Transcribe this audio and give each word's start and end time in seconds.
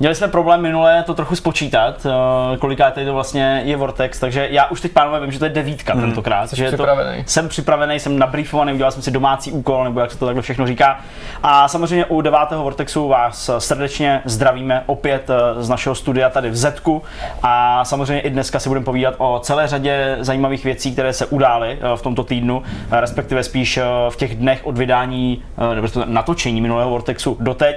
Měli 0.00 0.14
jsme 0.14 0.28
problém 0.28 0.60
minule 0.60 1.02
to 1.02 1.14
trochu 1.14 1.36
spočítat, 1.36 2.06
uh, 2.06 2.56
koliká 2.56 2.90
tady 2.90 3.06
to 3.06 3.14
vlastně 3.14 3.62
je 3.64 3.76
Vortex, 3.76 4.20
takže 4.20 4.48
já 4.50 4.66
už 4.66 4.80
teď 4.80 4.92
pánové 4.92 5.20
vím, 5.20 5.32
že 5.32 5.38
to 5.38 5.44
je 5.44 5.50
devítka 5.50 5.92
hmm. 5.92 6.02
tentokrát. 6.02 6.50
Jsi 6.50 6.56
že 6.56 6.68
připravený. 6.68 7.24
To, 7.24 7.30
jsem 7.30 7.48
připravený, 7.48 8.00
jsem 8.00 8.18
nabriefovaný, 8.18 8.72
udělal 8.72 8.92
jsem 8.92 9.02
si 9.02 9.10
domácí 9.10 9.52
úkol, 9.52 9.84
nebo 9.84 10.00
jak 10.00 10.10
se 10.10 10.18
to 10.18 10.26
takhle 10.26 10.42
všechno 10.42 10.66
říká. 10.66 11.00
A 11.42 11.68
samozřejmě 11.68 12.04
u 12.04 12.20
devátého 12.20 12.62
Vortexu 12.62 13.08
vás 13.08 13.50
srdečně 13.58 14.22
zdravíme 14.24 14.82
opět 14.86 15.30
uh, 15.30 15.62
z 15.62 15.68
našeho 15.68 15.94
studia 15.94 16.30
tady 16.30 16.50
v 16.50 16.56
Zetku. 16.56 17.02
A 17.42 17.84
samozřejmě 17.84 18.20
i 18.20 18.30
dneska 18.30 18.58
si 18.58 18.68
budeme 18.68 18.84
povídat 18.84 19.14
o 19.18 19.40
celé 19.42 19.66
řadě 19.66 20.16
zajímavých 20.20 20.64
věcí, 20.64 20.92
které 20.92 21.12
se 21.12 21.26
udály 21.26 21.78
uh, 21.78 21.96
v 21.96 22.02
tomto 22.02 22.24
týdnu, 22.24 22.62
respektive 22.90 23.42
spíš 23.42 23.78
v 24.08 24.16
těch 24.16 24.36
dnech 24.36 24.60
od 24.66 24.78
vydání 24.78 25.42
nebo 25.74 25.88
natočení 26.04 26.60
minulého 26.60 26.90
Vortexu 26.90 27.36
doteď, 27.40 27.76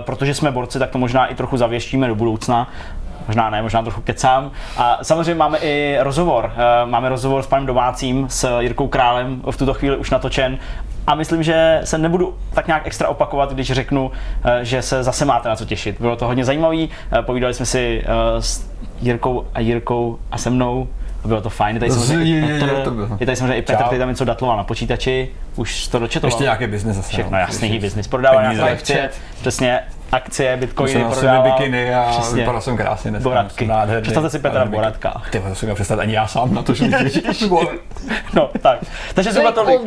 protože 0.00 0.34
jsme 0.34 0.50
borci, 0.50 0.78
tak 0.78 0.90
to 0.90 0.98
možná 0.98 1.26
i 1.26 1.34
trochu 1.34 1.51
zavěštíme 1.56 2.08
do 2.08 2.14
budoucna. 2.14 2.70
Možná 3.26 3.50
ne, 3.50 3.62
možná 3.62 3.82
trochu 3.82 4.00
kecám. 4.00 4.50
A 4.76 4.98
samozřejmě 5.02 5.34
máme 5.34 5.58
i 5.58 5.96
rozhovor. 6.00 6.52
Eh, 6.56 6.86
máme 6.86 7.08
rozhovor 7.08 7.42
s 7.42 7.46
panem 7.46 7.66
domácím, 7.66 8.26
s 8.28 8.58
Jirkou 8.60 8.88
Králem, 8.88 9.42
v 9.50 9.56
tuto 9.56 9.74
chvíli 9.74 9.96
už 9.96 10.10
natočen. 10.10 10.58
A 11.06 11.14
myslím, 11.14 11.42
že 11.42 11.80
se 11.84 11.98
nebudu 11.98 12.34
tak 12.54 12.66
nějak 12.66 12.86
extra 12.86 13.08
opakovat, 13.08 13.52
když 13.52 13.72
řeknu, 13.72 14.10
eh, 14.44 14.64
že 14.64 14.82
se 14.82 15.02
zase 15.02 15.24
máte 15.24 15.48
na 15.48 15.56
co 15.56 15.64
těšit. 15.64 16.00
Bylo 16.00 16.16
to 16.16 16.26
hodně 16.26 16.44
zajímavé. 16.44 16.86
Povídali 17.20 17.54
jsme 17.54 17.66
si 17.66 18.04
s 18.38 18.70
Jirkou 19.00 19.46
a 19.54 19.60
Jirkou 19.60 20.18
a 20.30 20.38
se 20.38 20.50
mnou 20.50 20.88
a 21.24 21.28
bylo 21.28 21.40
to 21.40 21.50
fajn. 21.50 21.76
Je 21.76 21.80
tady 21.80 21.90
samozřejmě, 21.90 22.34
je, 22.34 22.60
Petr, 22.60 22.64
je, 22.64 23.08
je 23.20 23.26
tady 23.26 23.36
samozřejmě 23.36 23.56
i 23.56 23.62
Petr, 23.62 23.82
který 23.82 23.98
tam 23.98 24.08
něco 24.08 24.24
datloval 24.24 24.56
na 24.56 24.64
počítači, 24.64 25.28
už 25.56 25.88
to 25.88 25.98
dočetoval. 25.98 26.28
Ještě 26.28 26.42
nějaký 26.42 26.66
biznis 26.66 26.96
zase. 26.96 27.08
Všechno, 27.08 27.30
no, 27.32 27.38
jasný 27.38 27.78
biznis. 27.78 28.08
Prodává 28.08 28.42
nějaké 28.42 28.72
akcie, 28.72 29.10
přesně 29.40 29.80
akcie, 30.12 30.56
bitcoiny 30.56 31.04
prodával. 31.04 31.42
bikiny 31.42 31.94
a 31.94 32.10
Přesně. 32.10 32.40
vypadal 32.40 32.60
jsem 32.60 32.76
krásně 32.76 33.10
dneska. 33.10 33.28
Boratky. 33.28 33.70
Představte 34.00 34.30
si 34.30 34.38
Petra 34.38 34.64
v 34.64 34.68
boratkách. 34.68 35.30
Ty 35.30 35.40
to 35.40 35.54
si 35.54 35.66
měl 35.66 35.74
představit 35.74 36.00
ani 36.02 36.12
já 36.12 36.26
sám 36.26 36.54
na 36.54 36.62
to, 36.62 36.74
že 36.74 36.84
No, 38.34 38.50
tak. 38.60 38.78
Takže 39.14 39.32
zhruba 39.32 39.52
tolik. 39.52 39.80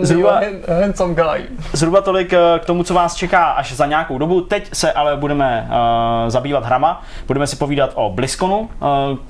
zhruba, 0.00 0.40
handsome 0.82 1.14
guy. 1.14 1.46
Zhruba 1.72 2.00
tolik 2.00 2.32
eh, 2.32 2.38
k 2.58 2.64
tomu, 2.64 2.84
co 2.84 2.94
vás 2.94 3.14
čeká 3.14 3.44
až 3.44 3.72
za 3.72 3.86
nějakou 3.86 4.18
dobu. 4.18 4.40
Teď 4.40 4.68
se 4.72 4.92
ale 4.92 5.16
budeme 5.16 5.68
uh, 5.68 6.30
zabývat 6.30 6.64
hrama. 6.64 7.02
Budeme 7.26 7.46
si 7.46 7.56
povídat 7.56 7.90
o 7.94 8.10
BlizzConu, 8.10 8.58
uh, 8.58 8.68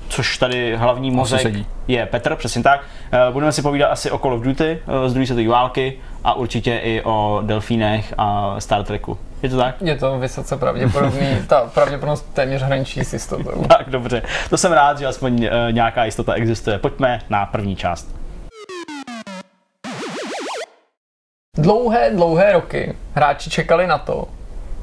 což 0.09 0.37
tady 0.37 0.75
hlavní 0.75 1.11
mozek 1.11 1.53
je 1.87 2.05
Petr, 2.05 2.35
přesně 2.35 2.63
tak. 2.63 2.81
Uh, 3.27 3.33
budeme 3.33 3.51
si 3.51 3.61
povídat 3.61 3.91
asi 3.91 4.11
o 4.11 4.17
Call 4.17 4.33
of 4.33 4.41
Duty 4.41 4.79
uh, 4.87 5.07
z 5.09 5.13
druhé 5.13 5.25
světové 5.25 5.47
války 5.47 5.99
a 6.23 6.33
určitě 6.33 6.77
i 6.77 7.01
o 7.01 7.41
delfínech 7.45 8.13
a 8.17 8.55
Star 8.59 8.83
Treku. 8.83 9.17
Je 9.43 9.49
to 9.49 9.57
tak? 9.57 9.75
Je 9.81 9.95
to 9.95 10.19
vysoce 10.19 10.57
pravděpodobný, 10.57 11.37
ta 11.47 11.61
pravděpodobnost 11.73 12.33
téměř 12.33 12.61
hraničí 12.61 13.01
s 13.03 13.13
jistotou. 13.13 13.65
tak, 13.65 13.89
dobře. 13.89 14.21
To 14.49 14.57
jsem 14.57 14.71
rád, 14.71 14.99
že 14.99 15.05
aspoň 15.05 15.33
uh, 15.33 15.71
nějaká 15.71 16.05
jistota 16.05 16.33
existuje. 16.33 16.77
Pojďme 16.77 17.21
na 17.29 17.45
první 17.45 17.75
část. 17.75 18.15
Dlouhé, 21.57 22.11
dlouhé 22.15 22.53
roky 22.53 22.95
hráči 23.13 23.49
čekali 23.49 23.87
na 23.87 23.97
to, 23.97 24.27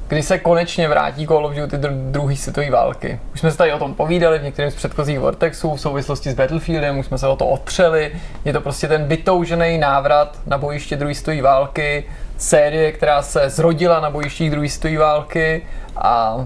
kdy 0.07 0.23
se 0.23 0.39
konečně 0.39 0.87
vrátí 0.87 1.27
Call 1.27 1.45
of 1.45 1.55
Duty 1.55 1.77
druhé 2.11 2.35
světové 2.35 2.71
války. 2.71 3.19
Už 3.33 3.39
jsme 3.39 3.51
se 3.51 3.57
tady 3.57 3.73
o 3.73 3.79
tom 3.79 3.93
povídali 3.93 4.39
v 4.39 4.43
některém 4.43 4.71
z 4.71 4.75
předchozích 4.75 5.19
Vortexů 5.19 5.75
v 5.75 5.81
souvislosti 5.81 6.31
s 6.31 6.33
Battlefieldem, 6.33 6.99
už 6.99 7.05
jsme 7.05 7.17
se 7.17 7.27
o 7.27 7.35
to 7.35 7.47
otřeli. 7.47 8.11
Je 8.45 8.53
to 8.53 8.61
prostě 8.61 8.87
ten 8.87 9.05
vytoužený 9.05 9.77
návrat 9.77 10.39
na 10.45 10.57
bojiště 10.57 10.95
druhé 10.97 11.15
světové 11.15 11.41
války, 11.41 12.05
série, 12.37 12.91
která 12.91 13.21
se 13.21 13.49
zrodila 13.49 13.99
na 13.99 14.09
bojištích 14.09 14.51
druhé 14.51 14.69
světové 14.69 14.97
války 14.97 15.61
a 15.97 16.45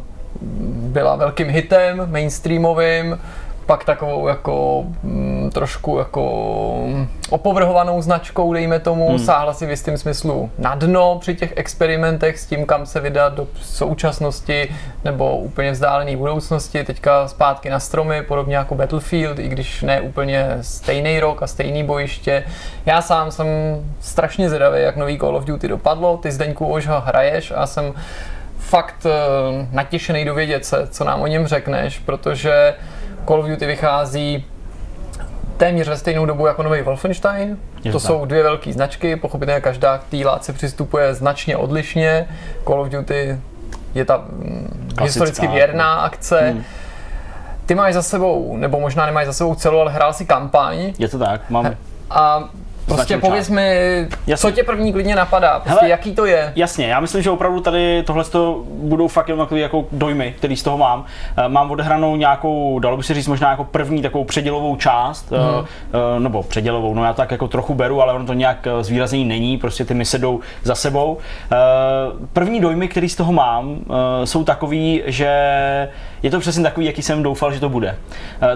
byla 0.71 1.15
velkým 1.15 1.47
hitem, 1.47 2.11
mainstreamovým, 2.11 3.19
pak 3.69 3.83
takovou 3.83 4.27
jako 4.27 4.83
mm, 5.03 5.49
trošku 5.53 5.97
jako 5.97 6.23
opovrhovanou 7.29 8.01
značkou, 8.01 8.53
dejme 8.53 8.79
tomu, 8.79 9.09
hmm. 9.09 9.19
sáhla 9.19 9.53
si 9.53 9.65
v 9.65 9.69
jistém 9.69 9.97
smyslu 9.97 10.51
na 10.57 10.75
dno 10.75 11.17
při 11.19 11.35
těch 11.35 11.53
experimentech 11.55 12.39
s 12.39 12.45
tím, 12.45 12.65
kam 12.65 12.85
se 12.85 12.99
vydat 12.99 13.33
do 13.33 13.47
současnosti 13.61 14.75
nebo 15.03 15.37
úplně 15.37 15.71
vzdálené 15.71 16.17
budoucnosti, 16.17 16.83
teďka 16.83 17.27
zpátky 17.27 17.69
na 17.69 17.79
stromy, 17.79 18.23
podobně 18.23 18.55
jako 18.55 18.75
Battlefield, 18.75 19.39
i 19.39 19.47
když 19.47 19.81
ne 19.81 20.01
úplně 20.01 20.57
stejný 20.61 21.19
rok 21.19 21.43
a 21.43 21.47
stejný 21.47 21.83
bojiště. 21.83 22.43
Já 22.85 23.01
sám 23.01 23.31
jsem 23.31 23.47
strašně 23.99 24.49
zvědavý, 24.49 24.81
jak 24.81 24.95
nový 24.95 25.19
Call 25.19 25.35
of 25.35 25.45
Duty 25.45 25.67
dopadlo, 25.67 26.17
ty 26.17 26.31
Zdeňku 26.31 26.67
už 26.67 26.87
ho 26.87 27.01
hraješ 27.01 27.53
a 27.55 27.67
jsem 27.67 27.93
fakt 28.57 29.05
uh, 29.05 29.11
natěšený 29.71 30.25
dovědět 30.25 30.65
se, 30.65 30.87
co 30.87 31.03
nám 31.03 31.21
o 31.21 31.27
něm 31.27 31.47
řekneš, 31.47 31.99
protože 31.99 32.73
Call 33.27 33.39
of 33.39 33.45
Duty 33.45 33.65
vychází 33.65 34.45
téměř 35.57 35.87
ve 35.87 35.97
stejnou 35.97 36.25
dobu 36.25 36.47
jako 36.47 36.63
nový 36.63 36.81
Wolfenstein. 36.81 37.57
Je 37.83 37.91
to, 37.91 37.99
to 37.99 37.99
jsou 37.99 38.25
dvě 38.25 38.43
velké 38.43 38.73
značky, 38.73 39.15
pochopitelně 39.15 39.61
každá 39.61 39.97
k 39.97 40.03
té 40.03 40.17
látce 40.17 40.53
přistupuje 40.53 41.13
značně 41.13 41.57
odlišně. 41.57 42.27
Call 42.67 42.81
of 42.81 42.89
Duty 42.89 43.39
je 43.95 44.05
ta 44.05 44.17
mm, 44.17 44.89
historicky 45.01 45.47
věrná 45.47 45.93
akce. 45.93 46.39
Hmm. 46.39 46.63
Ty 47.65 47.75
máš 47.75 47.93
za 47.93 48.01
sebou, 48.01 48.57
nebo 48.57 48.79
možná 48.79 49.05
nemáš 49.05 49.25
za 49.25 49.33
sebou 49.33 49.55
celou, 49.55 49.79
ale 49.79 49.91
hrál 49.91 50.13
si 50.13 50.25
kampaň. 50.25 50.93
Je 50.99 51.07
to 51.07 51.19
tak, 51.19 51.49
mám. 51.49 51.75
A 52.09 52.49
Prostě 52.95 53.17
pověz 53.17 53.49
mi, 53.49 54.07
jasně. 54.27 54.49
co 54.49 54.55
tě 54.55 54.63
první 54.63 54.93
klidně 54.93 55.15
napadá, 55.15 55.59
prostě 55.59 55.69
Hele, 55.69 55.89
jaký 55.89 56.15
to 56.15 56.25
je. 56.25 56.53
Jasně, 56.55 56.87
já 56.87 56.99
myslím, 56.99 57.21
že 57.21 57.31
opravdu 57.31 57.59
tady 57.59 58.03
tohle 58.03 58.23
budou 58.65 59.07
fakt 59.07 59.29
jenom 59.29 59.47
jako 59.51 59.85
dojmy, 59.91 60.33
který 60.37 60.55
z 60.55 60.63
toho 60.63 60.77
mám. 60.77 61.05
Eh, 61.37 61.49
mám 61.49 61.71
odehranou 61.71 62.15
nějakou, 62.15 62.79
dalo 62.79 62.97
by 62.97 63.03
se 63.03 63.13
říct 63.13 63.27
možná 63.27 63.51
jako 63.51 63.63
první 63.63 64.01
takovou 64.01 64.23
předělovou 64.23 64.75
část, 64.75 65.31
hmm. 65.31 66.23
nebo 66.23 66.43
předělovou, 66.43 66.93
no 66.93 67.03
já 67.03 67.13
tak 67.13 67.31
jako 67.31 67.47
trochu 67.47 67.73
beru, 67.73 68.01
ale 68.01 68.13
ono 68.13 68.25
to 68.25 68.33
nějak 68.33 68.67
zvýraznění 68.81 69.25
není, 69.25 69.57
prostě 69.57 69.85
ty 69.85 69.93
mise 69.93 70.17
jdou 70.17 70.39
za 70.63 70.75
sebou. 70.75 71.17
První 72.33 72.59
dojmy, 72.59 72.87
který 72.87 73.09
z 73.09 73.15
toho 73.15 73.33
mám, 73.33 73.79
jsou 74.23 74.43
takový, 74.43 75.03
že 75.05 75.29
je 76.23 76.31
to 76.31 76.39
přesně 76.39 76.63
takový, 76.63 76.85
jaký 76.85 77.01
jsem 77.01 77.23
doufal, 77.23 77.53
že 77.53 77.59
to 77.59 77.69
bude. 77.69 77.95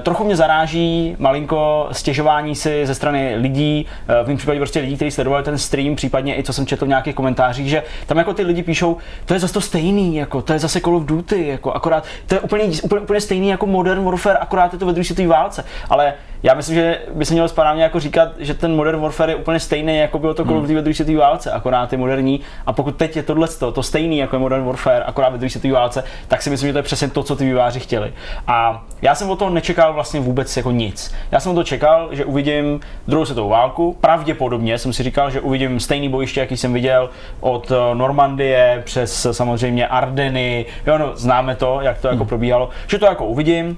Trochu 0.01 0.23
mě 0.23 0.35
zaráží 0.35 1.15
malinko 1.19 1.87
stěžování 1.91 2.55
si 2.55 2.85
ze 2.85 2.95
strany 2.95 3.35
lidí, 3.35 3.85
v 4.23 4.27
mém 4.27 4.37
případě 4.37 4.59
prostě 4.59 4.79
lidí, 4.79 4.95
kteří 4.95 5.11
sledovali 5.11 5.43
ten 5.43 5.57
stream, 5.57 5.95
případně 5.95 6.39
i 6.39 6.43
co 6.43 6.53
jsem 6.53 6.65
četl 6.65 6.85
v 6.85 6.87
nějakých 6.87 7.15
komentářích, 7.15 7.69
že 7.69 7.83
tam 8.05 8.17
jako 8.17 8.33
ty 8.33 8.43
lidi 8.43 8.63
píšou, 8.63 8.97
to 9.25 9.33
je 9.33 9.39
zase 9.39 9.53
to 9.53 9.61
stejný, 9.61 10.15
jako, 10.15 10.41
to 10.41 10.53
je 10.53 10.59
zase 10.59 10.81
Call 10.81 10.95
of 10.95 11.05
Duty, 11.05 11.47
jako, 11.47 11.73
akorát, 11.73 12.03
to 12.27 12.35
je 12.35 12.39
úplně, 12.41 12.63
úplně, 12.83 13.01
úplně 13.01 13.21
stejný 13.21 13.49
jako 13.49 13.65
Modern 13.65 14.03
Warfare, 14.03 14.37
akorát 14.37 14.73
je 14.73 14.79
to 14.79 14.85
ve 14.85 14.93
druhé 14.93 15.05
světové 15.05 15.27
válce. 15.27 15.65
Ale 15.89 16.13
já 16.43 16.53
myslím, 16.53 16.75
že 16.75 16.99
by 17.13 17.25
se 17.25 17.33
mělo 17.33 17.47
správně 17.47 17.83
jako 17.83 17.99
říkat, 17.99 18.29
že 18.39 18.53
ten 18.53 18.75
Modern 18.75 19.01
Warfare 19.01 19.31
je 19.31 19.35
úplně 19.35 19.59
stejný, 19.59 19.97
jako 19.97 20.19
bylo 20.19 20.33
to 20.33 20.45
Call 20.45 20.57
of 20.57 20.61
Duty 20.61 20.75
ve 20.75 20.81
druhé 20.81 20.93
světové 20.93 21.17
válce, 21.17 21.51
akorát 21.51 21.91
je 21.91 21.97
moderní. 21.97 22.39
A 22.65 22.73
pokud 22.73 22.95
teď 22.95 23.15
je 23.15 23.23
tohle 23.23 23.47
to 23.47 23.83
stejný 23.83 24.17
jako 24.17 24.35
je 24.35 24.39
Modern 24.39 24.63
Warfare, 24.65 25.03
akorát 25.03 25.29
ve 25.29 25.37
druhé 25.37 25.49
světové 25.49 25.73
válce, 25.73 26.03
tak 26.27 26.41
si 26.41 26.49
myslím, 26.49 26.69
že 26.69 26.73
to 26.73 26.79
je 26.79 26.83
přesně 26.83 27.07
to, 27.07 27.23
co 27.23 27.35
ty 27.35 27.45
výváři 27.45 27.79
chtěli. 27.79 28.13
A 28.47 28.85
já 29.01 29.15
jsem 29.15 29.29
o 29.29 29.35
toho 29.35 29.51
nečekal 29.51 29.93
vlastně 29.93 30.19
vůbec 30.19 30.57
jako 30.57 30.71
nic. 30.71 31.13
Já 31.31 31.39
jsem 31.39 31.51
o 31.51 31.55
to 31.55 31.63
čekal, 31.63 32.09
že 32.11 32.25
uvidím 32.25 32.79
druhou 33.07 33.25
světovou 33.25 33.49
válku. 33.49 33.97
Pravděpodobně 34.01 34.77
jsem 34.77 34.93
si 34.93 35.03
říkal, 35.03 35.31
že 35.31 35.41
uvidím 35.41 35.79
stejný 35.79 36.09
bojiště, 36.09 36.39
jaký 36.39 36.57
jsem 36.57 36.73
viděl 36.73 37.09
od 37.39 37.71
eh, 37.71 37.95
Normandie 37.95 38.81
přes 38.85 39.27
samozřejmě 39.31 39.87
Ardeny. 39.87 40.65
Jo, 40.87 40.97
no, 40.97 41.11
známe 41.15 41.55
to, 41.55 41.79
jak 41.81 42.01
to 42.01 42.07
jako 42.07 42.23
hmm. 42.23 42.27
probíhalo. 42.27 42.69
Že 42.87 42.97
to 42.97 43.05
jako 43.05 43.25
uvidím, 43.25 43.77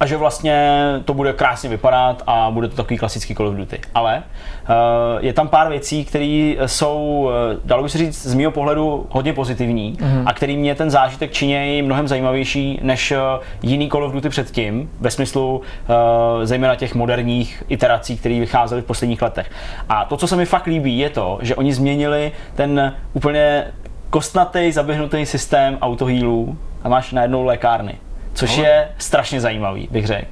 a 0.00 0.06
že 0.06 0.16
vlastně 0.16 0.78
to 1.04 1.14
bude 1.14 1.32
krásně 1.32 1.68
vypadat 1.68 2.22
a 2.26 2.50
bude 2.50 2.68
to 2.68 2.76
takový 2.76 2.98
klasický 2.98 3.34
Call 3.34 3.48
of 3.48 3.54
Duty. 3.54 3.80
Ale 3.94 4.22
uh, 4.22 4.74
je 5.24 5.32
tam 5.32 5.48
pár 5.48 5.68
věcí, 5.68 6.04
které 6.04 6.54
jsou, 6.66 6.98
uh, 6.98 7.60
dalo 7.64 7.82
by 7.82 7.88
se 7.88 7.98
říct, 7.98 8.26
z 8.26 8.34
mého 8.34 8.50
pohledu 8.50 9.06
hodně 9.10 9.32
pozitivní 9.32 9.96
mm-hmm. 9.96 10.22
a 10.26 10.32
který 10.32 10.56
mě 10.56 10.74
ten 10.74 10.90
zážitek 10.90 11.32
činějí 11.32 11.82
mnohem 11.82 12.08
zajímavější 12.08 12.80
než 12.82 13.10
uh, 13.10 13.18
jiný 13.62 13.88
Call 13.88 14.04
of 14.04 14.12
Duty 14.12 14.28
předtím, 14.28 14.90
ve 15.00 15.10
smyslu 15.10 15.58
uh, 15.58 15.64
zejména 16.44 16.74
těch 16.74 16.94
moderních 16.94 17.62
iterací, 17.68 18.16
které 18.16 18.40
vycházely 18.40 18.82
v 18.82 18.84
posledních 18.84 19.22
letech. 19.22 19.50
A 19.88 20.04
to, 20.04 20.16
co 20.16 20.26
se 20.26 20.36
mi 20.36 20.44
fakt 20.44 20.66
líbí, 20.66 20.98
je 20.98 21.10
to, 21.10 21.38
že 21.42 21.56
oni 21.56 21.72
změnili 21.72 22.32
ten 22.54 22.94
úplně 23.12 23.64
kostnatý, 24.10 24.72
zaběhnutý 24.72 25.26
systém 25.26 25.78
autohýlů 25.80 26.58
a 26.84 26.88
máš 26.88 27.12
najednou 27.12 27.44
lékárny 27.44 27.98
což 28.38 28.56
je 28.56 28.88
strašně 28.98 29.40
zajímavý, 29.40 29.88
bych 29.90 30.06
řekl. 30.06 30.26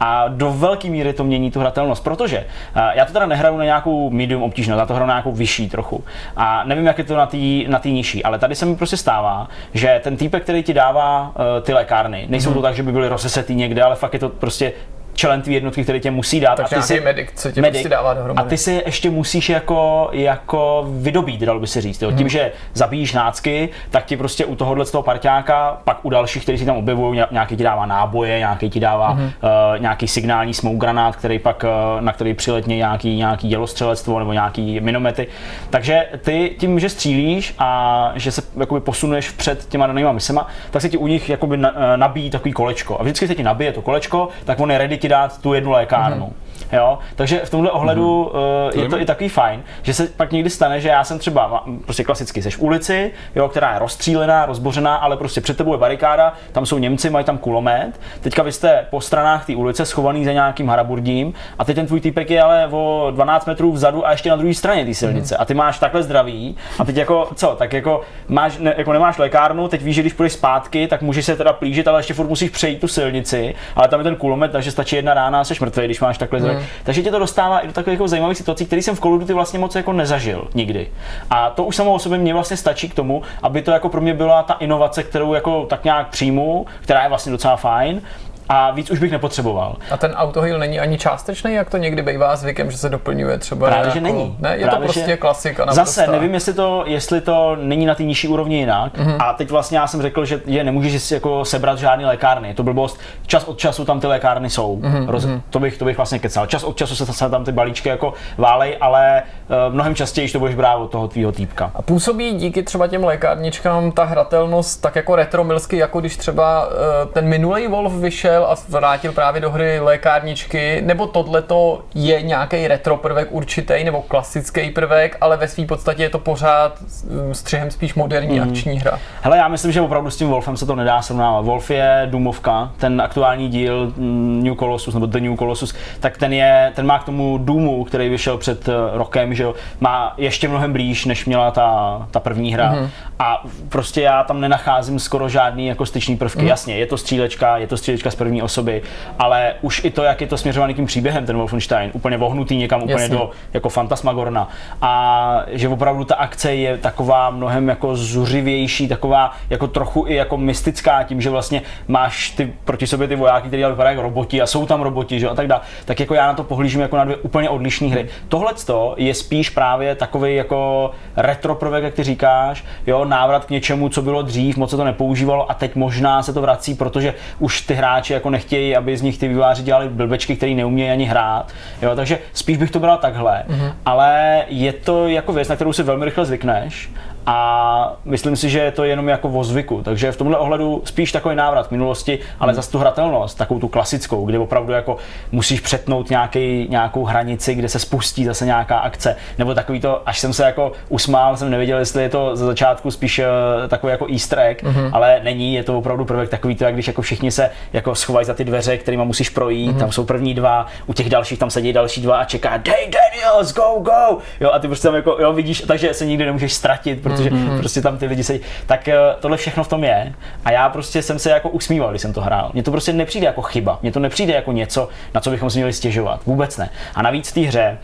A 0.00 0.28
do 0.28 0.50
velké 0.52 0.88
míry 0.88 1.12
to 1.12 1.24
mění 1.24 1.50
tu 1.50 1.60
hratelnost, 1.60 2.04
protože 2.04 2.38
uh, 2.38 2.82
já 2.94 3.04
to 3.04 3.12
teda 3.12 3.26
nehraju 3.26 3.56
na 3.56 3.64
nějakou 3.64 4.10
medium 4.10 4.42
obtížnost, 4.42 4.78
já 4.78 4.86
to 4.86 4.94
hraju 4.94 5.08
na 5.08 5.14
nějakou 5.14 5.32
vyšší 5.32 5.68
trochu. 5.68 6.04
A 6.36 6.64
nevím, 6.64 6.86
jak 6.86 6.98
je 6.98 7.04
to 7.04 7.16
na 7.16 7.26
té 7.26 7.36
na 7.68 7.78
tý 7.78 7.92
nižší, 7.92 8.24
ale 8.24 8.38
tady 8.38 8.54
se 8.54 8.66
mi 8.66 8.76
prostě 8.76 8.96
stává, 8.96 9.48
že 9.74 10.00
ten 10.04 10.16
týpek, 10.16 10.42
který 10.42 10.62
ti 10.62 10.74
dává 10.74 11.22
uh, 11.22 11.62
ty 11.62 11.72
lékárny, 11.72 12.26
nejsou 12.28 12.50
mm-hmm. 12.50 12.54
to 12.54 12.62
tak, 12.62 12.74
že 12.74 12.82
by 12.82 12.92
byly 12.92 13.08
rozesetý 13.08 13.54
někde, 13.54 13.82
ale 13.82 13.96
fakt 13.96 14.12
je 14.12 14.18
to 14.18 14.28
prostě 14.28 14.72
čelentví 15.14 15.54
jednotky, 15.54 15.82
které 15.82 16.00
tě 16.00 16.10
musí 16.10 16.40
dát. 16.40 16.54
Takže 16.54 16.76
a 16.76 16.80
ty 16.80 16.86
si, 16.86 17.00
medic, 17.00 17.28
co 17.34 17.52
tě 17.52 17.60
medic, 17.60 17.80
musí 17.80 17.88
dávat 17.88 18.14
dohromady. 18.14 18.46
A 18.46 18.50
ty 18.50 18.56
si 18.56 18.82
ještě 18.86 19.10
musíš 19.10 19.48
jako, 19.48 20.08
jako 20.12 20.86
vydobít, 20.88 21.40
dalo 21.40 21.60
by 21.60 21.66
se 21.66 21.80
říct. 21.80 22.02
Jo. 22.02 22.10
Tím, 22.10 22.18
hmm. 22.18 22.28
že 22.28 22.52
zabíjíš 22.74 23.12
nácky, 23.12 23.68
tak 23.90 24.04
ti 24.04 24.16
prostě 24.16 24.44
u 24.44 24.56
tohohle 24.56 24.84
z 24.84 24.90
toho 24.90 25.02
parťáka, 25.02 25.78
pak 25.84 25.98
u 26.02 26.10
dalších, 26.10 26.42
kteří 26.42 26.58
si 26.58 26.64
tam 26.64 26.76
objevují, 26.76 27.20
nějaký 27.30 27.56
ti 27.56 27.64
dává 27.64 27.86
náboje, 27.86 28.38
nějaký 28.38 28.70
ti 28.70 28.80
dává 28.80 29.10
hmm. 29.10 29.24
uh, 29.24 29.30
nějaký 29.78 30.08
signální 30.08 30.54
smoke 30.54 30.76
granát, 30.76 31.16
který 31.16 31.38
pak, 31.38 31.64
uh, 31.64 32.00
na 32.00 32.12
který 32.12 32.34
přiletně 32.34 32.76
nějaký, 32.76 33.16
nějaký 33.16 33.48
dělostřelectvo 33.48 34.18
nebo 34.18 34.32
nějaký 34.32 34.80
minomety. 34.80 35.26
Takže 35.70 36.06
ty 36.18 36.56
tím, 36.58 36.80
že 36.80 36.88
střílíš 36.88 37.54
a 37.58 38.12
že 38.14 38.32
se 38.32 38.42
jakoby 38.56 38.80
posunuješ 38.80 39.28
vpřed 39.28 39.66
těma 39.68 39.86
danýma 39.86 40.12
misema, 40.12 40.46
tak 40.70 40.82
se 40.82 40.88
ti 40.88 40.96
u 40.96 41.06
nich 41.06 41.28
jakoby 41.28 41.58
eh, 41.64 41.96
nabíjí 41.96 42.30
takový 42.30 42.52
kolečko. 42.52 43.00
A 43.00 43.02
vždycky 43.02 43.28
se 43.28 43.34
ti 43.34 43.42
nabije 43.42 43.72
to 43.72 43.82
kolečko, 43.82 44.28
tak 44.44 44.60
on 44.60 44.70
je 44.70 44.78
ready 44.78 44.98
ti 45.02 45.08
dát 45.08 45.40
tu 45.40 45.54
jednu 45.54 45.70
lékárnu. 45.70 46.26
Mm-hmm. 46.26 46.42
Jo? 46.72 46.98
Takže 47.16 47.40
v 47.44 47.50
tomhle 47.50 47.70
ohledu 47.70 48.30
mm-hmm. 48.34 48.76
uh, 48.76 48.82
je 48.82 48.88
to 48.88 49.00
i 49.00 49.04
takový 49.04 49.28
fajn, 49.28 49.62
že 49.82 49.94
se 49.94 50.06
pak 50.06 50.32
někdy 50.32 50.50
stane, 50.50 50.80
že 50.80 50.88
já 50.88 51.04
jsem 51.04 51.18
třeba 51.18 51.64
prostě 51.84 52.04
klasicky 52.04 52.42
seš 52.42 52.56
v 52.56 52.62
ulici, 52.62 53.10
jo, 53.34 53.48
která 53.48 53.72
je 53.72 53.78
rozstřílená, 53.78 54.46
rozbořená, 54.46 54.96
ale 54.96 55.16
prostě 55.16 55.40
před 55.40 55.56
tebou 55.56 55.72
je 55.72 55.78
barikáda, 55.78 56.32
tam 56.52 56.66
jsou 56.66 56.78
Němci, 56.78 57.10
mají 57.10 57.24
tam 57.24 57.38
kulomet. 57.38 58.00
Teďka 58.20 58.42
vy 58.42 58.52
jste 58.52 58.86
po 58.90 59.00
stranách 59.00 59.46
té 59.46 59.56
ulice 59.56 59.86
schovaný 59.86 60.24
za 60.24 60.32
nějakým 60.32 60.68
haraburdím 60.68 61.34
a 61.58 61.64
teď 61.64 61.76
ten 61.76 61.86
tvůj 61.86 62.00
týpek 62.00 62.30
je 62.30 62.42
ale 62.42 62.68
o 62.70 63.10
12 63.14 63.46
metrů 63.46 63.72
vzadu 63.72 64.06
a 64.06 64.10
ještě 64.10 64.30
na 64.30 64.36
druhé 64.36 64.54
straně 64.54 64.84
té 64.84 64.94
silnice. 64.94 65.34
Mm-hmm. 65.34 65.42
A 65.42 65.44
ty 65.44 65.54
máš 65.54 65.78
takhle 65.78 66.02
zdraví 66.02 66.56
a 66.78 66.84
teď 66.84 66.96
jako 66.96 67.28
co, 67.34 67.56
tak 67.58 67.72
jako, 67.72 68.00
máš, 68.28 68.58
ne, 68.58 68.74
jako 68.76 68.92
nemáš 68.92 69.18
lékárnu, 69.18 69.68
teď 69.68 69.82
víš, 69.82 69.96
že 69.96 70.02
když 70.02 70.12
půjdeš 70.12 70.32
zpátky, 70.32 70.86
tak 70.86 71.02
můžeš 71.02 71.24
se 71.24 71.36
teda 71.36 71.52
plížit, 71.52 71.88
ale 71.88 71.98
ještě 71.98 72.14
furt 72.14 72.28
musíš 72.28 72.50
přejít 72.50 72.80
tu 72.80 72.88
silnici, 72.88 73.54
ale 73.76 73.88
tam 73.88 74.00
je 74.00 74.04
ten 74.04 74.16
kulomet, 74.16 74.52
takže 74.52 74.70
stačí 74.70 74.91
jedna 74.96 75.14
rána 75.14 75.40
a 75.40 75.44
jsi 75.44 75.54
mrtvý, 75.60 75.84
když 75.84 76.00
máš 76.00 76.18
takhle 76.18 76.40
zrak. 76.40 76.56
Mm. 76.56 76.62
Takže 76.84 77.02
tě 77.02 77.10
to 77.10 77.18
dostává 77.18 77.60
i 77.60 77.66
do 77.66 77.72
takových 77.72 77.96
jako 77.96 78.08
zajímavých 78.08 78.38
situací, 78.38 78.66
které 78.66 78.82
jsem 78.82 78.96
v 78.96 79.00
Call 79.00 79.14
of 79.14 79.20
Duty 79.20 79.32
vlastně 79.32 79.58
moc 79.58 79.74
jako 79.74 79.92
nezažil 79.92 80.48
nikdy. 80.54 80.88
A 81.30 81.50
to 81.50 81.64
už 81.64 81.76
samo 81.76 81.92
o 81.92 81.98
sobě 81.98 82.18
mě 82.18 82.34
vlastně 82.34 82.56
stačí 82.56 82.88
k 82.88 82.94
tomu, 82.94 83.22
aby 83.42 83.62
to 83.62 83.70
jako 83.70 83.88
pro 83.88 84.00
mě 84.00 84.14
byla 84.14 84.42
ta 84.42 84.54
inovace, 84.54 85.02
kterou 85.02 85.34
jako 85.34 85.66
tak 85.66 85.84
nějak 85.84 86.08
přijmu, 86.08 86.66
která 86.80 87.02
je 87.02 87.08
vlastně 87.08 87.32
docela 87.32 87.56
fajn 87.56 88.02
a 88.48 88.70
víc 88.70 88.90
už 88.90 88.98
bych 88.98 89.12
nepotřeboval. 89.12 89.76
A 89.90 89.96
ten 89.96 90.12
autoheal 90.12 90.58
není 90.58 90.80
ani 90.80 90.98
částečný, 90.98 91.54
jak 91.54 91.70
to 91.70 91.76
někdy 91.76 92.02
bývá 92.02 92.36
zvykem, 92.36 92.70
že 92.70 92.78
se 92.78 92.88
doplňuje 92.88 93.38
třeba 93.38 93.66
Právě, 93.66 93.86
jako, 93.86 93.94
že 93.94 94.00
není. 94.00 94.36
Ne, 94.38 94.56
je 94.56 94.66
Právě, 94.66 94.70
to 94.70 94.92
prostě 94.92 95.16
klasika. 95.16 95.72
Zase 95.72 96.06
nevím, 96.06 96.34
jestli 96.34 96.52
to, 96.52 96.84
jestli 96.86 97.20
to 97.20 97.56
není 97.60 97.86
na 97.86 97.94
té 97.94 98.02
nižší 98.02 98.28
úrovni 98.28 98.56
jinak. 98.56 98.98
Mm-hmm. 98.98 99.16
A 99.18 99.32
teď 99.32 99.50
vlastně 99.50 99.78
já 99.78 99.86
jsem 99.86 100.02
řekl, 100.02 100.24
že 100.24 100.40
je 100.46 100.64
nemůžeš 100.64 101.02
si 101.02 101.14
jako 101.14 101.44
sebrat 101.44 101.78
žádný 101.78 102.04
lékárny. 102.04 102.48
Je 102.48 102.54
to 102.54 102.62
blbost. 102.62 103.00
Čas 103.26 103.44
od 103.44 103.58
času 103.58 103.84
tam 103.84 104.00
ty 104.00 104.06
lékárny 104.06 104.50
jsou. 104.50 104.76
Mm-hmm. 104.76 105.08
Roz, 105.08 105.26
to, 105.50 105.58
bych, 105.60 105.78
to 105.78 105.84
bych 105.84 105.96
vlastně 105.96 106.18
kecal. 106.18 106.46
Čas 106.46 106.64
od 106.64 106.76
času 106.76 107.06
se 107.06 107.30
tam 107.30 107.44
ty 107.44 107.52
balíčky 107.52 107.88
jako 107.88 108.14
válej, 108.38 108.76
ale 108.80 109.22
uh, 109.22 109.74
mnohem 109.74 109.94
častěji 109.94 110.28
to 110.28 110.38
budeš 110.38 110.54
brát 110.54 110.76
od 110.76 110.90
toho 110.90 111.08
tvýho 111.08 111.32
týpka. 111.32 111.70
A 111.74 111.82
působí 111.82 112.32
díky 112.32 112.62
třeba 112.62 112.86
těm 112.86 113.04
lékárničkám 113.04 113.92
ta 113.92 114.04
hratelnost 114.04 114.82
tak 114.82 114.96
jako 114.96 115.16
retromilsky, 115.16 115.76
jako 115.76 116.00
když 116.00 116.16
třeba 116.16 116.66
uh, 116.66 116.72
ten 117.12 117.28
minulý 117.28 117.66
Wolf 117.66 117.92
vyšel 117.92 118.31
a 118.36 118.56
vrátil 118.68 119.12
právě 119.12 119.40
do 119.40 119.50
hry 119.50 119.80
lékárničky, 119.80 120.82
nebo 120.84 121.06
tohleto 121.06 121.82
je 121.94 122.22
nějaký 122.22 122.68
retro 122.68 122.96
prvek 122.96 123.28
určitý, 123.30 123.84
nebo 123.84 124.02
klasický 124.02 124.70
prvek, 124.70 125.16
ale 125.20 125.36
ve 125.36 125.48
své 125.48 125.66
podstatě 125.66 126.02
je 126.02 126.10
to 126.10 126.18
pořád 126.18 126.80
mm, 126.80 127.34
střihem 127.34 127.70
spíš 127.70 127.94
moderní 127.94 128.40
mm. 128.40 128.48
akční 128.48 128.78
hra. 128.78 128.98
Hele, 129.22 129.36
já 129.36 129.48
myslím, 129.48 129.72
že 129.72 129.80
opravdu 129.80 130.10
s 130.10 130.16
tím 130.16 130.28
Wolfem 130.28 130.56
se 130.56 130.66
to 130.66 130.76
nedá 130.76 131.02
srovnávat. 131.02 131.44
Wolf 131.44 131.70
je 131.70 132.08
Doomovka, 132.10 132.70
ten 132.76 133.00
aktuální 133.00 133.48
díl 133.48 133.92
mm, 133.96 134.42
New 134.44 134.54
Colossus, 134.54 134.94
nebo 134.94 135.06
The 135.06 135.20
New 135.20 135.36
Colossus, 135.36 135.74
tak 136.00 136.16
ten, 136.16 136.32
je, 136.32 136.72
ten 136.74 136.86
má 136.86 136.98
k 136.98 137.04
tomu 137.04 137.38
Doomu, 137.38 137.84
který 137.84 138.08
vyšel 138.08 138.38
před 138.38 138.68
eh, 138.68 138.72
rokem, 138.92 139.34
že 139.34 139.42
jo, 139.42 139.54
má 139.80 140.14
ještě 140.16 140.48
mnohem 140.48 140.72
blíž, 140.72 141.04
než 141.04 141.24
měla 141.24 141.50
ta, 141.50 142.06
ta 142.10 142.20
první 142.20 142.54
hra. 142.54 142.72
Mm. 142.72 142.88
A 143.18 143.44
prostě 143.68 144.00
já 144.00 144.24
tam 144.24 144.40
nenacházím 144.40 144.98
skoro 144.98 145.28
žádný 145.28 145.66
jako 145.66 145.86
styčný 145.86 146.16
prvky. 146.16 146.42
Mm. 146.42 146.48
Jasně, 146.48 146.76
je 146.76 146.86
to 146.86 146.96
střílečka, 146.96 147.58
je 147.58 147.66
to 147.66 147.76
střílečka 147.76 148.10
z 148.10 148.14
první 148.22 148.42
osoby, 148.42 148.82
ale 149.18 149.54
už 149.62 149.84
i 149.84 149.90
to, 149.90 150.02
jak 150.02 150.20
je 150.20 150.26
to 150.26 150.36
směřovaný 150.36 150.74
tím 150.74 150.86
příběhem, 150.86 151.26
ten 151.26 151.36
Wolfenstein, 151.36 151.90
úplně 151.94 152.16
vohnutý 152.16 152.56
někam 152.56 152.82
úplně 152.82 153.02
Jasně. 153.02 153.16
do 153.16 153.30
jako 153.52 153.68
fantasmagorna. 153.68 154.48
A 154.82 155.42
že 155.48 155.68
opravdu 155.68 156.04
ta 156.04 156.14
akce 156.14 156.54
je 156.54 156.78
taková 156.78 157.30
mnohem 157.30 157.68
jako 157.68 157.96
zuřivější, 157.96 158.88
taková 158.88 159.32
jako 159.50 159.66
trochu 159.66 160.04
i 160.08 160.14
jako 160.14 160.36
mystická 160.36 161.02
tím, 161.02 161.20
že 161.20 161.30
vlastně 161.30 161.62
máš 161.88 162.30
ty 162.30 162.52
proti 162.64 162.86
sobě 162.86 163.08
ty 163.08 163.16
vojáky, 163.16 163.48
kteří 163.48 163.64
vypadají 163.64 163.94
jako 163.96 164.02
roboti 164.02 164.42
a 164.42 164.46
jsou 164.46 164.66
tam 164.66 164.80
roboti, 164.80 165.20
že 165.20 165.28
a 165.28 165.34
tak 165.34 165.46
dále. 165.46 165.60
Tak 165.84 166.00
jako 166.00 166.14
já 166.14 166.26
na 166.26 166.34
to 166.34 166.44
pohlížím 166.44 166.80
jako 166.80 166.96
na 166.96 167.04
dvě 167.04 167.16
úplně 167.16 167.50
odlišné 167.50 167.88
hry. 167.88 168.00
Hmm. 168.00 168.28
Tohle 168.28 168.52
je 168.96 169.14
spíš 169.14 169.50
právě 169.50 169.94
takový 169.94 170.36
jako 170.36 170.90
retro 171.16 171.54
prvek, 171.54 171.84
jak 171.84 171.94
ty 171.94 172.02
říkáš, 172.02 172.64
jo, 172.86 173.04
návrat 173.04 173.44
k 173.44 173.50
něčemu, 173.50 173.88
co 173.88 174.02
bylo 174.02 174.22
dřív, 174.22 174.56
moc 174.56 174.70
se 174.70 174.76
to 174.76 174.84
nepoužívalo 174.84 175.50
a 175.50 175.54
teď 175.54 175.74
možná 175.74 176.22
se 176.22 176.32
to 176.32 176.40
vrací, 176.40 176.74
protože 176.74 177.14
už 177.38 177.60
ty 177.60 177.74
hráči 177.74 178.11
jako 178.12 178.30
nechtějí, 178.30 178.76
aby 178.76 178.96
z 178.96 179.02
nich 179.02 179.18
ty 179.18 179.28
výváři 179.28 179.62
dělali 179.62 179.88
blbečky, 179.88 180.36
který 180.36 180.54
neumějí 180.54 180.90
ani 180.90 181.04
hrát. 181.04 181.52
Jo, 181.82 181.96
takže 181.96 182.18
spíš 182.32 182.56
bych 182.56 182.70
to 182.70 182.80
bral 182.80 182.98
takhle, 182.98 183.44
mm-hmm. 183.48 183.72
ale 183.86 184.42
je 184.48 184.72
to 184.72 185.08
jako 185.08 185.32
věc, 185.32 185.48
na 185.48 185.54
kterou 185.56 185.72
si 185.72 185.82
velmi 185.82 186.04
rychle 186.04 186.24
zvykneš 186.24 186.90
a 187.26 187.96
myslím 188.04 188.36
si, 188.36 188.50
že 188.50 188.58
je 188.58 188.70
to 188.70 188.84
jenom 188.84 189.08
jako 189.08 189.28
o 189.28 189.44
zvyku. 189.44 189.82
Takže 189.82 190.12
v 190.12 190.16
tomhle 190.16 190.38
ohledu 190.38 190.82
spíš 190.84 191.12
takový 191.12 191.36
návrat 191.36 191.70
minulosti, 191.70 192.18
ale 192.40 192.52
hmm. 192.52 192.56
zase 192.56 192.70
tu 192.70 192.78
hratelnost, 192.78 193.38
takovou 193.38 193.60
tu 193.60 193.68
klasickou, 193.68 194.26
kde 194.26 194.38
opravdu 194.38 194.72
jako 194.72 194.96
musíš 195.32 195.60
přetnout 195.60 196.10
nějaký, 196.10 196.66
nějakou 196.70 197.04
hranici, 197.04 197.54
kde 197.54 197.68
se 197.68 197.78
spustí 197.78 198.24
zase 198.24 198.44
nějaká 198.44 198.78
akce. 198.78 199.16
Nebo 199.38 199.54
takový 199.54 199.80
to, 199.80 200.08
až 200.08 200.18
jsem 200.18 200.32
se 200.32 200.44
jako 200.44 200.72
usmál, 200.88 201.36
jsem 201.36 201.50
nevěděl, 201.50 201.78
jestli 201.78 202.02
je 202.02 202.08
to 202.08 202.36
za 202.36 202.46
začátku 202.46 202.90
spíš 202.90 203.18
uh, 203.18 203.24
takový 203.68 203.90
jako 203.90 204.06
easter 204.12 204.38
egg, 204.38 204.62
hmm. 204.62 204.90
ale 204.92 205.20
není, 205.22 205.54
je 205.54 205.64
to 205.64 205.78
opravdu 205.78 206.04
prvek 206.04 206.28
takový 206.28 206.54
to, 206.54 206.64
jak 206.64 206.74
když 206.74 206.86
jako 206.86 207.02
všichni 207.02 207.30
se 207.30 207.50
jako 207.72 207.94
schovají 207.94 208.26
za 208.26 208.34
ty 208.34 208.44
dveře, 208.44 208.76
kterými 208.78 209.04
musíš 209.04 209.30
projít, 209.30 209.70
hmm. 209.70 209.78
tam 209.78 209.92
jsou 209.92 210.04
první 210.04 210.34
dva, 210.34 210.66
u 210.86 210.92
těch 210.92 211.10
dalších 211.10 211.38
tam 211.38 211.50
sedí 211.50 211.72
další 211.72 212.02
dva 212.02 212.18
a 212.18 212.24
čeká, 212.24 212.56
Dej 212.56 212.90
Daniels, 212.90 213.54
go, 213.54 213.80
go! 213.80 214.18
Jo, 214.40 214.50
a 214.52 214.58
ty 214.58 214.66
prostě 214.66 214.88
tam 214.88 214.94
jako, 214.94 215.16
jo, 215.20 215.32
vidíš, 215.32 215.60
takže 215.60 215.94
se 215.94 216.06
nikdy 216.06 216.24
nemůžeš 216.24 216.52
ztratit, 216.52 217.02
protože 217.16 217.30
mm-hmm. 217.30 217.58
prostě 217.58 217.82
tam 217.82 217.98
ty 217.98 218.06
lidi 218.06 218.24
sedí. 218.24 218.40
Tak 218.66 218.88
eh, 218.88 218.96
tohle 219.20 219.36
všechno 219.36 219.64
v 219.64 219.68
tom 219.68 219.84
je. 219.84 220.12
A 220.44 220.50
já 220.50 220.68
prostě 220.68 221.02
jsem 221.02 221.18
se 221.18 221.30
jako 221.30 221.48
usmíval, 221.48 221.90
když 221.90 222.02
jsem 222.02 222.12
to 222.12 222.20
hrál. 222.20 222.50
Mně 222.52 222.62
to 222.62 222.70
prostě 222.70 222.92
nepřijde 222.92 223.26
jako 223.26 223.42
chyba. 223.42 223.78
Mně 223.82 223.92
to 223.92 224.00
nepřijde 224.00 224.34
jako 224.34 224.52
něco, 224.52 224.88
na 225.14 225.20
co 225.20 225.30
bychom 225.30 225.50
si 225.50 225.58
měli 225.58 225.72
stěžovat. 225.72 226.20
Vůbec 226.26 226.56
ne. 226.56 226.70
A 226.94 227.02
navíc 227.02 227.30
v 227.30 227.34
té 227.34 227.40
hře 227.40 227.78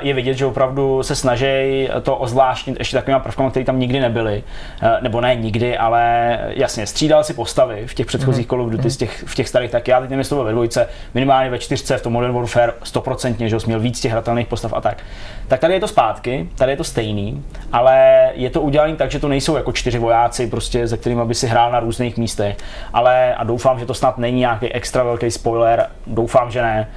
je 0.00 0.14
vidět, 0.14 0.34
že 0.34 0.46
opravdu 0.46 1.02
se 1.02 1.14
snaží 1.14 1.88
to 2.02 2.16
ozvláštnit 2.16 2.78
ještě 2.78 2.96
takovými 2.96 3.20
prvkami, 3.20 3.50
které 3.50 3.64
tam 3.64 3.78
nikdy 3.78 4.00
nebyly. 4.00 4.42
Eh, 4.82 4.98
nebo 5.00 5.20
ne 5.20 5.34
nikdy, 5.34 5.78
ale 5.78 6.38
jasně, 6.48 6.86
střídal 6.86 7.24
si 7.24 7.34
postavy 7.34 7.86
v 7.86 7.94
těch 7.94 8.06
předchozích 8.06 8.46
mm-hmm. 8.46 8.50
Call 8.50 8.62
of 8.62 8.70
Duty, 8.70 8.88
mm-hmm. 8.88 8.98
těch, 8.98 9.24
v 9.26 9.34
těch 9.34 9.48
starých, 9.48 9.70
tak 9.70 9.88
já 9.88 10.00
teď 10.00 10.10
nevím, 10.10 10.44
ve 10.44 10.52
dvojce, 10.52 10.88
minimálně 11.14 11.50
ve 11.50 11.58
čtyřce 11.58 11.98
v 11.98 12.02
tom 12.02 12.12
Modern 12.12 12.34
Warfare, 12.34 12.72
stoprocentně, 12.82 13.48
že 13.48 13.60
jsi 13.60 13.66
měl 13.66 13.80
víc 13.80 14.00
těch 14.00 14.12
hratelných 14.12 14.46
postav 14.46 14.72
a 14.72 14.80
tak. 14.80 15.02
Tak 15.48 15.60
tady 15.60 15.74
je 15.74 15.80
to 15.80 15.88
zpátky, 15.88 16.48
tady 16.54 16.72
je 16.72 16.76
to 16.76 16.84
stejný, 16.84 17.44
ale 17.72 18.28
je 18.34 18.50
to 18.50 18.60
udělané 18.60 18.96
tak, 18.96 19.10
že 19.10 19.18
to 19.18 19.28
nejsou 19.28 19.56
jako 19.56 19.72
čtyři 19.72 19.98
vojáci, 19.98 20.46
prostě, 20.46 20.88
se 20.88 20.96
kterými 20.96 21.24
by 21.24 21.34
si 21.34 21.46
hrál 21.46 21.72
na 21.72 21.80
různých 21.80 22.16
místech, 22.16 22.56
ale 22.92 23.34
a 23.34 23.44
doufám, 23.44 23.78
že 23.78 23.86
to 23.86 23.94
snad 23.94 24.18
není 24.18 24.38
nějaký 24.38 24.72
extra 24.72 25.02
velký 25.02 25.30
spoiler, 25.30 25.86
doufám, 26.06 26.50
že 26.50 26.62
ne, 26.62 26.88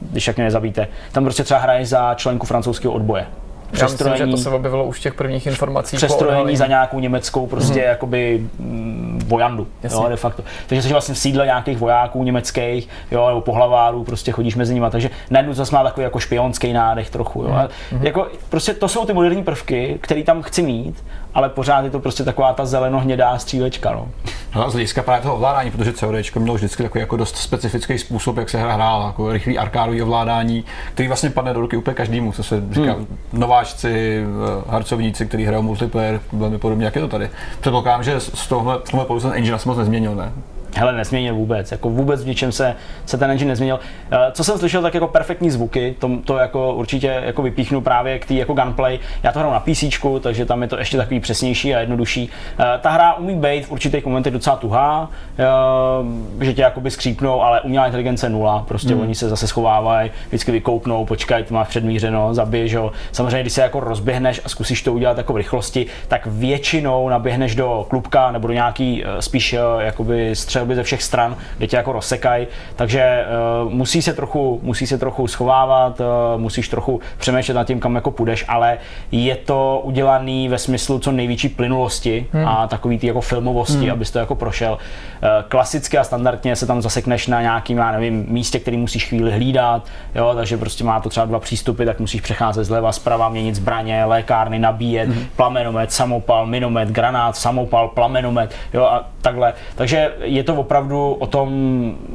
když 0.00 0.26
jak 0.26 0.36
mě 0.36 0.44
nezabíte. 0.44 0.88
Tam 1.12 1.24
prostě 1.24 1.44
třeba 1.44 1.60
hraje 1.60 1.86
za 1.86 2.14
členku 2.14 2.46
francouzského 2.46 2.94
odboje 2.94 3.26
přestrojení. 3.72 4.20
Já 4.20 4.26
myslím, 4.26 4.38
že 4.38 4.44
to 4.44 4.50
se 4.50 4.56
objevilo 4.56 4.84
už 4.84 4.98
v 4.98 5.02
těch 5.02 5.14
prvních 5.14 5.46
informací. 5.46 5.96
Přestrojení 5.96 6.56
za 6.56 6.66
nějakou 6.66 7.00
německou 7.00 7.46
prostě 7.46 7.80
hmm. 7.80 7.88
jakoby 7.88 8.46
mm, 8.58 9.22
vojandu, 9.26 9.66
jo, 9.90 10.06
de 10.08 10.16
facto. 10.16 10.42
Takže 10.66 10.82
jsi 10.82 10.88
vlastně 10.88 11.14
v 11.14 11.18
sídle 11.18 11.46
nějakých 11.46 11.78
vojáků 11.78 12.24
německých, 12.24 12.88
jo, 13.10 13.28
nebo 13.28 13.40
pohlavárů, 13.40 14.04
prostě 14.04 14.32
chodíš 14.32 14.56
mezi 14.56 14.74
nimi, 14.74 14.86
takže 14.90 15.10
najednou 15.30 15.54
zase 15.54 15.74
má 15.74 15.82
takový 15.82 16.04
jako 16.04 16.18
špionský 16.18 16.72
nádech 16.72 17.10
trochu, 17.10 17.42
jo. 17.42 17.68
Hmm. 17.90 18.06
Jako, 18.06 18.26
prostě 18.48 18.74
to 18.74 18.88
jsou 18.88 19.06
ty 19.06 19.12
moderní 19.12 19.44
prvky, 19.44 19.98
které 20.00 20.22
tam 20.22 20.42
chci 20.42 20.62
mít, 20.62 21.04
ale 21.34 21.48
pořád 21.48 21.84
je 21.84 21.90
to 21.90 22.00
prostě 22.00 22.24
taková 22.24 22.52
ta 22.52 22.64
zeleno-hnědá 22.64 23.38
střílečka. 23.38 23.92
No. 23.92 24.08
No, 24.54 24.70
z 24.70 24.72
hlediska 24.72 25.02
právě 25.02 25.22
toho 25.22 25.34
ovládání, 25.34 25.70
protože 25.70 25.92
COD 25.92 26.36
mělo 26.36 26.56
vždycky 26.56 26.82
takový 26.82 27.00
jako 27.00 27.16
dost 27.16 27.36
specifický 27.36 27.98
způsob, 27.98 28.36
jak 28.36 28.50
se 28.50 28.58
hra 28.58 28.74
hrála, 28.74 29.06
jako 29.06 29.32
rychlý 29.32 29.58
arkádový 29.58 30.02
ovládání, 30.02 30.64
který 30.94 31.08
vlastně 31.08 31.30
padne 31.30 31.54
do 31.54 31.60
ruky 31.60 31.76
úplně 31.76 31.94
každému, 31.94 32.32
co 32.32 32.42
se 32.42 32.62
říká, 32.70 32.92
hmm. 32.92 33.18
nováčci, 33.32 34.22
eh, 34.22 34.70
harcovníci, 34.70 35.26
kteří 35.26 35.44
hrajou 35.44 35.62
multiplayer, 35.62 36.20
velmi 36.32 36.58
podobně, 36.58 36.84
jak 36.84 36.94
je 36.94 37.02
to 37.02 37.08
tady. 37.08 37.30
Předpokládám, 37.60 38.02
že 38.02 38.20
z 38.20 38.46
tohle, 38.48 38.78
tohle 38.90 39.06
pouze 39.06 39.28
ten 39.28 39.36
engine 39.36 39.58
moc 39.66 39.78
nezměnil, 39.78 40.14
ne? 40.14 40.32
Hele, 40.76 40.92
nezměnil 40.92 41.34
vůbec, 41.34 41.72
jako 41.72 41.90
vůbec 41.90 42.24
v 42.24 42.26
ničem 42.26 42.52
se, 42.52 42.74
se 43.06 43.18
ten 43.18 43.30
engine 43.30 43.48
nezměnil. 43.48 43.80
Eh, 44.10 44.16
Co 44.32 44.44
jsem 44.44 44.58
slyšel, 44.58 44.82
tak 44.82 44.94
jako 44.94 45.08
perfektní 45.08 45.50
zvuky, 45.50 45.94
to, 45.98 46.10
to 46.24 46.36
jako 46.36 46.74
určitě 46.74 47.22
jako 47.24 47.42
vypíchnu 47.42 47.80
právě 47.80 48.18
k 48.18 48.26
té 48.26 48.34
jako 48.34 48.54
gunplay. 48.54 48.98
Já 49.22 49.32
to 49.32 49.38
hraju 49.38 49.54
na 49.54 49.60
PC, 49.60 49.84
takže 50.20 50.44
tam 50.44 50.62
je 50.62 50.68
to 50.68 50.78
ještě 50.78 50.96
takový 50.96 51.20
přesnější 51.20 51.74
a 51.74 51.80
jednodušší. 51.80 52.30
Eh, 52.58 52.64
Ta 52.80 52.90
hra 52.90 53.14
umí 53.14 53.34
být 53.34 53.66
v 53.66 53.70
určitých 53.70 54.04
momentech 54.04 54.32
docela 54.32 54.56
tuhá, 54.56 55.10
eh, 55.38 56.44
že 56.44 56.54
tě 56.54 56.62
jakoby 56.62 56.90
skřípnou, 56.90 57.42
ale 57.42 57.60
umělá 57.60 57.86
inteligence 57.86 58.28
nula, 58.28 58.64
prostě 58.68 58.92
hmm. 58.94 59.02
oni 59.02 59.14
se 59.14 59.28
zase 59.28 59.46
schovávají, 59.46 60.10
vždycky 60.28 60.52
vykoupnou, 60.52 61.04
počkaj, 61.04 61.44
ty 61.44 61.54
máš 61.54 61.68
předmířeno, 61.68 62.34
zabiješ 62.34 62.74
ho. 62.74 62.92
Samozřejmě, 63.12 63.40
když 63.40 63.52
se 63.52 63.62
jako 63.62 63.80
rozběhneš 63.80 64.40
a 64.44 64.48
zkusíš 64.48 64.82
to 64.82 64.92
udělat 64.92 65.18
jako 65.18 65.32
v 65.32 65.36
rychlosti, 65.36 65.86
tak 66.08 66.26
většinou 66.26 67.08
naběhneš 67.08 67.54
do 67.54 67.86
klubka 67.90 68.30
nebo 68.30 68.48
do 68.48 68.54
nějaký 68.54 69.04
spíš 69.20 69.56
jakoby 69.78 70.36
střelby 70.58 70.74
ze 70.74 70.82
všech 70.82 71.02
stran, 71.02 71.36
kde 71.58 71.66
tě 71.66 71.76
jako 71.76 71.92
rozsekají, 71.92 72.46
takže 72.76 73.24
uh, 73.64 73.72
musí 73.72 74.02
se 74.02 74.12
trochu, 74.12 74.60
musí 74.62 74.86
se 74.86 74.98
trochu 74.98 75.26
schovávat, 75.26 76.00
uh, 76.00 76.06
musíš 76.40 76.68
trochu 76.68 77.00
přemýšlet 77.18 77.54
nad 77.54 77.64
tím, 77.64 77.80
kam 77.80 77.94
jako 77.94 78.10
půjdeš, 78.10 78.44
ale 78.48 78.78
je 79.12 79.36
to 79.36 79.80
udělaný 79.84 80.48
ve 80.48 80.58
smyslu 80.58 80.98
co 80.98 81.12
největší 81.12 81.48
plynulosti 81.48 82.26
hmm. 82.32 82.48
a 82.48 82.66
takový 82.66 82.98
ty 82.98 83.06
jako 83.06 83.20
filmovosti, 83.20 83.82
hmm. 83.82 83.92
abys 83.92 84.10
to 84.10 84.18
jako 84.18 84.34
prošel. 84.34 84.72
Uh, 84.72 85.28
klasicky 85.48 85.98
a 85.98 86.04
standardně 86.04 86.56
se 86.56 86.66
tam 86.66 86.82
zasekneš 86.82 87.26
na 87.26 87.40
nějakým, 87.40 87.78
já 87.78 87.92
nevím, 87.92 88.26
místě, 88.28 88.58
který 88.58 88.76
musíš 88.76 89.06
chvíli 89.06 89.32
hlídat, 89.32 89.86
jo, 90.14 90.32
takže 90.34 90.56
prostě 90.56 90.84
má 90.84 91.00
to 91.00 91.08
třeba 91.08 91.26
dva 91.26 91.38
přístupy, 91.38 91.84
tak 91.84 92.00
musíš 92.00 92.20
přecházet 92.20 92.64
zleva, 92.64 92.92
zprava, 92.92 93.28
měnit 93.28 93.54
zbraně, 93.54 94.04
lékárny, 94.04 94.58
nabíjet, 94.58 95.08
hmm. 95.08 95.26
plamenomet, 95.36 95.92
samopal, 95.92 96.46
minomet, 96.46 96.88
granát, 96.88 97.36
samopal, 97.36 97.88
plamenomet, 97.88 98.54
jo, 98.74 98.84
a 98.84 99.04
takhle. 99.22 99.52
Takže 99.74 100.12
je 100.22 100.44
to 100.44 100.47
opravdu 100.56 101.12
o 101.12 101.26
tom 101.26 101.48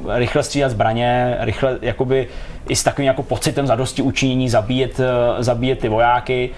rychle 0.08 0.44
střídat 0.44 0.72
zbraně, 0.72 1.38
rychle 1.40 1.78
jakoby 1.82 2.28
i 2.68 2.76
s 2.76 2.84
takovým 2.84 3.08
jako 3.08 3.24
pocitem 3.24 3.68
zadosti 3.68 4.02
učinění 4.02 4.50
zabíjet, 4.50 5.00
eh, 5.00 5.44
zabíjet 5.44 5.80
ty 5.80 5.90
vojáky 5.90 6.50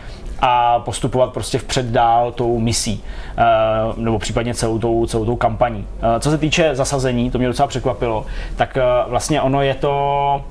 a 0.41 0.79
postupovat 0.79 1.33
prostě 1.33 1.57
vpřed 1.57 1.85
dál 1.85 2.31
tou 2.31 2.59
misí, 2.59 3.03
eh, 3.37 3.43
nebo 3.97 4.19
případně 4.19 4.53
celou 4.53 4.79
tou, 4.79 5.05
celou 5.05 5.25
tou 5.25 5.35
kampaní. 5.35 5.87
Eh, 6.01 6.19
Co 6.19 6.31
se 6.31 6.37
týče 6.37 6.75
zasazení, 6.75 7.31
to 7.31 7.37
mě 7.37 7.47
docela 7.47 7.67
překvapilo, 7.67 8.25
tak 8.55 8.77
vlastně 9.07 9.41
ono 9.41 9.61
je 9.61 9.73
to, 9.73 10.41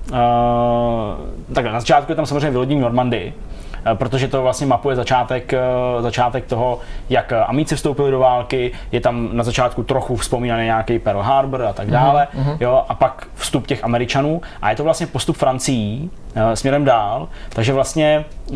takhle, 1.55 1.73
na 1.73 1.81
začátku 1.81 2.13
je 2.13 2.17
tam 2.17 2.27
samozřejmě 2.27 2.51
vylodění 2.51 2.81
Normandii, 2.81 3.33
eh, 3.37 3.54
protože 3.95 4.29
to 4.29 4.43
vlastně 4.43 4.67
mapuje 4.67 4.97
začátek, 4.97 5.53
eh, 5.53 5.59
začátek 6.01 6.47
toho, 6.47 6.79
jak 7.11 7.33
Amici 7.33 7.77
vstoupili 7.77 8.11
do 8.11 8.19
války, 8.19 8.73
je 8.93 9.01
tam 9.01 9.29
na 9.33 9.45
začátku 9.45 9.83
trochu 9.83 10.17
vzpomínaný 10.17 10.65
nějaký 10.65 10.99
Pearl 10.99 11.21
Harbor 11.21 11.63
a 11.63 11.73
tak 11.73 11.91
dále, 11.91 12.29
mm-hmm. 12.35 12.57
jo, 12.61 12.85
a 12.89 12.95
pak 12.95 13.27
vstup 13.35 13.67
těch 13.67 13.85
Američanů 13.85 14.43
a 14.63 14.71
je 14.71 14.77
to 14.77 14.85
vlastně 14.85 15.07
postup 15.07 15.37
Francií 15.37 16.11
eh, 16.35 16.57
směrem 16.57 16.85
dál, 16.85 17.29
takže 17.49 17.73
vlastně 17.73 18.25
eh, 18.53 18.55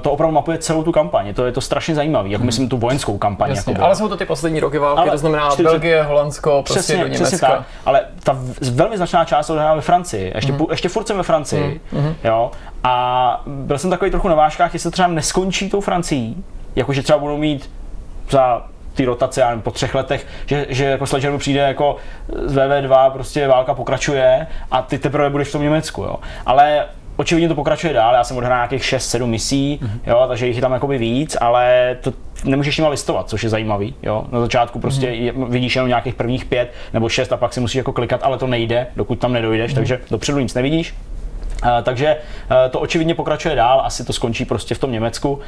to 0.00 0.10
opravdu 0.10 0.34
mapuje 0.34 0.58
celou 0.58 0.82
tu 0.82 0.92
kampaň, 0.92 1.34
to 1.34 1.46
je 1.46 1.52
to 1.52 1.60
strašně 1.60 1.94
zajímavé, 1.94 2.28
jako 2.28 2.44
myslím 2.44 2.68
tu 2.68 2.76
vojenskou 2.76 3.18
kampaň. 3.18 3.50
Jasně, 3.50 3.72
jako 3.72 3.84
ale 3.84 3.96
jsou 3.96 4.08
to 4.08 4.16
ty 4.16 4.24
poslední 4.24 4.60
roky 4.60 4.78
války, 4.78 5.00
Ale 5.00 5.10
to 5.10 5.18
znamená 5.18 5.50
40 5.50 5.70
Belgie, 5.70 6.02
Holandsko, 6.02 6.50
prostě 6.50 6.74
Přesně, 6.74 6.96
do 6.96 7.02
Německa. 7.02 7.24
přesně 7.24 7.48
tak, 7.48 7.62
ale 7.86 8.04
ta 8.22 8.36
velmi 8.72 8.96
značná 8.96 9.24
část 9.24 9.46
se 9.46 9.52
odehrává 9.52 9.74
ve 9.74 9.80
Francii, 9.80 10.32
ještě, 10.34 10.52
mm. 10.52 10.58
ještě 10.70 10.88
furt 10.88 11.06
jsem 11.06 11.16
ve 11.16 11.22
Francii, 11.22 11.80
mm. 11.92 12.14
jo, 12.24 12.50
a 12.84 13.42
byl 13.46 13.78
jsem 13.78 13.90
takový 13.90 14.10
trochu 14.10 14.28
na 14.28 14.34
vážkách, 14.34 14.72
jestli 14.72 14.90
to 14.90 14.92
třeba 14.92 15.08
neskončí 15.08 15.70
tou 15.70 15.80
Francií, 15.80 16.44
jakože 16.76 17.02
třeba 17.02 17.18
budou 17.18 17.36
mít 17.36 17.70
za 18.30 18.62
ty 18.94 19.04
rotace, 19.04 19.40
já 19.40 19.48
nevím, 19.48 19.62
po 19.62 19.70
třech 19.70 19.94
letech, 19.94 20.26
že, 20.46 20.66
že 20.68 20.84
jako 20.84 21.06
Sledgehammer 21.06 21.40
přijde 21.40 21.60
jako 21.60 21.96
z 22.44 22.56
VV2, 22.56 23.10
prostě 23.10 23.48
válka 23.48 23.74
pokračuje 23.74 24.46
a 24.70 24.82
ty 24.82 24.98
teprve 24.98 25.30
budeš 25.30 25.48
v 25.48 25.52
tom 25.52 25.62
Německu, 25.62 26.02
jo. 26.02 26.16
Ale 26.46 26.86
očividně 27.16 27.48
to 27.48 27.54
pokračuje 27.54 27.92
dál, 27.92 28.14
já 28.14 28.24
jsem 28.24 28.36
odehrál 28.36 28.58
nějakých 28.58 28.82
6-7 28.82 29.26
misí, 29.26 29.80
mm-hmm. 29.82 30.10
jo, 30.10 30.24
takže 30.28 30.46
jich 30.46 30.56
je 30.56 30.62
tam 30.62 30.72
jakoby 30.72 30.98
víc, 30.98 31.36
ale 31.40 31.96
to 32.00 32.12
nemůžeš 32.44 32.78
nima 32.78 32.88
listovat, 32.88 33.28
což 33.28 33.42
je 33.42 33.48
zajímavý, 33.48 33.94
jo. 34.02 34.24
Na 34.32 34.40
začátku 34.40 34.78
prostě 34.80 35.06
mm-hmm. 35.06 35.48
vidíš 35.48 35.76
jenom 35.76 35.88
nějakých 35.88 36.14
prvních 36.14 36.44
pět 36.44 36.72
nebo 36.92 37.08
šest 37.08 37.32
a 37.32 37.36
pak 37.36 37.52
si 37.52 37.60
musíš 37.60 37.74
jako 37.74 37.92
klikat, 37.92 38.20
ale 38.22 38.38
to 38.38 38.46
nejde, 38.46 38.86
dokud 38.96 39.18
tam 39.18 39.32
nedojdeš, 39.32 39.72
mm-hmm. 39.72 39.74
takže 39.74 40.00
dopředu 40.10 40.38
nic 40.38 40.54
nevidíš. 40.54 40.94
Uh, 41.64 41.70
takže 41.82 42.16
uh, 42.16 42.56
to 42.70 42.80
očividně 42.80 43.14
pokračuje 43.14 43.54
dál, 43.54 43.82
asi 43.84 44.04
to 44.04 44.12
skončí 44.12 44.44
prostě 44.44 44.74
v 44.74 44.78
tom 44.78 44.92
Německu, 44.92 45.32
uh, 45.32 45.40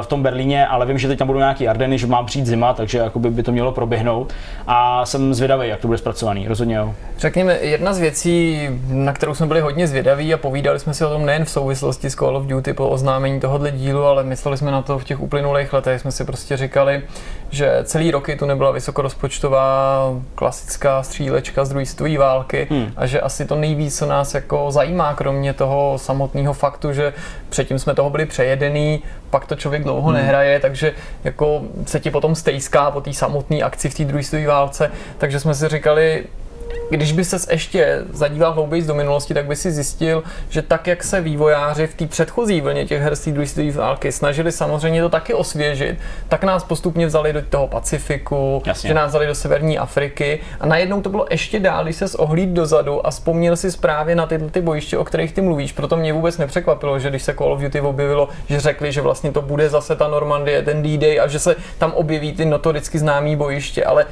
v 0.00 0.06
tom 0.06 0.22
Berlíně, 0.22 0.66
ale 0.66 0.86
vím, 0.86 0.98
že 0.98 1.08
teď 1.08 1.18
tam 1.18 1.26
budou 1.26 1.38
nějaký 1.38 1.68
Ardeny, 1.68 1.98
že 1.98 2.06
mám 2.06 2.26
přijít 2.26 2.46
zima, 2.46 2.74
takže 2.74 2.98
jakoby 2.98 3.30
by 3.30 3.42
to 3.42 3.52
mělo 3.52 3.72
proběhnout 3.72 4.32
a 4.66 5.06
jsem 5.06 5.34
zvědavý, 5.34 5.68
jak 5.68 5.80
to 5.80 5.86
bude 5.86 5.98
zpracovaný, 5.98 6.48
rozhodně 6.48 6.76
jo. 6.76 6.94
Řekněme, 7.18 7.58
jedna 7.60 7.92
z 7.92 7.98
věcí, 7.98 8.68
na 8.88 9.12
kterou 9.12 9.34
jsme 9.34 9.46
byli 9.46 9.60
hodně 9.60 9.86
zvědaví 9.86 10.34
a 10.34 10.36
povídali 10.36 10.80
jsme 10.80 10.94
si 10.94 11.04
o 11.04 11.08
tom 11.08 11.26
nejen 11.26 11.44
v 11.44 11.50
souvislosti 11.50 12.10
s 12.10 12.14
Call 12.14 12.36
of 12.36 12.46
Duty 12.46 12.72
po 12.72 12.88
oznámení 12.88 13.40
tohohle 13.40 13.70
dílu, 13.70 14.04
ale 14.04 14.24
mysleli 14.24 14.58
jsme 14.58 14.70
na 14.70 14.82
to 14.82 14.98
v 14.98 15.04
těch 15.04 15.20
uplynulých 15.20 15.72
letech. 15.72 16.00
Jsme 16.00 16.12
si 16.12 16.24
prostě 16.24 16.56
říkali, 16.56 17.02
že 17.50 17.80
celý 17.84 18.10
roky 18.10 18.36
tu 18.36 18.46
nebyla 18.46 18.70
vysokorozpočtová 18.70 20.10
klasická 20.34 21.02
střílečka 21.02 21.64
z 21.64 21.68
druhé 21.68 21.86
světové 21.86 22.18
války 22.18 22.66
hmm. 22.70 22.92
a 22.96 23.06
že 23.06 23.20
asi 23.20 23.46
to 23.46 23.54
nejvíc, 23.54 23.98
co 23.98 24.06
nás 24.06 24.34
jako 24.34 24.70
zajímá, 24.70 25.14
kromě 25.14 25.52
toho 25.56 25.98
samotného 25.98 26.52
faktu, 26.52 26.92
že 26.92 27.12
předtím 27.48 27.78
jsme 27.78 27.94
toho 27.94 28.10
byli 28.10 28.26
přejedený, 28.26 29.02
pak 29.30 29.46
to 29.46 29.56
člověk 29.56 29.82
dlouho 29.82 30.08
hmm. 30.08 30.16
nehraje, 30.16 30.60
takže 30.60 30.92
jako 31.24 31.62
se 31.86 32.00
ti 32.00 32.10
potom 32.10 32.34
stejská 32.34 32.90
po 32.90 33.00
té 33.00 33.12
samotné 33.12 33.56
akci 33.56 33.88
v 33.88 33.94
té 33.94 34.04
druhé 34.04 34.46
válce, 34.46 34.90
takže 35.18 35.40
jsme 35.40 35.54
si 35.54 35.68
říkali, 35.68 36.24
když 36.90 37.12
by 37.12 37.24
ses 37.24 37.48
ještě 37.50 38.04
zadíval 38.12 38.52
hlouběji 38.52 38.82
do 38.82 38.94
minulosti, 38.94 39.34
tak 39.34 39.46
by 39.46 39.56
si 39.56 39.72
zjistil, 39.72 40.22
že 40.48 40.62
tak, 40.62 40.86
jak 40.86 41.04
se 41.04 41.20
vývojáři 41.20 41.86
v 41.86 41.94
té 41.94 42.06
předchozí 42.06 42.60
vlně 42.60 42.86
těch 42.86 43.02
her 43.02 43.16
světové 43.16 43.72
války 43.72 44.12
snažili 44.12 44.52
samozřejmě 44.52 45.02
to 45.02 45.08
taky 45.08 45.34
osvěžit, 45.34 45.98
tak 46.28 46.44
nás 46.44 46.64
postupně 46.64 47.06
vzali 47.06 47.32
do 47.32 47.42
toho 47.42 47.68
Pacifiku, 47.68 48.62
Jasně. 48.66 48.88
že 48.88 48.94
nás 48.94 49.08
vzali 49.08 49.26
do 49.26 49.34
severní 49.34 49.78
Afriky 49.78 50.40
a 50.60 50.66
najednou 50.66 51.02
to 51.02 51.10
bylo 51.10 51.26
ještě 51.30 51.60
dál, 51.60 51.84
když 51.84 51.96
ses 51.96 52.14
ohlíd 52.14 52.50
dozadu 52.50 53.06
a 53.06 53.10
vzpomněl 53.10 53.56
si 53.56 53.78
právě 53.78 54.16
na 54.16 54.26
tyhle 54.26 54.50
ty 54.50 54.60
bojiště, 54.60 54.98
o 54.98 55.04
kterých 55.04 55.32
ty 55.32 55.40
mluvíš. 55.40 55.72
Proto 55.72 55.96
mě 55.96 56.12
vůbec 56.12 56.38
nepřekvapilo, 56.38 56.98
že 56.98 57.10
když 57.10 57.22
se 57.22 57.34
Call 57.34 57.52
of 57.52 57.60
Duty 57.60 57.80
objevilo, 57.80 58.28
že 58.48 58.60
řekli, 58.60 58.92
že 58.92 59.00
vlastně 59.00 59.32
to 59.32 59.42
bude 59.42 59.68
zase 59.68 59.96
ta 59.96 60.08
Normandie, 60.08 60.62
ten 60.62 60.82
D-Day 60.82 61.20
a 61.20 61.26
že 61.26 61.38
se 61.38 61.56
tam 61.78 61.92
objeví 61.92 62.32
ty 62.32 62.44
notoricky 62.44 62.98
známý 62.98 63.36
bojiště, 63.36 63.84
ale 63.84 64.06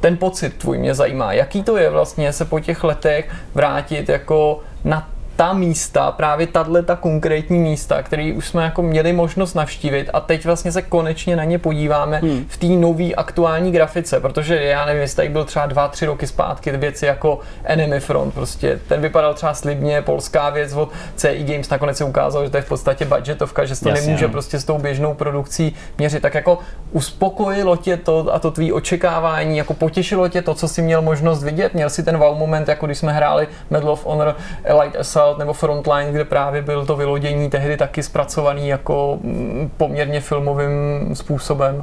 ten 0.00 0.16
pocit 0.16 0.56
tvůj 0.56 0.78
mě 0.78 0.94
zajímá. 0.94 1.32
Jaký 1.32 1.62
to 1.62 1.76
je 1.76 1.90
vlastně 1.90 2.32
se 2.32 2.44
po 2.44 2.60
těch 2.60 2.84
letech 2.84 3.34
vrátit 3.54 4.08
jako 4.08 4.60
na 4.84 5.08
ta 5.36 5.52
místa, 5.52 6.12
právě 6.12 6.46
tahle 6.46 6.82
ta 6.82 6.96
konkrétní 6.96 7.58
místa, 7.58 8.02
které 8.02 8.32
už 8.36 8.48
jsme 8.48 8.64
jako 8.64 8.82
měli 8.82 9.12
možnost 9.12 9.54
navštívit 9.54 10.10
a 10.12 10.20
teď 10.20 10.44
vlastně 10.44 10.72
se 10.72 10.82
konečně 10.82 11.36
na 11.36 11.44
ně 11.44 11.58
podíváme 11.58 12.18
hmm. 12.18 12.44
v 12.48 12.56
té 12.56 12.66
nové 12.66 13.14
aktuální 13.14 13.72
grafice, 13.72 14.20
protože 14.20 14.62
já 14.62 14.86
nevím, 14.86 15.02
jestli 15.02 15.16
tady 15.16 15.28
byl 15.28 15.44
třeba 15.44 15.66
dva, 15.66 15.88
tři 15.88 16.06
roky 16.06 16.26
zpátky 16.26 16.70
věci 16.70 17.06
jako 17.06 17.40
Enemy 17.64 18.00
Front, 18.00 18.34
prostě 18.34 18.80
ten 18.88 19.00
vypadal 19.00 19.34
třeba 19.34 19.54
slibně, 19.54 20.02
polská 20.02 20.50
věc 20.50 20.72
od 20.72 20.90
CI 21.16 21.44
Games, 21.44 21.70
nakonec 21.70 21.96
se 21.96 22.04
ukázalo, 22.04 22.44
že 22.44 22.50
to 22.50 22.56
je 22.56 22.62
v 22.62 22.68
podstatě 22.68 23.04
budgetovka, 23.04 23.64
že 23.64 23.76
se 23.76 23.82
to 23.82 23.88
Jasně, 23.88 24.06
nemůže 24.06 24.26
no. 24.26 24.32
prostě 24.32 24.58
s 24.58 24.64
tou 24.64 24.78
běžnou 24.78 25.14
produkcí 25.14 25.74
měřit, 25.98 26.22
tak 26.22 26.34
jako 26.34 26.58
uspokojilo 26.92 27.76
tě 27.76 27.96
to 27.96 28.34
a 28.34 28.38
to 28.38 28.50
tvý 28.50 28.72
očekávání, 28.72 29.56
jako 29.56 29.74
potěšilo 29.74 30.28
tě 30.28 30.42
to, 30.42 30.54
co 30.54 30.68
jsi 30.68 30.82
měl 30.82 31.02
možnost 31.02 31.44
vidět, 31.44 31.74
měl 31.74 31.90
si 31.90 32.02
ten 32.02 32.18
wow 32.18 32.38
moment, 32.38 32.68
jako 32.68 32.86
když 32.86 32.98
jsme 32.98 33.12
hráli 33.12 33.48
Medal 33.70 33.90
of 33.90 34.06
Honor 34.06 34.36
Elite 34.64 34.98
Assault 34.98 35.25
nebo 35.38 35.52
Frontline, 35.52 36.12
kde 36.12 36.24
právě 36.24 36.62
byl 36.62 36.86
to 36.86 36.96
vylodění 36.96 37.50
tehdy 37.50 37.76
taky 37.76 38.02
zpracovaný 38.02 38.68
jako 38.68 39.18
mm, 39.22 39.70
poměrně 39.76 40.20
filmovým 40.20 41.10
způsobem. 41.14 41.76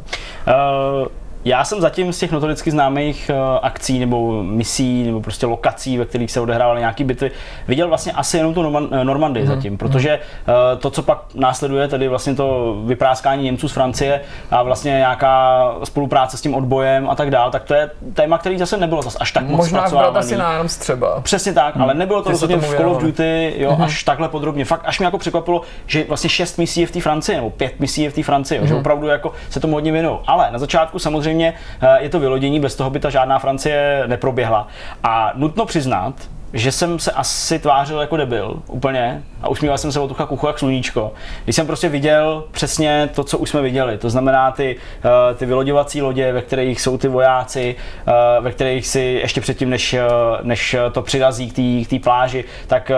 Uh, 0.48 1.08
já 1.46 1.66
jsem 1.66 1.82
zatím 1.82 2.14
z 2.14 2.20
těch 2.20 2.32
notoricky 2.32 2.72
známých 2.72 3.32
uh, 3.34 3.60
akcí 3.62 4.00
nebo 4.00 4.44
misí 4.44 5.04
nebo 5.04 5.22
prostě 5.22 5.46
lokací, 5.46 5.98
ve 5.98 6.06
kterých 6.06 6.32
se 6.32 6.40
odehrávaly 6.40 6.80
nějaké 6.80 7.04
bitvy, 7.04 7.32
viděl 7.68 7.88
vlastně 7.88 8.12
asi 8.12 8.38
jenom 8.38 8.54
tu 8.54 8.90
eh, 8.92 9.04
Normandii 9.04 9.46
mm. 9.46 9.56
zatím, 9.56 9.78
protože 9.78 10.20
uh, 10.20 10.80
to, 10.80 10.90
co 10.90 11.04
pak 11.04 11.24
následuje, 11.36 11.88
tedy 11.88 12.08
vlastně 12.08 12.36
to 12.36 12.78
vypráskání 12.86 13.44
Němců 13.44 13.70
z 13.70 13.72
Francie 13.72 14.22
a 14.52 14.64
vlastně 14.64 14.92
nějaká 14.92 15.64
spolupráce 15.84 16.38
s 16.38 16.42
tím 16.42 16.56
odbojem 16.56 17.10
a 17.10 17.16
tak 17.16 17.30
dál, 17.30 17.52
tak 17.52 17.64
to 17.64 17.74
je 17.74 17.90
téma, 18.14 18.38
který 18.38 18.58
zase 18.58 18.78
nebylo 18.78 19.02
zase 19.02 19.18
až 19.18 19.32
tak 19.32 19.48
moc 19.48 19.58
Možná 19.58 19.88
v. 19.88 19.94
Brothersi 19.94 20.38
na 20.38 20.64
třeba. 20.64 21.22
Přesně 21.22 21.54
tak, 21.54 21.76
hmm. 21.76 21.84
ale 21.84 21.94
nebylo 21.94 22.22
to 22.22 22.30
rozhodně 22.30 22.58
v 22.58 22.76
Call 22.76 22.92
of. 22.92 23.02
Duty 23.02 23.54
jo, 23.58 23.78
až 23.84 24.04
takhle 24.04 24.30
podrobně. 24.30 24.66
Fakt 24.66 24.82
až 24.86 25.00
mě 25.00 25.06
jako 25.06 25.18
překvapilo, 25.18 25.62
že 25.88 26.06
vlastně 26.08 26.30
šest 26.30 26.58
misí 26.58 26.82
je 26.82 26.88
v 26.88 26.92
té 26.92 27.02
Francii, 27.02 27.36
nebo 27.36 27.50
pět 27.50 27.80
misí 27.80 28.02
je 28.02 28.10
v 28.10 28.14
té 28.14 28.24
Francii, 28.24 28.62
jo, 28.62 28.68
že 28.68 28.76
opravdu 28.76 29.08
jako 29.08 29.32
se 29.50 29.60
tomu 29.60 29.74
hodně 29.74 29.92
věnují. 29.92 30.18
Ale 30.28 30.52
na 30.52 30.60
začátku 30.60 31.00
samozřejmě 31.00 31.33
eh, 31.42 31.88
je 32.00 32.10
to 32.10 32.20
vylodění, 32.20 32.60
bez 32.60 32.76
toho 32.76 32.90
by 32.90 33.00
ta 33.00 33.10
žádná 33.10 33.40
Francie 33.40 34.04
neproběhla. 34.08 34.68
A 35.04 35.32
nutno 35.36 35.66
přiznat, 35.66 36.14
že 36.54 36.72
jsem 36.72 37.00
se 37.00 37.12
asi 37.12 37.60
tvářil 37.60 38.02
jako 38.02 38.18
debil, 38.18 38.60
úplně, 38.68 39.24
a 39.42 39.50
usmíval 39.50 39.78
jsem 39.78 39.92
se 39.92 40.00
od 40.00 40.12
ucha 40.12 40.26
k 40.26 40.32
uchu 40.32 40.48
jak 40.48 40.60
sluníčko. 40.60 41.14
Když 41.44 41.56
jsem 41.56 41.68
prostě 41.68 41.90
viděl 41.90 42.44
přesně 42.52 43.10
to, 43.16 43.24
co 43.24 43.38
už 43.38 43.50
jsme 43.50 43.62
viděli, 43.62 43.98
to 43.98 44.10
znamená 44.10 44.52
ty, 44.52 44.76
uh, 44.76 45.38
ty 45.38 45.46
vyloďovací 45.46 46.02
lodě, 46.02 46.32
ve 46.32 46.42
kterých 46.42 46.82
jsou 46.82 46.98
ty 46.98 47.08
vojáci, 47.08 47.76
uh, 48.08 48.44
ve 48.44 48.52
kterých 48.52 48.88
si 48.88 49.00
ještě 49.00 49.42
předtím, 49.42 49.70
než, 49.70 49.94
uh, 49.94 50.00
než 50.42 50.76
to 50.92 51.02
přirazí 51.02 51.50
k 51.86 51.90
té 51.90 52.00
pláži, 52.00 52.46
tak 52.68 52.92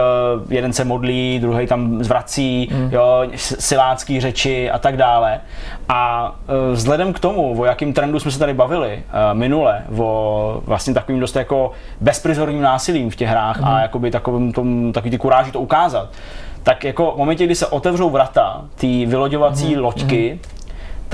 jeden 0.50 0.74
se 0.74 0.84
modlí, 0.84 1.40
druhý 1.40 1.68
tam 1.68 2.04
zvrací, 2.04 2.70
mm. 2.72 2.90
jo, 2.92 3.24
silácký 3.36 4.22
řeči 4.22 4.70
a 4.72 4.80
tak 4.80 4.98
dále. 4.98 5.40
A 5.90 6.30
uh, 6.30 6.74
vzhledem 6.74 7.14
k 7.14 7.20
tomu, 7.20 7.62
o 7.62 7.66
jakým 7.66 7.94
trendu 7.94 8.20
jsme 8.20 8.32
se 8.32 8.40
tady 8.40 8.54
bavili 8.54 9.04
uh, 9.06 9.38
minule, 9.38 9.84
o 9.98 10.62
vlastně 10.66 10.94
takovým 10.94 11.20
dost 11.20 11.36
jako 11.36 11.72
bezprizorním 12.02 12.62
násilím 12.62 13.10
v 13.10 13.16
těch 13.16 13.30
hrách 13.30 13.60
mm. 13.60 13.68
a 13.68 13.82
jakoby 13.82 14.12
takovým 14.12 14.54
tom, 14.54 14.94
takový 14.94 15.12
ty 15.12 15.18
kuráži 15.18 15.52
to 15.52 15.60
ukázat, 15.60 16.10
tak 16.64 16.84
jako 16.84 17.12
v 17.12 17.18
momentě, 17.18 17.46
kdy 17.46 17.56
se 17.56 17.68
otevřou 17.68 18.10
vrata, 18.10 18.66
ty 18.76 19.06
vyloďovací 19.06 19.76
mm. 19.76 19.82
loďky, 19.82 20.40
mm 20.44 20.55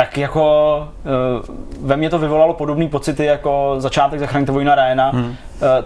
tak 0.02 0.18
jako 0.18 0.88
uh, 1.40 1.56
ve 1.88 1.98
mně 1.98 2.10
to 2.10 2.20
vyvolalo 2.20 2.54
podobné 2.54 2.88
pocity 2.88 3.26
jako 3.26 3.76
začátek 3.78 4.20
Zachraňte 4.20 4.52
vojna 4.52 4.76
Réna. 4.76 5.10
Hmm. 5.10 5.26
Uh, 5.26 5.36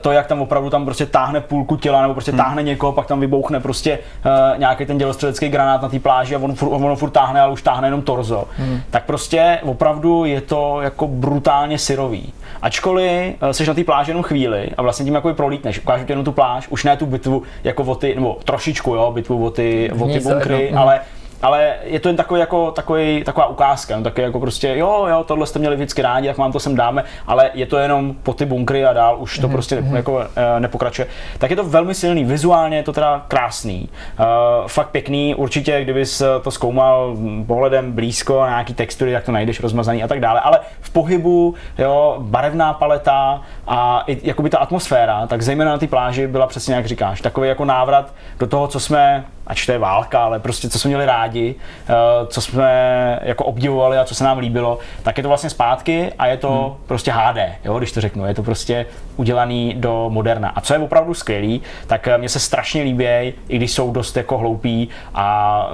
to, 0.02 0.12
jak 0.12 0.28
tam 0.28 0.42
opravdu 0.42 0.70
tam 0.70 0.86
prostě 0.86 1.06
táhne 1.06 1.42
půlku 1.42 1.76
těla 1.76 2.02
nebo 2.02 2.14
prostě 2.14 2.32
hmm. 2.32 2.38
táhne 2.38 2.64
někoho, 2.64 2.92
pak 2.92 3.06
tam 3.06 3.20
vybouchne 3.20 3.60
prostě 3.60 4.00
uh, 4.26 4.60
nějaký 4.60 4.86
ten 4.86 4.98
dělostřelecký 4.98 5.50
granát 5.50 5.82
na 5.82 5.90
té 5.90 6.00
pláži 6.00 6.36
a 6.36 6.40
on, 6.40 6.56
furt, 6.56 6.70
on 6.70 6.96
furt 6.96 7.10
táhne, 7.10 7.42
ale 7.42 7.52
už 7.52 7.62
táhne 7.62 7.88
jenom 7.88 8.02
torzo. 8.02 8.48
Hmm. 8.58 8.82
Tak 8.90 9.06
prostě 9.06 9.60
opravdu 9.64 10.26
je 10.26 10.42
to 10.42 10.82
jako 10.82 11.08
brutálně 11.08 11.78
syrový. 11.78 12.34
Ačkoliv 12.62 13.36
jsi 13.52 13.68
na 13.68 13.74
té 13.74 13.84
pláži 13.84 14.12
jenom 14.12 14.24
chvíli 14.24 14.70
a 14.78 14.82
vlastně 14.82 15.06
tím 15.06 15.16
jako 15.16 15.34
prolítneš, 15.34 15.80
ukážu 15.80 16.06
ti 16.06 16.12
jenom 16.12 16.26
tu 16.26 16.32
pláž, 16.32 16.68
už 16.68 16.84
ne 16.84 16.98
tu 16.98 17.06
bitvu 17.06 17.44
jako 17.64 17.84
o 17.84 17.96
ty, 17.96 18.16
nebo 18.16 18.38
trošičku 18.44 18.96
jo, 18.96 19.12
bitvu 19.12 19.46
o 19.46 19.50
ty, 19.50 19.92
o 20.00 20.08
ty 20.08 20.20
bunkry, 20.20 20.72
no. 20.74 20.82
ale 20.82 21.00
ale 21.46 21.74
je 21.84 22.00
to 22.00 22.10
jen 22.10 22.16
takový, 22.16 22.40
jako, 22.40 22.72
takový, 22.72 23.24
taková 23.24 23.48
ukázka, 23.48 23.98
no, 23.98 24.04
taky 24.04 24.22
jako 24.22 24.40
prostě, 24.40 24.78
jo, 24.78 25.06
jo, 25.10 25.24
tohle 25.24 25.48
jste 25.48 25.60
měli 25.60 25.76
vždycky 25.76 26.02
rádi, 26.02 26.28
jak 26.28 26.38
vám 26.38 26.52
to 26.52 26.60
sem 26.60 26.76
dáme, 26.76 27.04
ale 27.28 27.50
je 27.54 27.66
to 27.66 27.78
jenom 27.78 28.16
po 28.24 28.34
ty 28.34 28.46
bunkry 28.46 28.86
a 28.86 28.94
dál 28.94 29.18
už 29.20 29.40
to 29.40 29.48
mm-hmm. 29.48 29.52
prostě 29.52 29.82
mm-hmm. 29.82 29.96
jako 29.96 30.22
e, 30.36 30.60
nepokračuje. 30.60 31.08
Tak 31.38 31.50
je 31.50 31.56
to 31.56 31.64
velmi 31.64 31.96
silný, 31.96 32.24
vizuálně 32.24 32.78
je 32.78 32.84
to 32.84 32.94
teda 32.94 33.26
krásný, 33.28 33.90
e, 34.20 34.24
fakt 34.68 34.90
pěkný, 34.90 35.36
určitě, 35.36 35.82
kdybys 35.82 36.24
to 36.42 36.52
zkoumal 36.52 37.16
pohledem 37.48 37.92
blízko 37.92 38.42
na 38.42 38.50
nějaký 38.50 38.74
textury, 38.74 39.14
tak 39.14 39.24
to 39.24 39.32
najdeš 39.32 39.60
rozmazaný 39.60 40.04
a 40.04 40.08
tak 40.08 40.20
dále, 40.20 40.40
ale 40.40 40.60
v 40.82 40.90
pohybu, 40.90 41.56
jo, 41.78 42.16
barevná 42.20 42.74
paleta 42.74 43.42
a 43.68 44.04
i 44.08 44.20
jakoby 44.24 44.50
ta 44.50 44.58
atmosféra, 44.58 45.28
tak 45.28 45.42
zejména 45.42 45.72
na 45.72 45.78
té 45.78 45.88
pláži 45.88 46.28
byla 46.28 46.48
přesně 46.48 46.76
jak 46.76 46.86
říkáš, 46.86 47.22
takový 47.22 47.50
jako 47.50 47.66
návrat 47.66 48.14
do 48.40 48.48
toho, 48.48 48.68
co 48.68 48.80
jsme 48.80 49.26
ať 49.48 49.66
to 49.66 49.72
je 49.72 49.78
válka, 49.78 50.24
ale 50.24 50.40
prostě 50.40 50.70
co 50.70 50.80
jsme 50.80 50.88
měli 50.88 51.06
rádi, 51.06 51.35
eh, 51.38 51.94
co 52.28 52.42
jsme 52.42 53.20
jako 53.24 53.46
obdivovali 53.46 53.98
a 53.98 54.06
co 54.06 54.16
se 54.16 54.24
nám 54.24 54.38
líbilo, 54.38 54.80
tak 55.04 55.18
je 55.18 55.24
to 55.24 55.30
vlastně 55.30 55.50
zpátky 55.50 56.12
a 56.20 56.28
je 56.28 56.38
to 56.38 56.50
hmm. 56.52 56.88
prostě 56.88 57.12
HD, 57.12 57.38
jo, 57.66 57.78
když 57.78 57.92
to 57.92 58.02
řeknu, 58.02 58.26
je 58.26 58.34
to 58.34 58.44
prostě 58.44 58.86
udělaný 59.16 59.74
do 59.78 60.10
moderna. 60.10 60.50
A 60.50 60.62
co 60.62 60.74
je 60.74 60.80
opravdu 60.80 61.14
skvělý, 61.14 61.62
tak 61.88 62.08
eh, 62.08 62.18
mně 62.18 62.30
se 62.30 62.40
strašně 62.40 62.84
líbí, 62.84 63.06
i 63.06 63.34
když 63.58 63.72
jsou 63.72 63.92
dost 63.92 64.18
jako 64.18 64.38
hloupí 64.38 64.90
a 65.14 65.68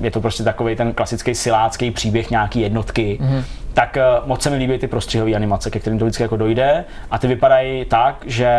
je 0.00 0.10
to 0.10 0.20
prostě 0.20 0.42
takový 0.42 0.76
ten 0.76 0.92
klasický 0.92 1.34
silácký 1.34 1.90
příběh 1.90 2.30
nějaký 2.30 2.60
jednotky, 2.60 3.18
hmm 3.20 3.44
tak 3.74 3.98
uh, 4.20 4.28
moc 4.28 4.42
se 4.42 4.50
mi 4.50 4.56
líbí 4.56 4.78
ty 4.78 4.86
prostřihové 4.86 5.34
animace, 5.34 5.70
ke 5.70 5.78
kterým 5.78 5.98
to 5.98 6.04
vždycky 6.04 6.22
jako 6.22 6.36
dojde 6.36 6.84
a 7.10 7.18
ty 7.18 7.26
vypadají 7.26 7.84
tak, 7.84 8.16
že 8.26 8.50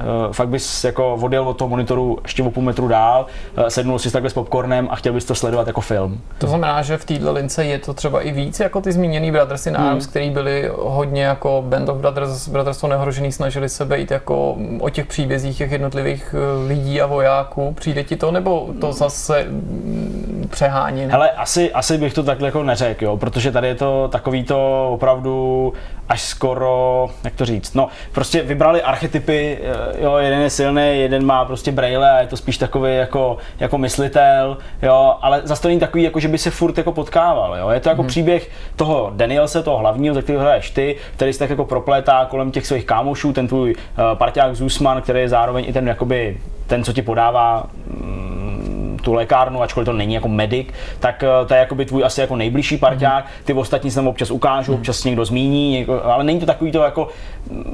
uh, 0.00 0.32
fakt 0.32 0.48
bys 0.48 0.84
jako 0.84 1.14
odjel 1.14 1.48
od 1.48 1.56
toho 1.56 1.68
monitoru 1.68 2.18
ještě 2.22 2.42
o 2.42 2.50
půl 2.50 2.62
metru 2.62 2.88
dál, 2.88 3.26
uh, 3.58 3.66
sednul 3.66 3.98
si 3.98 4.10
takhle 4.10 4.30
s 4.30 4.34
popcornem 4.34 4.88
a 4.90 4.96
chtěl 4.96 5.12
bys 5.12 5.24
to 5.24 5.34
sledovat 5.34 5.66
jako 5.66 5.80
film. 5.80 6.20
To 6.38 6.46
znamená, 6.46 6.82
že 6.82 6.96
v 6.96 7.04
této 7.04 7.32
lince 7.32 7.64
je 7.64 7.78
to 7.78 7.94
třeba 7.94 8.20
i 8.20 8.32
víc 8.32 8.60
jako 8.60 8.80
ty 8.80 8.92
zmíněný 8.92 9.32
Brothers 9.32 9.66
in 9.66 9.76
Arms, 9.76 10.04
hmm. 10.04 10.10
který 10.10 10.30
byli 10.30 10.70
hodně 10.76 11.22
jako 11.22 11.64
Band 11.66 11.88
of 11.88 11.96
Brothers, 11.96 12.48
Bratrstvo 12.48 12.88
neohrožený, 12.88 13.32
snažili 13.32 13.68
se 13.68 13.84
být 13.84 14.10
jako 14.10 14.56
o 14.80 14.90
těch 14.90 15.06
příbězích 15.06 15.58
těch 15.58 15.72
jednotlivých 15.72 16.34
lidí 16.66 17.00
a 17.00 17.06
vojáků. 17.06 17.72
Přijde 17.72 18.04
ti 18.04 18.16
to, 18.16 18.30
nebo 18.30 18.68
to 18.80 18.92
zase 18.92 19.44
mm, 19.48 20.48
přeháním? 20.50 21.10
Hele, 21.10 21.30
asi, 21.30 21.72
asi 21.72 21.98
bych 21.98 22.14
to 22.14 22.22
takhle 22.22 22.48
jako 22.48 22.62
neřekl, 22.62 23.04
jo, 23.04 23.16
protože 23.16 23.52
tady 23.52 23.68
je 23.68 23.74
to 23.74 24.08
takový 24.08 24.39
to 24.44 24.90
opravdu 24.92 25.72
až 26.10 26.22
skoro, 26.22 27.08
jak 27.24 27.34
to 27.34 27.44
říct, 27.44 27.74
no 27.74 27.88
prostě 28.12 28.42
vybrali 28.42 28.82
archetypy, 28.82 29.58
eh, 29.62 30.02
jo, 30.02 30.16
jeden 30.16 30.40
je 30.40 30.50
silný, 30.50 31.00
jeden 31.00 31.26
má 31.26 31.44
prostě 31.44 31.72
braille 31.72 32.10
a 32.10 32.20
je 32.20 32.26
to 32.26 32.36
spíš 32.36 32.58
takový 32.58 32.94
jako, 32.94 33.36
jako 33.60 33.78
myslitel, 33.78 34.58
jo, 34.82 35.14
ale 35.20 35.40
zase 35.44 35.62
to 35.62 35.68
není 35.68 35.80
takový, 35.80 36.02
jako 36.02 36.20
že 36.20 36.28
by 36.28 36.38
se 36.38 36.50
furt 36.50 36.78
jako 36.78 36.92
potkával, 36.92 37.56
jo, 37.56 37.68
je 37.68 37.80
to 37.80 37.88
jako 37.88 38.02
hmm. 38.02 38.08
příběh 38.08 38.50
toho 38.76 39.12
Danielse, 39.14 39.62
toho 39.62 39.78
hlavního, 39.78 40.14
ze 40.14 40.22
kterého 40.22 40.42
hraješ 40.42 40.70
ty, 40.70 40.96
který 41.16 41.32
se 41.32 41.38
tak 41.38 41.50
jako 41.50 41.64
proplétá 41.64 42.26
kolem 42.30 42.50
těch 42.50 42.66
svých 42.66 42.84
kámošů, 42.84 43.32
ten 43.32 43.48
tvůj 43.48 43.74
uh, 43.74 44.18
parťák 44.18 44.54
Zusman, 44.54 45.02
který 45.02 45.20
je 45.20 45.28
zároveň 45.28 45.64
i 45.68 45.72
ten 45.72 45.88
jakoby 45.88 46.36
ten, 46.66 46.84
co 46.84 46.92
ti 46.92 47.02
podává 47.02 47.66
mm, 47.86 48.59
tu 49.00 49.12
lékárnu, 49.12 49.62
ačkoliv 49.62 49.86
to 49.86 49.92
není 49.92 50.14
jako 50.14 50.28
medic, 50.28 50.68
tak 51.00 51.22
eh, 51.22 51.46
to 51.46 51.54
je 51.54 51.60
jako 51.60 51.74
by 51.74 51.84
tvůj 51.84 52.04
asi 52.04 52.20
jako 52.20 52.36
nejbližší 52.36 52.76
parťák, 52.76 53.24
mhm. 53.24 53.32
ty 53.44 53.52
ostatní 53.52 53.90
se 53.90 53.96
tam 53.96 54.08
občas 54.08 54.30
ukážou, 54.30 54.72
mhm. 54.72 54.80
občas 54.80 55.04
někdo 55.04 55.24
zmíní, 55.24 55.70
někdo, 55.70 56.06
ale 56.06 56.24
není 56.24 56.40
to 56.40 56.46
takový 56.46 56.72
to 56.72 56.82
jako 56.82 57.08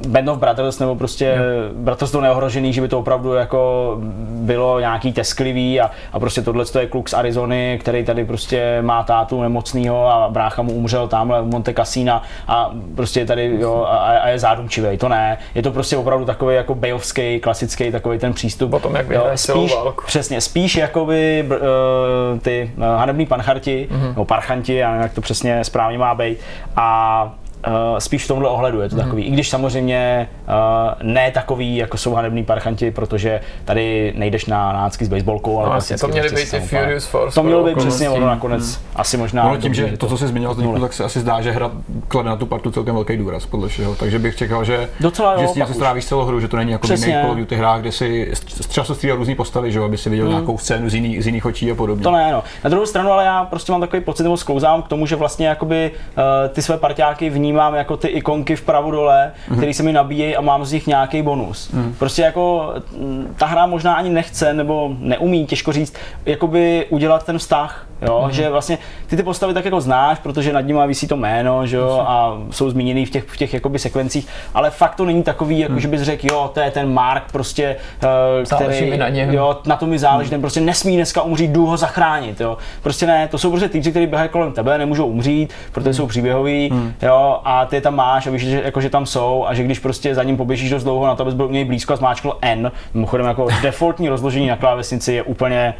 Band 0.07 0.29
of 0.29 0.37
Brothers 0.37 0.79
nebo 0.79 0.95
prostě 0.95 1.25
yeah. 1.25 1.41
bratrstvo 1.73 2.21
neohrožený, 2.21 2.73
že 2.73 2.81
by 2.81 2.87
to 2.87 2.99
opravdu 2.99 3.33
jako 3.33 3.93
bylo 4.29 4.79
nějaký 4.79 5.13
tesklivý 5.13 5.81
a, 5.81 5.91
a 6.13 6.19
prostě 6.19 6.41
tohle 6.41 6.65
je 6.79 6.87
kluk 6.87 7.09
z 7.09 7.13
Arizony, 7.13 7.77
který 7.81 8.05
tady 8.05 8.25
prostě 8.25 8.81
má 8.81 9.03
tátu 9.03 9.41
nemocného 9.41 10.07
a 10.07 10.29
brácha 10.29 10.61
mu 10.61 10.73
umřel 10.73 11.07
tamhle 11.07 11.41
v 11.41 11.45
Monte 11.45 11.73
Cassina 11.73 12.23
a 12.47 12.71
prostě 12.95 13.25
tady 13.25 13.57
jo, 13.59 13.85
a, 13.89 13.97
a 13.97 14.27
je 14.27 14.39
zádumčivý. 14.39 14.97
To 14.97 15.09
ne, 15.09 15.37
je 15.55 15.61
to 15.61 15.71
prostě 15.71 15.97
opravdu 15.97 16.25
takový 16.25 16.55
jako 16.55 16.75
bejovský, 16.75 17.39
klasický 17.39 17.91
takový 17.91 18.19
ten 18.19 18.33
přístup. 18.33 18.71
Potom 18.71 18.95
jak 18.95 19.09
jo, 19.09 19.25
spíš, 19.35 19.75
Přesně, 20.05 20.41
spíš 20.41 20.75
jakoby 20.75 21.16
uh, 21.49 22.39
ty 22.39 22.71
uh, 22.77 22.83
hanební 22.83 23.25
pancharti, 23.25 23.87
mm-hmm. 23.91 24.07
nebo 24.07 24.25
parchanti, 24.25 24.75
já 24.75 24.89
nevím, 24.89 25.03
jak 25.03 25.13
to 25.13 25.21
přesně 25.21 25.63
správně 25.63 25.97
má 25.97 26.15
být. 26.15 26.37
A 26.75 27.31
Uh, 27.67 27.97
spíš 27.97 28.25
v 28.25 28.27
tomhle 28.27 28.49
ohledu 28.49 28.81
je 28.81 28.89
to 28.89 28.95
mm. 28.95 29.01
takový, 29.01 29.23
i 29.23 29.31
když 29.31 29.49
samozřejmě 29.49 30.29
uh, 30.47 30.53
ne 31.01 31.31
takový, 31.31 31.75
jako 31.75 31.97
jsou 31.97 32.13
hanební 32.13 32.43
parchanti, 32.43 32.91
protože 32.91 33.41
tady 33.65 34.13
nejdeš 34.17 34.45
na 34.45 34.73
nácky 34.73 35.05
s 35.05 35.07
baseballkou, 35.07 35.57
ale 35.57 35.65
no, 35.65 35.71
vlastně 35.71 35.97
to 35.97 36.07
měly 36.07 36.29
být 36.29 36.51
ty 36.51 36.59
Furious 36.59 37.05
Force. 37.05 37.35
To 37.35 37.43
mělo 37.43 37.63
být 37.63 37.77
přesně 37.77 38.09
ono 38.09 38.27
nakonec, 38.27 38.77
mm. 38.77 38.83
asi 38.95 39.17
možná. 39.17 39.43
No, 39.43 39.57
tím, 39.57 39.73
že 39.73 39.97
to, 39.97 40.07
co 40.07 40.17
jsi 40.17 40.27
zmiňoval 40.27 40.55
teď, 40.55 40.81
tak 40.81 40.93
se 40.93 41.03
asi 41.03 41.19
zdá, 41.19 41.41
že 41.41 41.51
hra 41.51 41.71
klade 42.07 42.29
na 42.29 42.35
tu 42.35 42.45
partu 42.45 42.71
celkem 42.71 42.95
velký 42.95 43.17
důraz, 43.17 43.45
podle 43.45 43.67
všeho. 43.67 43.95
Takže 43.95 44.19
bych 44.19 44.35
čekal, 44.35 44.63
že, 44.63 44.89
Docela, 44.99 45.33
jo, 45.33 45.41
že 45.41 45.47
si 45.47 45.59
něco 45.59 45.73
strávíš 45.73 46.05
celou 46.05 46.25
hru, 46.25 46.39
že 46.39 46.47
to 46.47 46.57
není 46.57 46.71
jako 46.71 46.87
jiný 46.87 47.13
Call 47.21 47.31
of 47.31 47.37
Duty 47.37 47.55
hrách, 47.55 47.81
kde 47.81 47.91
si 47.91 48.31
třeba 48.67 48.85
se 48.85 49.15
různý 49.15 49.35
postavy, 49.35 49.71
že 49.71 49.79
aby 49.79 49.97
si 49.97 50.09
viděl 50.09 50.25
mm. 50.25 50.31
nějakou 50.31 50.57
scénu 50.57 50.89
z 50.89 50.93
jiných, 50.93 51.23
z 51.23 51.25
jiných 51.25 51.45
očí 51.45 51.71
a 51.71 51.75
podobně. 51.75 52.03
To 52.03 52.11
ne, 52.11 52.31
no. 52.31 52.43
Na 52.63 52.69
druhou 52.69 52.85
stranu, 52.85 53.11
ale 53.11 53.25
já 53.25 53.45
prostě 53.45 53.71
mám 53.71 53.81
takový 53.81 54.01
pocit, 54.01 54.23
nebo 54.23 54.37
sklouzám 54.37 54.81
k 54.81 54.87
tomu, 54.87 55.05
že 55.05 55.15
vlastně 55.15 55.47
jakoby 55.47 55.91
uh, 55.91 56.23
ty 56.49 56.61
své 56.61 56.77
parťáky 56.77 57.29
vnímám 57.47 57.75
jako 57.75 57.97
ty 57.97 58.07
ikonky 58.07 58.55
vpravo 58.55 58.91
dole, 58.91 59.31
mm-hmm. 59.31 59.57
který 59.57 59.73
se 59.73 59.83
mi 59.83 59.93
nabíjejí 59.93 60.35
a 60.35 60.41
mám 60.41 60.65
z 60.65 60.71
nich 60.71 60.87
nějaký 60.87 61.21
bonus. 61.21 61.71
Mm. 61.71 61.95
Prostě 61.99 62.21
jako 62.21 62.73
mm, 62.97 63.35
ta 63.37 63.45
hra 63.45 63.65
možná 63.65 63.93
ani 63.93 64.09
nechce 64.09 64.53
nebo 64.53 64.89
neumí, 64.99 65.45
těžko 65.45 65.71
říct, 65.71 65.93
jakoby 66.25 66.85
udělat 66.89 67.25
ten 67.25 67.37
vztah, 67.37 67.87
jo, 68.01 68.23
mm-hmm. 68.25 68.29
že 68.29 68.49
vlastně 68.49 68.77
ty 69.07 69.17
ty 69.17 69.23
postavy 69.23 69.53
tak 69.53 69.65
jako 69.65 69.81
znáš, 69.81 70.19
protože 70.19 70.53
nad 70.53 70.61
nimi 70.61 70.79
visí 70.87 71.07
to 71.07 71.15
jméno, 71.15 71.67
že 71.67 71.77
jo, 71.77 72.05
a 72.07 72.37
jsou 72.51 72.69
zmíněný 72.69 73.05
v 73.05 73.09
těch, 73.09 73.23
v 73.23 73.37
těch 73.37 73.53
jakoby 73.53 73.79
sekvencích, 73.79 74.27
ale 74.53 74.69
fakt 74.69 74.95
to 74.95 75.05
není 75.05 75.23
takový, 75.23 75.59
jako 75.59 75.73
mm. 75.73 75.79
že 75.79 75.87
bys 75.87 76.01
řekl, 76.01 76.27
jo, 76.27 76.51
to 76.53 76.59
je 76.59 76.71
ten 76.71 76.93
Mark 76.93 77.31
prostě, 77.31 77.75
uh, 78.03 78.57
který, 78.57 78.97
na 78.97 79.09
něm. 79.09 79.33
jo, 79.33 79.57
na 79.65 79.75
to 79.75 79.85
mi 79.85 79.99
záleží, 79.99 80.27
mm. 80.27 80.31
ten 80.31 80.41
prostě 80.41 80.61
nesmí 80.61 80.95
dneska 80.95 81.21
umřít, 81.21 81.51
jdu 81.51 81.65
ho 81.65 81.77
zachránit, 81.77 82.41
jo. 82.41 82.57
Prostě 82.83 83.07
ne, 83.07 83.27
to 83.27 83.37
jsou 83.37 83.49
prostě 83.49 83.69
týpci, 83.69 83.89
kteří 83.89 84.07
běhají 84.07 84.29
kolem 84.29 84.51
tebe, 84.51 84.77
nemůžou 84.77 85.05
umřít, 85.05 85.53
protože 85.71 85.89
mm. 85.89 85.93
jsou 85.93 86.07
příběhoví, 86.07 86.69
mm. 86.73 86.93
jo, 87.01 87.36
a 87.43 87.65
ty 87.65 87.75
je 87.75 87.81
tam 87.81 87.95
máš 87.95 88.27
a 88.27 88.31
víš, 88.31 88.41
že, 88.41 88.61
jako, 88.65 88.81
že 88.81 88.89
tam 88.89 89.05
jsou 89.05 89.45
a 89.47 89.53
že 89.53 89.63
když 89.63 89.79
prostě 89.79 90.15
za 90.15 90.23
ním 90.23 90.37
poběžíš 90.37 90.69
dost 90.69 90.83
dlouho 90.83 91.07
na 91.07 91.15
to, 91.15 91.21
abys 91.21 91.33
byl 91.33 91.45
u 91.45 91.51
něj 91.51 91.65
blízko 91.65 91.93
a 91.93 91.95
zmáčkl 91.95 92.37
N, 92.41 92.71
mimochodem 92.93 93.25
jako 93.25 93.47
defaultní 93.61 94.09
rozložení 94.09 94.47
na 94.47 94.57
klávesnici 94.57 95.13
je 95.13 95.23
úplně 95.23 95.73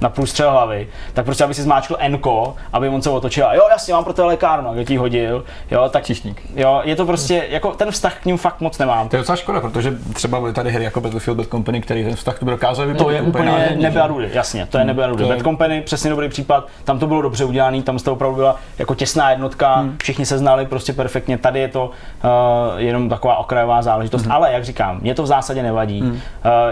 na 0.00 0.08
průstřel 0.08 0.50
hlavy, 0.50 0.88
tak 1.14 1.24
prostě 1.24 1.44
aby 1.44 1.54
si 1.54 1.62
zmáčkl 1.62 1.96
Enko, 1.98 2.54
aby 2.72 2.88
on 2.88 3.02
se 3.02 3.10
otočil 3.10 3.46
a 3.46 3.54
jo, 3.54 3.62
jasně, 3.70 3.94
mám 3.94 4.04
pro 4.04 4.12
to 4.12 4.26
lékárnu, 4.26 4.74
jak 4.74 4.86
ti 4.88 4.96
hodil, 4.96 5.44
jo, 5.70 5.88
tak 5.88 6.04
Číšník. 6.04 6.42
jo, 6.56 6.80
je 6.84 6.96
to 6.96 7.06
prostě, 7.06 7.46
jako 7.50 7.70
ten 7.72 7.90
vztah 7.90 8.20
k 8.20 8.24
ním 8.24 8.36
fakt 8.36 8.60
moc 8.60 8.78
nemám. 8.78 9.08
To 9.08 9.16
je 9.16 9.20
docela 9.20 9.36
škoda, 9.36 9.60
protože 9.60 9.92
třeba 10.14 10.40
byly 10.40 10.52
tady 10.52 10.70
hry 10.70 10.84
jako 10.84 11.00
Battlefield 11.00 11.36
Bad 11.38 11.46
Company, 11.46 11.80
který 11.80 12.04
ten 12.04 12.16
vztah 12.16 12.36
dokázal 12.42 12.84
To 12.86 12.92
vypovědět 12.92 13.22
je 13.24 13.28
úplně 13.28 13.50
nádherně, 13.50 13.82
nebe 13.82 14.00
a 14.00 14.04
že? 14.04 14.08
rudy, 14.08 14.28
jasně, 14.32 14.66
to 14.66 14.78
je 14.78 14.84
nebe 14.84 15.04
a 15.04 15.06
rudy. 15.06 15.22
to 15.22 15.28
Bad 15.28 15.42
Company, 15.42 15.80
přesně 15.80 16.10
dobrý 16.10 16.28
případ, 16.28 16.68
tam 16.84 16.98
to 16.98 17.06
bylo 17.06 17.22
dobře 17.22 17.44
udělané, 17.44 17.82
tam 17.82 17.98
to 17.98 18.12
opravdu 18.12 18.36
byla 18.36 18.56
jako 18.78 18.94
těsná 18.94 19.30
jednotka, 19.30 19.74
Hmm. 19.74 19.96
všichni 20.02 20.26
se 20.26 20.38
znali 20.38 20.66
prostě 20.66 20.92
perfektně, 20.92 21.38
tady 21.38 21.60
je 21.60 21.68
to 21.68 21.84
uh, 21.84 22.30
jenom 22.76 23.08
taková 23.08 23.36
okrajová 23.36 23.82
záležitost, 23.82 24.22
Hmm. 24.22 24.32
ale 24.32 24.52
jak 24.52 24.64
říkám, 24.64 24.98
mě 25.00 25.14
to 25.14 25.22
v 25.22 25.26
zásadě 25.26 25.62
nevadí. 25.62 26.02
Uh, 26.02 26.10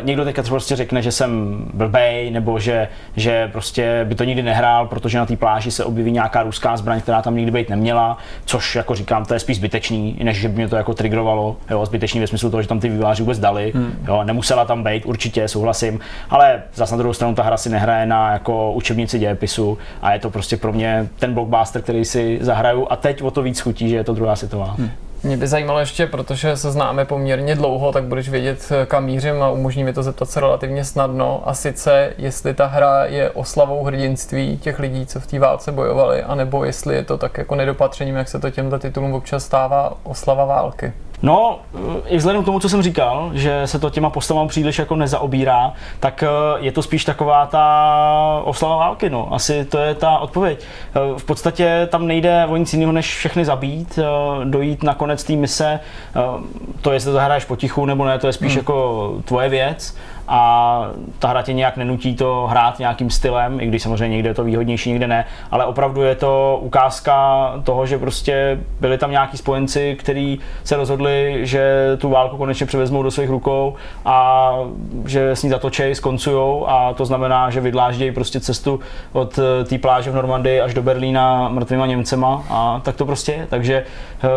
někdo 0.02 0.24
teďka 0.24 0.42
prostě 0.42 0.76
řekne, 0.76 1.02
že 1.02 1.12
jsem 1.12 1.58
blbej, 1.74 2.30
nebo 2.30 2.58
že, 2.58 2.88
že 3.18 3.48
prostě 3.48 4.00
by 4.04 4.14
to 4.14 4.24
nikdy 4.24 4.42
nehrál, 4.42 4.86
protože 4.86 5.18
na 5.18 5.26
té 5.26 5.36
pláži 5.36 5.70
se 5.70 5.84
objeví 5.84 6.12
nějaká 6.12 6.42
ruská 6.42 6.76
zbraň, 6.76 7.00
která 7.00 7.22
tam 7.22 7.36
nikdy 7.36 7.50
být 7.50 7.68
neměla, 7.68 8.18
což 8.44 8.76
jako 8.76 8.94
říkám, 8.94 9.24
to 9.24 9.34
je 9.34 9.40
spíš 9.40 9.56
zbytečný, 9.56 10.16
než 10.22 10.36
že 10.36 10.48
by 10.48 10.54
mě 10.54 10.68
to 10.68 10.76
jako 10.76 10.94
trigrovalo, 10.94 11.56
jo, 11.70 11.86
zbytečný 11.86 12.20
ve 12.20 12.26
smyslu 12.26 12.50
toho, 12.50 12.62
že 12.62 12.68
tam 12.68 12.80
ty 12.80 12.88
vývojáři 12.88 13.22
vůbec 13.22 13.38
dali, 13.38 13.72
jo, 14.08 14.24
nemusela 14.24 14.64
tam 14.64 14.84
být, 14.84 15.06
určitě 15.06 15.48
souhlasím, 15.48 16.00
ale 16.30 16.62
zase 16.74 16.94
na 16.94 16.98
druhou 16.98 17.12
stranu 17.12 17.34
ta 17.34 17.42
hra 17.42 17.56
si 17.56 17.70
nehraje 17.70 18.06
na 18.06 18.32
jako 18.32 18.72
učebnici 18.72 19.18
dějepisu 19.18 19.78
a 20.02 20.12
je 20.12 20.18
to 20.18 20.30
prostě 20.30 20.56
pro 20.56 20.72
mě 20.72 21.08
ten 21.18 21.34
blockbuster, 21.34 21.82
který 21.82 22.04
si 22.04 22.38
zahraju 22.40 22.86
a 22.90 22.96
teď 22.96 23.22
o 23.22 23.30
to 23.30 23.42
víc 23.42 23.60
chutí, 23.60 23.88
že 23.88 23.96
je 23.96 24.04
to 24.04 24.14
druhá 24.14 24.36
světová. 24.36 24.76
Mě 25.22 25.36
by 25.36 25.46
zajímalo 25.46 25.78
ještě, 25.78 26.06
protože 26.06 26.56
se 26.56 26.70
známe 26.70 27.04
poměrně 27.04 27.54
dlouho, 27.54 27.92
tak 27.92 28.04
budeš 28.04 28.28
vědět, 28.28 28.72
kam 28.86 29.04
mířím 29.04 29.42
a 29.42 29.50
umožní 29.50 29.84
mi 29.84 29.92
to 29.92 30.02
zeptat 30.02 30.30
se 30.30 30.40
relativně 30.40 30.84
snadno. 30.84 31.42
A 31.44 31.54
sice, 31.54 32.12
jestli 32.18 32.54
ta 32.54 32.66
hra 32.66 33.04
je 33.04 33.30
oslavou 33.30 33.84
hrdinství 33.84 34.58
těch 34.58 34.78
lidí, 34.78 35.06
co 35.06 35.20
v 35.20 35.26
té 35.26 35.38
válce 35.38 35.72
bojovali, 35.72 36.22
anebo 36.22 36.64
jestli 36.64 36.94
je 36.94 37.04
to 37.04 37.18
tak 37.18 37.38
jako 37.38 37.54
nedopatřením, 37.54 38.16
jak 38.16 38.28
se 38.28 38.38
to 38.38 38.50
těmto 38.50 38.78
titulům 38.78 39.12
občas 39.12 39.44
stává, 39.44 39.96
oslava 40.02 40.44
války. 40.44 40.92
No, 41.22 41.58
i 42.06 42.16
vzhledem 42.16 42.42
k 42.42 42.44
tomu, 42.46 42.60
co 42.60 42.68
jsem 42.68 42.82
říkal, 42.82 43.30
že 43.34 43.62
se 43.64 43.78
to 43.78 43.90
těma 43.90 44.10
postavám 44.10 44.48
příliš 44.48 44.78
jako 44.78 44.96
nezaobírá, 44.96 45.72
tak 46.00 46.22
eh, 46.22 46.28
je 46.58 46.72
to 46.72 46.82
spíš 46.82 47.04
taková 47.04 47.46
ta 47.46 48.42
oslava 48.44 48.76
války, 48.76 49.10
no. 49.10 49.28
Asi 49.34 49.64
to 49.64 49.78
je 49.78 49.94
ta 49.94 50.18
odpověď. 50.18 50.64
Eh, 50.96 51.18
V 51.18 51.24
podstatě 51.24 51.88
tam 51.90 52.06
nejde 52.06 52.46
o 52.46 52.56
nic 52.56 52.72
jiného, 52.72 52.92
než 52.92 53.16
všechny 53.16 53.44
zabít, 53.44 53.98
eh, 53.98 54.44
dojít 54.44 54.82
na 54.82 54.94
konec 54.94 55.24
té 55.24 55.32
mise. 55.32 55.80
Eh, 56.16 56.20
To, 56.82 56.92
jestli 56.92 57.12
to 57.12 57.18
hraješ 57.18 57.44
potichu 57.44 57.86
nebo 57.86 58.04
ne, 58.04 58.18
to 58.18 58.26
je 58.26 58.32
spíš 58.32 58.54
jako 58.54 59.12
tvoje 59.24 59.48
věc 59.48 59.96
a 60.28 60.90
ta 61.18 61.28
hra 61.28 61.42
tě 61.42 61.52
nějak 61.52 61.76
nenutí 61.76 62.14
to 62.14 62.46
hrát 62.50 62.78
nějakým 62.78 63.10
stylem, 63.10 63.60
i 63.60 63.66
když 63.66 63.82
samozřejmě 63.82 64.16
někde 64.16 64.30
je 64.30 64.34
to 64.34 64.44
výhodnější, 64.44 64.90
někde 64.90 65.06
ne, 65.06 65.24
ale 65.50 65.66
opravdu 65.66 66.02
je 66.02 66.14
to 66.14 66.58
ukázka 66.62 67.52
toho, 67.64 67.86
že 67.86 67.98
prostě 67.98 68.60
byli 68.80 68.98
tam 68.98 69.10
nějaký 69.10 69.36
spojenci, 69.36 69.96
kteří 69.98 70.40
se 70.64 70.76
rozhodli, 70.76 71.40
že 71.42 71.96
tu 71.98 72.08
válku 72.08 72.36
konečně 72.36 72.66
převezmou 72.66 73.02
do 73.02 73.10
svých 73.10 73.30
rukou 73.30 73.74
a 74.04 74.52
že 75.06 75.30
s 75.30 75.42
ní 75.42 75.50
zatočej, 75.50 75.94
skoncujou. 75.94 76.68
A 76.68 76.94
to 76.94 77.04
znamená, 77.04 77.50
že 77.50 77.60
vydláždějí 77.60 78.12
prostě 78.12 78.40
cestu 78.40 78.80
od 79.12 79.38
eh, 79.38 79.64
té 79.64 79.78
pláže 79.78 80.10
v 80.10 80.14
Normandii 80.14 80.60
až 80.60 80.74
do 80.74 80.82
Berlína 80.82 81.48
mrtvýma 81.48 81.86
Němcema. 81.86 82.44
A 82.50 82.80
tak 82.84 82.96
to 82.96 83.06
prostě 83.06 83.32
je. 83.32 83.46
Takže 83.50 83.84
eh, 84.24 84.28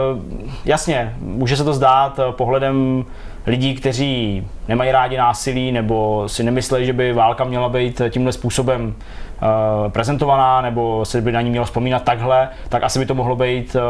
jasně, 0.66 1.16
může 1.20 1.58
se 1.58 1.64
to 1.64 1.74
zdát 1.74 2.20
eh, 2.20 2.32
pohledem 2.32 3.06
lidí, 3.48 3.76
kteří 3.76 4.48
nemají 4.68 4.92
rádi 4.92 5.18
násilí 5.18 5.72
nebo 5.72 6.24
si 6.30 6.44
nemyslí, 6.44 6.86
že 6.86 6.94
by 6.94 7.14
válka 7.14 7.44
měla 7.44 7.70
být 7.70 8.02
tímhle 8.10 8.32
způsobem 8.32 8.96
eh, 8.96 9.90
prezentovaná 9.90 10.62
nebo 10.62 11.06
se 11.06 11.22
by 11.22 11.32
na 11.32 11.42
ní 11.42 11.50
mělo 11.50 11.66
vzpomínat 11.66 12.04
takhle, 12.04 12.50
tak 12.70 12.84
asi 12.84 13.00
by 13.00 13.06
to 13.06 13.16
mohlo 13.16 13.36
být 13.36 13.76
eh, 13.76 13.82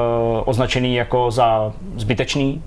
označený 0.45 0.95
jako 0.95 1.31
za 1.31 1.73
zbytečný. 1.95 2.61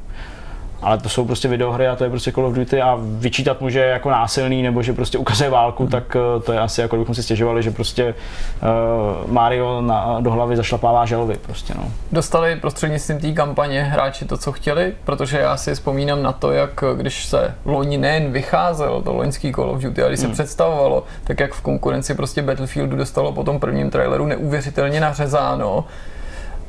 Ale 0.85 0.99
to 0.99 1.09
jsou 1.09 1.25
prostě 1.25 1.49
videohry 1.49 1.89
a 1.89 1.97
to 1.97 2.05
je 2.05 2.11
prostě 2.11 2.33
Call 2.33 2.47
of 2.47 2.55
Duty 2.55 2.83
a 2.83 2.99
vyčítat 3.01 3.61
mu, 3.61 3.71
že 3.71 3.81
je 3.81 3.87
jako 3.87 4.11
násilný 4.11 4.63
nebo 4.63 4.83
že 4.83 4.93
prostě 4.93 5.19
ukazuje 5.19 5.51
válku, 5.51 5.87
tak 5.87 6.17
eh, 6.17 6.41
to 6.41 6.53
je 6.53 6.61
asi 6.61 6.81
jako 6.81 6.97
kdybychom 6.97 7.15
si 7.15 7.23
stěžovali, 7.23 7.63
že 7.63 7.71
prostě 7.71 8.15
uh, 9.25 9.31
Mario 9.33 9.81
na, 9.81 10.21
do 10.21 10.31
hlavy 10.31 10.57
zašlapává 10.57 11.07
želvy 11.07 11.37
prostě 11.47 11.75
no. 11.77 11.93
Dostali 12.13 12.57
prostřednictvím 12.57 13.19
té 13.19 13.33
kampaně 13.33 13.83
hráči 13.83 14.25
to, 14.25 14.39
co 14.39 14.53
chtěli, 14.53 14.95
protože 15.05 15.39
já 15.39 15.57
si 15.57 15.75
vzpomínám 15.75 16.23
na 16.23 16.33
to, 16.33 16.53
jak 16.53 16.85
když 16.97 17.25
se 17.25 17.55
loni 17.65 17.99
nejen 17.99 18.33
vycházel 18.33 19.03
to 19.03 19.13
loňský 19.13 19.53
Call 19.53 19.71
of 19.71 19.83
Duty, 19.83 20.03
ale 20.03 20.11
když 20.11 20.21
se 20.21 20.29
představovalo, 20.29 21.05
tak 21.25 21.41
jak 21.41 21.53
v 21.53 21.61
konkurenci 21.61 22.15
prostě 22.15 22.43
Battlefieldu 22.43 22.97
dostalo 22.97 23.33
po 23.33 23.45
tom 23.45 23.61
prvním 23.61 23.91
traileru 23.91 24.27
neuvěřitelně 24.27 25.01
nařezáno. 25.01 25.85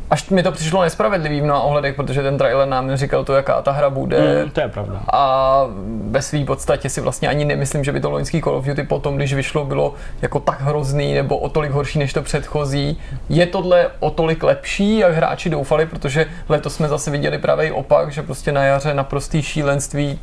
Až 0.09 0.29
mi 0.29 0.43
to 0.43 0.51
přišlo 0.51 0.81
nespravedlivý 0.81 1.41
v 1.41 1.43
mnoha 1.43 1.61
ohledech, 1.61 1.95
protože 1.95 2.23
ten 2.23 2.37
trailer 2.37 2.67
nám 2.67 2.87
neříkal 2.87 3.23
to, 3.23 3.33
jaká 3.33 3.61
ta 3.61 3.71
hra 3.71 3.89
bude. 3.89 4.43
Mm, 4.43 4.49
to 4.49 4.61
je 4.61 4.67
pravda. 4.67 5.01
A 5.13 5.63
ve 6.07 6.21
své 6.21 6.45
podstatě 6.45 6.89
si 6.89 7.01
vlastně 7.01 7.27
ani 7.27 7.45
nemyslím, 7.45 7.83
že 7.83 7.91
by 7.91 7.99
to 7.99 8.09
loňský 8.09 8.41
Call 8.41 8.55
of 8.55 8.65
Duty 8.65 8.83
potom, 8.83 9.15
když 9.15 9.33
vyšlo, 9.33 9.65
bylo 9.65 9.93
jako 10.21 10.39
tak 10.39 10.61
hrozný 10.61 11.13
nebo 11.13 11.37
o 11.37 11.49
tolik 11.49 11.71
horší 11.71 11.99
než 11.99 12.13
to 12.13 12.21
předchozí. 12.21 12.99
Je 13.29 13.45
tohle 13.45 13.87
o 13.99 14.09
tolik 14.09 14.43
lepší, 14.43 14.97
jak 14.97 15.13
hráči 15.13 15.49
doufali, 15.49 15.85
protože 15.85 16.25
letos 16.49 16.75
jsme 16.75 16.87
zase 16.87 17.11
viděli 17.11 17.37
pravý 17.37 17.71
opak, 17.71 18.11
že 18.11 18.23
prostě 18.23 18.51
na 18.51 18.63
jaře 18.63 18.93
naprostý 18.93 19.41
šílenství 19.41 20.19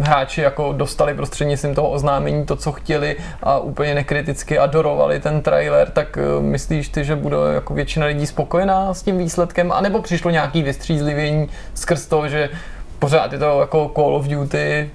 hráči 0.00 0.40
jako 0.40 0.72
dostali 0.72 1.14
prostřednictvím 1.14 1.74
toho 1.74 1.90
oznámení 1.90 2.46
to, 2.46 2.56
co 2.56 2.72
chtěli 2.72 3.16
a 3.42 3.58
úplně 3.58 3.94
nekriticky 3.94 4.58
adorovali 4.58 5.20
ten 5.20 5.40
trailer, 5.40 5.90
tak 5.90 6.18
eh, 6.18 6.42
myslíš 6.42 6.88
ty, 6.88 7.04
že 7.04 7.16
bude 7.16 7.36
jako 7.54 7.74
většina 7.74 8.06
lidí 8.06 8.26
spokojená 8.26 8.94
s 8.94 9.07
tím 9.08 9.18
výsledkem, 9.18 9.72
anebo 9.72 10.02
přišlo 10.02 10.30
nějaký 10.30 10.62
vystřízlivění 10.62 11.48
skrz 11.74 12.06
to, 12.06 12.28
že 12.28 12.50
pořád 12.98 13.32
je 13.32 13.38
to 13.38 13.60
jako 13.60 13.90
Call 13.94 14.16
of 14.16 14.26
Duty 14.26 14.90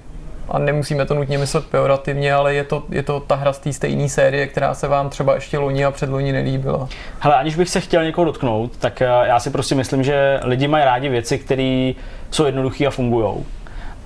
a 0.48 0.58
nemusíme 0.58 1.06
to 1.06 1.14
nutně 1.14 1.38
myslet 1.38 1.64
pejorativně, 1.66 2.34
ale 2.34 2.54
je 2.54 2.64
to, 2.64 2.82
je 2.90 3.02
to 3.02 3.20
ta 3.20 3.34
hra 3.34 3.52
z 3.52 3.58
té 3.58 3.72
stejné 3.72 4.08
série, 4.08 4.46
která 4.46 4.74
se 4.74 4.88
vám 4.88 5.10
třeba 5.10 5.34
ještě 5.34 5.58
loni 5.58 5.84
a 5.84 5.90
předloni 5.90 6.32
nelíbila. 6.32 6.88
Hele, 7.20 7.34
aniž 7.34 7.56
bych 7.56 7.68
se 7.68 7.80
chtěl 7.80 8.04
někoho 8.04 8.24
dotknout, 8.24 8.76
tak 8.76 9.02
eh, 9.02 9.06
já 9.06 9.40
si 9.40 9.50
prostě 9.50 9.74
myslím, 9.74 10.02
že 10.02 10.40
lidi 10.42 10.68
mají 10.68 10.84
rádi 10.84 11.08
věci, 11.08 11.38
které 11.38 11.92
jsou 12.30 12.44
jednoduché 12.44 12.86
a 12.86 12.90
fungují. 12.90 13.44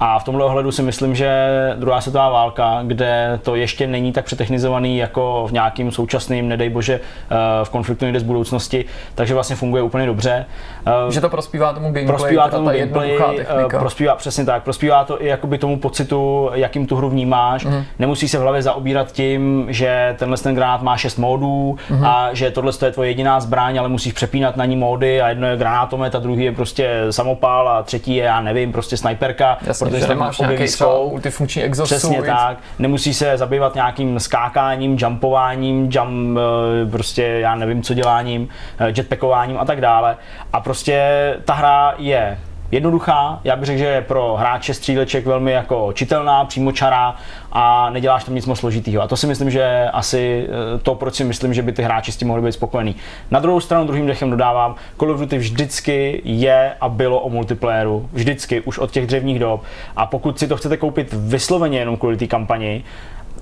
A 0.00 0.18
v 0.18 0.24
tomhle 0.24 0.44
ohledu 0.44 0.72
si 0.72 0.82
myslím, 0.82 1.14
že 1.14 1.48
druhá 1.78 2.00
světová 2.00 2.28
válka, 2.28 2.80
kde 2.86 3.38
to 3.42 3.54
ještě 3.54 3.86
není 3.86 4.12
tak 4.12 4.24
přetechnizovaný 4.24 4.98
jako 4.98 5.46
v 5.48 5.52
nějakým 5.52 5.92
současným, 5.92 6.48
nedej 6.48 6.70
bože, 6.70 7.00
eh, 7.30 7.64
v 7.64 7.70
konfliktu 7.70 8.04
někde 8.04 8.20
z 8.20 8.22
budoucnosti, 8.22 8.84
takže 9.14 9.34
vlastně 9.34 9.56
funguje 9.56 9.82
úplně 9.82 10.06
dobře. 10.06 10.46
Eh, 10.86 11.12
Že 11.12 11.20
to 11.20 11.28
prospívá 11.28 11.72
tomu 11.72 11.86
gameplay, 11.86 12.06
prospívá 12.06 12.48
tomu 12.48 12.66
ta 12.66 12.72
gameplay, 12.72 13.18
eh, 13.20 13.44
technika. 13.44 13.78
prospívá, 13.78 14.14
přesně 14.14 14.44
tak, 14.44 14.62
prospívá 14.62 15.04
to 15.04 15.22
i 15.22 15.26
jakoby 15.26 15.58
tomu 15.58 15.78
pocitu, 15.78 16.50
jakým 16.54 16.86
tu 16.86 16.96
hru 16.96 17.10
vnímáš. 17.10 17.64
Mm. 17.64 17.84
Nemusí 17.98 18.28
se 18.28 18.38
v 18.38 18.40
hlavě 18.40 18.62
zaobírat 18.62 19.12
tím, 19.12 19.66
že 19.68 20.14
tenhle 20.18 20.38
ten 20.38 20.54
granát 20.54 20.82
má 20.82 20.96
6 20.96 21.18
módů 21.18 21.76
mm. 21.90 22.04
a 22.04 22.28
že 22.32 22.50
tohle 22.50 22.72
je 22.84 22.92
tvoje 22.92 23.10
jediná 23.10 23.40
zbraň, 23.40 23.78
ale 23.78 23.88
musíš 23.88 24.12
přepínat 24.12 24.56
na 24.56 24.64
ní 24.64 24.76
módy 24.76 25.22
a 25.22 25.28
jedno 25.28 25.46
je 25.46 25.56
granátomet 25.56 26.14
a 26.14 26.18
druhý 26.18 26.44
je 26.44 26.52
prostě 26.52 26.90
samopál 27.10 27.68
a 27.68 27.82
třetí 27.82 28.16
je, 28.16 28.24
já 28.24 28.40
nevím, 28.40 28.72
prostě 28.72 28.96
snajperka, 28.96 29.58
Jasně, 29.66 29.87
protože 29.90 30.06
tam 30.06 30.30
objeví 30.38 30.64
nějaký 30.78 31.08
multifunkční 31.10 31.62
exosuit. 31.62 32.00
Přesně 32.00 32.22
tak. 32.22 32.58
Nemusí 32.78 33.14
se 33.14 33.38
zabývat 33.38 33.74
nějakým 33.74 34.20
skákáním, 34.20 34.96
jumpováním, 35.00 35.90
jump, 35.92 36.38
eh, 36.38 36.90
prostě 36.90 37.22
já 37.22 37.54
nevím 37.54 37.82
co 37.82 37.94
děláním, 37.94 38.48
eh, 38.78 38.92
jetpackováním 38.96 39.58
a 39.58 39.64
tak 39.64 39.80
dále. 39.80 40.16
A 40.52 40.60
prostě 40.60 41.36
ta 41.44 41.54
hra 41.54 41.94
je 41.98 42.38
jednoduchá, 42.70 43.40
já 43.44 43.56
bych 43.56 43.66
řekl, 43.66 43.78
že 43.78 43.84
je 43.84 44.02
pro 44.02 44.36
hráče 44.36 44.74
stříleček 44.74 45.26
velmi 45.26 45.52
jako 45.52 45.92
čitelná, 45.92 46.44
přímočará 46.44 47.16
a 47.52 47.90
neděláš 47.90 48.24
tam 48.24 48.34
nic 48.34 48.46
moc 48.46 48.58
složitýho. 48.58 49.02
A 49.02 49.08
to 49.08 49.16
si 49.16 49.26
myslím, 49.26 49.50
že 49.50 49.88
asi 49.92 50.46
eh, 50.48 50.78
to, 50.78 50.94
proč 50.94 51.14
si 51.14 51.24
myslím, 51.24 51.54
že 51.54 51.62
by 51.62 51.72
ty 51.72 51.82
hráči 51.82 52.12
s 52.12 52.16
tím 52.16 52.28
mohli 52.28 52.42
být 52.42 52.52
spokojení. 52.52 52.96
Na 53.30 53.40
druhou 53.40 53.60
stranu, 53.60 53.86
druhým 53.86 54.06
dechem 54.06 54.30
dodávám, 54.30 54.74
Call 54.98 55.10
of 55.10 55.20
Duty 55.20 55.38
vždycky 55.38 56.20
je 56.24 56.74
a 56.80 56.88
bylo 56.88 57.20
o 57.20 57.30
multiplayeru. 57.30 58.08
Vždycky, 58.12 58.60
už 58.60 58.78
od 58.78 58.90
těch 58.90 59.06
dřevních 59.06 59.38
dob. 59.38 59.62
A 59.96 60.06
pokud 60.06 60.38
si 60.38 60.48
to 60.48 60.56
chcete 60.56 60.76
koupit 60.76 61.12
vysloveně 61.12 61.78
jenom 61.78 61.96
kvůli 61.96 62.16
té 62.16 62.26
kampani, 62.26 62.84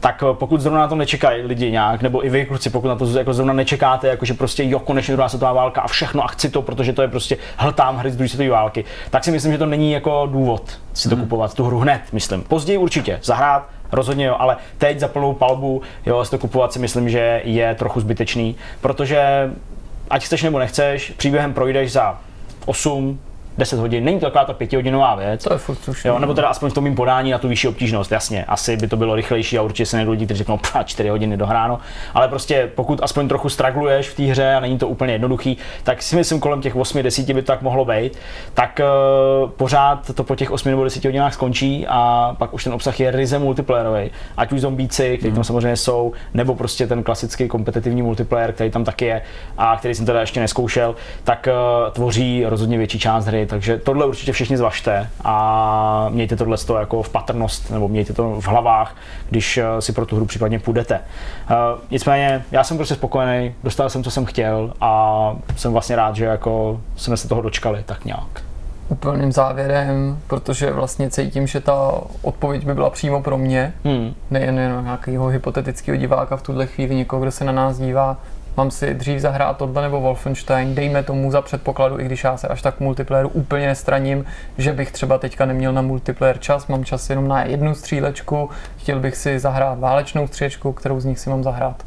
tak 0.00 0.24
eh, 0.30 0.34
pokud 0.34 0.60
zrovna 0.60 0.80
na 0.80 0.88
to 0.88 0.94
nečekají 0.94 1.42
lidi 1.42 1.70
nějak, 1.70 2.02
nebo 2.02 2.26
i 2.26 2.30
vy 2.30 2.46
kluci, 2.46 2.70
pokud 2.70 2.88
na 2.88 2.96
to 2.96 3.18
jako 3.18 3.34
zrovna 3.34 3.52
nečekáte, 3.52 4.08
jakože 4.08 4.34
prostě 4.34 4.64
jo, 4.64 4.78
konečně 4.78 5.14
druhá 5.14 5.28
světová 5.28 5.52
válka 5.52 5.80
a 5.80 5.88
všechno 5.88 6.24
a 6.24 6.26
chci 6.26 6.50
to, 6.50 6.62
protože 6.62 6.92
to 6.92 7.02
je 7.02 7.08
prostě 7.08 7.36
hltám 7.56 7.96
hry 7.96 8.10
z 8.10 8.16
druhé 8.16 8.28
světové 8.28 8.50
války, 8.50 8.84
tak 9.10 9.24
si 9.24 9.30
myslím, 9.30 9.52
že 9.52 9.58
to 9.58 9.66
není 9.66 9.92
jako 9.92 10.28
důvod 10.32 10.78
si 10.94 11.08
to 11.08 11.16
kupovat, 11.16 11.54
tu 11.54 11.64
hru 11.64 11.78
hned, 11.78 12.00
myslím. 12.12 12.42
Později 12.42 12.78
určitě, 12.78 13.20
zahrát, 13.22 13.68
rozhodně 13.92 14.24
jo, 14.24 14.36
ale 14.38 14.56
teď 14.78 15.00
za 15.00 15.08
plnou 15.08 15.34
palbu, 15.34 15.82
jo, 16.06 16.24
si 16.24 16.30
to 16.30 16.38
kupovat 16.38 16.72
si 16.72 16.78
myslím, 16.78 17.08
že 17.08 17.40
je 17.44 17.74
trochu 17.74 18.00
zbytečný, 18.00 18.56
protože 18.80 19.50
ať 20.10 20.24
chceš 20.24 20.42
nebo 20.42 20.58
nechceš, 20.58 21.12
příběhem 21.16 21.54
projdeš 21.54 21.92
za 21.92 22.18
8, 22.66 23.18
10 23.58 23.78
hodin, 23.78 24.04
není 24.04 24.20
to 24.20 24.26
taková 24.26 24.44
ta 24.44 24.52
pětihodinová 24.52 25.14
věc. 25.14 25.44
To 25.44 25.52
je 25.52 25.58
furt 25.58 25.78
slušný. 25.78 26.08
Jo, 26.08 26.18
nebo 26.18 26.34
teda 26.34 26.48
aspoň 26.48 26.70
v 26.70 26.74
tom 26.74 26.84
mým 26.84 26.94
podání 26.94 27.30
na 27.30 27.38
tu 27.38 27.48
vyšší 27.48 27.68
obtížnost, 27.68 28.12
jasně. 28.12 28.44
Asi 28.44 28.76
by 28.76 28.88
to 28.88 28.96
bylo 28.96 29.14
rychlejší 29.14 29.58
a 29.58 29.62
určitě 29.62 29.86
se 29.86 29.96
nejdou 29.96 30.10
lidi, 30.10 30.24
kteří 30.24 30.38
řeknou, 30.38 30.58
pá, 30.72 30.82
4 30.82 31.08
hodiny 31.08 31.36
dohráno. 31.36 31.78
Ale 32.14 32.28
prostě 32.28 32.70
pokud 32.74 33.02
aspoň 33.02 33.28
trochu 33.28 33.48
stragluješ 33.48 34.08
v 34.08 34.16
té 34.16 34.22
hře 34.22 34.54
a 34.54 34.60
není 34.60 34.78
to 34.78 34.88
úplně 34.88 35.12
jednoduchý, 35.12 35.56
tak 35.82 36.02
si 36.02 36.16
myslím, 36.16 36.40
kolem 36.40 36.60
těch 36.60 36.76
8-10 36.76 37.34
by 37.34 37.42
to 37.42 37.46
tak 37.46 37.62
mohlo 37.62 37.84
být, 37.84 38.18
tak 38.54 38.80
uh, 39.42 39.50
pořád 39.50 40.14
to 40.14 40.24
po 40.24 40.36
těch 40.36 40.50
8 40.50 40.68
nebo 40.68 40.84
10 40.84 41.04
hodinách 41.04 41.34
skončí 41.34 41.86
a 41.88 42.34
pak 42.38 42.54
už 42.54 42.64
ten 42.64 42.72
obsah 42.72 43.00
je 43.00 43.10
ryze 43.10 43.38
multiplayerový. 43.38 44.10
Ať 44.36 44.52
už 44.52 44.60
zombíci, 44.60 45.18
kteří 45.18 45.34
tam 45.34 45.44
samozřejmě 45.44 45.76
jsou, 45.76 46.12
nebo 46.34 46.54
prostě 46.54 46.86
ten 46.86 47.02
klasický 47.02 47.48
kompetitivní 47.48 48.02
multiplayer, 48.02 48.52
který 48.52 48.70
tam 48.70 48.84
taky 48.84 49.04
je 49.04 49.22
a 49.58 49.76
který 49.76 49.94
jsem 49.94 50.06
teda 50.06 50.20
ještě 50.20 50.40
neskoušel, 50.40 50.94
tak 51.24 51.48
uh, 51.48 51.92
tvoří 51.92 52.44
rozhodně 52.46 52.78
větší 52.78 52.98
část 52.98 53.26
hry. 53.26 53.45
Takže 53.46 53.78
tohle 53.78 54.06
určitě 54.06 54.32
všichni 54.32 54.56
zvažte 54.56 55.08
a 55.24 56.06
mějte 56.10 56.36
tohle 56.36 56.56
jako 56.78 57.02
v 57.02 57.08
patrnost, 57.08 57.70
nebo 57.70 57.88
mějte 57.88 58.12
to 58.12 58.40
v 58.40 58.46
hlavách, 58.46 58.96
když 59.30 59.58
uh, 59.58 59.64
si 59.80 59.92
pro 59.92 60.06
tu 60.06 60.16
hru 60.16 60.26
případně 60.26 60.58
půjdete. 60.58 61.00
Uh, 61.50 61.80
nicméně, 61.90 62.44
já 62.52 62.64
jsem 62.64 62.76
prostě 62.76 62.94
spokojený, 62.94 63.54
dostal 63.64 63.90
jsem, 63.90 64.04
co 64.04 64.10
jsem 64.10 64.24
chtěl 64.24 64.72
a 64.80 65.32
jsem 65.56 65.72
vlastně 65.72 65.96
rád, 65.96 66.16
že 66.16 66.24
jako 66.24 66.80
jsme 66.96 67.16
se 67.16 67.28
toho 67.28 67.42
dočkali 67.42 67.82
tak 67.86 68.04
nějak. 68.04 68.42
Úplným 68.88 69.32
závěrem, 69.32 70.18
protože 70.26 70.70
vlastně 70.70 71.10
cítím, 71.10 71.46
že 71.46 71.60
ta 71.60 71.92
odpověď 72.22 72.66
by 72.66 72.74
byla 72.74 72.90
přímo 72.90 73.22
pro 73.22 73.38
mě, 73.38 73.72
Hmm. 73.84 74.14
nejen 74.30 74.58
jen 74.58 74.84
nějakého 74.84 75.26
hypotetického 75.26 75.96
diváka 75.96 76.36
v 76.36 76.42
tuhle 76.42 76.66
chvíli, 76.66 76.94
někoho, 76.94 77.22
kdo 77.22 77.30
se 77.30 77.44
na 77.44 77.52
nás 77.52 77.78
dívá. 77.78 78.16
Mám 78.56 78.70
si 78.70 78.94
dřív 78.94 79.20
zahrát 79.20 79.56
tohle 79.56 79.82
nebo 79.82 80.00
Wolfenstein, 80.00 80.74
dejme 80.74 81.02
tomu 81.02 81.30
za 81.30 81.42
předpokladu, 81.42 82.00
i 82.00 82.04
když 82.04 82.24
já 82.24 82.36
se 82.36 82.48
až 82.48 82.62
tak 82.62 82.80
multiplayeru 82.80 83.28
úplně 83.28 83.66
nestraním, 83.66 84.24
že 84.58 84.72
bych 84.72 84.92
třeba 84.92 85.18
teďka 85.18 85.46
neměl 85.46 85.72
na 85.72 85.82
multiplayer 85.82 86.38
čas, 86.38 86.66
mám 86.66 86.84
čas 86.84 87.10
jenom 87.10 87.28
na 87.28 87.42
jednu 87.44 87.74
střílečku, 87.74 88.50
chtěl 88.78 89.00
bych 89.00 89.16
si 89.16 89.38
zahrát 89.38 89.78
válečnou 89.78 90.26
střílečku, 90.26 90.72
kterou 90.72 91.00
z 91.00 91.04
nich 91.04 91.18
si 91.18 91.30
mám 91.30 91.42
zahrát. 91.44 91.82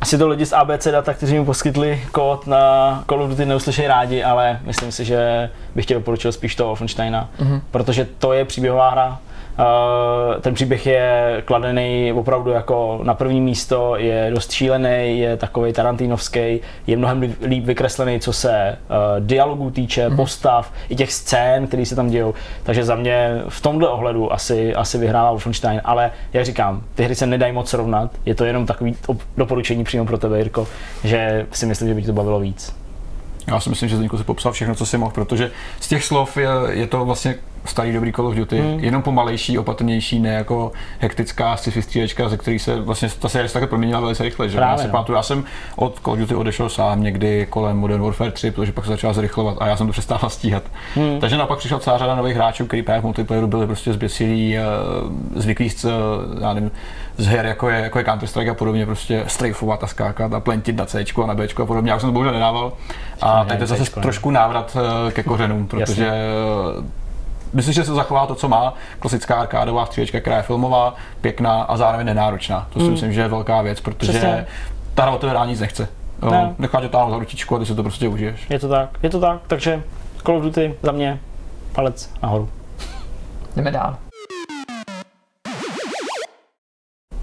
Asi 0.00 0.18
to 0.18 0.28
lidi 0.28 0.46
z 0.46 0.52
ABC 0.52 0.86
Data, 0.90 1.14
kteří 1.14 1.38
mi 1.38 1.44
poskytli 1.44 2.02
kód 2.12 2.46
na 2.46 3.04
Call 3.08 3.22
of 3.22 3.30
Duty 3.30 3.46
neuslyšejí 3.46 3.88
rádi, 3.88 4.24
ale 4.24 4.60
myslím 4.64 4.92
si, 4.92 5.04
že 5.04 5.50
bych 5.74 5.86
tě 5.86 5.94
doporučil 5.94 6.32
spíš 6.32 6.54
toho 6.54 6.66
Wolfensteina, 6.66 7.28
Mhm. 7.38 7.60
protože 7.70 8.06
to 8.18 8.32
je 8.32 8.44
příběhová 8.44 8.90
hra. 8.90 9.18
Uh, 9.58 10.40
ten 10.40 10.54
příběh 10.54 10.86
je 10.86 11.42
kladený 11.44 12.12
opravdu 12.12 12.50
jako 12.50 13.00
na 13.02 13.14
první 13.14 13.40
místo, 13.40 13.96
je 13.96 14.30
dost 14.34 14.52
šílený, 14.52 15.18
je 15.18 15.36
takový 15.36 15.72
tarantinovský, 15.72 16.60
je 16.86 16.96
mnohem 16.96 17.20
líp- 17.20 17.64
vykreslený, 17.64 18.20
co 18.20 18.32
se 18.32 18.78
uh, 18.88 19.26
dialogů 19.26 19.70
týče, 19.70 20.10
postav, 20.10 20.72
i 20.88 20.96
těch 20.96 21.12
scén, 21.12 21.66
které 21.66 21.86
se 21.86 21.96
tam 21.96 22.10
dějou. 22.10 22.34
Takže 22.62 22.84
za 22.84 22.94
mě 22.94 23.42
v 23.48 23.60
tomhle 23.60 23.88
ohledu 23.88 24.32
asi, 24.32 24.74
asi 24.74 24.98
vyhrává 24.98 25.30
Wolfenstein, 25.30 25.80
ale 25.84 26.10
jak 26.32 26.44
říkám, 26.44 26.82
ty 26.94 27.04
hry 27.04 27.14
se 27.14 27.26
nedají 27.26 27.52
moc 27.52 27.70
srovnat, 27.70 28.10
je 28.26 28.34
to 28.34 28.44
jenom 28.44 28.66
takový 28.66 28.96
op- 29.06 29.20
doporučení 29.36 29.84
přímo 29.84 30.06
pro 30.06 30.18
tebe, 30.18 30.38
Jirko, 30.38 30.68
že 31.04 31.46
si 31.52 31.66
myslím, 31.66 31.88
že 31.88 31.94
by 31.94 32.00
tě 32.00 32.06
to 32.06 32.12
bavilo 32.12 32.40
víc. 32.40 32.76
Já 33.46 33.60
si 33.60 33.70
myslím, 33.70 33.88
že 33.88 33.96
Zdeňku 33.96 34.18
si 34.18 34.24
popsal 34.24 34.52
všechno, 34.52 34.74
co 34.74 34.86
si 34.86 34.98
mohl, 34.98 35.12
protože 35.12 35.50
z 35.80 35.88
těch 35.88 36.04
slov 36.04 36.36
je, 36.36 36.48
je 36.70 36.86
to 36.86 37.04
vlastně 37.04 37.34
starý 37.64 37.92
dobrý 37.92 38.12
Call 38.12 38.26
of 38.26 38.34
Duty, 38.34 38.60
Hmm. 38.60 38.72
mm. 38.72 38.84
jenom 38.84 39.02
pomalejší, 39.02 39.58
opatrnější, 39.58 40.18
ne 40.18 40.28
jako 40.28 40.72
hektická 40.98 41.56
sci-fi 41.56 41.82
střílečka, 41.82 42.28
ze 42.28 42.36
který 42.36 42.58
se 42.58 42.80
vlastně 42.80 43.08
ta 43.18 43.28
série 43.28 43.48
se 43.48 43.54
také 43.54 43.66
proměnila 43.66 44.00
velice 44.00 44.22
rychle. 44.22 44.48
Že? 44.48 44.56
Právě, 44.56 44.72
já 44.72 44.78
si 44.78 44.86
no. 44.86 44.92
pamatuju, 44.92 45.16
já 45.16 45.22
jsem 45.22 45.44
od 45.76 46.00
Call 46.00 46.12
of 46.12 46.18
Duty 46.18 46.34
odešel 46.34 46.68
sám 46.68 47.02
někdy 47.02 47.46
kolem 47.50 47.76
Modern 47.76 48.02
Warfare 48.02 48.30
3, 48.30 48.50
protože 48.50 48.72
pak 48.72 48.84
se 48.84 48.90
začal 48.90 49.14
zrychlovat 49.14 49.56
a 49.60 49.66
já 49.66 49.76
jsem 49.76 49.86
to 49.86 49.92
přestával 49.92 50.30
stíhat. 50.30 50.62
Hmm. 50.94 51.02
Mm. 51.12 51.20
Takže 51.20 51.36
naopak 51.36 51.58
přišla 51.58 51.78
celá 51.78 51.98
řada 51.98 52.14
nových 52.14 52.36
hráčů, 52.36 52.66
kteří 52.66 52.82
právě 52.82 53.00
v 53.00 53.04
multiplayeru 53.04 53.46
byli 53.46 53.66
prostě 53.66 53.92
zběsilí, 53.92 54.58
eh, 54.58 54.62
zvyklí 55.36 55.70
z, 55.70 55.86
já 56.40 56.54
nevím, 56.54 56.70
z 57.16 57.26
her, 57.26 57.46
jako 57.46 57.68
je, 57.68 57.80
jako 57.80 57.98
je 57.98 58.04
Counter-Strike 58.04 58.50
a 58.50 58.54
podobně, 58.54 58.86
prostě 58.86 59.24
strajfovat 59.26 59.84
a 59.84 59.86
skákat 59.86 60.34
a 60.34 60.40
plentit 60.40 60.76
na 60.76 60.86
C 60.86 61.04
a 61.22 61.26
na 61.26 61.34
B 61.34 61.46
a 61.62 61.66
podobně. 61.66 61.90
Já 61.90 61.96
už 61.96 62.02
jsem 62.02 62.08
to 62.08 62.12
bohužel 62.12 62.32
nedával. 62.32 62.72
A 63.22 63.44
teď 63.44 63.56
to 63.58 63.62
je 63.62 63.66
zase 63.66 64.00
trošku 64.00 64.30
návrat 64.30 64.76
eh, 65.08 65.12
ke 65.12 65.22
kořenům, 65.22 65.66
protože 65.66 66.06
eh, 66.08 67.01
Myslím, 67.52 67.74
že 67.74 67.84
se 67.84 67.94
zachová 67.94 68.26
to, 68.26 68.34
co 68.34 68.48
má 68.48 68.74
klasická 68.98 69.40
arkádová 69.40 69.86
střílečka, 69.86 70.20
která 70.20 70.36
je 70.36 70.42
filmová, 70.42 70.94
pěkná 71.20 71.62
a 71.62 71.76
zároveň 71.76 72.06
nenáročná. 72.06 72.66
To 72.72 72.80
si 72.80 72.90
myslím, 72.90 73.12
že 73.12 73.20
je 73.20 73.28
velká 73.28 73.62
věc, 73.62 73.80
protože 73.80 74.12
Přesně. 74.12 74.46
ta 74.94 75.02
hra 75.02 75.12
od 75.12 75.20
tebe 75.20 75.32
nic 75.46 75.60
nechce. 75.60 75.88
Ne. 76.22 76.30
Ne. 76.30 76.54
Nechá 76.58 76.80
tě 76.80 76.88
táhnout 76.88 77.10
za 77.10 77.18
ručičku 77.18 77.56
a 77.56 77.58
ty 77.58 77.66
si 77.66 77.74
to 77.74 77.82
prostě 77.82 78.08
užiješ. 78.08 78.50
Je 78.50 78.58
to 78.58 78.68
tak, 78.68 78.90
je 79.02 79.10
to 79.10 79.20
tak, 79.20 79.40
takže 79.46 79.82
Call 80.26 80.36
of 80.36 80.42
Duty 80.44 80.74
za 80.82 80.92
mě 80.92 81.20
palec 81.72 82.10
nahoru. 82.22 82.48
Jdeme 83.56 83.70
dál. 83.70 83.96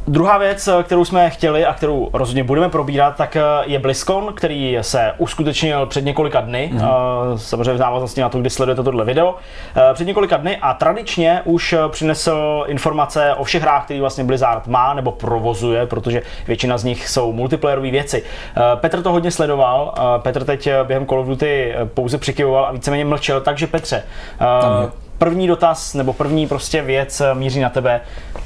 Druhá 0.09 0.37
věc, 0.37 0.69
kterou 0.83 1.05
jsme 1.05 1.29
chtěli 1.29 1.65
a 1.65 1.73
kterou 1.73 2.09
rozhodně 2.13 2.43
budeme 2.43 2.69
probírat, 2.69 3.15
tak 3.15 3.35
eh, 3.35 3.41
je 3.65 3.79
BlizzCon, 3.79 4.33
který 4.33 4.77
se 4.81 5.11
uskutečnil 5.17 5.85
před 5.85 6.05
několika 6.05 6.41
dny, 6.41 6.69
Mhm. 6.73 6.81
mm. 6.85 7.37
samozřejmě 7.37 7.73
v 7.73 7.77
návaznosti 7.79 8.21
na 8.21 8.29
to, 8.29 8.39
kdy 8.39 8.49
sledujete 8.49 8.83
tohle 8.83 9.05
video, 9.05 9.35
Eh, 9.75 9.93
před 9.93 10.07
několika 10.07 10.37
dny 10.37 10.57
a 10.61 10.73
tradičně 10.73 11.41
už 11.45 11.73
eh, 11.73 11.77
přinesl 11.89 12.63
informace 12.67 13.33
o 13.33 13.43
všech 13.43 13.61
hrách, 13.61 13.85
které 13.85 13.99
vlastně 13.99 14.23
Blizzard 14.23 14.67
má 14.67 14.93
nebo 14.93 15.11
provozuje, 15.11 15.85
protože 15.85 16.21
většina 16.47 16.77
z 16.77 16.83
nich 16.83 17.09
jsou 17.09 17.33
multiplayerové 17.33 17.91
věci. 17.91 18.23
Eh, 18.57 18.61
Petr 18.75 19.01
to 19.01 19.11
hodně 19.11 19.31
sledoval, 19.31 19.93
eh, 19.97 20.01
Petr 20.21 20.43
teď 20.45 20.67
eh, 20.67 20.83
během 20.83 21.05
Call 21.05 21.19
of 21.19 21.27
Duty 21.27 21.73
eh, 21.75 21.85
pouze 21.85 22.17
přikyvoval 22.17 22.65
a 22.65 22.71
víceméně 22.71 23.05
mlčel, 23.05 23.41
takže 23.41 23.67
Petře, 23.67 24.03
eh, 24.35 24.61
Tam 24.61 24.81
je. 24.81 25.08
První 25.19 25.47
dotaz 25.47 25.93
nebo 25.93 26.13
první 26.13 26.47
prostě 26.47 26.81
věc 26.81 27.21
eh, 27.21 27.33
míří 27.33 27.59
na 27.59 27.69
tebe. 27.69 28.01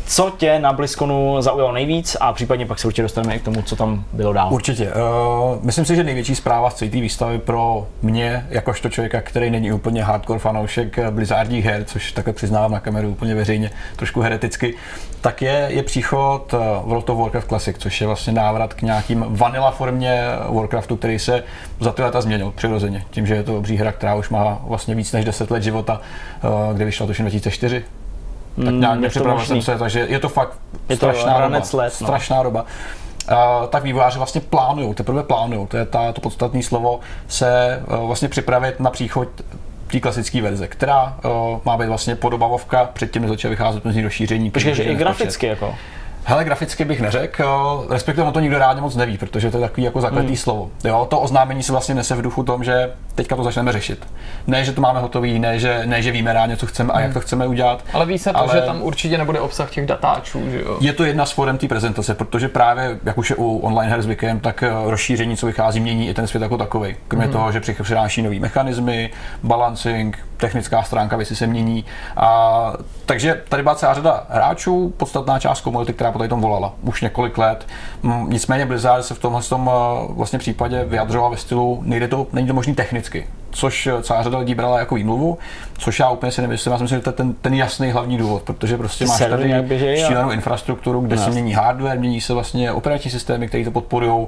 Co 0.05 0.33
tě 0.37 0.59
na 0.59 0.73
BlizzConu 0.73 1.41
zaujalo 1.41 1.71
nejvíc 1.71 2.17
a 2.19 2.33
případně 2.33 2.65
pak 2.65 2.79
se 2.79 2.87
určitě 2.87 3.01
dostaneme 3.01 3.35
i 3.35 3.39
k 3.39 3.43
tomu, 3.43 3.61
co 3.61 3.75
tam 3.75 4.03
bylo 4.13 4.33
dál. 4.33 4.53
Určitě. 4.53 4.91
Uh, 4.91 5.65
myslím 5.65 5.85
si, 5.85 5.95
že 5.95 6.03
největší 6.03 6.35
zpráva 6.35 6.69
z 6.69 6.73
celé 6.73 6.91
té 6.91 7.01
výstavy 7.01 7.39
pro 7.39 7.87
mě, 8.01 8.47
jakožto 8.49 8.89
člověka, 8.89 9.21
který 9.21 9.49
není 9.49 9.71
úplně 9.71 10.03
hardcore 10.03 10.39
fanoušek 10.39 10.97
eh, 10.97 11.11
Blizzardních 11.11 11.65
her, 11.65 11.83
což 11.83 12.11
takhle 12.11 12.33
přiznávám 12.33 12.71
na 12.71 12.79
kameru 12.79 13.09
úplně 13.09 13.35
veřejně, 13.35 13.71
trošku 13.95 14.21
hereticky, 14.21 14.75
tak 15.23 15.41
je, 15.41 15.67
je 15.69 15.83
příchod 15.83 16.53
eh, 16.53 16.57
World 16.83 17.09
of 17.09 17.17
Warcraft 17.17 17.47
Classic, 17.47 17.77
což 17.79 18.01
je 18.01 18.07
vlastně 18.07 18.33
návrat 18.33 18.73
k 18.73 18.81
nějakým 18.81 19.25
vanilla 19.29 19.71
formě 19.71 20.21
Warcraftu, 20.49 20.95
který 20.95 21.19
se 21.19 21.43
za 21.79 21.91
ty 21.91 22.01
leta 22.01 22.21
změnil 22.21 22.53
přirozeně. 22.55 23.05
Tím, 23.09 23.27
že 23.27 23.35
je 23.35 23.43
to 23.43 23.57
obří 23.57 23.77
hra, 23.77 23.91
která 23.91 24.15
už 24.15 24.29
má 24.29 24.61
vlastně 24.63 24.95
víc 24.95 25.11
než 25.11 25.25
10 25.25 25.51
let 25.51 25.63
života, 25.63 26.01
eh, 26.43 26.73
kde 26.73 26.85
vyšla 26.85 27.07
tuším 27.07 27.25
2004. 27.25 27.85
Tak 28.65 28.73
nějak 28.73 28.95
to 28.95 29.01
nepřipravil 29.01 29.45
jsem 29.45 29.61
se, 29.61 29.77
takže 29.77 29.99
je 30.09 30.19
to 30.19 30.29
fakt 30.29 30.53
Je 30.89 30.97
to 30.97 31.05
strašná 31.05 31.33
doba. 31.33 31.39
ranec 31.39 31.73
let, 31.73 31.97
no. 32.01 32.07
strašná 32.07 32.43
doba. 32.43 32.65
Uh, 33.31 33.67
tak 33.67 33.83
vývojáři 33.83 34.17
vlastně 34.17 34.41
plánují, 34.41 34.93
teprve 34.93 35.23
plánují, 35.23 35.67
to 35.67 35.77
je 35.77 35.85
ta, 35.85 36.11
to 36.11 36.21
podstatné 36.21 36.63
slovo, 36.63 36.99
se 37.27 37.83
uh, 37.87 38.07
vlastně 38.07 38.29
připravit 38.29 38.79
na 38.79 38.89
příchod 38.89 39.27
té 39.93 39.99
klasické 39.99 40.41
verze, 40.41 40.67
která 40.67 41.17
uh, 41.25 41.59
má 41.65 41.77
být 41.77 41.87
vlastně 41.87 42.15
podobavovka 42.15 42.85
předtím, 42.85 43.21
než 43.21 43.29
začne 43.29 43.49
vycházet 43.49 43.85
mezi 43.85 44.01
rozšíření. 44.01 44.51
Počkej, 44.51 44.75
že 44.75 44.83
i 44.83 44.95
graficky 44.95 45.45
jako. 45.45 45.75
Hele, 46.25 46.43
graficky 46.43 46.85
bych 46.85 47.01
neřekl, 47.01 47.85
respektive 47.89 48.27
on 48.27 48.33
to 48.33 48.39
nikdo 48.39 48.59
rádi 48.59 48.81
moc 48.81 48.95
neví, 48.95 49.17
protože 49.17 49.51
to 49.51 49.57
je 49.57 49.61
takový 49.61 49.83
jako 49.83 50.01
zakletý 50.01 50.27
hmm. 50.27 50.37
slovo. 50.37 50.69
Jo, 50.83 51.07
to 51.09 51.19
oznámení 51.19 51.63
se 51.63 51.71
vlastně 51.71 51.95
nese 51.95 52.15
v 52.15 52.21
duchu 52.21 52.43
tom, 52.43 52.63
že 52.63 52.91
teďka 53.15 53.35
to 53.35 53.43
začneme 53.43 53.71
řešit. 53.71 54.07
Ne, 54.47 54.65
že 54.65 54.71
to 54.71 54.81
máme 54.81 54.99
hotový, 54.99 55.39
ne, 55.39 55.59
že, 55.59 55.81
ne, 55.85 56.01
že 56.01 56.11
víme 56.11 56.33
rád 56.33 56.49
co 56.57 56.65
chceme 56.65 56.93
a 56.93 56.99
jak 56.99 57.13
to 57.13 57.19
chceme 57.19 57.47
udělat. 57.47 57.83
Ale 57.93 58.05
ví 58.05 58.17
se 58.17 58.31
to, 58.31 58.37
Ale- 58.37 58.53
že 58.53 58.61
tam 58.61 58.81
určitě 58.81 59.17
nebude 59.17 59.39
obsah 59.39 59.71
těch 59.71 59.85
datáčů, 59.85 60.49
že 60.51 60.61
jo? 60.61 60.77
Je 60.81 60.93
to 60.93 61.03
jedna 61.03 61.25
z 61.25 61.31
forem 61.31 61.57
té 61.57 61.67
prezentace, 61.67 62.13
protože 62.13 62.47
právě, 62.47 62.99
jak 63.03 63.17
už 63.17 63.29
je 63.29 63.35
u 63.35 63.57
online 63.57 63.91
her 63.91 64.01
zvykem, 64.01 64.39
tak 64.39 64.63
eh, 64.63 64.69
rozšíření, 64.85 65.37
co 65.37 65.45
vychází, 65.45 65.79
mění 65.79 66.09
i 66.09 66.13
ten 66.13 66.27
svět 66.27 66.43
jako 66.43 66.57
takový. 66.57 66.95
Kromě 67.07 67.27
toho, 67.27 67.51
že 67.51 67.59
přináší 67.59 68.21
nový 68.21 68.39
mechanismy, 68.39 69.09
balancing, 69.43 70.19
technická 70.37 70.83
stránka 70.83 71.17
věci 71.17 71.35
se 71.35 71.47
mění. 71.47 71.85
A, 72.17 72.73
takže 73.05 73.41
tady 73.49 73.63
byla 73.63 73.75
celá 73.75 73.93
řada 73.93 74.25
hráčů, 74.29 74.93
podstatná 74.97 75.39
část 75.39 75.61
komunity, 75.61 75.93
která 75.93 76.11
po 76.11 76.17
tady 76.17 76.29
tom 76.29 76.41
volala 76.41 76.73
už 76.81 77.01
několik 77.01 77.37
let. 77.37 77.67
Nicméně 78.27 78.65
Blizzard 78.65 79.03
se 79.03 79.13
v 79.13 79.19
tomhle 79.19 79.41
tom, 79.43 79.71
eh, 79.73 80.07
vlastně 80.13 80.39
případě 80.39 80.85
vyjadřoval 80.85 81.31
ve 81.31 81.37
stylu, 81.37 81.79
nejde 81.85 82.07
to, 82.07 82.27
není 82.33 82.47
to 82.47 82.53
možný 82.53 82.75
technicky, 82.75 83.27
což 83.51 83.87
eh, 83.87 84.03
celá 84.03 84.23
řada 84.23 84.37
lidí 84.37 84.55
brala 84.55 84.79
jako 84.79 84.95
výmluvu, 84.95 85.37
což 85.77 85.99
já 85.99 86.09
úplně 86.09 86.31
si 86.31 86.41
nemyslím. 86.41 86.71
Já 86.71 86.77
si 86.77 86.83
myslím, 86.83 86.99
že 86.99 87.03
to 87.03 87.09
je 87.09 87.13
ten, 87.13 87.33
ten 87.33 87.53
jasný 87.53 87.91
hlavní 87.91 88.17
důvod, 88.17 88.41
protože 88.43 88.77
prostě 88.77 89.05
máš 89.05 89.19
tady 89.19 89.53
šílenou 90.07 90.31
infrastrukturu, 90.31 91.01
kde 91.01 91.15
No, 91.15 91.21
se 91.21 91.27
jasně. 91.29 91.41
mění 91.41 91.53
hardware, 91.53 91.99
mění 91.99 92.21
se 92.21 92.33
vlastně 92.33 92.71
operační 92.71 93.11
systémy, 93.11 93.47
které 93.47 93.63
to 93.65 93.71
podporují. 93.71 94.27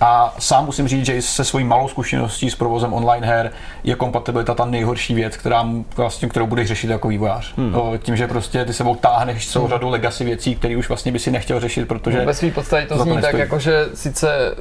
A 0.00 0.34
sám 0.38 0.64
musím 0.64 0.88
říct, 0.88 1.06
že 1.06 1.16
i 1.16 1.22
se 1.22 1.44
svojí 1.44 1.64
malou 1.64 1.88
zkušeností 1.88 2.50
s 2.50 2.54
provozem 2.54 2.92
online 2.92 3.26
her 3.26 3.52
je 3.84 3.94
kompatibilita 3.94 4.54
ta 4.54 4.64
nejhorší 4.64 5.14
věc, 5.14 5.36
která, 5.36 5.68
vlastně, 5.96 6.28
kterou 6.28 6.46
budeš 6.46 6.68
řešit 6.68 6.90
jako 6.90 7.08
vývojář. 7.08 7.54
Hmm. 7.56 7.74
Tím, 7.98 8.16
že 8.16 8.28
prostě 8.28 8.64
ty 8.64 8.72
sebou 8.72 8.94
táhneš 8.94 9.48
celou 9.48 9.68
řadu 9.68 9.88
legacy 9.88 10.24
věcí, 10.24 10.54
které 10.54 10.76
už 10.76 10.88
vlastně 10.88 11.12
by 11.12 11.18
si 11.18 11.30
nechtěl 11.30 11.60
řešit, 11.60 11.88
protože. 11.88 12.24
Ve 12.24 12.34
své 12.34 12.50
podstatě 12.50 12.86
to 12.86 12.98
za 12.98 13.04
to 13.04 13.10
zní 13.10 13.22
tak, 13.22 13.34
jako 13.34 13.58
že 13.58 13.86
sice 13.94 14.54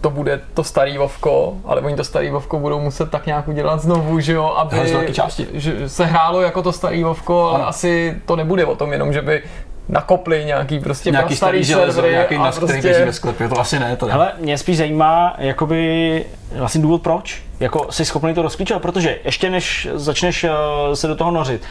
to 0.00 0.10
bude 0.10 0.40
to 0.54 0.64
starý 0.64 0.98
Vovko, 0.98 1.56
ale 1.64 1.80
oni 1.80 1.96
to 1.96 2.04
starý 2.04 2.30
Vovko 2.30 2.58
budou 2.58 2.80
muset 2.80 3.10
tak 3.10 3.26
nějak 3.26 3.48
udělat 3.48 3.80
znovu, 3.82 4.20
že 4.20 4.32
jo, 4.32 4.44
aby 4.44 5.08
části. 5.12 5.46
se 5.86 6.04
hrálo 6.04 6.40
jako 6.40 6.62
to 6.62 6.72
starý 6.72 7.04
Vovko, 7.04 7.50
ale 7.50 7.64
asi 7.64 8.16
to 8.26 8.36
nebude 8.36 8.64
o 8.64 8.76
tom 8.76 8.92
jenom, 8.92 9.12
že 9.12 9.22
by 9.22 9.42
nakopli 9.90 10.44
nějaký 10.44 10.80
prostě 10.80 11.10
nějaký 11.10 11.36
starý 11.36 11.64
starý 11.64 11.64
železo, 11.64 12.06
nějaký 12.06 12.34
a 12.34 12.42
nas, 12.42 12.56
který 12.56 12.72
běží 12.72 12.82
prostě 12.82 13.04
ve 13.04 13.12
sklepě, 13.12 13.48
to 13.48 13.60
asi 13.60 13.78
ne, 13.78 13.96
to 13.96 14.06
ne. 14.06 14.12
Hele, 14.12 14.32
mě 14.38 14.58
spíš 14.58 14.76
zajímá, 14.76 15.34
jakoby 15.38 16.24
vlastně 16.56 16.82
důvod 16.82 17.02
proč, 17.02 17.42
jako 17.60 17.86
jsi 17.90 18.04
schopný 18.04 18.34
to 18.34 18.42
rozklíčovat, 18.42 18.82
protože 18.82 19.18
ještě 19.24 19.50
než 19.50 19.88
začneš 19.94 20.44
eh, 20.44 20.50
se 20.96 21.06
do 21.08 21.16
toho 21.16 21.30
nořit, 21.30 21.62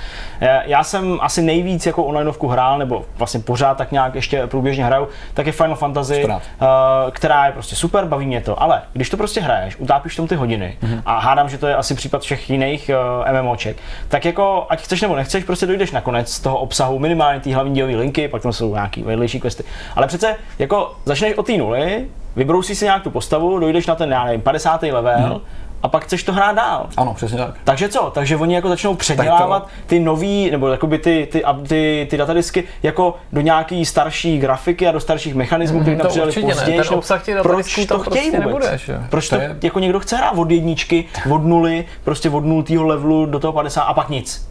eh, 0.41 0.61
já 0.65 0.83
jsem 0.83 1.17
asi 1.21 1.41
nejvíc 1.41 1.85
jako 1.85 2.03
onlineovku 2.03 2.47
hrál, 2.47 2.77
nebo 2.79 3.05
vlastně 3.17 3.39
pořád 3.39 3.77
tak 3.77 3.91
nějak 3.91 4.15
ještě 4.15 4.47
průběžně 4.47 4.85
hraju, 4.85 5.07
tak 5.33 5.45
je 5.45 5.51
Final 5.51 5.75
Fantasy, 5.75 6.19
Čtrnáct. 6.19 6.43
eh, 6.61 6.65
která 7.11 7.45
je 7.45 7.51
prostě 7.51 7.75
super, 7.75 8.05
baví 8.05 8.25
mě 8.25 8.41
to, 8.41 8.61
ale 8.61 8.81
když 8.93 9.09
to 9.09 9.17
prostě 9.17 9.41
hraješ, 9.41 9.75
utápíš 9.79 10.13
v 10.13 10.15
tom 10.15 10.27
ty 10.27 10.35
hodiny 10.35 10.77
Mhm. 10.81 11.01
a 11.05 11.19
hádám, 11.19 11.49
že 11.49 11.57
to 11.57 11.67
je 11.67 11.75
asi 11.75 11.95
případ 11.95 12.21
všech 12.21 12.49
jiných 12.49 12.91
MMOček, 13.41 13.77
tak 14.07 14.25
jako 14.25 14.65
ať 14.69 14.81
chceš 14.81 15.01
nebo 15.01 15.15
nechceš, 15.15 15.43
prostě 15.43 15.65
dojdeš 15.65 15.91
nakonec 15.91 16.39
toho 16.39 16.57
obsahu 16.57 16.99
minimálně 16.99 17.39
té 17.39 17.53
hlavní 17.55 17.75
dějové 17.75 17.95
linky, 17.95 18.27
pak 18.27 18.41
tam 18.41 18.53
jsou 18.53 18.73
nějaký 18.73 19.03
vedlejší 19.03 19.39
questy. 19.39 19.63
Ale 19.95 20.07
přece 20.07 20.35
jako 20.59 20.95
začneš 21.05 21.37
od 21.37 21.45
té 21.45 21.57
nuly, 21.57 22.05
vybrousíš 22.35 22.77
si 22.77 22.85
nějak 22.85 23.03
tu 23.03 23.11
postavu, 23.11 23.59
dojdeš 23.59 23.87
na 23.87 23.95
ten, 23.95 24.11
já 24.11 24.25
nevím, 24.25 24.41
50. 24.41 24.91
level 24.91 25.19
Mhm. 25.29 25.39
A 25.83 25.87
pak 25.87 26.03
chceš 26.03 26.23
to 26.23 26.33
hrát 26.33 26.51
dál. 26.55 26.87
Ano, 26.97 27.13
přesně 27.13 27.37
tak. 27.37 27.53
Takže 27.63 27.89
co? 27.89 28.11
Takže 28.13 28.37
oni 28.37 28.55
jako 28.55 28.69
začnou 28.69 28.95
předělávat 28.95 29.67
ty 29.87 29.99
nový, 29.99 30.51
nebo 30.51 30.67
jakoby 30.67 30.97
ty, 30.97 31.27
ty, 31.31 31.43
ty, 31.67 32.07
ty, 32.09 32.17
datadisky 32.17 32.63
jako 32.83 33.15
do 33.33 33.41
nějaký 33.41 33.85
starší 33.85 34.37
grafiky 34.39 34.87
a 34.87 34.91
do 34.91 34.99
starších 34.99 35.35
mechanismů, 35.35 35.81
které 35.81 35.95
to 35.95 36.01
tam 36.01 36.09
přidali 36.09 36.27
určitě 36.29 36.47
ne. 36.47 36.53
později. 36.53 36.77
Ten 36.81 36.97
obsah 36.97 37.23
těch 37.25 37.41
proč 37.41 37.75
to 37.75 37.85
tam 37.85 37.99
chtějí 38.03 38.31
prostě 38.31 38.47
vůbec? 38.49 38.63
nebude, 38.65 38.77
že? 38.85 38.99
Proč 39.09 39.29
To 39.29 39.35
to, 39.35 39.41
je- 39.41 39.55
jako 39.63 39.79
někdo 39.79 39.99
chce 39.99 40.17
hrát 40.17 40.31
od 40.37 40.51
jedničky, 40.51 41.05
od 41.31 41.45
nuly, 41.45 41.85
prostě 42.03 42.29
od 42.29 42.45
nultého 42.45 42.85
levelu 42.85 43.25
do 43.25 43.39
toho 43.39 43.53
50 43.53 43.81
a 43.81 43.93
pak 43.93 44.09
nic. 44.09 44.49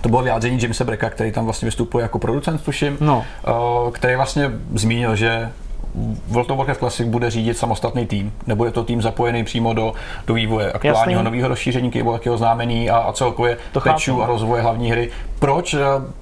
To 0.00 0.08
bylo 0.08 0.22
vyjádření 0.22 0.58
Jamesa 0.62 0.84
Brecka, 0.84 1.10
který 1.10 1.32
tam 1.32 1.44
vlastně 1.44 1.66
vystupuje 1.66 2.02
jako 2.02 2.18
producent, 2.18 2.64
tuším, 2.64 2.96
No. 3.00 3.24
eh, 3.46 3.50
který 3.92 4.16
vlastně 4.16 4.50
zmínil, 4.74 5.16
že 5.16 5.52
World 6.28 6.50
of 6.50 6.58
Warcraft 6.58 6.78
Classic 6.80 7.06
bude 7.06 7.30
řídit 7.30 7.58
samostatný 7.58 8.06
tým. 8.06 8.32
Nebude 8.46 8.70
to 8.70 8.84
tým 8.84 9.02
zapojený 9.02 9.44
přímo 9.44 9.74
do, 9.74 9.92
do 10.26 10.34
vývoje 10.34 10.72
aktuálního 10.72 11.20
Jasný. 11.20 11.24
nového 11.24 11.48
rozšíření 11.48 11.92
Cable 11.92 12.20
oznámení 12.30 12.90
a, 12.90 12.96
a 12.96 13.12
celkově 13.12 13.58
To 13.72 13.80
a 14.22 14.26
rozvoje 14.26 14.62
hlavní 14.62 14.90
hry. 14.90 15.10
Proč 15.38 15.74
eh, 15.74 15.80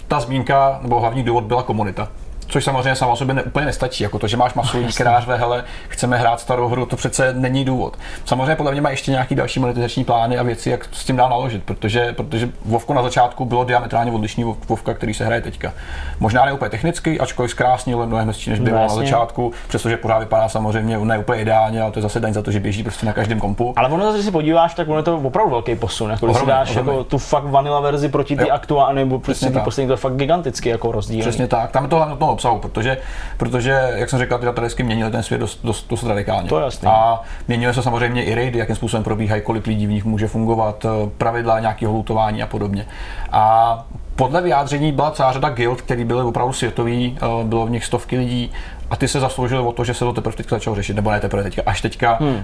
ta 0.08 0.20
zmínka 0.20 0.78
nebo 0.82 1.00
hlavní 1.00 1.22
důvod 1.22 1.44
byla 1.44 1.62
komunita? 1.62 2.08
Což 2.54 2.64
samozřejmě 2.64 2.96
samo 2.96 3.16
sobě 3.16 3.34
ne, 3.34 3.42
úplně 3.42 3.66
nestačí, 3.66 4.02
jako 4.02 4.18
to, 4.18 4.26
že 4.26 4.36
máš 4.36 4.54
masu 4.54 4.78
lidí, 4.78 4.92
která 4.92 5.20
řve, 5.20 5.36
hele, 5.36 5.64
chceme 5.88 6.18
hrát 6.18 6.40
starou 6.40 6.68
hru, 6.68 6.86
to 6.86 6.96
přece 6.96 7.32
není 7.32 7.64
důvod. 7.64 7.96
Samozřejmě 8.24 8.56
podle 8.56 8.72
mě 8.72 8.80
má 8.80 8.90
ještě 8.90 9.10
nějaký 9.10 9.34
další 9.34 9.60
monetizační 9.60 10.04
plány 10.04 10.38
a 10.38 10.42
věci, 10.42 10.70
jak 10.70 10.88
s 10.92 11.04
tím 11.04 11.16
dál 11.16 11.28
naložit, 11.30 11.62
protože, 11.64 12.12
protože 12.12 12.48
Vovko 12.64 12.94
na 12.94 13.02
začátku 13.02 13.44
bylo 13.44 13.64
diametrálně 13.64 14.12
odlišný 14.12 14.44
od 14.44 14.68
Vovka, 14.68 14.94
který 14.94 15.14
se 15.14 15.24
hraje 15.26 15.40
teďka. 15.40 15.72
Možná 16.20 16.44
ne 16.44 16.52
úplně 16.52 16.70
technicky, 16.70 17.20
ačkoliv 17.20 17.50
zkrásně, 17.50 17.94
ale 17.94 18.06
mnohem 18.06 18.26
hezčí, 18.28 18.50
než 18.50 18.60
bylo 18.60 18.76
No, 18.76 18.82
na 18.82 18.88
začátku, 18.88 19.52
přestože 19.68 19.96
pořád 19.96 20.18
vypadá 20.18 20.48
samozřejmě 20.48 20.98
ne 20.98 21.18
úplně 21.18 21.42
ideálně, 21.42 21.82
ale 21.82 21.92
to 21.92 21.98
je 21.98 22.02
zase 22.02 22.20
daň 22.20 22.32
za 22.32 22.42
to, 22.42 22.50
že 22.50 22.60
běží 22.60 22.82
prostě 22.82 23.06
na 23.06 23.12
každém 23.12 23.40
kompu. 23.40 23.72
Ale 23.76 23.88
ono, 23.88 24.12
když 24.12 24.24
se 24.24 24.32
podíváš, 24.32 24.74
tak 24.74 24.88
ono 24.88 24.98
je 24.98 25.02
to 25.02 25.16
opravdu 25.16 25.50
velký 25.50 25.76
posun. 25.76 26.10
Jako 26.10 26.26
když 26.26 26.36
si 26.36 26.42
Ohromný, 26.42 26.58
dáš 26.58 26.74
jako 26.74 26.90
ohromný. 26.90 27.04
tu 27.04 27.18
fakt 27.18 27.44
vanilla 27.44 27.80
verzi 27.80 28.08
proti 28.08 28.36
ty 28.36 28.50
aktuální, 28.50 28.98
nebo 28.98 29.18
prostě 29.18 29.50
poslední, 29.50 29.86
to 29.86 29.92
je 29.92 29.96
fakt 29.96 30.16
gigantický 30.16 30.68
jako 30.68 30.92
rozdíl. 30.92 31.20
Přesně 31.20 31.46
tak, 31.46 31.70
tam 31.70 31.82
je 31.84 31.90
to 31.90 31.96
hlavně 31.96 32.16
obsahu, 32.44 32.58
protože, 32.58 32.98
protože 33.36 33.90
jak 33.94 34.10
jsem 34.10 34.18
říkal, 34.18 34.38
ty 34.38 34.46
datadisky 34.46 34.82
měnily 34.82 35.10
ten 35.10 35.22
svět 35.22 35.38
dost, 35.38 35.60
dost, 35.64 35.86
dost 35.90 36.02
radikálně. 36.02 36.48
To 36.48 36.58
je 36.58 36.64
jasný. 36.64 36.88
A 36.88 37.22
měnily 37.48 37.74
se 37.74 37.82
samozřejmě 37.82 38.24
i 38.24 38.34
raidy, 38.34 38.58
jakým 38.58 38.76
způsobem 38.76 39.04
probíhají, 39.04 39.42
kolik 39.42 39.66
lidí 39.66 39.86
v 39.86 39.90
nich 39.90 40.04
může 40.04 40.28
fungovat, 40.28 40.84
eh, 40.84 41.10
pravidla 41.18 41.60
nějakého 41.60 41.92
lutování 41.92 42.42
a 42.42 42.46
podobně. 42.46 42.86
A 43.32 43.86
podle 44.16 44.42
vyjádření 44.42 44.92
byla 44.92 45.10
celá 45.10 45.32
řada 45.32 45.48
guild, 45.48 45.82
který 45.82 46.04
byly 46.04 46.22
opravdu 46.22 46.52
světový, 46.52 47.18
eh, 47.22 47.44
bylo 47.44 47.66
v 47.66 47.70
nich 47.70 47.84
stovky 47.84 48.18
lidí 48.18 48.52
a 48.94 48.96
ty 48.96 49.08
se 49.08 49.20
zasloužili 49.20 49.60
o 49.60 49.72
to, 49.72 49.84
že 49.84 49.94
se 49.94 50.04
to 50.04 50.12
teprve 50.12 50.36
teďka 50.36 50.56
začalo 50.56 50.76
řešit, 50.76 50.96
nebo 50.96 51.10
ne 51.10 51.20
teprve 51.20 51.42
teďka, 51.42 51.62
až 51.66 51.80
teďka, 51.80 52.18
hmm. 52.20 52.42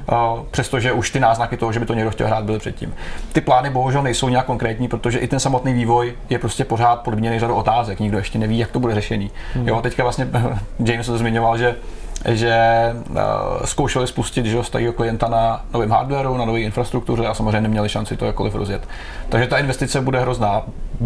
přestože 0.50 0.92
už 0.92 1.10
ty 1.10 1.20
náznaky 1.20 1.56
toho, 1.56 1.72
že 1.72 1.80
by 1.80 1.86
to 1.86 1.94
někdo 1.94 2.10
chtěl 2.10 2.26
hrát, 2.26 2.44
byly 2.44 2.58
předtím. 2.58 2.94
Ty 3.32 3.40
plány 3.40 3.70
bohužel 3.70 4.02
nejsou 4.02 4.28
nějak 4.28 4.46
konkrétní, 4.46 4.88
protože 4.88 5.18
i 5.18 5.28
ten 5.28 5.40
samotný 5.40 5.72
vývoj 5.72 6.12
je 6.30 6.38
prostě 6.38 6.64
pořád 6.64 7.00
podmíněný 7.00 7.40
řadou 7.40 7.54
otázek, 7.54 8.00
nikdo 8.00 8.18
ještě 8.18 8.38
neví, 8.38 8.58
jak 8.58 8.70
to 8.70 8.80
bude 8.80 8.94
řešený. 8.94 9.30
Hmm. 9.54 9.68
Jo, 9.68 9.80
teďka 9.82 10.02
vlastně 10.02 10.28
James 10.84 11.06
to 11.06 11.18
zmiňoval, 11.18 11.58
že 11.58 11.76
že 12.28 12.56
uh, 13.10 13.16
zkoušeli 13.64 14.06
spustit 14.06 14.46
že, 14.46 14.64
starého 14.64 14.92
klienta 14.92 15.28
na 15.28 15.64
novém 15.72 15.90
hardwareu, 15.90 16.36
na 16.36 16.44
nové 16.44 16.60
infrastruktuře 16.60 17.26
a 17.26 17.34
samozřejmě 17.34 17.60
neměli 17.60 17.88
šanci 17.88 18.16
to 18.16 18.24
jakkoliv 18.24 18.54
rozjet. 18.54 18.88
Takže 19.28 19.46
ta 19.46 19.58
investice 19.58 20.00
bude 20.00 20.20
hrozná. 20.20 20.62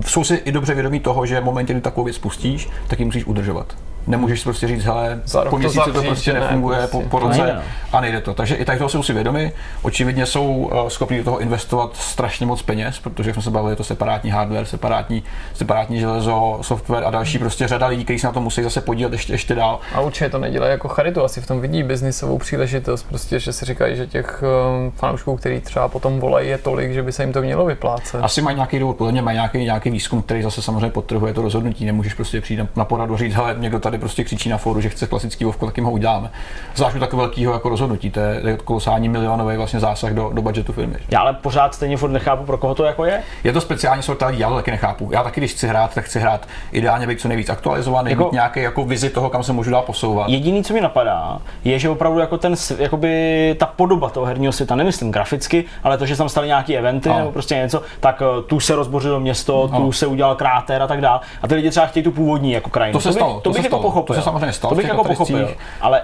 Jsou 0.07 0.25
si 0.25 0.35
i 0.35 0.53
dobře 0.53 0.75
vědomí 0.75 1.01
toho, 1.01 1.27
že 1.27 1.41
v 1.41 1.45
momentě, 1.45 1.73
kdy 1.73 1.81
takovou 1.83 2.05
věc 2.05 2.17
spustíš, 2.17 2.69
tak 2.89 2.99
ji 2.99 3.05
musíš 3.05 3.27
udržovat. 3.27 3.67
Nemůžeš 4.07 4.41
si 4.41 4.45
prostě 4.45 4.67
říct, 4.67 4.85
hele, 4.85 5.21
Za 5.25 5.41
rok 5.41 5.51
po 5.51 5.57
to 5.57 5.59
měsíci 5.59 5.81
to, 5.85 5.93
zavřít, 5.93 6.07
prostě 6.09 6.31
že 6.31 6.35
ne, 6.35 6.41
nefunguje, 6.41 6.79
prostě. 6.79 6.97
po, 6.97 7.03
po 7.03 7.21
To 7.21 7.27
roce 7.27 7.39
nejde, 7.39 7.55
no. 7.57 7.63
a 7.93 8.01
nejde 8.01 8.21
to. 8.21 8.35
Takže 8.35 8.55
i 8.55 8.65
tak 8.65 8.79
toho 8.79 8.89
jsou 8.89 9.03
si 9.03 9.13
vědomi. 9.13 9.53
Očividně 9.83 10.27
jsou 10.27 10.47
uh, 10.55 10.89
schopni 10.89 11.19
do 11.19 11.25
toho 11.25 11.39
investovat 11.39 11.97
strašně 11.97 12.47
moc 12.47 12.63
peněz, 12.63 12.99
protože 12.99 13.31
jak 13.31 13.35
jsme 13.35 13.43
se 13.43 13.51
bavili, 13.51 13.73
je 13.73 13.77
to 13.77 13.85
separátní 13.85 14.31
hardware, 14.31 14.65
separátní, 14.67 15.23
separátní 15.55 16.01
železo, 16.01 16.59
software 16.63 17.05
a 17.05 17.11
další 17.11 17.39
prostě 17.39 17.69
řada 17.69 17.87
lidí, 17.87 18.05
kteří 18.05 18.19
se 18.19 18.27
na 18.27 18.33
to 18.33 18.41
musí 18.41 18.63
zase 18.63 18.81
podílet 18.81 19.13
ještě, 19.13 19.33
ještě 19.33 19.55
dál. 19.55 19.81
A 19.95 20.01
určitě 20.01 20.29
to 20.31 20.39
nedělají 20.39 20.71
jako 20.71 20.89
charitu, 20.89 21.25
asi 21.25 21.41
v 21.41 21.47
tom 21.47 21.61
vidí 21.61 21.83
biznisovou 21.83 22.39
příležitost, 22.39 23.03
prostě, 23.03 23.39
že 23.41 23.53
si 23.53 23.65
říkají, 23.65 23.97
že 23.97 24.07
těch 24.07 24.43
um, 24.87 24.91
fanoušků, 24.91 25.37
který 25.37 25.61
třeba 25.61 25.89
potom 25.89 26.21
volají, 26.21 26.49
je 26.49 26.59
tolik, 26.59 26.93
že 26.93 27.03
by 27.03 27.13
se 27.13 27.23
jim 27.23 27.33
to 27.33 27.43
mělo 27.43 27.65
vyplácet. 27.65 28.25
Asi 28.25 28.43
mají 28.43 28.57
nějaký 28.57 28.79
důvod, 28.79 28.97
podle 28.97 29.13
mě 29.13 29.23
mají 29.23 29.37
nějaký, 29.37 29.59
nějaký 29.65 29.91
výzkum, 29.91 30.23
který 30.23 30.43
zase 30.43 30.63
samozřejmě 30.63 30.91
podtrhuje 30.91 31.35
to 31.35 31.43
rozhodnutí. 31.43 31.85
Nemůžeš 31.85 32.15
prostě 32.15 32.41
přijít 32.41 32.57
na- 32.57 32.69
na 32.77 32.85
poradu 32.85 33.15
a 33.15 33.17
říct, 33.17 33.35
hele, 33.35 33.55
někdo 33.59 33.81
tady 33.81 33.94
prostě 33.99 34.25
křičí 34.25 34.49
na 34.49 34.59
fóru, 34.59 34.81
že 34.81 34.89
chce 34.89 35.07
klasický 35.07 35.45
vovko, 35.45 35.67
tak 35.67 35.77
jim 35.77 35.85
ho 35.87 35.93
uděláme. 35.93 36.31
Zvlášť 36.75 36.99
takového 36.99 37.27
velkého 37.29 37.53
jako 37.53 37.69
rozhodnutí, 37.69 38.11
to 38.11 38.21
je, 38.21 38.41
to 38.41 38.49
je 38.49 38.57
kolosální 38.57 39.09
milionový 39.09 39.57
vlastně 39.57 39.81
zásah 39.81 40.13
do, 40.13 40.31
do 40.33 40.43
budgetu 40.43 40.73
firmy. 40.73 40.97
Já 41.11 41.21
ale 41.21 41.33
pořád 41.33 41.75
stejně 41.75 41.97
furt 41.97 42.11
nechápu, 42.11 42.45
pro 42.45 42.59
koho 42.59 42.75
to 42.75 42.85
jako 42.85 43.05
je. 43.05 43.23
Je 43.45 43.53
to 43.53 43.61
speciální 43.61 44.03
sorta 44.03 44.27
lidí, 44.27 44.41
já 44.41 44.49
to 44.49 44.55
taky 44.55 44.71
nechápu. 44.71 45.09
Já 45.13 45.23
taky, 45.23 45.41
když 45.41 45.51
chci 45.53 45.69
hrát, 45.69 45.95
tak 45.95 46.05
chci 46.05 46.21
hrát 46.21 46.49
ideálně 46.73 47.07
být 47.07 47.21
co 47.21 47.29
nejvíc 47.29 47.51
aktualizovaný, 47.51 48.11
Jako- 48.11 48.25
mít 48.25 48.33
nějaký 48.33 48.61
jako 48.61 48.85
vizi 48.85 49.11
toho, 49.11 49.31
kam 49.31 49.43
se 49.43 49.53
můžu 49.53 49.71
dál 49.71 49.83
posouvat. 49.83 50.29
Jediný, 50.29 50.65
co 50.65 50.75
mi 50.75 50.81
napadá, 50.81 51.39
je, 51.65 51.79
že 51.79 51.89
opravdu 51.91 52.19
jako 52.21 52.39
ten, 52.39 52.55
jakoby 52.79 53.57
ta 53.59 53.67
podoba 53.67 54.11
toho 54.11 54.27
herního 54.27 54.53
světa, 54.53 54.75
nemyslím 54.77 55.13
graficky, 55.13 55.65
ale 55.85 55.99
to, 55.99 56.07
že 56.07 56.17
tam 56.17 56.29
staly 56.29 56.47
nějaký 56.47 56.77
eventy 56.77 57.09
Ano. 57.09 57.19
nebo 57.19 57.33
prostě 57.33 57.55
něco, 57.55 57.83
tak 58.01 58.23
eh, 58.23 58.43
tu 58.43 58.61
se 58.61 58.75
rozbořilo 58.75 59.21
město, 59.21 59.69
tu 59.69 59.75
Ano. 59.75 59.93
se 59.93 60.07
udělal 60.07 60.35
kráter 60.35 60.83
a 60.83 60.87
tak 60.87 61.01
dál. 61.01 61.21
A 61.43 61.49
ty 61.49 61.55
lidi 61.55 61.71
třeba 61.71 61.87
chtějí 61.87 62.05
tu 62.05 62.11
původní 62.13 62.53
jako 62.53 62.71
krajinu. 62.71 62.93
To 62.99 63.01
se 63.01 63.09
bych, 63.09 63.17
stalo, 63.17 63.35
to 63.35 63.41
to 63.41 63.51
bych 63.51 63.57
se 63.63 63.67
jako 63.67 63.77
stalo. 63.77 63.83
Pochopil. 63.89 64.17
To 64.17 64.21
se 64.23 64.25
samozřejmě 64.25 64.53
stalo 64.53 64.71
To 64.71 64.77
bych 64.77 64.89
jako 64.89 65.05
pochopil. 65.05 65.49
Ale 65.81 66.03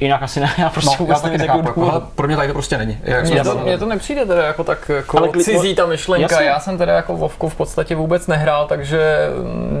jinak 0.00 0.22
asi 0.22 0.40
ne, 0.40 0.50
já 0.58 0.70
prostě 0.70 0.90
No, 0.90 0.92
já 0.92 0.98
vůbec 1.04 1.20
taky 1.22 1.38
nevím, 1.38 1.52
z 1.52 1.56
nechápu. 1.56 1.84
Jako, 1.86 2.02
pro 2.14 2.26
mě 2.26 2.36
tady 2.36 2.48
to 2.48 2.54
prostě 2.54 2.78
není. 2.78 2.98
Mně 3.22 3.44
to, 3.44 3.58
mně 3.58 3.78
to 3.78 3.86
nepřijde 3.86 4.26
teda 4.26 4.46
jako 4.46 4.64
tak 4.64 4.88
jako 4.88 5.18
Ale 5.18 5.28
cizí 5.42 5.74
ta 5.74 5.86
myšlenka. 5.86 6.34
Jasně. 6.34 6.46
Já 6.46 6.60
jsem 6.60 6.78
teda 6.78 6.92
jako 6.92 7.16
Vovku 7.16 7.48
v 7.48 7.54
podstatě 7.54 7.94
vůbec 7.96 8.26
nehrál, 8.26 8.66
takže 8.66 9.28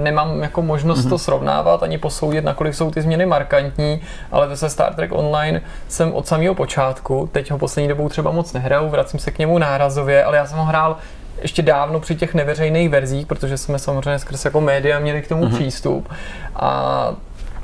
nemám 0.02 0.42
jako 0.42 0.62
možnost 0.62 1.00
Mhm. 1.00 1.10
to 1.10 1.18
srovnávat 1.18 1.82
ani 1.82 1.98
posoudit, 1.98 2.44
nakolik 2.44 2.74
jsou 2.74 2.90
ty 2.90 3.02
změny 3.02 3.26
markantní, 3.26 4.00
ale 4.32 4.48
to 4.48 4.56
se 4.56 4.70
Star 4.70 4.94
Trek 4.94 5.10
Online 5.14 5.62
jsem 5.88 6.12
od 6.14 6.26
samého 6.26 6.54
počátku, 6.54 7.28
teď 7.32 7.50
ho 7.50 7.58
poslední 7.58 7.88
dobou 7.88 8.08
třeba 8.08 8.30
moc 8.30 8.52
nehraju, 8.52 8.88
vracím 8.88 9.20
se 9.20 9.30
k 9.30 9.38
němu 9.38 9.58
nárazově, 9.58 10.24
ale 10.24 10.36
já 10.36 10.46
jsem 10.46 10.58
ho 10.58 10.64
hrál 10.64 10.96
ještě 11.42 11.62
dávno 11.62 12.00
při 12.00 12.14
těch 12.16 12.34
neveřejných 12.34 12.90
verzích, 12.90 13.26
protože 13.26 13.58
jsme 13.58 13.78
samozřejmě 13.78 14.18
skrz 14.18 14.44
jako 14.44 14.60
média 14.60 14.98
měli 14.98 15.22
k 15.22 15.28
tomu 15.28 15.42
Mhm. 15.44 15.52
mm-hmm. 15.52 15.56
přístup. 15.58 16.08
A 16.56 17.12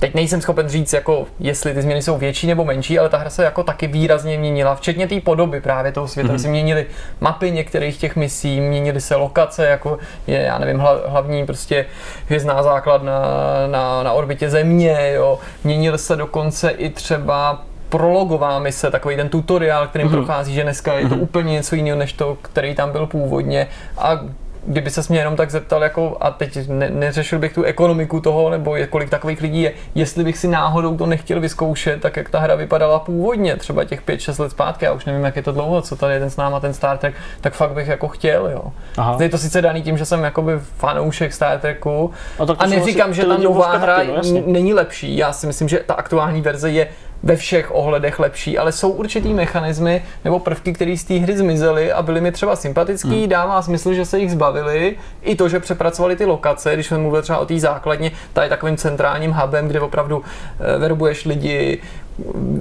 Teď 0.02 0.14
nejsem 0.14 0.40
schopen 0.40 0.68
říct, 0.68 0.92
jako, 0.92 1.26
jestli 1.40 1.74
ty 1.74 1.82
změny 1.82 2.02
jsou 2.02 2.18
větší 2.18 2.46
nebo 2.46 2.64
menší, 2.64 2.98
ale 2.98 3.08
ta 3.08 3.18
hra 3.18 3.30
se 3.30 3.44
jako 3.44 3.62
taky 3.62 3.86
výrazně 3.86 4.38
měnila, 4.38 4.74
včetně 4.74 5.06
té 5.08 5.20
podoby 5.20 5.60
právě 5.60 5.92
toho 5.92 6.08
světa. 6.08 6.32
Mm-hmm. 6.32 6.36
se 6.38 6.48
měnily 6.48 6.86
mapy 7.20 7.50
některých 7.50 7.98
těch 7.98 8.16
misí, 8.16 8.60
měnily 8.60 9.00
se 9.00 9.16
lokace, 9.16 9.66
jako 9.66 9.98
je, 10.26 10.40
já 10.40 10.58
nevím, 10.58 10.78
hla, 10.78 10.98
hlavní 11.06 11.46
prostě 11.46 11.86
hvězdná 12.26 12.62
základna 12.62 13.22
na, 13.66 14.02
na 14.02 14.12
orbitě 14.12 14.50
Země, 14.50 15.12
jo. 15.14 15.38
Měnily 15.64 15.98
se 15.98 16.16
dokonce 16.16 16.70
i 16.70 16.90
třeba 16.90 17.62
prologová 17.92 18.58
mise, 18.58 18.90
takový 18.90 19.16
ten 19.16 19.28
tutoriál, 19.28 19.86
kterým 19.86 20.08
mm-hmm. 20.08 20.12
prochází, 20.12 20.54
že 20.54 20.62
dneska 20.62 20.94
je 20.94 21.08
to 21.08 21.14
úplně 21.14 21.52
něco 21.52 21.76
jiného, 21.76 21.98
než 21.98 22.12
to, 22.12 22.38
který 22.42 22.74
tam 22.74 22.92
byl 22.92 23.06
původně. 23.06 23.68
A 23.98 24.20
kdyby 24.66 24.90
se 24.90 25.00
mě 25.08 25.18
jenom 25.18 25.36
tak 25.36 25.50
zeptal, 25.50 25.82
jako, 25.82 26.16
a 26.20 26.30
teď 26.30 26.68
ne, 26.68 26.90
neřešil 26.90 27.38
bych 27.38 27.52
tu 27.52 27.62
ekonomiku 27.62 28.20
toho, 28.20 28.50
nebo 28.50 28.76
je, 28.76 28.86
kolik 28.86 29.10
takových 29.10 29.40
lidí 29.40 29.62
je, 29.62 29.72
jestli 29.94 30.24
bych 30.24 30.38
si 30.38 30.48
náhodou 30.48 30.96
to 30.96 31.06
nechtěl 31.06 31.40
vyzkoušet, 31.40 32.00
tak 32.00 32.16
jak 32.16 32.30
ta 32.30 32.40
hra 32.40 32.54
vypadala 32.54 32.98
původně, 32.98 33.56
třeba 33.56 33.84
těch 33.84 34.06
5-6 34.06 34.40
let 34.42 34.50
zpátky, 34.50 34.84
já 34.84 34.92
už 34.92 35.04
nevím, 35.04 35.24
jak 35.24 35.36
je 35.36 35.42
to 35.42 35.52
dlouho, 35.52 35.82
co 35.82 35.96
tady 35.96 36.14
jeden 36.14 36.30
s 36.30 36.36
náma 36.36 36.60
ten 36.60 36.74
Star 36.74 36.98
Trek, 36.98 37.14
tak 37.40 37.52
fakt 37.52 37.72
bych 37.72 37.88
jako 37.88 38.08
chtěl, 38.08 38.48
jo. 38.48 38.72
Aha. 38.96 39.16
Je 39.20 39.28
to 39.28 39.38
sice 39.38 39.62
daný 39.62 39.82
tím, 39.82 39.98
že 39.98 40.04
jsem 40.04 40.24
jakoby 40.24 40.52
fanoušek 40.58 41.32
Star 41.32 41.58
Treku 41.58 42.10
a, 42.38 42.52
a 42.58 42.66
neříkám, 42.66 43.14
že 43.14 43.24
ta 43.24 43.36
nová 43.36 43.76
hra 43.76 44.02
no, 44.02 44.42
není 44.46 44.74
lepší, 44.74 45.16
já 45.16 45.32
si 45.32 45.46
myslím, 45.46 45.68
že 45.68 45.80
ta 45.86 45.94
aktuální 45.94 46.40
verze 46.40 46.70
je 46.70 46.88
ve 47.22 47.36
všech 47.36 47.74
ohledech 47.74 48.18
lepší, 48.18 48.58
ale 48.58 48.72
jsou 48.72 48.90
určitý 48.90 49.34
mechanismy 49.34 50.02
nebo 50.24 50.38
prvky, 50.38 50.72
které 50.72 50.96
z 50.96 51.04
té 51.04 51.14
hry 51.14 51.36
zmizely 51.36 51.92
a 51.92 52.02
byly 52.02 52.20
mi 52.20 52.32
třeba 52.32 52.56
sympatický, 52.56 53.20
hmm. 53.20 53.28
dává 53.28 53.62
smysl, 53.62 53.94
že 53.94 54.04
se 54.04 54.18
jich 54.18 54.30
zbavili, 54.30 54.96
i 55.22 55.36
to, 55.36 55.48
že 55.48 55.60
přepracovali 55.60 56.16
ty 56.16 56.24
lokace, 56.24 56.74
když 56.74 56.86
jsme 56.86 56.98
mluvili 56.98 57.22
třeba 57.22 57.38
o 57.38 57.46
té 57.46 57.60
základně, 57.60 58.10
ta 58.32 58.42
je 58.42 58.48
takovým 58.48 58.76
centrálním 58.76 59.32
hubem, 59.32 59.68
kde 59.68 59.80
opravdu 59.80 60.22
eh, 60.60 60.78
verbuješ 60.78 61.24
lidi, 61.24 61.80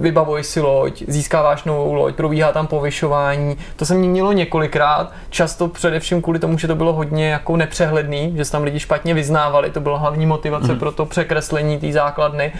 vybavuješ 0.00 0.46
si 0.46 0.60
loď, 0.60 1.02
získáváš 1.08 1.64
novou 1.64 1.94
loď, 1.94 2.14
probíhá 2.14 2.52
tam 2.52 2.66
povyšování. 2.66 3.56
To 3.76 3.86
se 3.86 3.94
měnilo 3.94 4.32
několikrát, 4.32 5.12
často 5.30 5.68
především 5.68 6.22
kvůli 6.22 6.38
tomu, 6.38 6.58
že 6.58 6.68
to 6.68 6.74
bylo 6.74 6.92
hodně 6.92 7.28
jako 7.28 7.56
nepřehledný, 7.56 8.34
že 8.36 8.44
se 8.44 8.52
tam 8.52 8.62
lidi 8.62 8.80
špatně 8.80 9.14
vyznávali, 9.14 9.70
to 9.70 9.80
byla 9.80 9.98
hlavní 9.98 10.26
motivace 10.26 10.72
mm. 10.72 10.78
pro 10.78 10.92
to 10.92 11.06
překreslení 11.06 11.78
té 11.78 11.92
základny. 11.92 12.52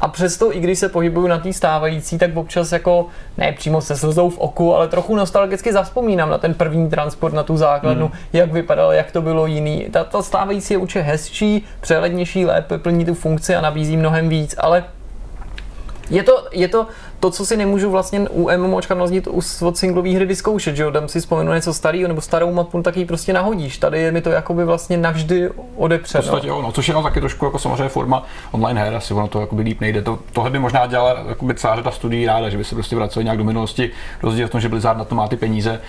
A 0.00 0.08
přesto, 0.08 0.56
i 0.56 0.60
když 0.60 0.78
se 0.78 0.88
pohybuju 0.88 1.26
na 1.26 1.38
té 1.38 1.52
stávající, 1.52 2.18
tak 2.18 2.36
občas 2.36 2.72
jako, 2.72 3.06
ne 3.38 3.52
přímo 3.52 3.80
se 3.80 3.96
slzou 3.96 4.30
v 4.30 4.38
oku, 4.38 4.74
ale 4.74 4.88
trochu 4.88 5.16
nostalgicky 5.16 5.72
zavzpomínám 5.72 6.30
na 6.30 6.38
ten 6.38 6.54
první 6.54 6.90
transport 6.90 7.34
na 7.34 7.42
tu 7.42 7.56
základnu, 7.56 8.06
mm. 8.06 8.12
jak 8.32 8.52
vypadal, 8.52 8.92
jak 8.92 9.12
to 9.12 9.22
bylo 9.22 9.46
jiný. 9.46 9.86
Ta, 9.90 10.04
ta 10.04 10.22
stávající 10.22 10.74
je 10.74 10.78
určitě 10.78 11.00
hezčí, 11.00 11.64
přehlednější, 11.80 12.44
lépe 12.44 12.78
plní 12.78 13.04
tu 13.04 13.14
funkci 13.14 13.54
a 13.54 13.60
nabízí 13.60 13.96
mnohem 13.96 14.28
víc, 14.28 14.54
ale 14.58 14.84
je 16.10 16.22
to, 16.22 16.46
je 16.52 16.68
to 16.68 16.86
to, 17.20 17.30
co 17.30 17.46
si 17.46 17.56
nemůžu 17.56 17.90
vlastně 17.90 18.28
u 18.28 18.50
MMOčka 18.56 18.94
nazdit 18.94 19.28
od 19.62 19.76
singlové 19.76 20.10
hry 20.10 20.26
vyzkoušet, 20.26 20.76
že 20.76 20.82
jo, 20.82 20.90
dám 20.90 21.08
si 21.08 21.20
vzpomenu 21.20 21.52
něco 21.52 21.74
starého 21.74 22.08
nebo 22.08 22.20
starou 22.20 22.52
mapu, 22.52 22.82
tak 22.82 22.96
ji 22.96 23.04
prostě 23.04 23.32
nahodíš. 23.32 23.78
Tady 23.78 24.00
je 24.00 24.12
mi 24.12 24.20
to 24.20 24.30
jakoby 24.30 24.64
vlastně 24.64 24.96
navždy 24.96 25.50
odepřeno. 25.76 26.22
V 26.22 26.26
podstatě 26.26 26.48
jo, 26.48 26.62
no, 26.62 26.72
což 26.72 26.88
je 26.88 26.94
taky 26.94 27.20
trošku 27.20 27.44
jako 27.44 27.58
samozřejmě 27.58 27.88
forma 27.88 28.22
online 28.50 28.80
her, 28.80 28.94
asi 28.94 29.14
ono 29.14 29.28
to 29.28 29.40
jakoby 29.40 29.62
líp 29.62 29.80
nejde. 29.80 30.02
To, 30.02 30.18
tohle 30.32 30.50
by 30.50 30.58
možná 30.58 30.86
dělala 30.86 31.24
jakoby 31.28 31.54
celá 31.54 31.76
řada 31.76 31.90
studií 31.90 32.26
ráda, 32.26 32.48
že 32.48 32.58
by 32.58 32.64
se 32.64 32.74
prostě 32.74 32.96
vraceli 32.96 33.24
nějak 33.24 33.38
do 33.38 33.44
minulosti. 33.44 33.90
Rozdíl 34.22 34.48
v 34.48 34.50
tom, 34.50 34.60
že 34.60 34.68
Blizzard 34.68 34.98
na 34.98 35.04
to 35.04 35.14
má 35.14 35.28
ty 35.28 35.36
peníze, 35.36 35.80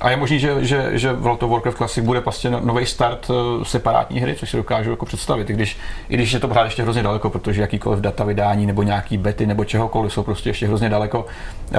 a 0.00 0.10
je 0.10 0.16
možný, 0.16 0.38
že, 0.38 0.64
že, 0.64 0.90
že 0.92 1.12
World 1.12 1.42
of 1.42 1.50
Warcraft 1.50 1.76
Classic 1.76 2.04
bude 2.04 2.20
vlastně 2.20 2.50
no, 2.50 2.60
nový 2.60 2.86
start 2.86 3.30
uh, 3.30 3.64
separátní 3.64 4.20
hry, 4.20 4.34
což 4.34 4.50
si 4.50 4.56
dokážu 4.56 4.90
jako 4.90 5.06
představit, 5.06 5.50
i 5.50 5.52
když, 5.52 5.78
i 6.08 6.14
když 6.14 6.32
je 6.32 6.40
to 6.40 6.48
pořád 6.48 6.64
ještě 6.64 6.82
hrozně 6.82 7.02
daleko, 7.02 7.30
protože 7.30 7.60
jakýkoliv 7.60 8.00
data 8.00 8.24
vydání 8.24 8.66
nebo 8.66 8.82
nějaký 8.82 9.18
bety 9.18 9.46
nebo 9.46 9.64
čehokoliv 9.64 10.12
jsou 10.12 10.22
prostě 10.22 10.50
ještě 10.50 10.66
hrozně 10.66 10.88
daleko. 10.88 11.26
Uh, 11.74 11.76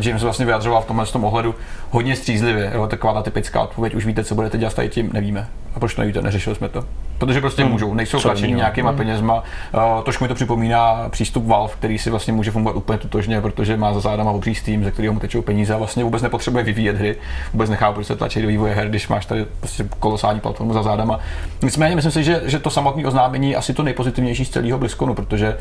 James 0.00 0.22
vlastně 0.22 0.46
vyjadřoval 0.46 0.82
v 0.82 0.86
tomhle 0.86 1.06
tom 1.06 1.24
ohledu 1.24 1.54
hodně 1.90 2.16
střízlivě, 2.16 2.70
jo, 2.74 2.86
taková 2.86 3.14
ta 3.14 3.22
typická 3.22 3.62
odpověď, 3.62 3.94
už 3.94 4.06
víte, 4.06 4.24
co 4.24 4.34
budete 4.34 4.58
dělat 4.58 4.74
tady 4.74 4.88
tím, 4.88 5.10
nevíme. 5.12 5.48
A 5.74 5.78
proč 5.78 5.94
to 5.94 6.00
nevíte, 6.00 6.22
neřešili 6.22 6.56
jsme 6.56 6.68
to. 6.68 6.84
Protože 7.18 7.40
prostě 7.40 7.62
hmm. 7.62 7.72
můžou, 7.72 7.94
nejsou 7.94 8.20
tlačení 8.20 8.52
nějakýma 8.52 8.90
hmm. 8.90 8.98
penězma. 8.98 9.34
Uh, 9.74 10.02
trošku 10.02 10.24
mi 10.24 10.28
to 10.28 10.34
připomíná 10.34 11.08
přístup 11.10 11.46
Valve, 11.46 11.72
který 11.74 11.98
si 11.98 12.10
vlastně 12.10 12.32
může 12.32 12.50
fungovat 12.50 12.76
úplně 12.76 12.98
totožně, 12.98 13.40
protože 13.40 13.76
má 13.76 13.92
za 13.92 14.00
zádama 14.00 14.30
obří 14.30 14.54
Steam, 14.54 14.84
ze 14.84 14.90
kterého 14.90 15.14
mu 15.14 15.20
tečou 15.20 15.42
peníze 15.42 15.74
a 15.74 15.78
vlastně 15.78 16.04
vůbec 16.04 16.22
nepotřebuje 16.22 16.64
vyvíjet 16.64 16.96
hry. 16.96 17.16
Vůbec 17.52 17.70
nechápu, 17.70 17.94
proč 17.94 18.06
se 18.06 18.16
tlačí 18.16 18.42
do 18.42 18.48
vývoje 18.48 18.74
her, 18.74 18.88
když 18.88 19.08
máš 19.08 19.26
tady 19.26 19.46
prostě 19.60 19.88
kolosální 20.00 20.40
platformu 20.40 20.72
za 20.72 20.82
zádama. 20.82 21.20
Nicméně 21.62 21.96
myslím 21.96 22.12
si, 22.12 22.24
že, 22.24 22.42
že 22.44 22.58
to 22.58 22.70
samotné 22.70 23.06
oznámení 23.06 23.56
asi 23.56 23.74
to 23.74 23.82
nejpozitivnější 23.82 24.44
z 24.44 24.50
celého 24.50 24.78
BlizzConu, 24.78 25.14
protože 25.14 25.56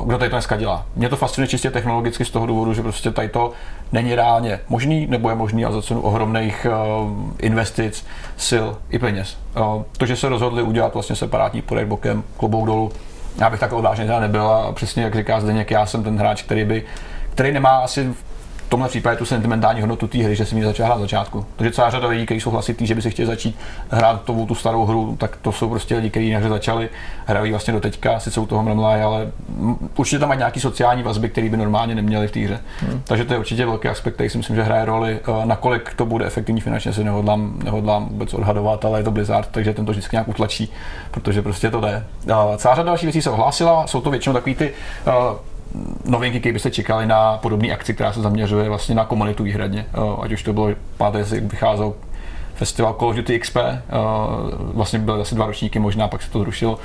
uh, 0.00 0.06
kdo 0.06 0.18
tady 0.18 0.30
to 0.30 0.36
dneska 0.36 0.56
dělá. 0.56 0.86
Mě 0.96 1.08
to 1.08 1.16
fascinuje 1.16 1.48
čistě 1.48 1.70
technologicky 1.70 2.24
z 2.24 2.30
toho 2.30 2.46
důvodu, 2.46 2.74
že 2.74 2.82
prostě 2.82 3.10
tady 3.10 3.28
to 3.28 3.52
není 3.92 4.14
reálně 4.14 4.60
možný, 4.68 5.06
nebo 5.06 5.28
je 5.28 5.34
možný 5.34 5.64
a 5.64 5.72
za 5.72 5.82
cenu 5.82 6.00
ohromných 6.00 6.66
uh, 6.66 7.10
investic, 7.38 8.06
sil 8.48 8.66
i 8.90 8.98
peněz. 8.98 9.36
To, 9.98 10.06
že 10.06 10.16
se 10.16 10.28
rozhodli 10.28 10.62
udělat 10.62 10.94
vlastně 10.94 11.16
separátní 11.16 11.62
projekt 11.62 11.88
bokem, 11.88 12.22
klobouk 12.36 12.66
dolů, 12.66 12.92
já 13.38 13.50
bych 13.50 13.60
tak 13.60 13.72
odvážně 13.72 14.06
teda 14.06 14.20
nebyl 14.20 14.48
a 14.48 14.72
přesně 14.72 15.02
jak 15.02 15.14
říká 15.14 15.40
Zdeněk, 15.40 15.70
já 15.70 15.86
jsem 15.86 16.04
ten 16.04 16.18
hráč, 16.18 16.42
který 16.42 16.64
by 16.64 16.84
který 17.34 17.52
nemá 17.52 17.78
asi 17.78 18.04
v 18.04 18.29
tomhle 18.70 18.88
případě 18.88 19.16
tu 19.16 19.24
sentimentální 19.24 19.80
hodnotu 19.80 20.06
té 20.06 20.18
hry, 20.18 20.36
že 20.36 20.46
jsem 20.46 20.58
ji 20.58 20.64
začal 20.64 20.86
hrát 20.86 20.94
na 20.94 21.00
začátku. 21.00 21.46
Takže 21.56 21.72
celá 21.72 21.90
řada 21.90 22.08
lidí, 22.08 22.24
kteří 22.24 22.40
jsou 22.40 22.50
hlasitý, 22.50 22.86
že 22.86 22.94
by 22.94 23.02
si 23.02 23.10
chtěli 23.10 23.26
začít 23.26 23.58
hrát 23.90 24.22
tu, 24.22 24.46
tu 24.46 24.54
starou 24.54 24.84
hru, 24.84 25.16
tak 25.20 25.36
to 25.36 25.52
jsou 25.52 25.68
prostě 25.68 25.96
lidi, 25.96 26.10
kteří 26.10 26.32
na 26.32 26.38
hře 26.38 26.48
začali, 26.48 26.88
hrají 27.26 27.50
vlastně 27.50 27.72
do 27.72 27.80
teďka, 27.80 28.20
sice 28.20 28.40
u 28.40 28.46
toho 28.46 28.62
mrmlají, 28.62 29.02
ale 29.02 29.32
určitě 29.96 30.18
tam 30.18 30.28
mají 30.28 30.38
nějaký 30.38 30.60
sociální 30.60 31.02
vazby, 31.02 31.28
které 31.28 31.48
by 31.48 31.56
normálně 31.56 31.94
neměli 31.94 32.28
v 32.28 32.32
té 32.32 32.40
hře. 32.40 32.60
Hmm. 32.80 33.02
Takže 33.04 33.24
to 33.24 33.32
je 33.32 33.38
určitě 33.38 33.66
velký 33.66 33.88
aspekt, 33.88 34.14
který 34.14 34.30
si 34.30 34.38
myslím, 34.38 34.56
že 34.56 34.62
hraje 34.62 34.84
roli. 34.84 35.20
Eh, 35.22 35.46
nakolik 35.46 35.94
to 35.94 36.06
bude 36.06 36.26
efektivní 36.26 36.60
finančně, 36.60 36.92
si 36.92 37.04
nehodlám, 37.04 37.58
nehodlám 37.64 38.08
vůbec 38.08 38.34
odhadovat, 38.34 38.84
ale 38.84 39.00
je 39.00 39.04
to 39.04 39.10
Blizzard, 39.10 39.48
takže 39.50 39.74
ten 39.74 39.86
to 39.86 39.92
vždycky 39.92 40.16
nějak 40.16 40.28
utlačí, 40.28 40.72
protože 41.10 41.42
prostě 41.42 41.70
to 41.70 41.80
jde. 41.80 42.04
Celá 42.56 42.74
řada 42.74 42.86
dalších 42.86 43.06
věcí 43.06 43.22
se 43.22 43.30
ohlásila, 43.30 43.86
jsou 43.86 44.00
to 44.00 44.10
většinou 44.10 44.32
takový 44.32 44.54
ty 44.54 44.72
uh, 45.06 45.12
novinky, 46.04 46.40
které 46.40 46.52
byste 46.52 46.70
čekali 46.70 47.06
na 47.06 47.38
podobné 47.38 47.68
akci, 47.68 47.94
která 47.94 48.12
se 48.12 48.20
zaměřuje 48.20 48.68
vlastně 48.68 48.94
na 48.94 49.04
komunitu 49.04 49.44
výhradně. 49.44 49.86
Ať 50.20 50.32
už 50.32 50.42
to 50.42 50.52
bylo, 50.52 50.68
páté 50.96 51.22
vycházel 51.22 51.92
festival 52.54 52.94
Call 52.98 53.08
of 53.08 53.16
Duty 53.16 53.38
XP, 53.38 53.56
vlastně 54.74 54.98
byly 54.98 55.20
asi 55.20 55.34
dva 55.34 55.46
ročníky 55.46 55.78
možná, 55.78 56.08
pak 56.08 56.22
se 56.22 56.30
to 56.30 56.38
zrušilo, 56.38 56.78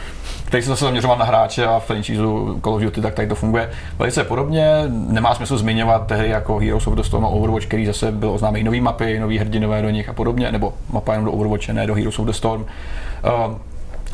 který 0.46 0.64
se 0.64 0.70
zase 0.70 0.86
zaměřoval 0.86 1.18
na 1.18 1.26
hráče 1.26 1.66
a 1.66 1.80
franchise 1.80 2.22
Call 2.64 2.74
of 2.74 2.82
Duty, 2.82 3.02
tak 3.02 3.14
tady 3.14 3.28
to 3.28 3.36
funguje 3.36 3.70
velice 4.00 4.24
podobně. 4.24 4.68
Nemá 4.88 5.36
smysl 5.36 5.58
zmiňovat 5.58 6.12
hry 6.12 6.30
jako 6.30 6.60
Heroes 6.60 6.88
of 6.88 6.94
the 6.94 7.02
Storm 7.02 7.26
a 7.26 7.28
Overwatch, 7.28 7.66
který 7.66 7.86
zase 7.86 8.12
byl 8.12 8.32
oznámený 8.32 8.64
nový 8.64 8.82
mapy, 8.82 9.20
nový 9.20 9.38
hrdinové 9.38 9.82
do 9.82 9.90
nich 9.90 10.10
a 10.10 10.14
podobně, 10.14 10.52
nebo 10.52 10.74
mapa 10.94 11.12
jenom 11.12 11.26
do 11.26 11.32
Overwatche, 11.32 11.74
ne 11.74 11.88
do 11.88 11.96
Heroes 11.96 12.20
of 12.20 12.26
the 12.26 12.32
Storm. 12.32 12.66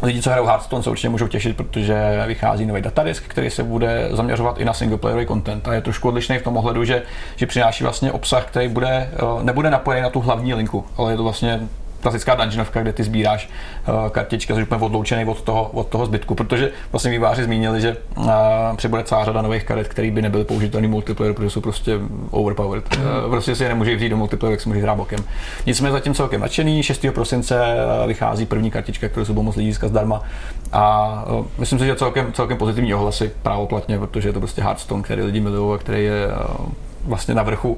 Lidi, 0.04 0.22
co 0.22 0.30
hrajou 0.30 0.46
Hearthstone, 0.46 0.84
se 0.84 0.90
určitě 0.90 1.10
můžou 1.10 1.28
těšit, 1.28 1.58
protože 1.58 2.24
vychází 2.28 2.66
nový 2.66 2.82
datadisk, 2.82 3.24
který 3.28 3.50
se 3.50 3.64
bude 3.64 4.10
zaměřovat 4.12 4.58
i 4.58 4.66
na 4.66 4.74
singleplayerový 4.74 5.28
content. 5.28 5.68
A 5.68 5.74
je 5.74 5.82
trošku 5.82 6.08
odlišný 6.08 6.38
v 6.38 6.44
tom 6.44 6.58
ohledu, 6.58 6.86
že, 6.86 7.04
že 7.36 7.48
přináší 7.48 7.84
vlastně 7.84 8.12
obsah, 8.12 8.46
který 8.46 8.68
bude, 8.68 8.88
eh, 8.88 9.44
nebude 9.44 9.70
napojený 9.70 10.02
na 10.02 10.10
tu 10.10 10.20
hlavní 10.20 10.54
linku, 10.54 10.86
ale 10.98 11.14
je 11.14 11.18
to 11.18 11.24
vlastně 11.24 11.68
klasická 12.02 12.36
dungeonovka, 12.36 12.82
kde 12.82 12.94
ty 12.94 13.04
sbíráš 13.04 13.50
uh, 13.88 14.10
kartičky, 14.10 14.54
jsi 14.54 14.64
úplně 14.64 14.82
odloučený 14.82 15.26
od 15.26 15.42
toho, 15.42 15.70
od 15.74 15.88
toho 15.88 16.06
zbytku, 16.06 16.36
protože 16.36 16.72
vlastně 16.92 17.12
výváři 17.12 17.44
zmínili, 17.44 17.82
že 17.82 17.98
uh, 18.18 18.32
přibude 18.76 19.04
celá 19.04 19.26
řada 19.26 19.42
nových 19.42 19.64
karet, 19.64 19.88
které 19.88 20.12
by 20.12 20.22
nebyly 20.22 20.44
použitelné 20.44 20.88
multiplayer, 20.88 21.34
protože 21.34 21.50
jsou 21.50 21.62
prostě 21.62 22.00
overpowered. 22.32 22.98
Mm. 22.98 23.04
Uh, 23.04 23.30
prostě 23.30 23.56
si 23.56 23.64
je 23.64 23.70
nemůže 23.70 23.96
vzít 23.96 24.10
do 24.10 24.18
multiplayer, 24.18 24.52
jak 24.52 24.62
si 24.62 24.70
může 24.70 24.82
hrát 24.82 24.96
bokem. 24.96 25.20
Nicméně 25.66 25.92
zatím 25.92 26.14
celkem 26.14 26.42
nadšený, 26.42 26.84
6. 26.84 27.06
prosince 27.14 27.76
vychází 28.08 28.46
první 28.46 28.72
kartička, 28.72 29.10
kterou 29.10 29.26
se 29.26 29.34
budou 29.34 29.44
moc 29.44 29.56
lidí 29.56 29.72
získat 29.72 29.88
zdarma. 29.88 30.22
A 30.72 31.26
myslím 31.58 31.80
si, 31.80 31.86
že 31.86 31.96
celkem, 31.96 32.34
celkem 32.34 32.58
pozitivní 32.58 32.94
ohlasy 32.94 33.32
právoplatně, 33.42 34.00
protože 34.00 34.30
je 34.30 34.34
to 34.34 34.40
prostě 34.40 34.62
Hearthstone, 34.62 35.04
který 35.04 35.22
lidi 35.22 35.40
milují 35.40 35.76
a 35.76 35.78
který 35.78 36.04
je 36.04 36.28
vlastně 37.06 37.36
na 37.36 37.44
vrchu 37.44 37.78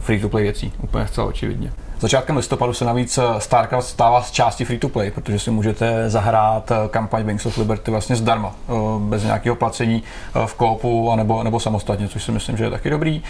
free-to-play 0.00 0.42
věcí, 0.42 0.72
úplně 0.82 1.06
zcela 1.06 1.26
očividně. 1.26 1.72
Začátkem 2.00 2.36
listopadu 2.36 2.72
se 2.72 2.84
navíc 2.84 3.18
eh, 3.18 3.22
StarCraft 3.40 3.88
stává 3.88 4.22
z 4.22 4.30
části 4.30 4.64
free-to-play, 4.64 5.10
protože 5.10 5.38
si 5.38 5.50
můžete 5.50 6.10
zahrát 6.10 6.70
eh, 6.70 6.74
kampaň 6.88 7.24
Wings 7.26 7.46
of 7.46 7.58
Liberty 7.58 7.90
vlastně 7.90 8.16
zdarma, 8.16 8.54
eh, 8.68 8.72
bez 8.98 9.24
nějakého 9.24 9.56
placení 9.56 10.02
v 10.46 10.54
koopu 10.54 11.12
anebo, 11.12 11.42
nebo 11.42 11.60
samostatně, 11.60 12.08
což 12.08 12.22
si 12.22 12.32
myslím, 12.32 12.56
že 12.56 12.64
je 12.64 12.70
taky 12.70 12.90
dobrý 12.90 13.22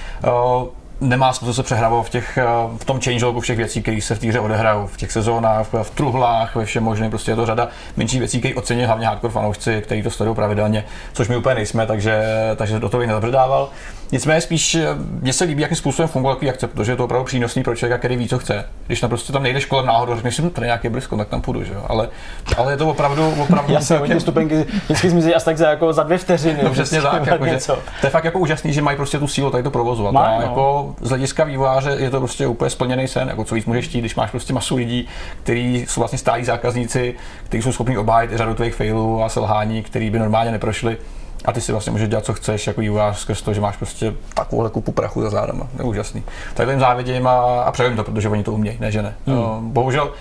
nemá 1.01 1.33
smysl 1.33 1.53
se 1.53 1.62
přehrávat 1.62 2.07
v, 2.07 2.11
těch, 2.11 2.39
v 2.79 2.85
tom 2.85 3.01
changelogu 3.01 3.41
všech 3.41 3.57
věcí, 3.57 3.83
které 3.83 4.01
se 4.01 4.14
v 4.14 4.19
té 4.19 4.27
hře 4.27 4.41
odehrajou, 4.41 4.87
v 4.87 4.97
těch 4.97 5.12
sezónách, 5.12 5.66
v, 5.73 5.83
v 5.83 5.91
truhlách, 5.91 6.57
ve 6.57 6.64
všem 6.64 6.85
možném, 6.85 7.11
prostě 7.11 7.31
je 7.31 7.37
to 7.37 7.47
řada 7.47 7.69
menších 7.97 8.19
věcí, 8.19 8.39
které 8.39 8.55
ocení 8.55 8.85
hlavně 8.85 9.07
hardcore 9.07 9.33
fanoušci, 9.33 9.81
kteří 9.83 10.03
to 10.03 10.11
sledují 10.11 10.37
pravidelně, 10.37 10.85
což 11.12 11.29
my 11.29 11.37
úplně 11.37 11.55
nejsme, 11.55 11.87
takže, 11.87 12.23
takže 12.57 12.79
do 12.79 12.89
toho 12.89 12.99
bych 12.99 13.09
nezabředával. 13.09 13.71
Nicméně 14.12 14.40
spíš 14.40 14.74
eh, 14.74 14.86
mně 15.20 15.32
se 15.32 15.44
líbí, 15.44 15.62
jakým 15.62 15.76
způsobem 15.76 16.09
funguje 16.09 16.34
takový 16.34 16.50
akce, 16.50 16.66
protože 16.66 16.92
je 16.92 16.96
to 16.96 17.04
opravdu 17.04 17.24
přínosný 17.24 17.62
pro 17.62 17.76
člověka, 17.76 17.98
který 17.98 18.16
ví, 18.16 18.28
co 18.28 18.38
chce. 18.38 18.64
Když 18.86 19.00
tam 19.00 19.11
prostě 19.11 19.32
tam 19.32 19.42
nejdeš 19.42 19.64
kolem 19.64 19.86
náhodou, 19.86 20.14
řekneš 20.14 20.36
si, 20.36 20.42
hm, 20.42 20.50
tady 20.50 20.66
nějaký 20.66 20.88
blízko, 20.88 21.16
tak 21.16 21.28
tam 21.28 21.40
půjdu, 21.40 21.64
že 21.64 21.74
jo. 21.74 21.84
Ale, 21.86 22.09
ale 22.56 22.72
je 22.72 22.76
to 22.76 22.88
opravdu, 22.88 23.34
opravdu. 23.42 23.72
Já 23.78 23.80
jsem 23.80 24.02
ty 24.02 24.20
stupenky 24.20 24.66
vždycky 24.84 25.11
zmizí 25.11 25.34
asi 25.34 25.44
tak 25.44 25.59
za, 25.59 25.70
jako 25.70 25.92
za 25.92 26.02
dvě 26.02 26.18
vteřiny. 26.18 26.59
No, 26.62 26.70
přesně 26.70 27.02
tak, 27.02 27.26
jako, 27.26 27.46
že, 27.46 27.59
to 28.00 28.06
je 28.06 28.11
fakt 28.11 28.24
jako 28.24 28.38
úžasný, 28.38 28.72
že 28.72 28.82
mají 28.82 28.96
prostě 28.96 29.18
tu 29.18 29.28
sílu 29.28 29.50
tady 29.50 29.62
to 29.62 29.70
provozovat. 29.70 30.14
Má, 30.14 30.34
no. 30.34 30.42
jako 30.42 30.94
z 31.00 31.09
hlediska 31.09 31.44
vývojáře 31.44 31.90
je 31.98 32.11
to 32.11 32.18
prostě 32.18 32.46
úplně 32.46 32.70
splněný 32.70 33.09
sen, 33.09 33.28
jako 33.28 33.44
co 33.44 33.54
víc 33.54 33.64
můžeš 33.64 33.88
chtít, 33.88 34.00
když 34.00 34.14
máš 34.14 34.30
prostě 34.30 34.52
masu 34.52 34.76
lidí, 34.76 35.09
kteří 35.42 35.86
jsou 35.88 36.00
vlastně 36.00 36.18
stálí 36.18 36.44
zákazníci, 36.44 37.14
kteří 37.44 37.62
jsou 37.62 37.72
schopni 37.72 37.98
obhájit 37.98 38.30
řadu 38.32 38.54
tvých 38.54 38.74
failů 38.74 39.22
a 39.22 39.28
selhání, 39.28 39.82
který 39.82 40.11
by 40.11 40.18
normálně 40.18 40.50
neprošli 40.50 40.96
a 41.45 41.53
ty 41.53 41.61
si 41.61 41.72
vlastně 41.72 41.93
můžeš 41.93 42.09
dělat, 42.09 42.24
co 42.24 42.34
chceš, 42.34 42.66
jako 42.66 42.80
vývojář 42.80 43.18
skrz 43.18 43.43
to, 43.43 43.55
že 43.55 43.61
máš 43.61 43.76
prostě 43.76 44.14
takovou 44.34 44.68
kupu 44.68 44.93
prachu 44.93 45.22
za 45.22 45.30
zádama. 45.30 45.68
Je 45.78 45.84
úžasný. 45.84 46.22
Tak 46.55 46.68
jim 46.68 46.80
závidím 46.80 47.26
a, 47.26 47.62
a 47.62 47.72
přeju 47.72 47.97
to, 47.97 48.05
protože 48.05 48.28
oni 48.28 48.45
to 48.45 48.53
umějí, 48.53 48.76
ne 48.80 48.93
že 48.93 49.03
ne. 49.03 49.14
Hmm. 49.26 49.70
Bohužel 49.70 50.12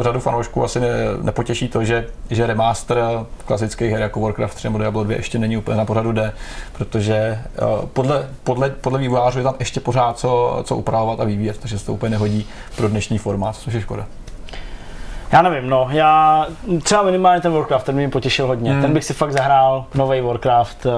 řadu 0.00 0.20
fanoušků 0.20 0.64
asi 0.64 0.80
ne, 0.80 0.88
nepotěší 1.22 1.68
to, 1.68 1.84
že, 1.84 2.06
že 2.30 2.46
remaster 2.46 2.98
klasických 3.44 3.90
her 3.92 4.00
jako 4.00 4.20
Warcraft 4.20 4.54
3 4.54 4.66
nebo 4.66 4.78
Diablo 4.78 5.04
2 5.04 5.16
ještě 5.16 5.38
není 5.38 5.56
úplně 5.56 5.76
na 5.76 5.84
pořadu 5.84 6.12
D, 6.12 6.32
protože 6.72 7.38
podle, 7.92 8.28
podle, 8.44 8.70
podle 8.70 8.98
vývojářů 8.98 9.38
je 9.38 9.44
tam 9.44 9.54
ještě 9.58 9.80
pořád 9.80 10.18
co, 10.18 10.62
co 10.64 10.76
upravovat 10.76 11.20
a 11.20 11.24
vyvíjet, 11.24 11.58
takže 11.58 11.78
se 11.78 11.86
to 11.86 11.92
úplně 11.92 12.10
nehodí 12.10 12.46
pro 12.76 12.88
dnešní 12.88 13.18
formát, 13.18 13.56
což 13.56 13.74
je 13.74 13.80
škoda. 13.80 14.06
Já 15.32 15.42
nevím, 15.42 15.70
no, 15.70 15.88
já 15.90 16.46
třeba 16.82 17.02
minimálně 17.02 17.40
ten 17.40 17.52
Warcraft, 17.52 17.86
ten 17.86 17.94
mě 17.94 18.08
potěšil 18.08 18.46
hodně. 18.46 18.72
Hmm. 18.72 18.82
Ten 18.82 18.92
bych 18.92 19.04
si 19.04 19.14
fakt 19.14 19.32
zahrál 19.32 19.84
nový 19.94 20.20
Warcraft, 20.20 20.86
uh, 20.86 20.92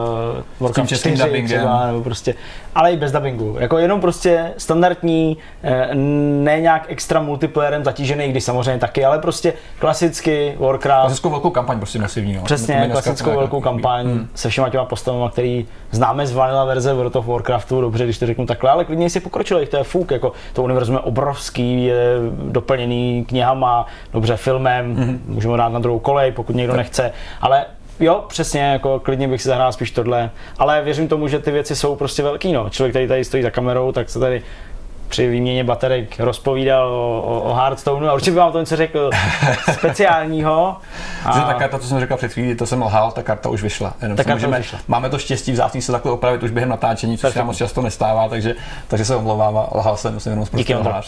Warcraft 0.61 0.97
4 0.97 1.43
třeba, 1.47 1.87
nebo 1.87 2.03
prostě, 2.03 2.35
ale 2.75 2.93
i 2.93 2.97
bez 2.97 3.13
dubbingu. 3.13 3.57
Jako 3.59 3.79
jenom 3.79 4.01
prostě 4.01 4.53
standardní, 4.59 5.37
eh, 5.63 5.95
ne 5.95 6.61
nějak 6.61 6.85
extra 6.89 7.21
multiplayerem 7.21 7.85
zatížený, 7.85 8.29
když 8.29 8.45
samozřejmě 8.45 8.81
taky, 8.81 9.05
ale 9.05 9.19
prostě 9.19 9.53
klasicky 9.79 10.55
Warcraft. 10.59 11.07
Klasickou 11.07 11.31
velkou 11.31 11.51
kampaň 11.51 11.79
prostě 11.79 11.99
masivní. 11.99 12.35
No. 12.35 12.43
Přesně, 12.43 12.89
klasickou 12.93 13.37
velkou 13.37 13.61
kampaň 13.61 14.07
hmm. 14.07 14.29
se 14.35 14.49
všema 14.49 14.69
těma 14.69 14.85
postavami, 14.85 15.31
který 15.33 15.67
známe 15.91 16.27
z 16.27 16.33
vanilla 16.33 16.65
verze 16.65 16.95
World 16.95 17.17
of 17.17 17.27
Warcraftu, 17.27 17.81
dobře, 17.81 18.05
když 18.05 18.19
to 18.19 18.27
řeknu 18.27 18.47
takhle, 18.47 18.71
ale 18.71 18.85
klidně 18.85 19.11
si 19.11 19.21
pokročili, 19.21 19.67
to 19.67 19.77
je 19.77 19.85
fuk, 19.85 20.11
jako 20.11 20.33
to 20.53 20.63
univerzum 20.63 20.95
je 20.95 21.01
obrovský, 21.01 21.85
je 21.85 22.05
doplněný 22.31 23.25
knihama, 23.29 23.87
dobře 24.17 24.37
filmem, 24.37 24.97
mm-hmm. 24.97 25.19
můžeme 25.27 25.57
dát 25.57 25.69
na 25.69 25.79
druhou 25.79 25.99
kolej, 25.99 26.33
pokud 26.33 26.57
někdo 26.57 26.73
tak. 26.73 26.79
nechce, 26.79 27.13
ale 27.41 27.65
Jo, 28.01 28.25
přesně, 28.29 28.61
jako 28.61 29.01
klidně 29.01 29.29
bych 29.29 29.43
si 29.43 29.49
zahrál 29.49 29.73
spíš 29.73 29.91
tohle, 29.91 30.31
ale 30.59 30.83
věřím 30.83 31.09
tomu, 31.09 31.29
že 31.29 31.39
ty 31.39 31.51
věci 31.51 31.77
jsou 31.77 31.97
prostě 31.97 32.23
velký, 32.23 32.53
no. 32.53 32.71
Člověk, 32.71 32.93
který 32.93 33.09
tady 33.09 33.25
stojí 33.25 33.43
za 33.43 33.51
kamerou, 33.51 33.93
tak 33.93 34.11
se 34.11 34.19
tady 34.19 34.43
při 35.09 35.29
výměně 35.29 35.65
baterek 35.65 36.21
rozpovídal 36.21 36.89
o, 36.89 37.23
o, 37.23 37.41
o 37.41 37.55
Hearthstoneu 37.55 38.09
a 38.09 38.15
určitě 38.15 38.31
bych 38.31 38.39
vám 38.39 38.53
to 38.53 38.61
něco 38.61 38.77
řekl 38.77 39.11
speciálního. 39.73 40.77
A... 41.25 41.39
Že 41.39 41.41
ta 41.41 41.55
karta, 41.55 41.79
co 41.79 41.87
jsem 41.87 42.01
řekl 42.01 42.17
před 42.17 42.33
chvílí, 42.33 42.55
to 42.55 42.67
jsem 42.67 42.83
lhal, 42.83 43.11
ta 43.11 43.23
karta 43.23 43.49
už 43.49 43.63
vyšla. 43.63 43.95
Jenom 44.03 44.17
ta 44.17 44.25
karta 44.25 44.35
můžeme, 44.35 44.59
vyšla. 44.59 44.79
Máme 44.89 45.11
to 45.11 45.19
štěstí 45.19 45.53
vzácně 45.53 45.83
se 45.83 45.93
takhle 45.93 46.13
opravit 46.13 46.43
už 46.43 46.51
během 46.51 46.69
natáčení, 46.69 47.19
což 47.19 47.33
se 47.33 47.43
moc 47.43 47.57
často 47.57 47.83
nestává, 47.83 48.29
takže, 48.29 48.55
takže 48.89 49.05
se 49.05 49.17
omlouvám 49.17 49.59
a 49.59 49.69
lhal 49.75 49.97
jsem, 49.97 50.21
jsem 50.21 50.33
jenom 50.33 50.47
z 50.47 50.51
Díky, 50.51 50.75
Ondra. 50.75 51.03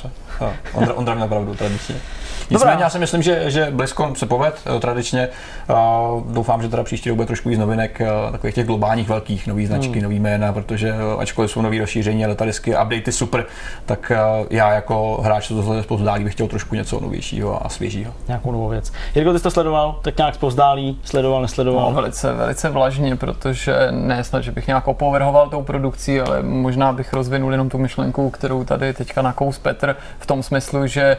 Ondra, 0.75 0.95
Ondra 0.95 1.15
měl 1.15 1.29
pravdu 1.29 1.55
tradičně. 1.55 1.95
Nicméně 2.51 2.83
já 2.83 2.91
si 2.91 2.99
myslím, 2.99 3.23
že, 3.23 3.51
že 3.51 3.69
BlizzCon 3.71 4.15
se 4.15 4.27
poved 4.27 4.55
eh, 4.77 4.81
tradičně. 4.81 5.29
Uh, 5.71 6.33
doufám, 6.33 6.63
že 6.63 6.69
teda 6.69 6.83
příští 6.83 7.09
rok 7.09 7.17
bude 7.17 7.27
trošku 7.27 7.49
víc 7.49 7.59
novinek, 7.59 8.01
uh, 8.01 8.33
takových 8.33 8.55
těch 8.55 8.67
globálních 8.67 9.09
velkých, 9.09 9.47
nových 9.47 9.69
značky, 9.69 9.93
hmm. 9.93 10.03
nový 10.03 10.19
jména, 10.19 10.53
protože 10.53 10.93
uh, 10.93 11.21
ačkoliv 11.21 11.51
jsou 11.51 11.63
nový 11.63 11.81
rozšíření, 11.81 12.27
letadisky, 12.27 12.71
updatey 12.71 13.13
super, 13.13 13.47
tak 13.89 14.13
uh, 14.41 14.47
já 14.51 14.73
jako 14.73 15.19
hráč, 15.23 15.47
co 15.47 15.63
to 15.63 15.83
zpozdálí, 15.83 16.25
bych 16.25 16.33
chtěl 16.33 16.49
trošku 16.49 16.75
něco 16.75 17.01
novějšího 17.01 17.67
a 17.67 17.69
svěžího. 17.69 18.13
Nějakou 18.27 18.53
novou 18.53 18.69
věc. 18.69 18.93
Jirko, 19.15 19.33
ty 19.33 19.39
jsi 19.39 19.43
to 19.43 19.51
sledoval, 19.51 19.99
tak 20.03 20.17
nějak 20.17 20.35
zpozdálí, 20.35 21.01
sledoval, 21.05 21.43
nesledoval? 21.43 21.89
No, 21.89 21.95
velice, 21.95 22.33
velice 22.33 22.69
vlažně, 22.71 23.17
protože 23.17 23.75
ne 23.91 24.25
snad, 24.25 24.41
že 24.41 24.53
bych 24.53 24.67
nějak 24.67 24.89
opovrhoval 24.89 25.49
tou 25.49 25.63
produkcí, 25.63 26.21
ale 26.21 26.43
možná 26.43 26.93
bych 26.93 27.13
rozvinul 27.13 27.53
jenom 27.53 27.69
tu 27.69 27.79
myšlenku, 27.79 28.31
kterou 28.31 28.65
tady 28.65 28.93
teďka 28.93 29.23
nakous 29.23 29.59
Petr, 29.59 29.97
v 30.19 30.27
tom 30.27 30.43
smyslu, 30.43 30.87
že 30.87 31.17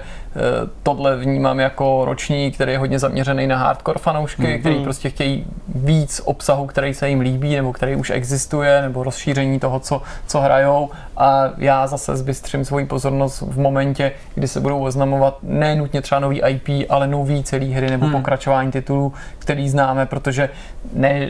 tohle 0.84 1.18
vnímám 1.18 1.60
jako 1.60 2.06
roční, 2.06 2.52
který 2.52 2.72
je 2.72 2.78
hodně 2.78 3.00
zaměřený 3.00 3.48
na 3.48 3.58
hardcore 3.58 4.00
fanoušky, 4.00 4.42
mm-hmm. 4.42 4.60
který 4.60 4.84
prostě 4.84 5.10
chtějí 5.10 5.46
víc 5.68 6.22
obsahu, 6.26 6.66
který 6.66 6.94
se 6.94 7.10
jim 7.10 7.20
líbí, 7.20 7.56
nebo 7.56 7.74
který 7.74 7.96
už 7.96 8.10
existuje, 8.10 8.82
nebo 8.82 9.04
rozšíření 9.04 9.60
toho, 9.60 9.80
co, 9.80 10.02
co 10.28 10.40
hrajou. 10.40 10.90
A 11.20 11.50
já 11.58 11.88
zase 11.88 12.18
zbystřím 12.18 12.66
svoji 12.66 12.86
pozornost 12.86 13.42
v 13.42 13.60
momentě, 13.60 14.12
kdy 14.36 14.48
se 14.48 14.60
budou 14.60 14.84
oznamovat 14.84 15.38
ne 15.44 15.76
nutně 15.76 16.02
třeba 16.02 16.20
nový 16.20 16.42
IP, 16.48 16.88
ale 16.90 17.08
nový 17.08 17.44
celý 17.44 17.74
hry 17.74 17.90
nebo 17.90 18.06
mm. 18.06 18.12
pokračování 18.12 18.72
titulů, 18.72 19.14
který 19.40 19.70
známe, 19.70 20.06
protože 20.06 20.50
ne, 20.94 21.30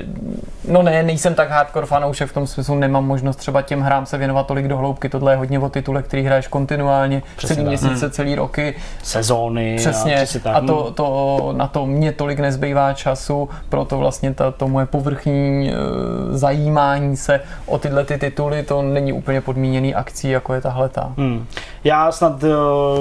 no 0.68 0.82
ne, 0.82 1.04
nejsem 1.04 1.36
tak 1.36 1.50
hardcore 1.50 1.86
fanoušek 1.86 2.30
v 2.30 2.34
tom 2.34 2.48
smyslu, 2.48 2.76
nemám 2.76 3.06
možnost 3.06 3.36
třeba 3.36 3.62
těm 3.62 3.82
hrám 3.82 4.06
se 4.06 4.18
věnovat 4.18 4.48
tolik 4.48 4.68
do 4.68 4.78
hloubky. 4.78 5.10
Tohle 5.10 5.34
je 5.34 5.38
hodně 5.38 5.60
o 5.60 5.70
titule, 5.70 6.04
který 6.04 6.24
hraješ 6.24 6.48
kontinuálně, 6.48 7.24
Přesně 7.38 7.56
celý 7.56 7.68
měsíce, 7.68 8.06
hmm. 8.06 8.12
celý 8.12 8.36
roky. 8.36 8.76
Sezóny. 9.04 9.76
Přesně. 9.78 10.26
A, 10.46 10.52
a 10.52 10.62
to, 10.62 10.92
to, 10.92 11.54
na 11.58 11.68
to 11.68 11.86
mě 11.86 12.12
tolik 12.12 12.40
nezbývá 12.40 12.94
času, 12.94 13.50
proto 13.70 13.98
vlastně 13.98 14.34
ta, 14.34 14.52
to 14.52 14.68
moje 14.68 14.86
povrchní 14.86 15.72
e, 15.72 15.74
zajímání 16.38 17.18
se 17.18 17.42
o 17.66 17.78
tyhle 17.78 18.06
ty 18.06 18.18
tituly, 18.18 18.64
to 18.64 18.82
není 18.82 19.14
úplně 19.14 19.42
podmíněný 19.80 19.96
akcí, 19.96 20.30
jako 20.30 20.54
je 20.54 20.62
tahle 20.62 20.90
ta. 20.90 21.14
Hmm. 21.18 21.46
Já 21.84 22.12
snad 22.12 22.44
e, 22.44 22.50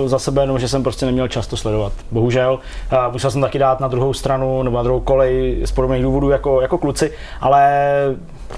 za 0.08 0.18
sebe 0.18 0.42
jenom, 0.42 0.58
že 0.58 0.68
jsem 0.68 0.82
prostě 0.82 1.06
neměl 1.06 1.28
často 1.28 1.56
sledovat. 1.56 1.92
Bohužel. 2.10 2.58
E, 2.90 3.12
musel 3.12 3.30
jsem 3.30 3.40
taky 3.40 3.58
dát 3.58 3.80
na 3.80 3.88
druhou 3.88 4.14
stranu 4.14 4.62
nebo 4.62 4.76
na 4.76 4.82
druhou 4.82 5.00
kolej 5.00 5.62
z 5.64 5.72
podobných 5.72 6.02
důvodů 6.02 6.30
jako, 6.30 6.60
jako 6.60 6.78
kluci, 6.78 7.12
ale 7.40 7.90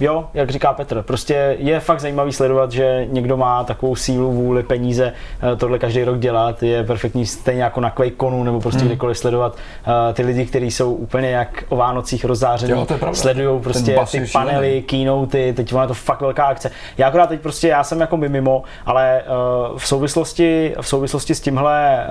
jo, 0.01 0.29
jak 0.35 0.51
říká 0.51 0.73
Petr, 0.73 1.03
prostě 1.03 1.57
je 1.59 1.81
fakt 1.81 2.01
zajímavý 2.01 2.33
sledovat, 2.33 2.73
že 2.73 3.07
někdo 3.11 3.37
má 3.37 3.65
takovou 3.65 3.97
sílu, 3.97 4.33
vůli, 4.33 4.63
peníze 4.63 5.13
eh, 5.53 5.57
tohle 5.57 5.79
každý 5.79 6.05
rok 6.05 6.19
dělat. 6.19 6.63
Je 6.63 6.85
perfektní 6.85 7.27
stejně 7.27 7.63
jako 7.63 7.81
na 7.81 7.91
Quakeconu 7.91 8.45
nebo 8.45 8.61
prostě 8.61 8.81
hmm. 8.81 8.89
kdekoliv 8.89 9.19
sledovat 9.19 9.55
uh, 9.55 10.15
ty 10.15 10.23
lidi, 10.23 10.47
kteří 10.47 10.71
jsou 10.71 10.95
úplně 10.95 11.31
jak 11.31 11.65
o 11.69 11.77
Vánocích 11.77 12.25
rozzáření, 12.25 12.87
sledují 13.13 13.61
prostě 13.61 13.99
ty 14.11 14.27
panely, 14.33 14.83
keynoty, 14.83 15.53
teď 15.57 15.73
je 15.73 15.87
to 15.87 15.95
fakt 15.95 16.21
velká 16.21 16.45
akce. 16.45 16.71
Já 16.99 17.09
akorát 17.09 17.29
teď 17.29 17.41
prostě, 17.41 17.69
já 17.69 17.85
jsem 17.85 18.01
jako 18.01 18.17
mimo, 18.17 18.63
ale 18.87 19.23
uh, 19.71 19.79
v 19.79 19.87
souvislosti, 19.87 20.75
v 20.81 20.89
souvislosti 20.89 21.35
s 21.35 21.41
tímhle, 21.41 22.07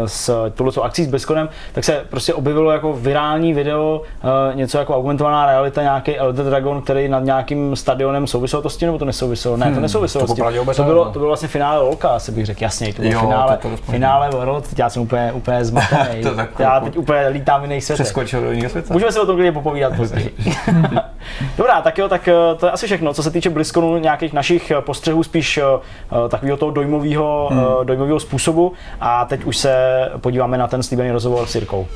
uh, 0.00 0.06
s 0.06 0.50
touto 0.54 0.84
akcí 0.84 1.04
s 1.04 1.08
Beskonem, 1.08 1.48
tak 1.72 1.84
se 1.84 2.04
prostě 2.10 2.34
objevilo 2.34 2.70
jako 2.70 2.92
virální 2.92 3.54
video, 3.54 4.02
uh, 4.24 4.56
něco 4.56 4.78
jako 4.78 4.96
augmentovaná 4.96 5.46
realita, 5.46 5.82
nějaký 5.82 6.18
Elder 6.18 6.44
Dragon, 6.44 6.82
který 6.82 7.08
nad 7.18 7.24
nějakým 7.24 7.76
stadionem 7.76 8.26
souviselo 8.26 8.62
to 8.62 8.70
s 8.70 8.76
tím, 8.76 8.88
nebo 8.88 8.98
to 8.98 9.04
nesouviselo? 9.04 9.56
Ne, 9.56 9.66
to 9.66 9.72
hmm, 9.72 9.82
nesouviselo 9.82 10.26
to, 10.26 10.32
s 10.32 10.36
tím. 10.36 10.44
To 10.76 10.84
bylo, 10.84 11.04
to 11.04 11.18
bylo 11.18 11.26
vlastně 11.26 11.48
finále 11.48 11.84
Volka, 11.84 12.08
asi 12.08 12.32
bych 12.32 12.46
řekl, 12.46 12.62
jasně, 12.62 12.94
to 12.94 13.02
bylo 13.02 13.14
jo, 13.14 13.20
finále, 13.20 13.56
to, 13.56 13.68
to 13.68 13.76
finále 13.76 14.30
World, 14.30 14.68
teď 14.68 14.78
já 14.78 14.90
jsem 14.90 15.02
úplně, 15.02 15.32
úplně 15.32 15.64
zmatený. 15.64 16.22
já 16.58 16.80
teď 16.80 16.96
úplně 16.96 17.28
lítám 17.28 17.60
v 17.60 17.64
jiných 17.64 17.84
světech. 17.84 18.06
Přeskočil 18.06 18.40
do 18.40 18.50
jiného 18.50 18.70
světa. 18.70 18.94
Můžeme 18.94 19.12
si 19.12 19.20
o 19.20 19.26
tom 19.26 19.36
klidně 19.36 19.52
popovídat 19.52 19.96
později. 19.96 20.34
Dobrá, 21.58 21.82
tak 21.82 21.98
jo, 21.98 22.08
tak 22.08 22.28
eh, 22.28 22.34
to 22.56 22.66
je 22.66 22.72
asi 22.72 22.86
všechno. 22.86 23.14
Co 23.14 23.22
se 23.22 23.30
týče 23.30 23.50
BlizzConu, 23.50 23.98
nějakých 23.98 24.32
našich 24.32 24.70
eh, 24.70 24.80
postřehů, 24.80 25.22
spíš 25.22 25.58
uh, 25.58 26.28
takového 26.28 26.56
toho 26.56 26.70
dojmového, 26.70 27.48
hmm. 27.52 27.86
dojmového 27.86 28.20
způsobu. 28.20 28.72
A 29.00 29.24
teď 29.24 29.44
už 29.44 29.56
se 29.56 29.74
podíváme 30.20 30.58
na 30.58 30.66
ten 30.66 30.82
slíbený 30.82 31.10
rozhovor 31.10 31.46
s 31.46 31.54
Jirkou. 31.54 31.86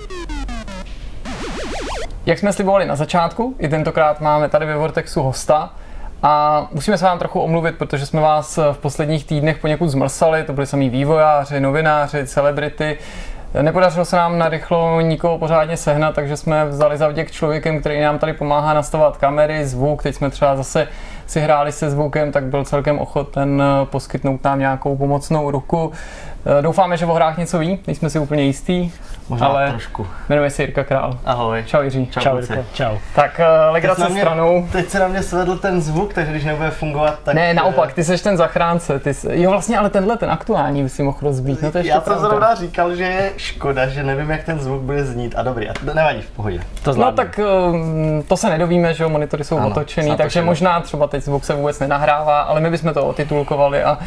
Jak 2.27 2.39
jsme 2.39 2.53
slibovali 2.53 2.87
na 2.87 2.97
začátku, 2.97 3.55
i 3.59 3.68
tentokrát 3.68 4.20
máme 4.20 4.49
tady 4.49 4.66
ve 4.66 4.77
Vortexu 4.77 5.23
hosta, 5.23 5.70
a 6.23 6.66
musíme 6.73 6.99
se 6.99 7.05
vám 7.05 7.18
trochu 7.18 7.41
omluvit, 7.41 7.79
protože 7.79 8.07
jsme 8.07 8.20
vás 8.20 8.59
v 8.73 8.79
posledních 8.79 9.27
týdnech 9.27 9.59
poněkud 9.59 9.89
zmrsali, 9.89 10.45
to 10.45 10.53
byli 10.53 10.66
samý 10.66 10.91
vývojáři, 10.91 11.61
novináři, 11.61 12.27
celebrity. 12.27 12.99
Nepodařilo 13.62 14.05
se 14.05 14.16
nám 14.16 14.39
narychlo 14.39 15.01
nikoho 15.01 15.39
pořádně 15.39 15.77
sehnat, 15.77 16.14
takže 16.14 16.37
jsme 16.37 16.64
vzali 16.64 16.99
za 16.99 17.09
vděk 17.09 17.31
člověkem, 17.31 17.81
který 17.81 18.01
nám 18.01 18.18
tady 18.18 18.33
pomáhá 18.33 18.75
nastavovat 18.75 19.16
kamery, 19.16 19.66
zvuk. 19.66 20.03
Teď 20.03 20.14
jsme 20.14 20.31
třeba 20.31 20.57
zase 20.57 20.89
si 21.27 21.41
hráli 21.41 21.73
se 21.73 21.91
zvukem, 21.91 22.33
tak 22.33 22.45
byl 22.45 22.64
celkem 22.64 22.99
ochoten 22.99 23.62
poskytnout 23.85 24.45
nám 24.45 24.59
nějakou 24.59 24.97
pomocnou 24.97 25.51
ruku. 25.51 25.93
Doufáme, 26.61 26.97
že 26.97 27.07
o 27.07 27.14
hrách 27.14 27.38
něco 27.38 27.59
ví, 27.59 27.78
nejsme 27.86 28.11
si 28.11 28.18
úplně 28.18 28.43
jistý. 28.43 28.93
Možná 29.28 29.47
ale 29.47 29.70
trošku. 29.70 30.07
Jmenuje 30.28 30.51
se 30.51 30.62
Jirka 30.62 30.84
Král. 30.84 31.18
Ahoj. 31.24 31.64
Čau 31.66 31.82
Jiří. 31.82 32.07
Čau, 32.07 32.20
Čau 32.20 32.36
Jirko. 32.36 32.64
Čau. 32.72 32.97
Tak 33.14 33.40
uh, 33.40 33.72
legrace 33.72 34.09
mě, 34.09 34.20
stranou. 34.20 34.68
Teď 34.72 34.88
se 34.88 34.99
na 34.99 35.09
mě 35.09 35.22
svedl 35.22 35.59
ten 35.59 35.82
zvuk, 35.82 36.14
takže 36.14 36.30
když 36.32 36.45
nebude 36.45 36.70
fungovat, 36.70 37.18
tak... 37.24 37.34
Ne, 37.34 37.55
naopak, 37.55 37.93
ty 37.93 38.05
jsi 38.05 38.22
ten 38.22 38.36
zachránce. 38.36 38.99
Ty 38.99 39.14
jsi, 39.14 39.28
jo, 39.30 39.51
vlastně, 39.51 39.78
ale 39.78 39.90
tenhle, 39.90 40.16
ten 40.16 40.30
aktuální 40.30 40.82
by 40.82 40.88
si 40.88 41.03
mohl 41.03 41.18
rozbít. 41.22 41.62
No 41.62 41.72
to 41.72 41.78
Já 41.78 42.01
jsem 42.01 42.18
zrovna 42.18 42.55
říkal, 42.55 42.95
že 42.95 43.05
je 43.05 43.32
škoda, 43.36 43.86
že 43.86 44.03
nevím, 44.03 44.30
jak 44.30 44.45
ten 44.45 44.61
zvuk 44.61 44.82
bude 44.82 45.05
znít. 45.05 45.34
A 45.36 45.43
dobrý, 45.43 45.68
a 45.68 45.72
to 45.72 45.95
nevadí, 45.95 46.22
v 46.22 46.30
pohodě. 46.30 46.61
To 46.82 46.95
no 46.95 47.12
tak 47.12 47.40
um, 47.70 48.22
to 48.28 48.36
se 48.36 48.51
nedovíme, 48.51 48.95
že 48.95 49.03
jo, 49.03 49.09
monitory 49.09 49.45
jsou 49.45 49.59
ano, 49.59 49.68
otočený, 49.68 50.16
takže 50.16 50.43
možná 50.43 50.80
třeba 50.80 51.07
teď 51.07 51.24
zvuk 51.24 51.45
se 51.45 51.55
vůbec 51.55 51.78
nenahrává, 51.78 52.40
ale 52.40 52.61
my 52.61 52.70
bychom 52.70 52.95
to 52.95 53.07
otitulkovali 53.07 53.82
a 53.82 53.99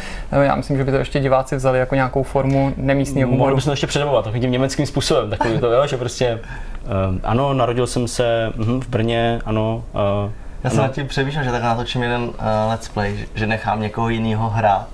já 0.42 0.54
myslím, 0.54 0.76
že 0.76 0.84
by 0.84 0.90
to 0.90 0.96
ještě 0.96 1.20
diváci 1.20 1.56
vzali 1.56 1.78
jako 1.78 1.94
nějakou 1.94 2.22
formu 2.26 2.72
nemístního 2.76 3.28
humoru. 3.28 3.38
Mohli 3.38 3.54
bychom 3.54 3.70
to 3.70 3.72
ještě 3.72 3.86
předavovat 3.86 4.24
takovým 4.24 4.52
německým 4.52 4.86
způsobem, 4.86 5.30
takový 5.30 5.58
to, 5.58 5.72
jo, 5.72 5.86
že 5.86 5.96
prostě 5.96 6.40
uh, 6.84 6.90
ano, 7.22 7.54
narodil 7.54 7.86
jsem 7.86 8.08
se 8.08 8.52
uh, 8.58 8.66
v 8.66 8.88
Brně, 8.88 9.40
ano. 9.44 9.84
Uh, 10.24 10.30
Já 10.64 10.70
jsem 10.70 10.78
nad 10.78 10.92
tím 10.92 11.06
přemýšlel, 11.08 11.44
že 11.44 11.50
tak 11.50 11.62
natočím 11.62 12.02
jeden 12.02 12.22
uh, 12.22 12.32
let's 12.68 12.88
play, 12.88 13.16
že, 13.16 13.26
že 13.34 13.46
nechám 13.46 13.80
někoho 13.80 14.08
jiného 14.08 14.50
hrát 14.50 14.88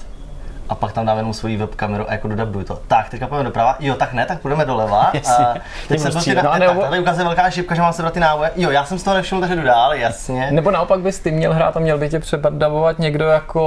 a 0.72 0.74
pak 0.74 0.92
tam 0.92 1.06
dám 1.06 1.16
jenom 1.16 1.32
svoji 1.32 1.56
webkameru 1.56 2.04
a 2.08 2.12
jako 2.12 2.28
dodabuju 2.28 2.64
to. 2.64 2.78
Tak, 2.88 3.08
teďka 3.08 3.26
půjdeme 3.26 3.44
doprava, 3.44 3.76
jo, 3.80 3.94
tak 3.94 4.12
ne, 4.12 4.26
tak 4.26 4.40
půjdeme 4.40 4.64
doleva. 4.64 5.10
Jasně. 5.14 5.44
A 5.44 5.52
Tím 5.54 5.62
teď 5.88 6.00
jsem 6.00 6.12
prostě- 6.12 6.34
no, 6.34 6.42
na, 6.42 6.58
nebo- 6.58 6.80
tak, 6.80 6.90
tady 6.90 7.02
ukazuje 7.02 7.24
velká 7.24 7.50
šipka, 7.50 7.74
že 7.74 7.80
mám 7.82 7.92
sebrat 7.92 8.14
ty 8.14 8.20
náboje. 8.20 8.50
Jo, 8.56 8.70
já 8.70 8.84
jsem 8.84 8.98
z 8.98 9.02
toho 9.02 9.14
nevšiml, 9.16 9.40
takže 9.40 9.56
jdu 9.56 9.62
dál, 9.62 9.94
jasně. 9.94 10.48
Nebo 10.50 10.70
naopak 10.70 11.00
bys 11.00 11.20
ty 11.20 11.30
měl 11.30 11.54
hrát 11.54 11.76
a 11.76 11.80
měl 11.80 11.98
by 11.98 12.08
tě 12.08 12.18
přebadavovat 12.18 12.98
někdo 12.98 13.26
jako 13.28 13.62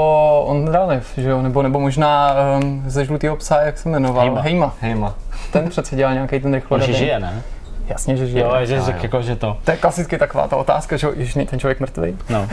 Ondralev, 0.48 1.08
že 1.18 1.30
jo? 1.30 1.42
Nebo, 1.42 1.62
nebo 1.62 1.80
možná 1.80 2.34
um, 2.64 2.84
ze 2.86 3.06
žlutého 3.06 3.36
psa, 3.36 3.62
jak 3.62 3.78
se 3.78 3.90
jmenoval? 3.90 4.22
Hejma. 4.26 4.42
Hejma. 4.42 4.74
Hejma. 4.82 5.14
Ten 5.52 5.70
přece 5.70 5.96
dělal 5.96 6.14
nějaký 6.14 6.40
ten 6.40 6.54
rychlo. 6.54 6.80
že 6.80 6.94
žije, 6.94 7.20
ne? 7.20 7.42
Jasně, 7.88 8.18
že 8.18 8.28
žije. 8.28 8.44
Jo, 8.44 8.56
že 8.64 8.82
řekl 8.82 9.00
jako, 9.04 9.22
že 9.22 9.36
to. 9.36 9.58
To 9.64 9.72
je 9.72 9.78
klasicky 9.78 10.18
taková 10.18 10.48
ta 10.48 10.56
otázka, 10.56 10.98
že 10.98 11.08
ježiš, 11.16 11.36
není 11.36 11.48
ten 11.48 11.60
člověk 11.60 11.80
mrtvý. 11.80 12.18
No. 12.30 12.48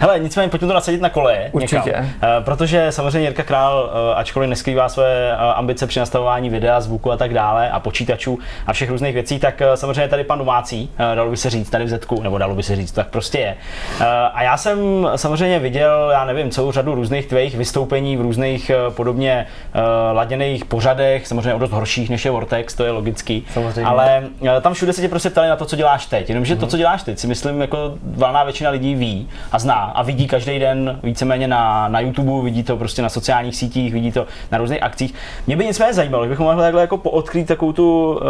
Hele, 0.00 0.18
nicméně 0.18 0.48
pojďme 0.48 0.68
to 0.68 0.74
nasadit 0.74 1.00
na 1.00 1.08
koleje. 1.10 1.48
Určitě. 1.52 1.76
Někam. 1.86 2.04
Eh, 2.22 2.26
protože 2.40 2.92
samozřejmě 2.92 3.20
Jirka 3.28 3.42
Král, 3.42 3.90
eh, 4.12 4.14
ačkoliv 4.14 4.50
neskrývá 4.50 4.88
své 4.88 5.32
eh, 5.32 5.36
ambice 5.36 5.86
při 5.86 6.00
nastavování 6.00 6.50
videa, 6.50 6.80
zvuku 6.80 7.12
a 7.12 7.16
tak 7.16 7.34
dále 7.34 7.70
a 7.70 7.80
počítačů 7.80 8.38
a 8.66 8.72
všech 8.72 8.90
různých 8.90 9.14
věcí, 9.14 9.38
tak 9.38 9.62
eh, 9.62 9.76
samozřejmě 9.76 10.08
tady 10.08 10.24
pan 10.24 10.38
domácí, 10.38 10.90
eh, 11.12 11.14
dalo 11.16 11.30
by 11.30 11.36
se 11.36 11.50
říct, 11.50 11.70
tady 11.70 11.84
v 11.84 11.88
Zetku, 11.88 12.22
nebo 12.22 12.38
dalo 12.38 12.54
by 12.54 12.62
se 12.62 12.76
říct, 12.76 12.92
tak 12.92 13.08
prostě 13.08 13.38
je. 13.38 13.54
Eh, 14.00 14.04
A 14.32 14.42
já 14.42 14.56
jsem 14.56 14.78
samozřejmě 15.16 15.58
viděl, 15.58 16.08
já 16.12 16.24
nevím, 16.24 16.50
celou 16.50 16.72
řadu 16.72 16.94
různých 16.94 17.26
tvých 17.26 17.54
vystoupení 17.56 18.16
v 18.16 18.20
různých 18.20 18.70
eh, 18.70 18.76
podobně 18.90 19.46
eh, 19.74 19.80
laděných 20.12 20.64
pořadech, 20.64 21.26
samozřejmě 21.26 21.54
o 21.54 21.58
dost 21.58 21.70
horších 21.70 22.10
než 22.10 22.24
je 22.24 22.30
Vortex, 22.30 22.74
to 22.74 22.84
je 22.84 22.90
logický. 22.90 23.46
Samozřejmě. 23.52 23.84
Ale 23.84 24.22
eh, 24.42 24.60
tam 24.68 24.74
všude 24.74 24.92
se 24.92 25.00
tě 25.00 25.08
prostě 25.08 25.30
ptali 25.30 25.48
na 25.48 25.56
to, 25.56 25.64
co 25.64 25.76
děláš 25.76 26.06
teď. 26.06 26.28
Jenomže 26.28 26.56
to, 26.56 26.66
co 26.66 26.76
děláš 26.76 27.02
teď, 27.02 27.18
si 27.18 27.26
myslím, 27.26 27.60
jako 27.60 27.94
valná 28.02 28.44
většina 28.44 28.70
lidí 28.70 28.94
ví 28.94 29.28
a 29.52 29.58
zná 29.58 29.74
a 29.74 30.02
vidí 30.02 30.26
každý 30.26 30.58
den 30.58 31.00
víceméně 31.02 31.48
na, 31.48 31.88
na 31.88 32.00
YouTube, 32.00 32.44
vidí 32.44 32.62
to 32.62 32.76
prostě 32.76 33.02
na 33.02 33.08
sociálních 33.08 33.56
sítích, 33.56 33.92
vidí 33.92 34.12
to 34.12 34.26
na 34.52 34.58
různých 34.58 34.82
akcích. 34.82 35.14
Mě 35.46 35.56
by 35.56 35.66
nicméně 35.66 35.94
zajímalo, 35.94 36.24
kdybychom 36.24 36.46
mohli 36.46 36.62
takhle 36.62 36.80
jako 36.80 36.96
poodkrýt 36.96 37.48
takovou 37.48 37.72
tu 37.72 38.10
uh, 38.10 38.20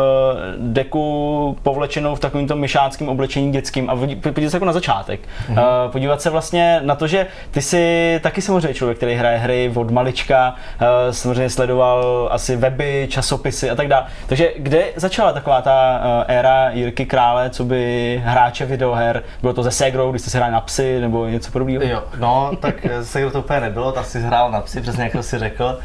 deku 0.59 1.57
povlečenou 1.63 2.15
v 2.15 2.21
takovém 2.21 2.47
tom 2.47 2.59
myšáckém 2.59 3.09
oblečení 3.09 3.53
dětským 3.53 3.91
a 3.91 3.97
podívat 4.33 4.51
se 4.51 4.57
jako 4.57 4.65
na 4.65 4.73
začátek. 4.73 5.21
Uh, 5.49 5.59
podívat 5.93 6.23
se 6.23 6.31
vlastně 6.31 6.81
na 6.85 6.95
to, 6.95 7.07
že 7.07 7.27
ty 7.51 7.63
jsi 7.63 8.21
taky 8.23 8.43
samozřejmě 8.43 8.75
člověk, 8.75 8.97
který 8.97 9.15
hraje 9.15 9.39
hry 9.39 9.73
od 9.75 9.91
malička, 9.91 10.55
uh, 10.81 10.87
samozřejmě 11.11 11.51
sledoval 11.51 12.29
asi 12.33 12.57
weby, 12.57 13.07
časopisy 13.11 13.71
a 13.71 13.75
tak 13.75 13.89
dále. 13.89 14.07
Takže 14.27 14.53
kde 14.59 14.85
začala 14.97 15.33
taková 15.33 15.63
ta 15.63 16.01
éra 16.29 16.71
Jirky 16.71 17.07
Krále, 17.07 17.51
co 17.51 17.65
by 17.65 18.23
hráče 18.25 18.67
videoher? 18.67 19.23
Bylo 19.41 19.53
to 19.53 19.63
ze 19.63 19.71
Segrou, 19.71 20.11
když 20.11 20.23
jste 20.23 20.31
se 20.31 20.39
hráli 20.39 20.53
na 20.53 20.61
psy 20.61 21.01
nebo 21.01 21.27
něco 21.27 21.53
podobného? 21.53 21.85
Jo, 21.85 22.05
no, 22.19 22.51
tak 22.61 22.75
se 23.03 23.31
to 23.31 23.39
úplně 23.39 23.61
nebylo, 23.61 23.93
tak 23.93 24.07
si 24.07 24.21
hrál 24.21 24.51
na 24.51 24.61
psy, 24.61 24.81
přesně 24.81 25.05
jak 25.05 25.25
si 25.25 25.39
řekl. 25.39 25.79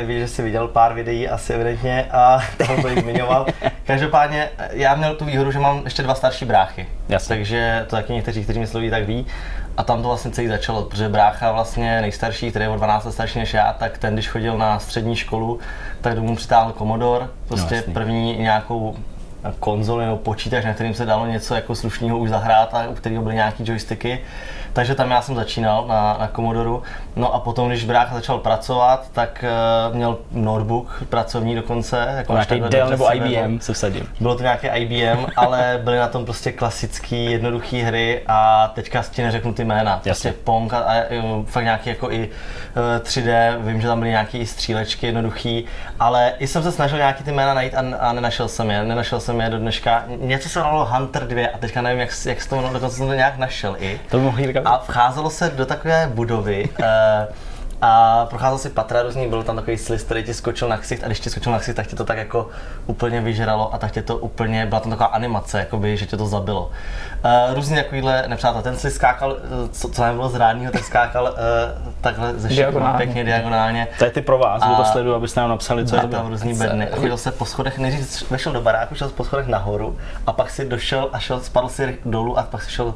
Uh, 0.00 0.06
víš, 0.06 0.20
že 0.20 0.28
jsi 0.28 0.42
viděl 0.42 0.68
pár 0.68 0.94
videí 0.94 1.28
asi 1.28 1.52
evidentně 1.52 2.08
a 2.10 2.40
tam 2.56 2.76
to 2.82 2.88
zmiňoval. 3.00 3.46
Každopádně 3.84 4.48
já 4.70 4.94
měl 4.94 5.14
tu 5.14 5.24
výhodu, 5.24 5.50
že 5.50 5.58
mám 5.58 5.80
ještě 5.84 6.02
dva 6.02 6.14
starší 6.14 6.44
bráchy. 6.44 6.88
Jasně. 7.08 7.36
Takže 7.36 7.86
to 7.88 7.96
taky 7.96 8.12
někteří, 8.12 8.44
kteří 8.44 8.58
mě 8.58 8.66
sledují, 8.66 8.90
tak 8.90 9.06
ví. 9.06 9.26
A 9.76 9.82
tam 9.82 10.02
to 10.02 10.08
vlastně 10.08 10.30
celý 10.30 10.48
začalo, 10.48 10.82
protože 10.82 11.08
brácha 11.08 11.52
vlastně 11.52 12.00
nejstarší, 12.00 12.50
který 12.50 12.64
je 12.64 12.68
o 12.68 12.76
12 12.76 13.04
let 13.04 13.12
starší 13.12 13.38
než 13.38 13.54
já, 13.54 13.72
tak 13.72 13.98
ten, 13.98 14.14
když 14.14 14.28
chodil 14.28 14.58
na 14.58 14.78
střední 14.78 15.16
školu, 15.16 15.58
tak 16.00 16.14
domů 16.14 16.36
přitáhl 16.36 16.72
Commodore, 16.72 17.26
prostě 17.48 17.74
jasně. 17.74 17.92
první 17.92 18.36
nějakou 18.38 18.96
konzoli 19.52 20.04
nebo 20.04 20.16
počítač, 20.16 20.64
na 20.64 20.74
kterým 20.74 20.94
se 20.94 21.06
dalo 21.06 21.26
něco 21.26 21.54
jako 21.54 21.74
slušného 21.74 22.18
už 22.18 22.30
zahrát 22.30 22.74
a 22.74 22.88
u 22.88 22.94
kterého 22.94 23.22
byly 23.22 23.34
nějaký 23.34 23.64
joysticky. 23.66 24.20
Takže 24.74 24.94
tam 24.94 25.10
já 25.10 25.22
jsem 25.22 25.34
začínal 25.34 25.84
na, 25.86 26.16
na 26.20 26.28
Commodoru. 26.34 26.82
No 27.16 27.34
a 27.34 27.40
potom, 27.40 27.68
když 27.68 27.84
brácha 27.84 28.14
začal 28.14 28.38
pracovat, 28.38 29.06
tak 29.12 29.44
uh, 29.88 29.96
měl 29.96 30.18
notebook 30.32 31.02
pracovní 31.08 31.54
dokonce. 31.54 32.14
Jako 32.16 32.32
Nějaký 32.32 32.60
Dell 32.68 32.90
nebo 32.90 33.06
si. 33.10 33.16
IBM 33.16 33.60
se 33.60 33.72
vsadím. 33.72 34.08
Bylo 34.20 34.34
to 34.34 34.42
nějaké 34.42 34.68
IBM, 34.68 35.26
ale 35.36 35.80
byly 35.84 35.98
na 35.98 36.08
tom 36.08 36.24
prostě 36.24 36.52
klasické, 36.52 37.16
jednoduché 37.16 37.76
hry 37.76 38.22
a 38.26 38.68
teďka 38.74 39.02
ti 39.10 39.22
neřeknu 39.22 39.54
ty 39.54 39.64
jména. 39.64 39.92
Prostě 39.92 40.08
Jasně. 40.08 40.32
Pong 40.44 40.74
a, 40.74 40.78
a 40.78 41.04
fakt 41.46 41.64
nějaký 41.64 41.88
jako 41.88 42.10
i 42.10 42.28
eh, 42.96 42.98
3D, 42.98 43.56
vím, 43.58 43.80
že 43.80 43.88
tam 43.88 43.98
byly 43.98 44.10
nějaké 44.10 44.38
i 44.38 44.46
střílečky 44.46 45.06
jednoduchý, 45.06 45.64
ale 46.00 46.32
i 46.38 46.46
jsem 46.46 46.62
se 46.62 46.72
snažil 46.72 46.98
nějaký 46.98 47.24
ty 47.24 47.32
jména 47.32 47.54
najít 47.54 47.74
a, 47.74 47.84
a 48.00 48.12
nenašel 48.12 48.48
jsem 48.48 48.70
je, 48.70 48.84
nenašel 48.84 49.20
jsem 49.20 49.40
je 49.40 49.50
do 49.50 49.58
dneška. 49.58 50.04
Něco 50.06 50.48
se 50.48 50.58
jmenovalo 50.58 50.84
Hunter 50.84 51.26
2 51.26 51.48
a 51.54 51.58
teďka 51.58 51.82
nevím, 51.82 52.00
jak, 52.00 52.10
jak 52.26 52.42
se 52.42 52.48
to 52.48 52.54
jmenovalo, 52.54 52.74
dokonce 52.74 52.96
jsem 52.96 53.06
to 53.06 53.14
nějak 53.14 53.38
našel 53.38 53.76
i. 53.78 54.00
To 54.10 54.16
by 54.16 54.22
mohl 54.22 54.40
Jirka 54.40 54.63
A 54.64 54.78
vcházelo 54.78 55.30
se 55.30 55.50
do 55.50 55.66
takové 55.66 56.10
budovy 56.14 56.68
eh, 56.82 57.26
a 57.82 58.26
procházel 58.30 58.58
si 58.58 58.70
patra 58.70 59.02
různý, 59.02 59.28
byl 59.28 59.42
tam 59.42 59.56
takový 59.56 59.78
sliz, 59.78 60.02
který 60.02 60.24
ti 60.24 60.34
skočil 60.34 60.68
na 60.68 60.76
ksicht 60.78 61.02
a 61.04 61.06
když 61.06 61.20
ti 61.20 61.30
skočil 61.30 61.52
na 61.52 61.58
ksicht, 61.58 61.76
tak 61.76 61.86
tě 61.86 61.96
to 61.96 62.04
tak 62.04 62.18
jako 62.18 62.48
úplně 62.86 63.20
vyžralo 63.20 63.74
a 63.74 63.78
tak 63.78 63.90
tě 63.92 64.02
to 64.02 64.16
úplně, 64.16 64.66
byla 64.66 64.80
tam 64.80 64.90
taková 64.90 65.06
animace, 65.06 65.58
jakoby, 65.58 65.96
že 65.96 66.06
tě 66.06 66.16
to 66.16 66.26
zabilo. 66.26 66.70
Uh, 67.48 67.54
různý 67.54 67.76
takovýhle 67.76 68.24
nepřátel, 68.26 68.62
ten 68.62 68.76
sliz 68.76 68.94
skákal, 68.94 69.36
eh, 69.38 69.68
co, 69.72 69.88
co 69.88 70.04
nebylo 70.04 70.28
zrádného, 70.28 70.72
tak 70.72 70.84
skákal 70.84 71.24
uh, 71.24 71.92
takhle 72.00 72.32
ze 72.34 72.48
šikma, 72.48 72.62
Diagonálně. 72.64 72.98
pěkně 72.98 73.24
diagonálně. 73.24 73.88
To 73.98 74.04
je 74.04 74.10
ty 74.10 74.20
pro 74.22 74.38
vás, 74.38 74.62
A- 74.62 74.66
kdo 74.66 74.76
to 74.76 74.84
sleduju, 74.84 75.14
abyste 75.14 75.40
nám 75.40 75.50
napsali, 75.50 75.86
co 75.86 75.96
je 75.96 76.00
A 76.00 76.02
to 76.04 76.08
tam 76.08 76.20
bylo. 76.20 76.30
různý 76.30 76.54
bedny. 76.54 76.88
A 76.90 76.96
chodil 76.96 77.16
se 77.16 77.32
po 77.32 77.44
schodech, 77.44 77.78
nejdřív 77.78 78.30
vešel 78.30 78.52
do 78.52 78.60
baráku, 78.60 78.94
šel 78.94 79.08
po 79.08 79.24
schodech 79.24 79.46
nahoru 79.46 79.98
a 80.26 80.32
pak 80.32 80.50
si 80.50 80.64
došel 80.68 81.08
a 81.12 81.18
šel, 81.18 81.40
spadl 81.40 81.68
si 81.68 81.98
dolů 82.04 82.38
a 82.38 82.42
pak 82.42 82.62
si 82.62 82.70
šel 82.70 82.94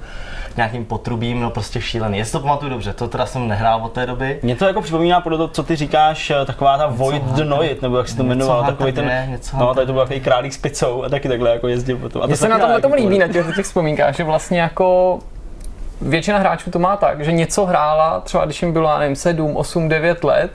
nějakým 0.58 0.84
potrubím, 0.84 1.40
no 1.40 1.50
prostě 1.50 1.80
šílený. 1.80 2.18
Jestli 2.18 2.32
to 2.32 2.40
pamatuju 2.40 2.70
dobře, 2.70 2.92
to 2.92 3.08
teda 3.08 3.26
jsem 3.26 3.48
nehrál 3.48 3.80
od 3.84 3.92
té 3.92 4.06
doby. 4.06 4.38
Mě 4.42 4.56
to 4.56 4.64
jako 4.64 4.82
připomíná 4.82 5.20
podle 5.20 5.38
toho, 5.38 5.48
co 5.48 5.62
ty 5.62 5.76
říkáš, 5.76 6.30
eh, 6.30 6.44
taková 6.44 6.78
ta 6.78 6.86
Void 6.86 7.22
the 7.22 7.44
Noit, 7.44 7.82
nebo 7.82 7.98
jak 7.98 8.08
se 8.08 8.16
to 8.16 8.22
Něco 8.22 8.34
jmenovalo, 8.34 8.64
takový 8.64 8.92
ten, 8.92 9.04
dvě, 9.04 9.26
něco 9.30 9.56
no, 9.56 9.74
tady 9.74 9.86
to 9.86 9.92
byl 9.92 10.02
takový 10.02 10.20
králík 10.20 10.52
s 10.52 10.58
picou 10.58 11.04
a 11.04 11.08
taky 11.08 11.28
takhle 11.28 11.50
jako 11.50 11.68
jezdil 11.68 11.96
potom. 11.96 12.22
A 12.22 12.26
to 12.26 12.36
se 12.36 12.48
na 12.48 12.58
tomhle 12.58 12.80
tomu 12.80 12.94
líbí, 12.94 13.18
na 13.18 13.28
těch, 13.28 13.56
těch 13.56 13.66
vzpomínkách, 13.66 14.16
že 14.16 14.24
vlastně 14.24 14.60
jako 14.60 15.18
většina 16.00 16.38
hráčů 16.38 16.70
to 16.70 16.78
má 16.78 16.96
tak, 16.96 17.24
že 17.24 17.32
něco 17.32 17.66
hrála, 17.66 18.20
třeba 18.20 18.44
když 18.44 18.62
jim 18.62 18.72
bylo, 18.72 18.88
já 18.88 18.98
nevím, 18.98 19.16
7, 19.16 19.56
8, 19.56 19.88
9 19.88 20.24
let, 20.24 20.50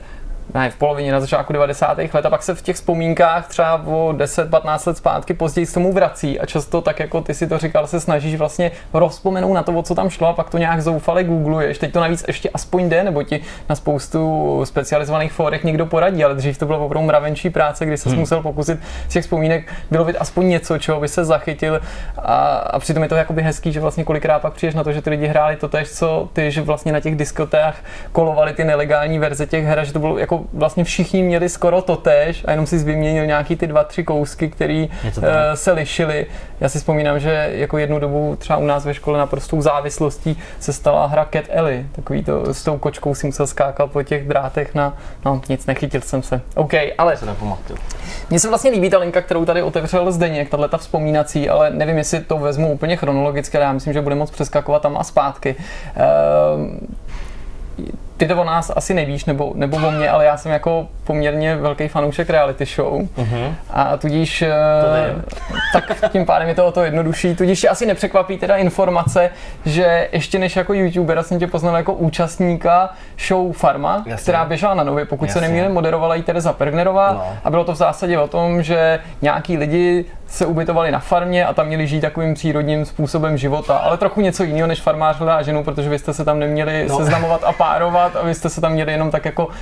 ne, 0.54 0.70
v 0.70 0.76
polovině 0.76 1.12
na 1.12 1.20
začátku 1.20 1.52
90. 1.52 1.98
let 1.98 2.26
a 2.26 2.30
pak 2.30 2.42
se 2.42 2.54
v 2.54 2.62
těch 2.62 2.76
vzpomínkách 2.76 3.48
třeba 3.48 3.74
o 3.86 4.12
10-15 4.12 4.88
let 4.88 4.96
zpátky 4.96 5.34
později 5.34 5.66
k 5.66 5.74
tomu 5.74 5.92
vrací 5.92 6.40
a 6.40 6.46
často 6.46 6.80
tak 6.80 7.00
jako 7.00 7.20
ty 7.20 7.34
si 7.34 7.46
to 7.46 7.58
říkal, 7.58 7.86
se 7.86 8.00
snažíš 8.00 8.34
vlastně 8.34 8.70
rozpomenout 8.92 9.54
na 9.54 9.62
to, 9.62 9.72
o 9.72 9.82
co 9.82 9.94
tam 9.94 10.10
šlo 10.10 10.28
a 10.28 10.32
pak 10.32 10.50
to 10.50 10.58
nějak 10.58 10.82
zoufale 10.82 11.24
googluješ. 11.24 11.78
Teď 11.78 11.92
to 11.92 12.00
navíc 12.00 12.24
ještě 12.26 12.50
aspoň 12.54 12.88
jde, 12.88 13.04
nebo 13.04 13.22
ti 13.22 13.40
na 13.68 13.76
spoustu 13.76 14.60
specializovaných 14.64 15.32
fórech 15.32 15.64
někdo 15.64 15.86
poradí, 15.86 16.24
ale 16.24 16.34
dřív 16.34 16.58
to 16.58 16.66
bylo 16.66 16.86
opravdu 16.86 17.06
mravenčí 17.06 17.50
práce, 17.50 17.86
kdy 17.86 17.96
se 17.96 18.10
hmm. 18.10 18.18
musel 18.18 18.42
pokusit 18.42 18.78
z 19.08 19.12
těch 19.12 19.22
vzpomínek 19.22 19.72
vylovit 19.90 20.16
aspoň 20.18 20.48
něco, 20.48 20.78
čeho 20.78 21.00
by 21.00 21.08
se 21.08 21.24
zachytil 21.24 21.80
a, 22.18 22.46
a 22.46 22.78
přitom 22.78 23.02
je 23.02 23.08
to 23.08 23.14
jakoby 23.14 23.42
hezký, 23.42 23.72
že 23.72 23.80
vlastně 23.80 24.04
kolikrát 24.04 24.42
pak 24.42 24.52
přijdeš 24.52 24.74
na 24.74 24.84
to, 24.84 24.92
že 24.92 25.02
ty 25.02 25.10
lidi 25.10 25.26
hráli 25.26 25.56
to 25.56 25.68
tež, 25.68 25.90
co 25.90 26.28
ty, 26.32 26.50
že 26.50 26.62
vlastně 26.62 26.92
na 26.92 27.00
těch 27.00 27.16
diskotách 27.16 27.76
kolovali 28.12 28.52
ty 28.52 28.64
nelegální 28.64 29.18
verze 29.18 29.46
těch 29.46 29.64
her, 29.64 29.84
že 29.84 29.92
to 29.92 29.98
bylo 29.98 30.18
jako 30.18 30.43
vlastně 30.52 30.84
všichni 30.84 31.22
měli 31.22 31.48
skoro 31.48 31.82
to 31.82 31.96
tež 31.96 32.44
a 32.44 32.50
jenom 32.50 32.66
si 32.66 32.78
vyměnil 32.78 33.26
nějaký 33.26 33.56
ty 33.56 33.66
dva, 33.66 33.84
tři 33.84 34.04
kousky, 34.04 34.48
to 35.14 35.20
uh, 35.20 35.26
tak. 35.26 35.58
se 35.58 35.72
lišily. 35.72 36.26
Já 36.60 36.68
si 36.68 36.78
vzpomínám, 36.78 37.20
že 37.20 37.50
jako 37.52 37.78
jednu 37.78 37.98
dobu 37.98 38.36
třeba 38.38 38.58
u 38.58 38.66
nás 38.66 38.84
ve 38.84 38.94
škole 38.94 39.18
naprostou 39.18 39.60
závislostí 39.60 40.38
se 40.60 40.72
stala 40.72 41.06
hra 41.06 41.28
Cat 41.32 41.44
Ellie, 41.48 41.86
takový 41.92 42.24
to 42.24 42.54
s 42.54 42.64
tou 42.64 42.78
kočkou 42.78 43.14
si 43.14 43.26
musel 43.26 43.46
skákat 43.46 43.90
po 43.90 44.02
těch 44.02 44.28
drátech 44.28 44.74
na, 44.74 44.96
no 45.24 45.40
nic, 45.48 45.66
nechytil 45.66 46.00
jsem 46.00 46.22
se. 46.22 46.40
OK, 46.54 46.72
ale 46.98 47.16
Se 47.16 47.26
mně 48.30 48.40
se 48.40 48.48
vlastně 48.48 48.70
líbí 48.70 48.90
ta 48.90 48.98
linka, 48.98 49.22
kterou 49.22 49.44
tady 49.44 49.62
otevřel 49.62 50.12
Zdeněk, 50.12 50.50
tahle 50.50 50.68
ta 50.68 50.78
vzpomínací, 50.78 51.48
ale 51.48 51.70
nevím, 51.70 51.98
jestli 51.98 52.20
to 52.20 52.38
vezmu 52.38 52.72
úplně 52.72 52.96
chronologicky, 52.96 53.56
ale 53.56 53.66
já 53.66 53.72
myslím, 53.72 53.92
že 53.92 54.00
bude 54.00 54.14
moc 54.14 54.30
přeskakovat 54.30 54.82
tam 54.82 54.96
a 54.96 55.04
zpátky. 55.04 55.56
Ehm, 55.96 56.80
ty 58.16 58.26
to 58.28 58.40
o 58.40 58.44
nás 58.44 58.72
asi 58.76 58.94
nevíš, 58.94 59.24
nebo, 59.24 59.52
nebo 59.54 59.76
o 59.76 59.90
mě, 59.90 60.10
ale 60.10 60.24
já 60.24 60.36
jsem 60.36 60.52
jako 60.52 60.86
poměrně 61.04 61.56
velký 61.56 61.88
fanoušek 61.88 62.30
reality 62.30 62.64
show. 62.64 62.92
Uh-huh. 63.02 63.54
A 63.70 63.96
tudíž, 63.96 64.42
eh, 64.42 64.52
tak 65.72 66.10
tím 66.12 66.26
pádem 66.26 66.48
je 66.48 66.54
to 66.54 66.66
o 66.66 66.72
to 66.72 66.84
jednodušší. 66.84 67.34
Tudíž 67.34 67.60
tě 67.60 67.68
asi 67.68 67.86
nepřekvapí 67.86 68.38
teda 68.38 68.56
informace, 68.56 69.30
že 69.66 70.08
ještě 70.12 70.38
než 70.38 70.56
jako 70.56 70.74
youtuber 70.74 71.22
jsem 71.22 71.38
tě 71.38 71.46
poznal 71.46 71.76
jako 71.76 71.92
účastníka 71.92 72.90
show 73.28 73.52
Farma, 73.52 74.02
Jasně. 74.06 74.22
která 74.22 74.44
běžela 74.44 74.74
na 74.74 74.84
Nově, 74.84 75.04
pokud 75.04 75.30
se 75.30 75.38
Jasně. 75.38 75.48
nemýlím, 75.48 75.72
moderovala 75.74 76.14
ji 76.14 76.22
Tereza 76.22 76.52
Pergnerová 76.52 77.12
No. 77.12 77.24
a 77.44 77.50
bylo 77.50 77.64
to 77.64 77.72
v 77.72 77.76
zásadě 77.76 78.18
o 78.18 78.28
tom, 78.28 78.62
že 78.62 79.00
nějaký 79.22 79.56
lidi 79.56 80.04
se 80.28 80.46
ubytovali 80.46 80.90
na 80.90 80.98
farmě 80.98 81.46
a 81.46 81.54
tam 81.54 81.66
měli 81.66 81.86
žít 81.86 82.00
takovým 82.00 82.34
přírodním 82.34 82.84
způsobem 82.84 83.36
života, 83.38 83.76
ale 83.76 83.96
trochu 83.96 84.20
něco 84.20 84.44
jiného 84.44 84.66
než 84.66 84.80
farmář 84.82 85.16
hledá 85.18 85.42
ženu, 85.42 85.64
protože 85.64 85.88
vy 85.88 85.98
jste 85.98 86.14
se 86.14 86.24
tam 86.24 86.38
neměli 86.38 86.86
No. 86.88 86.96
seznamovat 86.98 87.44
a 87.44 87.52
párovat 87.52 88.16
a 88.16 88.22
vy 88.24 88.34
jste 88.34 88.48
se 88.48 88.60
tam 88.60 88.72
měli 88.72 88.92
jenom 88.92 89.10
tak 89.10 89.24
jako 89.24 89.46
uh, 89.46 89.52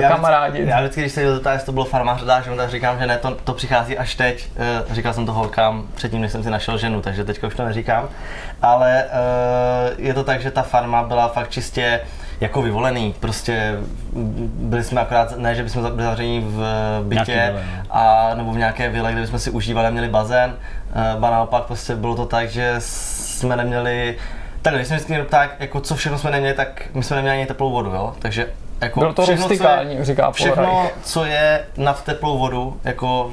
Já 0.00 0.08
kamarádi. 0.08 0.64
Já 0.66 0.80
vždycky, 0.80 1.00
když 1.00 1.12
se 1.12 1.20
někdo 1.20 1.34
zeptá, 1.34 1.52
jestli 1.52 1.66
to 1.66 1.72
bylo 1.72 1.84
farmář 1.84 2.22
dá 2.22 2.40
ženu, 2.40 2.56
tak 2.56 2.70
říkám, 2.70 2.98
že 2.98 3.06
ne, 3.06 3.18
to, 3.18 3.30
to 3.44 3.52
přichází 3.52 3.98
až 3.98 4.14
teď. 4.14 4.48
Eh, 4.56 4.94
Říkal 4.94 5.12
jsem 5.12 5.26
to 5.26 5.32
holkám 5.32 5.84
předtím, 5.94 6.20
než 6.20 6.32
jsem 6.32 6.42
si 6.42 6.50
našel 6.50 6.78
ženu, 6.78 7.00
takže 7.02 7.24
teďka 7.24 7.46
už 7.46 7.54
to 7.54 7.64
neříkám. 7.64 8.08
Ale 8.62 9.04
eh, 9.04 9.92
je 9.98 10.14
to 10.14 10.24
tak, 10.24 10.40
že 10.42 10.50
ta 10.50 10.62
farma 10.62 11.02
byla 11.02 11.28
fakt 11.28 11.50
čistě 11.50 12.00
jako 12.44 12.62
vyvolený. 12.62 13.14
Prostě 13.20 13.74
byli 14.42 14.84
jsme 14.84 15.00
akorát, 15.00 15.38
ne, 15.38 15.54
že 15.54 15.62
bychom 15.62 15.82
byli 15.90 16.02
zavření 16.02 16.40
v 16.40 16.58
Nějaký 17.08 17.32
bytě, 17.32 17.52
no. 17.54 17.60
a, 17.90 18.30
nebo 18.34 18.52
v 18.52 18.58
nějaké 18.58 18.88
vile, 18.88 19.12
kde 19.12 19.26
jsme 19.26 19.38
si 19.38 19.50
užívali 19.50 19.86
a 19.86 19.90
měli 19.90 20.08
bazén. 20.08 20.54
Eh, 20.94 21.20
Ba 21.20 21.30
naopak 21.30 21.64
prostě 21.64 21.94
bylo 21.96 22.16
to 22.16 22.26
tak, 22.26 22.48
že 22.50 22.74
jsme 22.78 23.56
neměli, 23.56 24.16
tak 24.62 24.74
když 24.74 24.86
jsme 24.86 24.96
vždycky 24.96 25.12
někdo 25.12 25.26
ptá, 25.26 25.48
jako 25.58 25.80
co 25.80 25.94
všechno 25.96 26.18
jsme 26.18 26.30
neměli, 26.30 26.54
tak 26.54 26.82
my 26.94 27.02
jsme 27.02 27.16
neměli 27.16 27.36
ani 27.36 27.46
teplou 27.46 27.70
vodu, 27.72 27.90
jo? 27.90 28.14
Takže 28.18 28.46
jako 28.80 29.00
Bylo 29.00 29.12
to 29.12 29.22
všechno, 29.22 29.46
co 29.46 29.52
je- 29.52 29.58
rustikální, 29.58 30.04
říká 30.04 30.30
Všechno, 30.30 30.90
co 31.02 31.24
je 31.24 31.64
nad 31.76 32.04
teplou 32.04 32.38
vodu, 32.38 32.80
jako 32.84 33.30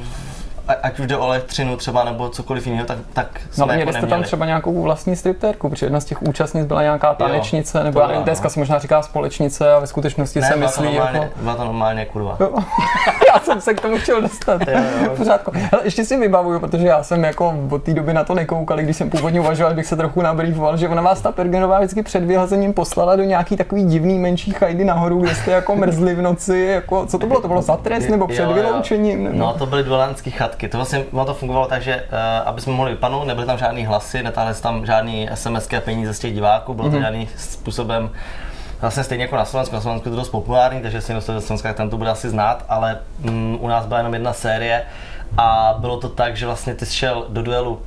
ať 0.75 0.99
už 0.99 1.07
jde 1.07 1.17
o 1.17 1.25
elektřinu 1.25 1.77
třeba 1.77 2.03
nebo 2.03 2.29
cokoliv 2.29 2.67
jiného, 2.67 2.85
tak, 2.85 2.97
tak 3.13 3.41
jsme 3.51 3.65
No, 3.65 3.73
jako 3.73 3.83
měli 3.83 3.97
jste 3.97 4.07
tam 4.07 4.23
třeba 4.23 4.45
nějakou 4.45 4.81
vlastní 4.81 5.15
striptérku, 5.15 5.69
protože 5.69 5.85
jedna 5.85 5.99
z 5.99 6.05
těch 6.05 6.21
účastnic 6.21 6.65
byla 6.65 6.81
nějaká 6.81 7.13
tanečnice, 7.13 7.83
nebo 7.83 7.99
to 7.99 8.01
já 8.01 8.07
nevím, 8.07 8.23
byla, 8.23 8.25
dneska 8.25 8.45
no. 8.45 8.49
se 8.49 8.59
možná 8.59 8.79
říká 8.79 9.01
společnice 9.01 9.73
a 9.73 9.79
ve 9.79 9.87
skutečnosti 9.87 10.39
ne, 10.39 10.47
se 10.47 10.57
byla 10.57 10.71
to 10.71 10.81
myslí 10.81 10.95
normálně, 10.95 11.19
jako... 11.19 11.39
byla 11.41 11.55
to 11.55 11.65
normálně 11.65 12.05
kurva. 12.05 12.37
Jo. 12.39 12.53
já 13.33 13.39
jsem 13.39 13.61
se 13.61 13.73
k 13.73 13.81
tomu 13.81 13.97
chtěl 13.97 14.21
dostat. 14.21 14.61
Jo, 14.67 14.79
jo. 15.03 15.29
Ale 15.71 15.81
ještě 15.83 16.05
si 16.05 16.17
vybavuju, 16.17 16.59
protože 16.59 16.87
já 16.87 17.03
jsem 17.03 17.23
jako 17.23 17.53
od 17.69 17.83
té 17.83 17.93
doby 17.93 18.13
na 18.13 18.23
to 18.23 18.35
nekoukal, 18.35 18.77
když 18.77 18.97
jsem 18.97 19.09
původně 19.09 19.39
uvažoval, 19.39 19.73
bych 19.73 19.85
se 19.85 19.95
trochu 19.95 20.21
nabrývoval, 20.21 20.77
že 20.77 20.89
ona 20.89 21.01
vás 21.01 21.21
ta 21.21 21.31
Pergenová 21.31 21.79
vždycky 21.79 22.03
před 22.03 22.23
vyhazením 22.23 22.73
poslala 22.73 23.15
do 23.15 23.23
nějaký 23.23 23.57
takový 23.57 23.83
divný 23.83 24.19
menší 24.19 24.51
chajdy 24.51 24.85
nahoru, 24.85 25.19
kde 25.19 25.35
jste 25.35 25.51
jako 25.51 25.75
mrzli 25.75 26.15
v 26.15 26.21
noci, 26.21 26.59
jako, 26.59 27.05
co 27.05 27.19
to 27.19 27.27
bylo, 27.27 27.41
to 27.41 27.47
bylo 27.47 27.61
za 27.61 27.77
trest 27.77 28.09
nebo 28.09 28.27
před 28.27 28.43
Jo, 28.43 28.49
jo. 28.49 28.55
vyloučením? 28.55 29.23
Nebo... 29.23 29.37
No 29.37 29.53
to 29.53 29.65
byly 29.65 29.83
duelantské 29.83 30.31
chatky. 30.31 30.60
To 30.69 30.77
vlastně 30.77 31.03
ono 31.11 31.25
to 31.25 31.33
fungovalo 31.33 31.67
tak, 31.67 31.81
že 31.81 31.95
uh, 31.95 32.47
aby 32.47 32.61
jsme 32.61 32.73
mohli 32.73 32.91
vypadnout, 32.91 33.23
nebyly 33.27 33.47
tam 33.47 33.57
žádný 33.57 33.85
hlasy, 33.85 34.23
netáhli 34.23 34.53
se 34.53 34.61
tam 34.61 34.85
žádný 34.85 35.29
SMS 35.33 35.67
a 35.77 35.81
peníze 35.81 36.13
z 36.13 36.19
těch 36.19 36.33
diváků, 36.33 36.73
bylo 36.73 36.89
to 36.89 36.95
Mhm. 36.95 37.03
žádný 37.03 37.29
způsobem 37.37 38.09
Vlastně 38.81 39.03
stejně 39.03 39.23
jako 39.23 39.35
na 39.35 39.45
Slovensku, 39.45 39.75
na 39.75 39.81
Slovensku 39.81 40.09
je 40.09 40.11
to 40.11 40.15
dost 40.15 40.29
populární, 40.29 40.81
takže 40.81 41.01
si 41.01 41.13
dostali 41.13 41.35
do 41.37 41.41
Slovenska, 41.41 41.73
ten 41.73 41.89
to 41.89 41.97
bude 41.97 42.09
asi 42.09 42.29
znát, 42.29 42.65
ale 42.69 42.97
mm, 43.19 43.57
u 43.61 43.67
nás 43.67 43.85
byla 43.85 43.97
jenom 43.99 44.13
jedna 44.13 44.33
série 44.33 44.83
a 45.37 45.75
bylo 45.77 45.97
to 45.99 46.09
tak, 46.09 46.37
že 46.37 46.45
vlastně 46.45 46.75
ty 46.75 46.85
šel 46.85 47.25
do 47.29 47.41
duelu 47.43 47.81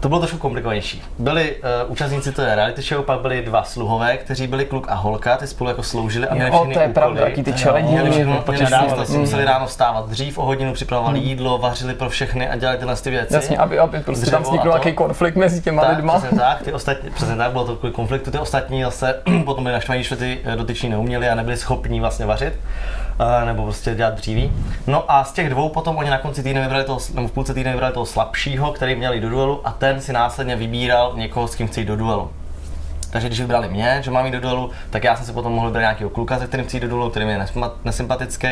to 0.00 0.08
bylo 0.08 0.20
trošku 0.20 0.38
komplikovanější. 0.38 1.02
Byli 1.18 1.56
uh, 1.56 1.92
účastníci 1.92 2.32
té 2.32 2.54
reality 2.54 2.82
show, 2.82 3.04
pak 3.04 3.20
byli 3.20 3.42
dva 3.42 3.62
sluhové, 3.64 4.16
kteří 4.16 4.46
byli 4.46 4.64
kluk 4.64 4.86
a 4.88 4.94
holka, 4.94 5.36
ty 5.36 5.46
spolu 5.46 5.70
jako 5.70 5.82
sloužili 5.82 6.28
a 6.28 6.34
měli 6.34 6.50
Jo, 6.50 6.54
všechny 6.56 6.74
to 6.74 6.80
je 6.80 6.84
úkoly. 6.86 6.94
pravda, 6.94 7.20
jaký 7.28 7.42
ty 7.42 7.52
čeledí. 7.52 7.88
Měli 7.88 8.10
všechno, 8.10 8.44
No, 8.96 9.06
si 9.06 9.18
museli 9.18 9.44
ráno 9.44 9.66
vstávat 9.66 10.08
dřív, 10.08 10.38
o 10.38 10.44
hodinu 10.44 10.72
připravovali 10.72 11.18
jídlo, 11.18 11.58
vařili 11.58 11.94
pro 11.94 12.08
všechny 12.08 12.48
a 12.48 12.56
dělali 12.56 12.78
tyhle 12.78 12.96
ty 12.96 13.10
věci. 13.10 13.34
Jasně, 13.34 13.58
aby, 13.58 13.78
aby 13.78 14.00
prostě 14.00 14.30
tam 14.30 14.42
vznikl 14.42 14.68
nějaký 14.68 14.92
konflikt 14.92 15.36
mezi 15.36 15.62
těma 15.62 15.82
tak, 15.84 15.96
lidma. 15.96 16.18
Přesně 16.18 16.38
tak, 16.38 16.62
ty 16.62 16.72
ostatní, 16.72 17.10
přesně 17.10 17.36
tak, 17.36 17.52
bylo 17.52 17.64
to 17.64 17.76
kvůli 17.76 17.92
konfliktu, 17.92 18.30
ty 18.30 18.38
ostatní 18.38 18.82
zase 18.82 19.14
potom 19.44 19.64
byli 19.64 19.72
naštvaní, 19.74 20.02
že 20.02 20.16
ty 20.16 20.38
eh, 20.44 20.56
dotyční 20.56 20.88
neuměli 20.88 21.28
a 21.28 21.34
nebyli 21.34 21.56
schopní 21.56 22.00
vlastně 22.00 22.26
vařit, 22.26 22.52
nebo 23.44 23.62
prostě 23.62 23.94
dělat 23.94 24.14
dříví. 24.14 24.52
No 24.86 25.04
a 25.08 25.24
z 25.24 25.32
těch 25.32 25.48
dvou 25.50 25.68
potom 25.68 25.96
oni 25.96 26.10
na 26.10 26.18
konci 26.18 26.42
týdne 26.42 26.60
vybrali 26.60 26.84
toho, 26.84 26.98
nebo 27.14 27.28
v 27.28 27.32
půlce 27.32 27.54
týdne 27.54 27.70
vybrali 27.72 27.94
toho 27.94 28.06
slabšího, 28.06 28.72
který 28.72 28.94
měli 28.96 29.20
do 29.20 29.30
duelu 29.30 29.60
a 29.64 29.72
ten 29.72 30.00
si 30.00 30.12
následně 30.12 30.56
vybíral 30.56 31.12
někoho, 31.16 31.48
s 31.48 31.54
kým 31.54 31.68
chce 31.68 31.80
jít 31.80 31.86
do 31.86 31.96
duelu. 31.96 32.30
Takže 33.10 33.28
když 33.28 33.40
vybrali 33.40 33.68
mě, 33.68 33.98
že 34.04 34.10
mám 34.10 34.26
jít 34.26 34.32
do 34.32 34.40
duelu, 34.40 34.70
tak 34.90 35.04
já 35.04 35.16
jsem 35.16 35.26
si 35.26 35.32
potom 35.32 35.52
mohl 35.52 35.66
vybrat 35.66 35.80
nějakého 35.80 36.10
kluka, 36.10 36.38
se 36.38 36.46
kterým 36.46 36.66
chci 36.66 36.76
jít 36.76 36.80
do 36.80 36.88
duelu, 36.88 37.10
který 37.10 37.26
mi 37.26 37.32
je 37.32 37.46
nesympatický. 37.84 38.48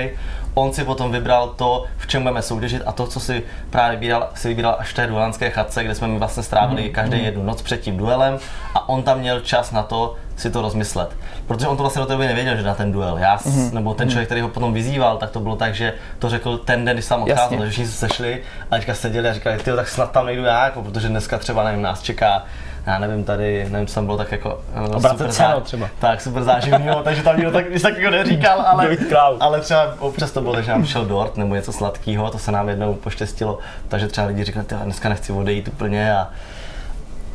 On 0.54 0.72
si 0.72 0.84
potom 0.84 1.12
vybral 1.12 1.48
to, 1.48 1.84
v 1.98 2.06
čem 2.06 2.22
budeme 2.22 2.42
soutěžit 2.42 2.82
a 2.86 2.92
to, 2.92 3.06
co 3.06 3.20
si 3.20 3.42
právě 3.70 3.96
vybíral, 3.96 4.28
si 4.34 4.48
vybíral 4.48 4.76
až 4.78 4.90
v 4.90 4.94
té 4.94 5.06
duelanské 5.06 5.50
chatce, 5.50 5.84
kde 5.84 5.94
jsme 5.94 6.08
mi 6.08 6.18
vlastně 6.18 6.42
strávili 6.42 6.82
Mhm. 6.82 6.90
každý 6.92 7.24
jednu 7.24 7.42
noc 7.42 7.62
před 7.62 7.80
tím 7.80 7.96
duelem 7.96 8.38
a 8.74 8.88
on 8.88 9.02
tam 9.02 9.18
měl 9.18 9.40
čas 9.40 9.72
na 9.72 9.82
to 9.82 10.14
si 10.36 10.50
to 10.50 10.62
rozmyslet. 10.62 11.16
Protože 11.46 11.66
on 11.68 11.76
to 11.76 11.82
vlastně 11.82 12.00
do 12.00 12.06
té 12.06 12.12
doby 12.12 12.26
nevěděl, 12.26 12.56
že 12.56 12.62
na 12.62 12.74
ten 12.74 12.92
duel. 12.92 13.18
Já, 13.18 13.38
Mhm. 13.46 13.70
nebo 13.74 13.94
ten 13.94 14.08
člověk, 14.10 14.28
který 14.28 14.40
ho 14.40 14.48
potom 14.48 14.72
vyzýval, 14.74 15.16
tak 15.16 15.30
to 15.30 15.40
bylo 15.40 15.56
tak, 15.56 15.74
že 15.74 15.92
to 16.18 16.28
řekl 16.30 16.58
ten 16.58 16.84
den, 16.84 16.96
když 16.96 17.04
jsem 17.04 17.22
odcházel, 17.22 17.58
takže 17.58 17.70
všichni 17.70 17.86
se 17.90 18.08
sešli 18.08 18.42
a 18.70 18.74
teďka 18.76 18.94
seděli 18.94 19.28
a 19.28 19.32
říkali, 19.32 19.56
ty 19.58 19.72
tak 19.72 19.88
snad 19.88 20.10
tam 20.12 20.26
nejdu 20.26 20.44
já, 20.44 20.64
jako, 20.64 20.82
protože 20.82 21.08
dneska 21.08 21.38
třeba 21.38 21.64
nevím, 21.64 21.82
nás 21.82 22.02
čeká 22.02 22.42
já 22.86 22.98
nevím, 22.98 23.24
tady, 23.24 23.66
nevím, 23.70 23.86
co 23.86 23.94
tam 23.94 24.04
bylo 24.06 24.16
tak 24.18 24.32
jako 24.32 24.60
eh, 24.74 24.96
Obracet 24.96 25.30
zá- 25.30 25.60
třeba. 25.60 25.88
Tak, 25.98 26.20
super 26.20 26.42
záživného, 26.44 27.02
takže 27.02 27.22
tam 27.22 27.36
nikdo 27.36 27.50
tak, 27.52 27.70
nic 27.70 27.82
takového 27.82 28.10
neříkal, 28.10 28.60
ale, 28.66 28.96
ale 29.40 29.60
třeba 29.60 29.94
občas 29.98 30.30
to 30.30 30.40
bylo, 30.40 30.62
že 30.62 30.70
nám 30.70 30.86
šel 30.86 31.04
dort 31.04 31.36
nebo 31.36 31.54
něco 31.54 31.72
sladkého, 31.72 32.30
to 32.30 32.38
se 32.38 32.52
nám 32.52 32.68
jednou 32.68 32.94
poštěstilo, 32.94 33.58
takže 33.88 34.08
třeba 34.08 34.26
lidi 34.26 34.44
říkali, 34.44 34.66
"Ty, 34.66 34.74
dneska 34.84 35.08
nechci 35.08 35.32
odejít 35.32 35.68
úplně 35.68 36.14
a, 36.14 36.28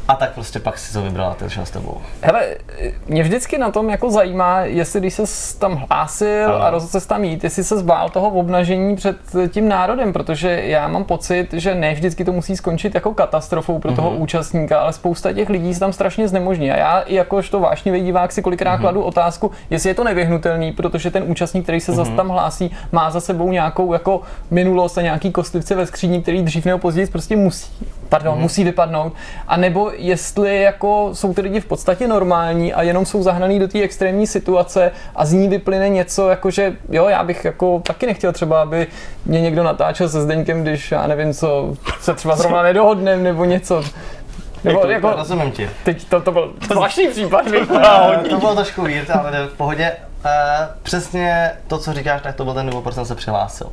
a 0.09 0.15
tak 0.15 0.31
prostě 0.33 0.59
pak 0.59 0.77
si 0.77 0.93
to 0.93 1.01
vybrala, 1.01 1.33
ten 1.33 1.49
šel 1.49 1.65
s 1.65 1.71
tebou. 1.71 1.97
Hele, 2.21 2.47
mě 3.07 3.23
vždycky 3.23 3.57
na 3.57 3.71
tom 3.71 3.89
jako 3.89 4.11
zajímá, 4.11 4.59
jestli 4.61 4.99
když 4.99 5.13
se 5.13 5.59
tam 5.59 5.75
hlásil 5.89 6.45
Ano. 6.45 6.63
a 6.63 6.69
rozhodl 6.69 6.99
se 6.99 7.07
tam 7.07 7.23
jít, 7.23 7.43
jestli 7.43 7.63
se 7.63 7.77
zbál 7.77 8.09
toho 8.09 8.29
obnažení 8.29 8.95
před 8.95 9.17
tím 9.51 9.67
národem, 9.67 10.13
protože 10.13 10.61
já 10.63 10.87
mám 10.87 11.03
pocit, 11.03 11.53
že 11.53 11.75
ne 11.75 11.93
vždycky 11.93 12.25
to 12.25 12.31
musí 12.31 12.57
skončit 12.57 12.95
jako 12.95 13.13
katastrofou 13.13 13.79
pro 13.79 13.91
toho 13.91 14.11
účastníka, 14.11 14.79
ale 14.79 14.93
spousta 14.93 15.33
těch 15.33 15.49
lidí 15.49 15.73
se 15.73 15.79
tam 15.79 15.93
strašně 15.93 16.27
znemožní. 16.27 16.71
A 16.71 16.77
já 16.77 17.03
jakožto 17.07 17.59
vášnivý 17.59 18.01
divák 18.01 18.31
si 18.31 18.41
kolikrát 18.41 18.77
kladu 18.77 19.01
otázku, 19.01 19.51
jestli 19.69 19.89
je 19.89 19.93
to 19.93 20.03
nevyhnutelný, 20.03 20.71
protože 20.71 21.11
ten 21.11 21.23
účastník, 21.27 21.63
který 21.63 21.79
se 21.79 21.91
zase 21.93 22.11
tam 22.11 22.29
hlásí, 22.29 22.71
má 22.91 23.11
za 23.11 23.21
sebou 23.21 23.51
nějakou 23.51 23.93
jako 23.93 24.21
minulost 24.51 24.97
a 24.97 25.01
nějaký 25.01 25.31
kostlivce 25.31 25.75
ve 25.75 25.85
skříni, 25.85 26.21
který 26.21 26.41
dřív 26.41 26.65
nebo 26.65 26.77
později 26.77 27.07
prostě 27.07 27.35
musí 27.35 27.71
pardon, 28.09 28.39
musí 28.39 28.63
vypadnout, 28.63 29.13
a 29.47 29.57
nebo 29.57 29.91
jestli 29.95 30.61
jako 30.61 31.09
jsou 31.13 31.33
ty 31.33 31.41
lidi 31.41 31.59
v 31.59 31.65
podstatě 31.65 32.07
normální 32.07 32.73
a 32.73 32.81
jenom 32.81 33.05
jsou 33.05 33.23
zahnaný 33.23 33.59
do 33.59 33.67
té 33.67 33.81
extrémní 33.81 34.27
situace 34.27 34.91
a 35.15 35.25
z 35.25 35.33
ní 35.33 35.47
vyplyne 35.47 35.89
něco, 35.89 36.29
jako 36.29 36.51
že 36.51 36.73
jo, 36.89 37.07
já 37.07 37.23
bych 37.23 37.45
jako 37.45 37.81
taky 37.85 38.05
nechtěl 38.05 38.31
třeba, 38.31 38.61
aby 38.61 38.87
mě 39.25 39.41
někdo 39.41 39.63
natáčel 39.63 40.09
se 40.09 40.21
Zdeňkem, 40.21 40.61
když 40.63 40.91
já 40.91 41.07
nevím 41.07 41.33
co, 41.33 41.75
se 42.01 42.13
třeba 42.13 42.35
zrovna 42.35 42.63
nedohodnem 42.63 43.23
nebo 43.23 43.45
něco. 43.45 43.83
Nebo 44.63 44.79
to, 44.79 44.89
jako, 44.89 45.11
rozumím 45.11 45.51
ti. 45.51 45.69
teď 45.83 46.05
to, 46.05 46.21
to 46.21 46.31
byl 46.31 46.53
zvláštní 46.71 47.07
případ, 47.07 47.45
to 48.29 48.37
bylo 48.37 48.55
trošku 48.55 48.81
weird, 48.81 49.09
ale 49.09 49.47
v 49.47 49.57
pohodě. 49.57 49.91
Uh, 50.25 50.31
přesně 50.83 51.51
to, 51.67 51.77
co 51.77 51.93
říkáš, 51.93 52.21
tak 52.21 52.35
to 52.35 52.43
byl 52.43 52.53
ten 52.53 52.65
důvod, 52.69 52.81
proč 52.81 52.95
jsem 52.95 53.05
se 53.05 53.15
přihlásil. 53.15 53.67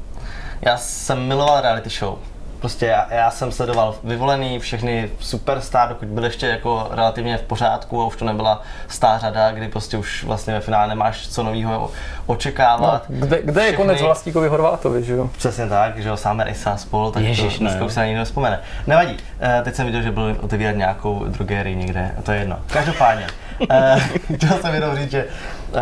Já 0.62 0.76
jsem 0.76 1.28
miloval 1.28 1.60
reality 1.60 1.90
show. 1.90 2.18
Prostě 2.60 2.86
já, 2.86 3.06
já 3.10 3.30
jsem 3.30 3.52
sledoval 3.52 3.94
vyvolený 4.04 4.58
všechny 4.58 5.10
superstar, 5.20 5.88
dokud 5.88 6.08
byl 6.08 6.24
ještě 6.24 6.46
jako 6.46 6.88
relativně 6.90 7.38
v 7.38 7.42
pořádku 7.42 8.02
a 8.02 8.06
už 8.06 8.16
to 8.16 8.24
nebyla 8.24 8.62
stá 8.88 9.18
řada, 9.18 9.52
kdy 9.52 9.68
prostě 9.68 9.96
už 9.96 10.24
vlastně 10.24 10.54
ve 10.54 10.60
finále 10.60 10.88
nemáš 10.88 11.28
co 11.28 11.42
nového 11.42 11.90
očekávat. 12.26 13.04
No, 13.08 13.16
kde, 13.26 13.42
kde 13.42 13.60
je 13.62 13.66
Všechny- 13.72 13.86
konec 13.86 14.00
Vlastíkovi 14.00 14.48
Horvátovi, 14.48 15.04
že 15.04 15.12
jo? 15.12 15.30
Přesně 15.38 15.68
tak, 15.68 15.98
že 15.98 16.08
jo, 16.08 16.16
Samer 16.16 16.48
Isa 16.48 16.76
spolu, 16.76 17.10
tak 17.10 17.22
Ježiš, 17.22 17.54
to 17.54 17.60
dneska 17.60 17.80
no 17.80 17.86
už 17.86 17.92
se 17.92 18.00
na 18.00 18.06
nikdo 18.06 18.18
nespomene. 18.18 18.60
Nevadí, 18.86 19.12
uh, 19.12 19.64
teď 19.64 19.74
jsem 19.74 19.86
viděl, 19.86 20.02
že 20.02 20.10
byl 20.10 20.36
otevírat 20.40 20.76
nějakou 20.76 21.24
drogérii 21.24 21.76
někde, 21.76 22.14
a 22.18 22.22
to 22.22 22.32
je 22.32 22.38
jedno. 22.38 22.58
Každopádně, 22.66 23.26
uh, 23.60 24.36
chtěl 24.36 24.58
jsem 24.58 24.74
jenom 24.74 24.96
říct, 24.96 25.10
že 25.10 25.24
uh, 25.24 25.80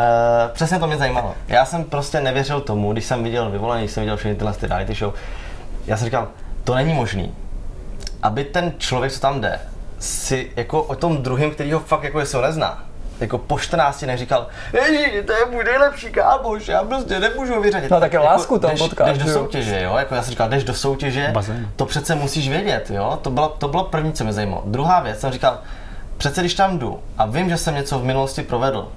přesně 0.52 0.78
to 0.78 0.86
mě 0.86 0.96
zajímalo. 0.96 1.34
Já 1.48 1.64
jsem 1.64 1.84
prostě 1.84 2.20
nevěřil 2.20 2.60
tomu, 2.60 2.92
když 2.92 3.04
jsem 3.04 3.24
viděl 3.24 3.50
vyvolený, 3.50 3.82
když 3.82 3.92
jsem 3.92 4.02
viděl 4.02 4.16
všechny 4.16 4.36
tyhle 4.36 4.52
ty 4.52 4.66
reality 4.66 4.94
show, 4.94 5.14
já 5.86 5.96
jsem 5.96 6.04
říkal, 6.04 6.28
to 6.64 6.74
není 6.74 6.92
možný, 6.92 7.34
aby 8.22 8.44
ten 8.44 8.72
člověk, 8.78 9.12
co 9.12 9.20
tam 9.20 9.40
jde, 9.40 9.60
si 9.98 10.50
jako 10.56 10.82
o 10.82 10.94
tom 10.94 11.22
druhém, 11.22 11.50
který 11.50 11.72
ho 11.72 11.80
fakt 11.80 12.02
jako 12.04 12.20
jestli 12.20 12.36
ho 12.36 12.42
nezná, 12.42 12.84
jako 13.20 13.38
po 13.38 13.58
14 13.58 14.02
neříkal, 14.02 14.46
Ježíš, 14.72 15.26
to 15.26 15.32
je 15.32 15.44
můj 15.50 15.64
nejlepší 15.64 16.10
kámoš, 16.10 16.68
já 16.68 16.84
prostě 16.84 17.20
nemůžu 17.20 17.54
ho 17.54 17.60
vyřadit. 17.60 17.90
No, 17.90 18.00
tak 18.00 18.12
je 18.12 18.18
lásku 18.18 18.58
tam 18.58 18.70
jdeš, 18.70 18.80
potkáš, 18.80 19.18
jdeš 19.18 19.26
do 19.26 19.32
soutěže, 19.32 19.82
jo, 19.82 19.96
jako 19.96 20.14
já 20.14 20.22
jsem 20.22 20.30
říkal, 20.30 20.48
jdeš 20.48 20.64
do 20.64 20.74
soutěže, 20.74 21.30
Bazén. 21.32 21.68
to 21.76 21.86
přece 21.86 22.14
musíš 22.14 22.48
vědět, 22.48 22.90
jo, 22.90 23.18
to 23.22 23.30
bylo, 23.30 23.48
to 23.48 23.68
bylo 23.68 23.84
první, 23.84 24.12
co 24.12 24.24
mě 24.24 24.32
zajímalo. 24.32 24.62
Druhá 24.66 25.00
věc, 25.00 25.20
jsem 25.20 25.32
říkal, 25.32 25.58
přece 26.16 26.40
když 26.40 26.54
tam 26.54 26.78
jdu 26.78 27.00
a 27.18 27.26
vím, 27.26 27.48
že 27.48 27.56
jsem 27.56 27.74
něco 27.74 27.98
v 27.98 28.04
minulosti 28.04 28.42
provedl, 28.42 28.88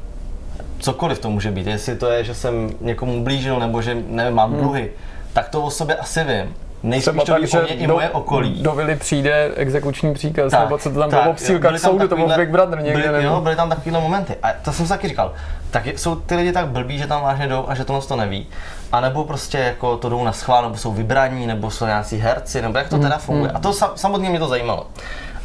cokoliv 0.80 1.20
to 1.20 1.30
může 1.30 1.51
být, 1.51 1.68
jestli 1.68 1.95
to 1.95 2.09
je, 2.09 2.24
že 2.24 2.34
jsem 2.36 2.70
někomu 2.82 3.24
blížil 3.24 3.59
nebo 3.59 3.82
že 3.82 3.97
nevím, 4.07 4.36
mám 4.36 4.57
dluhy, 4.57 4.91
tak 5.34 5.49
to 5.49 5.61
o 5.61 5.70
sobě 5.72 5.95
asi 5.95 6.24
vím. 6.24 6.55
Nejspíš 6.84 7.23
to 7.23 7.34
o 7.34 7.61
mě 7.61 7.73
i 7.73 7.88
moje 7.88 8.09
okolí. 8.09 8.63
do 8.63 8.71
Vily 8.71 8.95
přijde 8.95 9.51
exekuční 9.55 10.13
příkaz, 10.13 10.51
Tak, 10.51 10.59
nebo 10.59 10.78
co 10.78 10.89
to 10.89 10.99
tam 10.99 11.09
tak, 11.09 11.23
bylo, 11.23 11.59
byly 11.59 11.80
k 11.80 11.82
soudu, 11.82 11.97
to 11.97 11.97
byl 11.97 12.07
takovýhle- 12.07 12.38
Big 12.38 12.49
Brother 12.49 12.82
někde, 12.82 13.01
byly, 13.07 13.23
nebo... 13.23 13.36
Jo, 13.36 13.41
byly 13.41 13.55
tam 13.55 13.69
takovéhle 13.69 14.01
momenty. 14.01 14.36
A 14.43 14.49
to 14.65 14.73
jsem 14.73 14.86
si 14.86 14.89
taky 14.89 15.07
říkal. 15.07 15.34
Tak 15.71 15.86
jsou 15.88 16.15
ty 16.15 16.36
lidi 16.36 16.51
tak 16.51 16.67
blbí, 16.67 16.97
že 16.97 17.07
tam 17.07 17.21
vážně 17.21 17.47
jdou 17.47 17.65
a 17.67 17.75
že 17.75 17.86
to 17.86 18.01
to 18.01 18.15
neví. 18.15 18.47
A 18.91 19.01
nebo 19.01 19.23
prostě 19.23 19.57
jako 19.57 19.97
to 19.97 20.09
jdou 20.09 20.23
na 20.23 20.32
schvál, 20.32 20.63
nebo 20.63 20.78
jsou 20.78 20.91
vybraní, 20.93 21.47
nebo 21.47 21.71
jsou 21.71 21.86
nějací 21.86 22.17
herci, 22.17 22.61
nebo 22.61 22.78
jak 22.78 22.89
to 22.89 22.97
teda 22.97 23.17
funguje. 23.17 23.51
A 23.51 23.59
to 23.59 23.73
sam, 23.73 23.89
samotně 23.95 24.30
mě 24.30 24.39
to 24.39 24.47
zajímalo. 24.47 24.88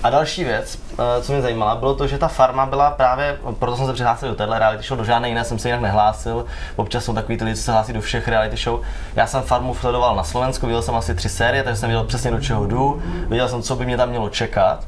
A 0.02 0.10
další 0.10 0.44
věc, 0.44 0.78
eh, 0.92 1.22
co 1.22 1.32
mě 1.32 1.42
zajímala, 1.42 1.74
bylo 1.74 1.94
to, 1.94 2.06
že 2.06 2.18
ta 2.18 2.28
farma 2.28 2.66
byla 2.66 2.90
právě, 2.90 3.38
proto 3.58 3.76
jsem 3.76 3.86
se 3.86 3.92
přihlásil 3.92 4.28
do 4.28 4.34
téhle 4.34 4.58
reality 4.58 4.82
show, 4.82 4.98
do 4.98 5.04
žádné 5.04 5.28
jiné 5.28 5.44
jsem 5.44 5.58
se 5.58 5.68
jinak 5.68 5.80
nehlásil. 5.80 6.44
Občas 6.76 7.04
jsou 7.04 7.14
takový 7.14 7.38
ty 7.38 7.44
lidi, 7.44 7.56
co 7.56 7.62
se 7.62 7.72
hlásí 7.72 7.92
do 7.92 8.00
všech 8.00 8.28
reality 8.28 8.56
show. 8.56 8.80
Já 9.16 9.26
jsem 9.26 9.42
farmu 9.42 9.74
sledoval 9.74 10.16
na 10.16 10.24
Slovensku, 10.24 10.66
viděl 10.66 10.82
jsem 10.82 10.94
asi 10.94 11.14
tři 11.14 11.28
série, 11.28 11.62
takže 11.62 11.80
jsem 11.80 11.88
věděl 11.88 12.04
přesně 12.04 12.30
do 12.30 12.40
čeho 12.40 12.66
jdu, 12.66 13.02
věděl 13.28 13.48
jsem, 13.48 13.62
co 13.62 13.76
by 13.76 13.86
mě 13.86 13.96
tam 13.96 14.08
mělo 14.08 14.28
čekat. 14.28 14.84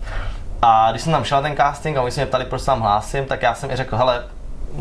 A 0.62 0.90
když 0.90 1.02
jsem 1.02 1.12
tam 1.12 1.24
šel 1.24 1.42
na 1.42 1.48
ten 1.48 1.56
casting 1.56 1.96
a 1.96 2.02
oni 2.02 2.10
se 2.10 2.20
mě 2.20 2.26
ptali, 2.26 2.44
proč 2.44 2.60
se 2.60 2.66
tam 2.66 2.80
hlásím, 2.80 3.24
tak 3.24 3.42
já 3.42 3.54
jsem 3.54 3.70
i 3.70 3.76
řekl, 3.76 3.96
hele, 3.96 4.24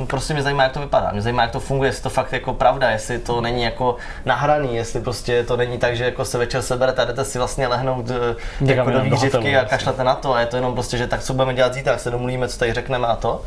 prostě 0.08 0.34
mě 0.34 0.44
zajímá, 0.44 0.64
jak 0.64 0.72
to 0.72 0.80
vypadá. 0.80 1.12
Mě 1.12 1.22
zajímá, 1.22 1.42
jak 1.42 1.52
to 1.52 1.60
funguje, 1.60 1.88
jestli 1.88 2.04
to 2.04 2.10
fakt 2.10 2.34
jako 2.34 2.54
pravda, 2.54 2.90
jestli 2.90 3.20
to 3.20 3.42
není 3.42 3.64
jako 3.64 3.96
nahraný, 4.26 4.76
jestli 4.76 5.02
prostě 5.02 5.44
to 5.44 5.58
není 5.58 5.78
tak, 5.78 5.96
že 5.96 6.06
jako 6.06 6.26
se 6.26 6.38
večer 6.38 6.62
seberete 6.62 7.02
a 7.02 7.06
jdete 7.06 7.26
si 7.26 7.38
vlastně 7.38 7.68
lehnout 7.68 8.10
eh, 8.10 8.36
Někam 8.62 8.88
jako 8.88 9.00
do 9.00 9.10
výřivky 9.10 9.58
a 9.58 9.66
kašlete 9.66 10.04
na 10.04 10.16
to 10.16 10.34
a 10.34 10.40
je 10.40 10.46
to 10.46 10.56
jenom 10.56 10.74
prostě, 10.74 10.98
že 10.98 11.08
tak 11.08 11.22
co 11.22 11.34
budeme 11.34 11.54
dělat 11.54 11.74
zítra, 11.74 11.94
tak 11.94 12.00
se 12.02 12.12
domluvíme, 12.12 12.48
co 12.48 12.60
tady 12.60 12.74
řekneme 12.74 13.08
a 13.08 13.16
to. 13.16 13.42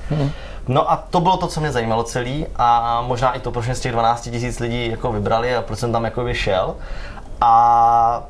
No 0.68 0.90
a 0.90 0.96
to 0.96 1.20
bylo 1.20 1.36
to, 1.36 1.46
co 1.46 1.60
mě 1.60 1.72
zajímalo 1.72 2.02
celý 2.02 2.46
a 2.56 3.02
možná 3.06 3.32
i 3.32 3.40
to, 3.40 3.50
proč 3.50 3.66
mě 3.66 3.74
z 3.74 3.80
těch 3.80 3.92
12 3.92 4.28
tisíc 4.30 4.60
lidí 4.60 4.90
jako 4.90 5.12
vybrali 5.12 5.56
a 5.56 5.62
proč 5.62 5.78
jsem 5.78 5.92
tam 5.92 6.04
jako 6.04 6.24
vyšel. 6.24 6.74
A 7.40 8.22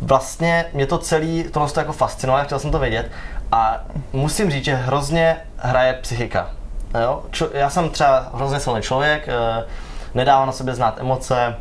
vlastně 0.00 0.64
mě 0.72 0.86
to 0.86 0.98
celý, 0.98 1.44
tohle 1.52 1.70
to 1.70 1.80
jako 1.80 1.92
fascinovalo, 1.92 2.44
chtěl 2.44 2.58
jsem 2.58 2.70
to 2.70 2.78
vědět 2.78 3.10
a 3.52 3.80
musím 4.12 4.50
říct, 4.50 4.64
že 4.64 4.74
hrozně 4.74 5.36
hraje 5.56 5.92
psychika. 5.92 6.50
Jo? 7.02 7.22
Čo, 7.30 7.48
já 7.52 7.70
jsem 7.70 7.90
třeba 7.90 8.30
hrozně 8.34 8.60
silný 8.60 8.82
člověk, 8.82 9.28
eh, 9.28 9.64
nedávám 10.14 10.46
na 10.46 10.52
sebe 10.52 10.74
znát 10.74 11.00
emoce, 11.00 11.56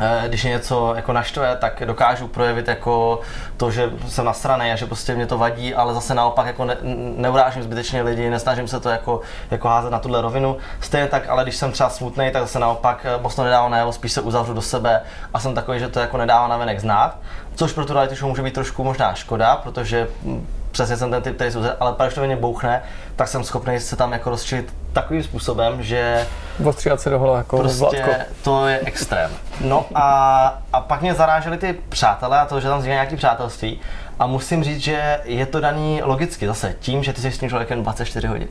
eh, 0.00 0.22
když 0.28 0.44
je 0.44 0.50
něco 0.50 0.92
jako 0.96 1.12
naštve, 1.12 1.56
tak 1.56 1.82
dokážu 1.86 2.28
projevit 2.28 2.68
jako 2.68 3.20
to, 3.56 3.70
že 3.70 3.90
jsem 4.08 4.24
nasraný 4.24 4.72
a 4.72 4.76
že 4.76 4.86
prostě 4.86 5.14
mě 5.14 5.26
to 5.26 5.38
vadí, 5.38 5.74
ale 5.74 5.94
zase 5.94 6.14
naopak 6.14 6.46
jako 6.46 6.64
ne, 6.64 6.76
neurážím 7.16 7.62
zbytečně 7.62 8.02
lidi, 8.02 8.30
nesnažím 8.30 8.68
se 8.68 8.80
to 8.80 8.88
jako, 8.88 9.20
jako 9.50 9.68
házet 9.68 9.90
na 9.90 9.98
tuhle 9.98 10.20
rovinu. 10.20 10.56
Stejně 10.80 11.06
tak, 11.06 11.28
ale 11.28 11.42
když 11.42 11.56
jsem 11.56 11.72
třeba 11.72 11.90
smutný, 11.90 12.30
tak 12.32 12.42
zase 12.42 12.58
naopak 12.58 13.06
eh, 13.06 13.22
moc 13.22 13.34
to 13.34 13.44
nedávám 13.44 13.70
najevo, 13.70 13.92
spíš 13.92 14.12
se 14.12 14.20
uzavřu 14.20 14.54
do 14.54 14.62
sebe 14.62 15.00
a 15.34 15.40
jsem 15.40 15.54
takový, 15.54 15.78
že 15.78 15.88
to 15.88 16.00
jako 16.00 16.16
nedává 16.16 16.48
na 16.48 16.56
venek 16.56 16.80
znát, 16.80 17.18
což 17.54 17.72
pro 17.72 17.84
tu 17.84 17.92
reality 17.92 18.14
show 18.14 18.28
může 18.28 18.42
být 18.42 18.54
trošku 18.54 18.84
možná 18.84 19.14
škoda, 19.14 19.56
protože 19.56 20.08
hm, 20.22 20.46
přesně 20.72 20.96
jsem 20.96 21.10
ten 21.10 21.22
typ, 21.22 21.34
který 21.34 21.52
jsou, 21.52 21.62
ale 21.80 21.92
pak, 21.92 22.06
když 22.06 22.14
to 22.14 22.26
mě 22.26 22.36
bouchne, 22.36 22.82
tak 23.16 23.28
jsem 23.28 23.44
schopný 23.44 23.80
se 23.80 23.96
tam 23.96 24.12
jako 24.12 24.30
rozčilit 24.30 24.74
takovým 24.92 25.22
způsobem, 25.22 25.82
že 25.82 26.26
Ostříhat 26.64 27.00
se 27.00 27.10
do 27.10 27.18
hole 27.18 27.38
jako 27.38 27.58
prostě 27.58 27.76
Zlatko. 27.78 28.10
to 28.42 28.66
je 28.66 28.80
extrém. 28.84 29.30
No 29.60 29.86
a, 29.94 30.58
a 30.72 30.80
pak 30.80 31.00
mě 31.00 31.14
zaráželi 31.14 31.58
ty 31.58 31.78
přátelé 31.88 32.40
a 32.40 32.46
to, 32.46 32.60
že 32.60 32.68
tam 32.68 32.78
vznikne 32.78 32.94
nějaké 32.94 33.16
přátelství. 33.16 33.80
A 34.18 34.26
musím 34.26 34.64
říct, 34.64 34.80
že 34.80 35.20
je 35.24 35.46
to 35.46 35.60
daný 35.60 36.00
logicky 36.04 36.46
zase 36.46 36.74
tím, 36.80 37.02
že 37.02 37.12
ty 37.12 37.20
jsi 37.20 37.32
s 37.32 37.38
tím 37.38 37.48
člověkem 37.48 37.82
24 37.82 38.26
hodin. 38.26 38.48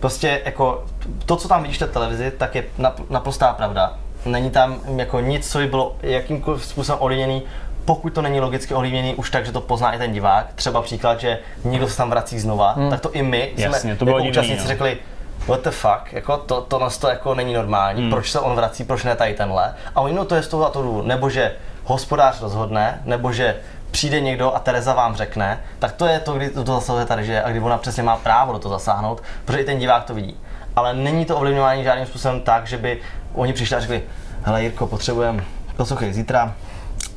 Prostě 0.00 0.42
jako 0.44 0.84
to, 1.26 1.36
co 1.36 1.48
tam 1.48 1.62
vidíš 1.62 1.76
v 1.76 1.78
té 1.78 1.86
televizi, 1.86 2.30
tak 2.30 2.54
je 2.54 2.64
nap- 2.78 3.04
naprostá 3.10 3.52
pravda. 3.52 3.94
Není 4.24 4.50
tam 4.50 4.76
jako 4.96 5.20
nic, 5.20 5.50
co 5.52 5.58
by 5.58 5.66
bylo 5.66 5.96
jakýmkoliv 6.02 6.64
způsobem 6.64 6.98
ovlivněný, 7.02 7.42
pokud 7.84 8.12
to 8.12 8.22
není 8.22 8.40
logicky 8.40 8.74
ovlivněný 8.74 9.14
už 9.14 9.30
tak, 9.30 9.46
že 9.46 9.52
to 9.52 9.60
pozná 9.60 9.92
i 9.92 9.98
ten 9.98 10.12
divák. 10.12 10.52
Třeba 10.54 10.82
příklad, 10.82 11.20
že 11.20 11.38
někdo 11.64 11.88
se 11.88 11.96
tam 11.96 12.10
vrací 12.10 12.38
znova, 12.38 12.76
tak 12.90 13.00
to 13.00 13.12
i 13.12 13.22
my 13.22 13.52
Jasně, 13.56 13.80
jsme 13.80 13.96
to 13.96 14.04
bylo 14.04 14.16
jako 14.16 14.24
divný, 14.24 14.30
účastníci 14.30 14.62
no. 14.62 14.68
řekli, 14.68 14.98
what 15.46 15.64
the 15.64 15.70
fuck, 15.70 16.12
jako 16.12 16.36
to, 16.36 16.60
to, 16.60 16.90
to 17.00 17.08
jako 17.08 17.34
není 17.34 17.54
normální, 17.54 18.02
hmm. 18.02 18.10
proč 18.10 18.30
se 18.30 18.40
on 18.40 18.56
vrací, 18.56 18.84
proč 18.84 19.04
ne 19.04 19.16
tady 19.16 19.34
tenhle. 19.34 19.74
A 19.94 20.00
oni, 20.00 20.14
no 20.14 20.24
to 20.24 20.34
je 20.34 20.42
z 20.42 20.48
toho 20.48 20.66
a 20.66 20.70
to 20.70 20.82
důvodu, 20.82 21.08
nebo 21.08 21.30
že 21.30 21.52
hospodář 21.84 22.40
rozhodne, 22.40 23.02
nebo 23.04 23.32
že 23.32 23.56
přijde 23.90 24.20
někdo 24.20 24.54
a 24.54 24.58
Tereza 24.58 24.94
vám 24.94 25.16
řekne, 25.16 25.60
tak 25.78 25.92
to 25.92 26.06
je 26.06 26.20
to, 26.20 26.32
kdy 26.32 26.50
to, 26.50 26.64
to 26.64 26.74
zasahuje 26.74 27.04
tady, 27.04 27.24
že 27.24 27.42
a 27.42 27.50
kdy 27.50 27.60
ona 27.60 27.78
přesně 27.78 28.02
má 28.02 28.16
právo 28.16 28.52
do 28.52 28.58
toho 28.58 28.78
zasáhnout, 28.78 29.22
protože 29.44 29.60
i 29.60 29.64
ten 29.64 29.78
divák 29.78 30.04
to 30.04 30.14
vidí. 30.14 30.36
Ale 30.76 30.94
není 30.94 31.24
to 31.24 31.36
ovlivňování 31.36 31.84
žádným 31.84 32.06
způsobem 32.06 32.40
tak, 32.40 32.66
že 32.66 32.78
by 32.78 33.00
oni 33.34 33.52
přišli 33.52 33.76
a 33.76 33.80
řekli, 33.80 34.02
hele 34.42 34.62
Jirko, 34.62 34.86
potřebujeme, 34.86 35.44
poslouchej, 35.76 36.12
zítra 36.12 36.54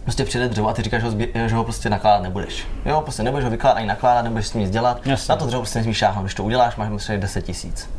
prostě 0.06 0.26
přijde 0.26 0.48
dřevo 0.48 0.70
a 0.70 0.74
ty 0.74 0.82
říkáš, 0.82 1.02
že 1.02 1.08
ho, 1.08 1.14
zbě- 1.14 1.46
že 1.48 1.56
ho 1.56 1.64
prostě 1.64 1.90
nakládat 1.90 2.24
nebudeš. 2.24 2.68
Jo, 2.86 3.02
prostě 3.02 3.24
nebudeš 3.24 3.44
ho 3.44 3.52
vykládat 3.52 3.78
ani 3.78 3.88
nakládat, 3.88 4.22
nebudeš 4.22 4.48
s 4.48 4.54
ním 4.54 4.64
nic 4.64 4.72
dělat. 4.72 5.00
Jasně. 5.06 5.32
Na 5.32 5.36
to 5.36 5.46
dřevo 5.46 5.62
prostě 5.62 5.80
nesmíš 5.80 5.98
šáhnout, 5.98 6.24
když 6.24 6.34
to 6.34 6.44
uděláš, 6.44 6.76
máš 6.76 6.90
prostě 6.90 7.18
10 7.18 7.42
tisíc. 7.42 7.90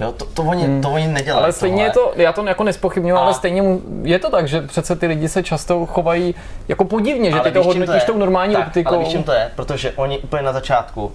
Jo, 0.00 0.12
to, 0.12 0.24
to, 0.24 0.42
oni, 0.42 0.80
to 0.82 0.90
oni 0.90 1.06
nedělají. 1.08 1.42
Ale 1.44 1.52
stejně 1.52 1.82
je 1.82 1.90
tohle. 1.90 2.14
to, 2.14 2.20
já 2.20 2.32
to 2.32 2.46
jako 2.46 2.64
nespochybnuju, 2.64 3.16
ale 3.16 3.34
stejně 3.34 3.62
je 4.02 4.18
to 4.18 4.30
tak, 4.30 4.48
že 4.48 4.62
přece 4.62 4.96
ty 4.96 5.06
lidi 5.06 5.28
se 5.28 5.42
často 5.42 5.86
chovají 5.86 6.34
jako 6.68 6.84
podivně, 6.84 7.30
že 7.30 7.40
Ale 7.40 7.50
ty 7.50 7.58
to 7.58 7.62
hodnotíš 7.64 7.94
je? 7.94 8.00
tou 8.00 8.18
normální 8.18 8.54
tak, 8.54 8.66
optikou. 8.66 8.88
Ale 8.94 8.98
víš, 8.98 9.08
čím 9.08 9.22
to 9.22 9.32
je? 9.32 9.50
Protože 9.56 9.92
oni 9.92 10.18
úplně 10.18 10.42
na 10.42 10.52
začátku 10.52 11.12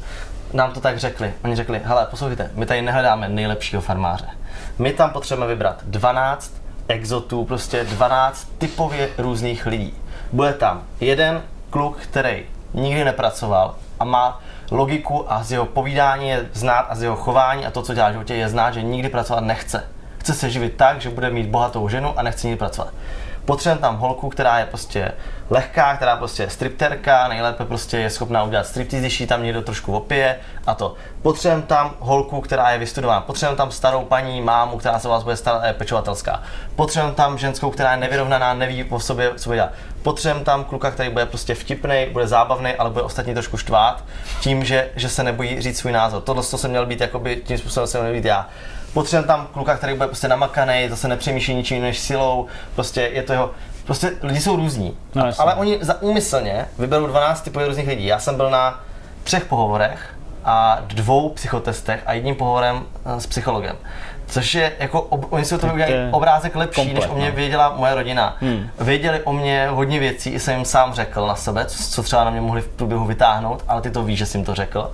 nám 0.54 0.72
to 0.72 0.80
tak 0.80 0.98
řekli. 1.00 1.34
Oni 1.44 1.56
řekli, 1.56 1.82
hele, 1.84 2.08
poslouchejte, 2.10 2.52
my 2.56 2.66
tady 2.66 2.82
nehledáme 2.82 3.30
nejlepšího 3.30 3.82
farmáře. 3.82 4.26
My 4.80 4.94
tam 4.94 5.10
potřebujeme 5.10 5.54
vybrat 5.54 5.84
12 5.86 6.54
exotů, 6.88 7.46
prostě 7.46 7.84
12 7.84 8.48
typově 8.58 9.10
různých 9.18 9.66
lidí. 9.66 9.94
Bude 10.32 10.54
tam 10.54 10.84
jeden 11.00 11.42
kluk, 11.70 11.98
který 11.98 12.46
nikdy 12.74 13.04
nepracoval 13.04 13.76
a 14.00 14.06
má 14.06 14.42
logiku 14.72 15.32
a 15.32 15.44
z 15.44 15.52
jeho 15.52 15.66
povídání 15.66 16.30
je 16.30 16.46
znát 16.54 16.86
a 16.90 16.96
z 16.96 17.04
jeho 17.04 17.16
chování 17.16 17.66
a 17.66 17.72
to, 17.72 17.82
co 17.82 17.94
dělá 17.94 18.10
v 18.10 18.12
životě, 18.12 18.36
je 18.36 18.50
znát, 18.50 18.72
že 18.72 18.82
nikdy 18.82 19.10
pracovat 19.10 19.44
nechce. 19.44 19.84
Chce 20.18 20.34
se 20.34 20.50
živit 20.50 20.76
tak, 20.76 21.02
že 21.02 21.10
bude 21.10 21.30
mít 21.30 21.48
bohatou 21.48 21.90
ženu 21.90 22.20
a 22.20 22.22
nechce 22.22 22.48
nikdy 22.48 22.60
pracovat. 22.60 22.94
Potřebujeme 23.48 23.82
tam 23.82 23.98
holku, 23.98 24.30
která 24.30 24.60
je 24.60 24.66
prostě 24.66 25.12
lehká, 25.50 25.96
která 25.96 26.18
prostě 26.18 26.44
je 26.44 26.50
stripterka, 26.50 27.28
nejlépe 27.28 27.66
prostě 27.66 27.98
je 27.98 28.10
schopná 28.10 28.44
udělat 28.44 28.68
striptease, 28.68 29.00
když 29.00 29.24
tam 29.28 29.44
někdo 29.44 29.62
trošku 29.62 29.94
opije 29.94 30.40
a 30.68 30.74
to. 30.74 30.96
Potřebujeme 31.22 31.62
tam 31.62 31.94
holku, 32.00 32.42
která 32.42 32.72
je 32.72 32.80
vystudovaná. 32.80 33.22
Potřebujeme 33.22 33.58
tam 33.58 33.72
starou 33.72 34.06
paní, 34.06 34.42
mámu, 34.42 34.78
která 34.78 35.00
se 35.00 35.08
vás 35.08 35.24
bude 35.24 35.36
starat 35.36 35.64
je 35.64 35.74
pečovatelská. 35.74 36.44
Potřebujeme 36.76 37.16
tam 37.16 37.38
ženskou, 37.38 37.72
která 37.72 37.92
je 37.92 37.98
nevyrovnaná, 37.98 38.54
neví 38.54 38.84
o 38.84 39.00
sobě, 39.00 39.32
co 39.36 39.50
bude 39.50 39.58
dělat. 39.58 39.72
Potřebujeme 40.04 40.46
tam 40.46 40.64
kluka, 40.64 40.92
který 40.92 41.10
bude 41.10 41.26
prostě 41.26 41.56
vtipný, 41.56 42.06
bude 42.12 42.28
zábavný, 42.28 42.74
ale 42.74 42.90
bude 42.90 43.04
ostatní 43.04 43.34
trošku 43.34 43.58
štvát, 43.58 44.04
tím, 44.42 44.66
že, 44.66 44.90
že 44.96 45.10
se 45.10 45.24
nebojí 45.24 45.62
říct 45.62 45.80
svůj 45.80 45.92
názor. 45.92 46.22
Tohle 46.22 46.44
to 46.44 46.58
jsem 46.58 46.70
měl 46.70 46.86
být 46.86 47.02
jakoby, 47.02 47.36
tím 47.36 47.58
způsobem 47.58 47.88
jsem 47.88 48.02
měl 48.02 48.14
být 48.14 48.26
já. 48.26 48.48
Potřebujeme 48.98 49.28
tam 49.28 49.48
kluka, 49.54 49.78
který 49.78 49.94
bude 49.94 50.08
prostě 50.08 50.28
namakaný, 50.28 50.90
zase 50.90 51.08
nepřemýšlí 51.08 51.56
ničím 51.56 51.82
než 51.82 52.00
silou, 52.00 52.48
prostě 52.76 53.02
je 53.02 53.24
to 53.24 53.34
jeho, 53.34 53.52
prostě 53.86 54.12
lidi 54.22 54.40
jsou 54.40 54.56
různí. 54.56 54.98
No, 55.16 55.26
A- 55.26 55.34
ale 55.38 55.56
oni 55.56 55.78
za 55.82 56.02
úmyslně 56.02 56.66
vyberou 56.78 57.08
12 57.08 57.42
typů 57.42 57.60
různých 57.60 57.88
lidí. 57.88 58.06
Já 58.06 58.20
jsem 58.20 58.36
byl 58.36 58.50
na 58.50 58.80
třech 59.24 59.46
pohovorech 59.46 60.16
a 60.46 60.80
dvou 60.88 61.30
psychotestech 61.30 62.04
a 62.06 62.14
jedním 62.14 62.36
pohovorem 62.36 62.86
eh, 63.06 63.22
s 63.22 63.28
psychologem. 63.28 63.76
Což 64.28 64.56
je 64.56 64.74
jako, 64.80 65.02
ob, 65.02 65.34
oni 65.34 65.46
si 65.46 65.56
o 65.56 65.58
tom 65.58 65.80
je 65.80 66.10
obrázek 66.12 66.56
lepší, 66.56 66.82
komplet, 66.82 67.04
než 67.04 67.12
o 67.12 67.16
mě 67.16 67.30
no. 67.30 67.36
věděla 67.36 67.74
moje 67.78 67.96
rodina. 67.96 68.38
Hmm. 68.40 68.70
Věděli 68.80 69.22
o 69.24 69.34
mě 69.34 69.68
hodně 69.68 70.00
věcí, 70.00 70.30
i 70.30 70.40
jsem 70.40 70.56
jim 70.56 70.66
sám 70.66 70.94
řekl 70.94 71.28
na 71.28 71.36
sebe, 71.36 71.66
co, 71.66 71.84
co 71.84 72.04
třeba 72.04 72.24
na 72.24 72.32
mě 72.32 72.42
mohli 72.42 72.62
v 72.62 72.68
průběhu 72.68 73.06
vytáhnout, 73.06 73.64
ale 73.68 73.82
ty 73.82 73.92
to 73.92 74.04
víš, 74.04 74.20
že 74.20 74.26
jsi 74.26 74.38
jim 74.38 74.46
to 74.46 74.56
řekl. 74.56 74.92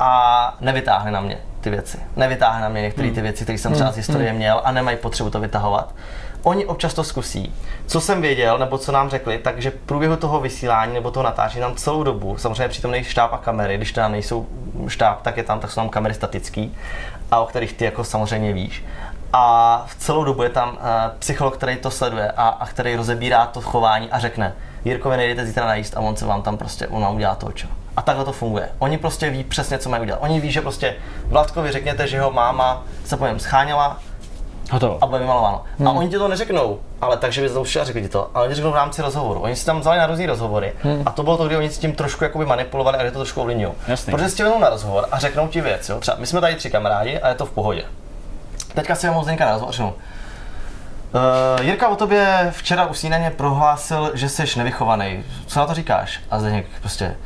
A 0.00 0.54
nevytáhli 0.60 1.10
na 1.10 1.20
mě 1.20 1.38
ty 1.60 1.70
věci. 1.70 1.98
Nevytáhli 2.16 2.62
na 2.62 2.68
mě 2.68 2.82
některé 2.82 3.06
Hmm. 3.06 3.14
ty 3.14 3.22
věci, 3.22 3.44
které 3.44 3.58
jsem 3.58 3.72
třeba 3.72 3.92
z 3.92 3.96
historie 3.96 4.32
měl 4.32 4.60
a 4.64 4.72
nemají 4.72 4.96
potřebu 4.96 5.30
to 5.30 5.40
vytahovat. 5.40 5.94
Oni 6.42 6.66
občas 6.66 6.94
to 6.94 7.04
zkusí. 7.04 7.54
Co 7.86 8.00
jsem 8.00 8.22
věděl, 8.22 8.58
nebo 8.58 8.78
co 8.78 8.92
nám 8.92 9.10
řekli, 9.10 9.38
takže 9.38 9.70
v 9.70 9.74
průběhu 9.74 10.16
toho 10.16 10.40
vysílání 10.40 10.94
nebo 10.94 11.10
toho 11.10 11.24
natáčení 11.24 11.62
tam 11.62 11.74
celou 11.74 12.02
dobu, 12.02 12.38
samozřejmě 12.38 12.68
přítomný 12.68 13.04
štáb 13.04 13.32
a 13.32 13.38
kamery, 13.38 13.76
když 13.76 13.92
teda 13.92 14.08
nejsou 14.08 14.46
štáb, 14.88 15.22
tak 15.22 15.36
je 15.36 15.42
tam, 15.42 15.60
tak 15.60 15.70
jsou 15.70 15.80
tam 15.80 15.88
kamery 15.88 16.14
statický, 16.14 16.76
a 17.30 17.40
o 17.40 17.46
kterých 17.46 17.72
ty 17.72 17.84
jako 17.84 18.04
samozřejmě 18.04 18.52
víš. 18.52 18.84
A 19.32 19.84
v 19.86 19.94
celou 19.94 20.24
dobu 20.24 20.42
je 20.42 20.48
tam 20.48 20.68
uh, 20.68 20.76
psycholog, 21.18 21.56
který 21.56 21.76
to 21.76 21.90
sleduje 21.90 22.30
a, 22.30 22.48
a 22.48 22.66
který 22.66 22.96
rozebírá 22.96 23.46
to 23.46 23.60
chování 23.60 24.10
a 24.10 24.18
řekne, 24.18 24.54
Jirkovi 24.84 25.16
nejdete 25.16 25.46
zítra 25.46 25.66
najíst 25.66 25.96
a 25.96 26.00
on 26.00 26.16
se 26.16 26.26
vám 26.26 26.42
tam 26.42 26.56
prostě, 26.56 26.86
on 26.88 27.02
vám 27.02 27.14
udělá 27.14 27.34
to, 27.34 27.52
čo. 27.52 27.68
A 28.00 28.02
takhle 28.02 28.24
to 28.24 28.32
funguje. 28.32 28.68
Oni 28.78 28.98
prostě 28.98 29.30
ví 29.30 29.44
přesně, 29.44 29.78
co 29.78 29.88
mají 29.88 30.02
udělat. 30.02 30.18
Oni 30.22 30.40
ví, 30.40 30.52
že 30.52 30.60
prostě 30.60 30.94
Vladkovi 31.26 31.72
řekněte, 31.72 32.06
že 32.06 32.16
jeho 32.16 32.30
máma 32.30 32.82
se 33.04 33.16
po 33.16 33.26
něm 33.26 33.38
scháněla, 33.38 33.98
Hotovo. 34.70 34.98
a 35.00 35.06
bude 35.06 35.18
vymalováno. 35.18 35.62
Hmm. 35.78 35.88
A 35.88 35.92
oni 35.92 36.08
ti 36.08 36.18
to 36.18 36.28
neřeknou, 36.28 36.80
ale 37.00 37.16
takže 37.16 37.42
by 37.42 37.48
zaušili 37.48 37.82
a 37.82 37.84
řekli 37.84 38.02
ti 38.02 38.08
to, 38.08 38.30
ale 38.34 38.46
oni 38.46 38.54
řeknou 38.54 38.70
v 38.70 38.74
rámci 38.74 39.02
rozhovoru. 39.02 39.40
Oni 39.40 39.56
si 39.56 39.66
tam 39.66 39.80
vzali 39.80 39.98
na 39.98 40.06
různý 40.06 40.26
rozhovory 40.26 40.72
hmm. 40.82 41.02
a 41.06 41.10
to 41.10 41.22
bylo 41.22 41.36
to, 41.36 41.46
kdy 41.46 41.56
oni 41.56 41.70
s 41.70 41.78
tím 41.78 41.92
trošku 41.92 42.24
jakoby 42.24 42.46
manipulovali 42.46 42.98
a 42.98 43.02
kdy 43.02 43.10
to 43.10 43.18
trošku 43.18 43.40
ovlivňují. 43.40 43.72
Protože 44.10 44.28
si 44.28 44.36
tě 44.36 44.44
na 44.44 44.70
rozhovor 44.70 45.06
a 45.12 45.18
řeknou 45.18 45.48
ti 45.48 45.60
věc, 45.60 45.88
jo? 45.88 46.00
Třeba 46.00 46.16
my 46.20 46.26
jsme 46.26 46.40
tady 46.40 46.54
tři 46.54 46.70
kamarádi 46.70 47.18
a 47.18 47.28
je 47.28 47.34
to 47.34 47.46
v 47.46 47.50
pohodě. 47.50 47.84
Teďka 48.74 48.94
si 48.94 49.08
Zdenka 49.22 49.44
na 49.44 49.52
rozhovor 49.52 49.68
a 49.68 49.72
řeknou, 49.72 49.94
Uh, 51.58 51.64
Jirka 51.64 51.88
o 51.88 51.96
tobě 51.96 52.48
včera 52.50 52.86
u 52.86 52.94
snídaně 52.94 53.30
prohlásil, 53.30 54.10
že 54.14 54.28
jsi 54.28 54.44
nevychovaný. 54.56 55.24
Co 55.46 55.60
na 55.60 55.66
to 55.66 55.74
říkáš? 55.74 56.20
A 56.30 56.38
Zdeněk 56.38 56.66
prostě, 56.80 57.16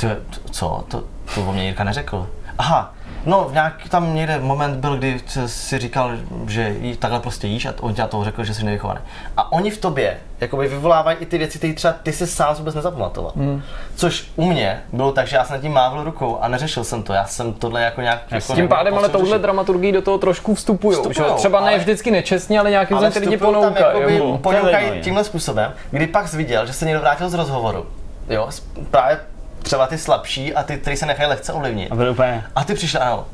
ty, 0.00 0.06
co? 0.50 0.84
To, 0.88 1.02
to 1.34 1.40
o 1.48 1.52
mě 1.52 1.64
Jirka 1.64 1.84
neřekl. 1.84 2.26
Aha, 2.58 2.94
no 3.26 3.44
v 3.48 3.52
nějak 3.52 3.74
tam 3.88 4.14
někde 4.14 4.38
moment 4.38 4.76
byl, 4.76 4.96
kdy 4.96 5.20
si 5.46 5.78
říkal, 5.78 6.10
že 6.46 6.74
jí 6.80 6.96
takhle 6.96 7.20
prostě 7.20 7.46
jíš 7.46 7.66
a 7.66 7.74
on 7.80 7.94
ti 7.94 8.00
na 8.00 8.06
toho 8.06 8.24
řekl, 8.24 8.44
že 8.44 8.54
jsi 8.54 8.64
nevychovaný. 8.64 9.00
A 9.36 9.52
oni 9.52 9.70
v 9.70 9.78
tobě 9.78 10.16
jakoby 10.40 10.68
vyvolávají 10.68 11.16
i 11.20 11.26
ty 11.26 11.38
věci, 11.38 11.58
které 11.58 11.72
třeba 11.74 11.94
ty 12.02 12.12
si 12.12 12.26
sám 12.26 12.54
vůbec 12.54 12.74
nezapamatoval. 12.74 13.32
Hmm. 13.36 13.62
Což 13.94 14.30
u 14.36 14.44
mě 14.44 14.82
bylo 14.92 15.12
tak, 15.12 15.26
že 15.26 15.36
já 15.36 15.44
jsem 15.44 15.56
nad 15.56 15.60
tím 15.62 15.72
mávl 15.72 16.04
rukou 16.04 16.38
a 16.40 16.48
neřešil 16.48 16.84
jsem 16.84 17.02
to. 17.02 17.12
Já 17.12 17.26
jsem 17.26 17.52
tohle 17.52 17.82
jako 17.82 18.00
nějak... 18.00 18.22
Jako 18.30 18.54
Tím 18.54 18.68
pádem 18.68 18.94
ale 18.98 19.08
touhle 19.08 19.28
řešit. 19.28 19.42
dramaturgii 19.42 19.92
do 19.92 20.02
toho 20.02 20.18
trošku 20.18 20.54
vstupují. 20.54 20.96
Vstupujou, 20.96 21.34
Třeba 21.34 21.60
ne 21.60 21.68
ale- 21.68 21.78
vždycky 21.78 22.10
nečestně, 22.10 22.60
ale 22.60 22.70
nějakým 22.70 22.96
ale 22.96 23.06
způsobem 23.10 23.22
ty 23.28 23.30
lidi 23.30 23.44
ponoukají. 23.44 24.38
ponoukají 24.38 25.00
tímhle 25.02 25.24
způsobem, 25.24 25.72
kdy 25.90 26.06
pak 26.06 26.28
jsi 26.28 26.36
viděl, 26.36 26.66
že 26.66 26.72
se 26.72 26.84
někdo 26.84 27.00
vrátil 27.00 27.28
z 27.28 27.34
rozhovoru, 27.34 27.86
jo, 28.30 28.46
s- 28.50 28.60
právě 28.90 29.18
třeba 29.62 29.86
ty 29.86 29.98
slabší 29.98 30.54
a 30.54 30.62
ty, 30.62 30.78
kteří 30.78 30.96
se 30.96 31.06
nechají 31.06 31.28
lehce 31.28 31.52
ovlivnit. 31.52 31.92
A 31.92 32.10
úplně, 32.10 32.44
A 32.56 32.64
ty 32.64 32.74
přišel, 32.74 33.02
ano, 33.02 33.26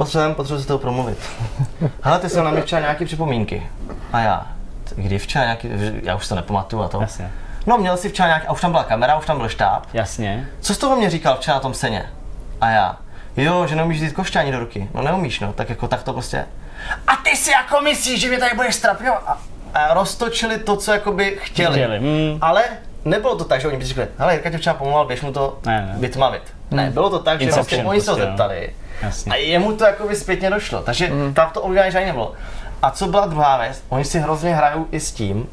Potřebujeme, 0.00 0.34
potřebuji 0.34 0.60
si 0.60 0.66
toho 0.66 0.78
promluvit. 0.78 1.18
Hele, 2.02 2.18
ty 2.18 2.28
jsi 2.28 2.42
na 2.42 2.50
mě 2.50 2.62
včera 2.62 2.80
nějaký 2.80 3.04
připomínky. 3.04 3.66
A 4.12 4.20
já, 4.20 4.46
kdy 4.96 5.18
včera 5.18 5.44
nějaký, 5.44 5.68
já 6.02 6.16
už 6.16 6.28
to 6.28 6.34
nepamatuju 6.34 6.82
a 6.82 6.88
to. 6.88 7.00
Jasně. 7.00 7.32
No, 7.66 7.78
měl 7.78 7.96
jsi 7.96 8.08
včera 8.08 8.28
nějaký, 8.28 8.46
a 8.46 8.52
už 8.52 8.60
tam 8.60 8.70
byla 8.70 8.84
kamera, 8.84 9.18
už 9.18 9.26
tam 9.26 9.38
byl 9.38 9.48
štáb. 9.48 9.86
Jasně. 9.92 10.48
Co 10.60 10.74
jsi 10.74 10.80
toho 10.80 10.96
mě 10.96 11.10
říkal 11.10 11.36
včera 11.36 11.54
na 11.54 11.60
tom 11.60 11.74
seně? 11.74 12.10
A 12.60 12.70
já, 12.70 12.96
jo, 13.36 13.66
že 13.66 13.76
neumíš 13.76 13.98
vzít 14.02 14.12
košťání 14.12 14.52
do 14.52 14.58
ruky. 14.58 14.88
No 14.94 15.02
neumíš, 15.02 15.40
no, 15.40 15.52
tak 15.52 15.68
jako 15.68 15.88
tak 15.88 16.02
to 16.02 16.12
prostě. 16.12 16.46
A 17.06 17.16
ty 17.16 17.36
si 17.36 17.50
jako 17.50 17.80
myslíš, 17.80 18.20
že 18.20 18.28
mě 18.28 18.38
tady 18.38 18.56
budeš 18.56 18.74
strapňovat? 18.74 19.22
A, 19.26 19.38
a 19.74 19.94
roztočili 19.94 20.58
to, 20.58 20.76
co 20.76 20.92
jakoby 20.92 21.38
chtěli. 21.40 21.74
Chtěli, 21.74 22.00
mm. 22.00 22.38
Ale 22.40 22.62
nebylo 23.04 23.36
to 23.36 23.44
tak, 23.44 23.60
že 23.60 23.68
oni 23.68 23.76
by 23.76 23.84
řekli, 23.84 24.06
hele, 24.18 24.32
Jirka 24.32 24.50
tě 24.50 24.58
včera 24.58 24.74
pomohl, 24.74 25.04
běž 25.04 25.22
mu 25.22 25.32
to 25.32 25.58
Ne, 25.66 25.86
ne. 25.92 25.94
vytmavit. 25.98 26.42
Ne, 26.70 26.90
bylo 26.90 27.10
to 27.10 27.18
tak, 27.18 27.40
že 27.40 27.52
prostě 27.52 27.84
oni 27.84 28.00
se 28.00 28.10
ho 28.10 28.16
prostě, 28.16 28.30
zeptali. 28.30 28.70
Jasně. 29.02 29.32
A 29.32 29.36
jemu 29.36 29.72
to 29.72 29.84
jakoby 29.84 30.16
zpětně 30.16 30.50
došlo. 30.50 30.82
Takže 30.82 31.10
mm. 31.10 31.34
tam 31.34 31.50
to 31.50 31.62
ovlivňování 31.62 31.92
žádný 31.92 32.06
nebylo. 32.06 32.32
A 32.82 32.90
co 32.90 33.06
byla 33.06 33.26
druhá 33.26 33.56
věc, 33.58 33.82
oni 33.88 34.04
si 34.04 34.18
hrozně 34.18 34.54
hrajou 34.54 34.86
i 34.90 35.00
s 35.00 35.12
tím, 35.12 35.36
uh, 35.38 35.46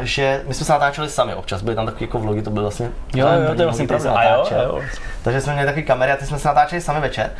že 0.00 0.42
my 0.46 0.54
jsme 0.54 0.66
se 0.66 0.72
natáčeli 0.72 1.08
sami 1.08 1.34
občas, 1.34 1.62
byly 1.62 1.76
tam 1.76 1.86
takové 1.86 2.04
jako 2.04 2.18
vlogy, 2.18 2.42
to 2.42 2.50
byly 2.50 2.62
vlastně 2.62 2.90
Jo, 3.14 3.26
ale 3.26 3.44
jo, 3.44 3.54
to 3.54 3.62
je 3.62 3.66
vlastně 3.66 3.86
pravda. 3.86 4.12
A 4.12 4.24
jo, 4.24 4.46
jo. 4.50 4.80
Takže 5.22 5.40
jsme 5.40 5.52
měli 5.52 5.66
takový 5.66 5.84
kamery 5.84 6.12
a 6.12 6.16
ty 6.16 6.26
jsme 6.26 6.38
se 6.38 6.48
natáčeli 6.48 6.80
sami 6.80 7.00
večer 7.00 7.30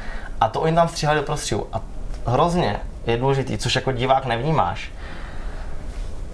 a 0.40 0.48
to 0.48 0.61
oni 0.61 0.74
tam 0.74 0.88
stříhali 0.88 1.18
do 1.18 1.26
prostředí. 1.26 1.62
A 1.72 1.80
hrozně 2.26 2.76
je 3.07 3.16
důležitý, 3.16 3.59
což 3.59 3.74
jako 3.74 3.92
divák 3.92 4.26
nevnímáš, 4.26 4.90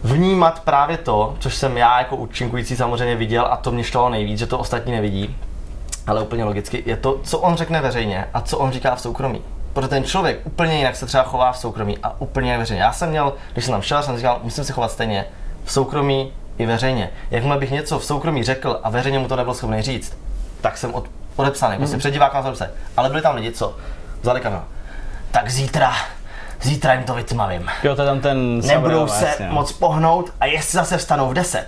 vnímat 0.05 0.61
právě 0.61 0.97
to, 0.97 1.37
což 1.39 1.55
jsem 1.55 1.77
já 1.77 1.99
jako 1.99 2.17
účinkující 2.17 2.77
samozřejmě 2.77 3.17
viděl 3.17 3.47
a 3.51 3.57
to 3.57 3.73
mě 3.73 3.85
štvalo 3.85 4.09
nejvíc, 4.09 4.39
že 4.39 4.47
to 4.47 4.59
ostatní 4.59 4.93
nevidí, 4.93 5.37
ale 6.07 6.23
úplně 6.23 6.45
logicky, 6.45 6.83
je 6.87 6.97
to, 6.97 7.21
co 7.23 7.39
on 7.39 7.57
řekne 7.57 7.81
veřejně 7.81 8.29
a 8.35 8.41
co 8.41 8.59
on 8.59 8.73
říká 8.73 8.95
v 8.95 9.01
soukromí. 9.01 9.43
Protože 9.73 9.89
ten 9.89 10.05
člověk 10.05 10.41
úplně 10.45 10.77
jinak 10.77 10.97
se 10.97 11.07
třeba 11.07 11.23
chová 11.25 11.53
v 11.53 11.59
soukromí 11.59 11.99
a 12.03 12.21
úplně 12.21 12.59
veřejně. 12.59 12.83
Já 12.83 12.93
jsem 12.93 13.11
měl, 13.11 13.33
když 13.53 13.65
jsem 13.65 13.73
tam 13.73 13.83
šel, 13.83 14.03
jsem 14.03 14.17
říkal, 14.17 14.41
musím 14.43 14.65
se 14.65 14.73
chovat 14.73 14.91
stejně 14.91 15.27
v 15.65 15.73
soukromí 15.73 16.33
i 16.59 16.67
veřejně. 16.67 17.11
Jakmile 17.31 17.59
bych 17.59 17.71
něco 17.71 17.99
v 17.99 18.05
soukromí 18.05 18.45
řekl 18.45 18.81
a 18.83 18.91
veřejně 18.91 19.19
mu 19.19 19.29
to 19.29 19.37
nebyl 19.37 19.55
schopný 19.55 19.83
říct, 19.83 20.19
tak 20.61 20.79
jsem 20.79 20.95
od, 20.95 21.05
odepsaný, 21.37 21.77
prostě 21.77 21.97
před 21.97 22.11
divákem 22.11 22.43
jsem 22.43 22.57
se. 22.57 22.71
Ale 22.97 23.09
byli 23.09 23.23
tam 23.23 23.35
lidi, 23.35 23.53
co 23.53 23.77
vzali 24.23 24.41
kameru. 24.41 24.63
Tak 25.31 25.51
zítra, 25.51 25.93
zítra 26.63 26.95
jim 26.95 27.03
to 27.03 27.15
vytmavím 27.15 27.69
Jo, 27.83 27.97
to 27.97 28.03
je 28.03 28.07
tam 28.09 28.21
ten... 28.21 28.59
nebudou 28.59 29.09
se 29.09 29.37
no. 29.41 29.53
moc 29.53 29.73
pohnout 29.73 30.33
a 30.41 30.47
jestli 30.47 30.77
zase 30.77 30.99
vstanou 30.99 31.29
v 31.29 31.35
10, 31.35 31.67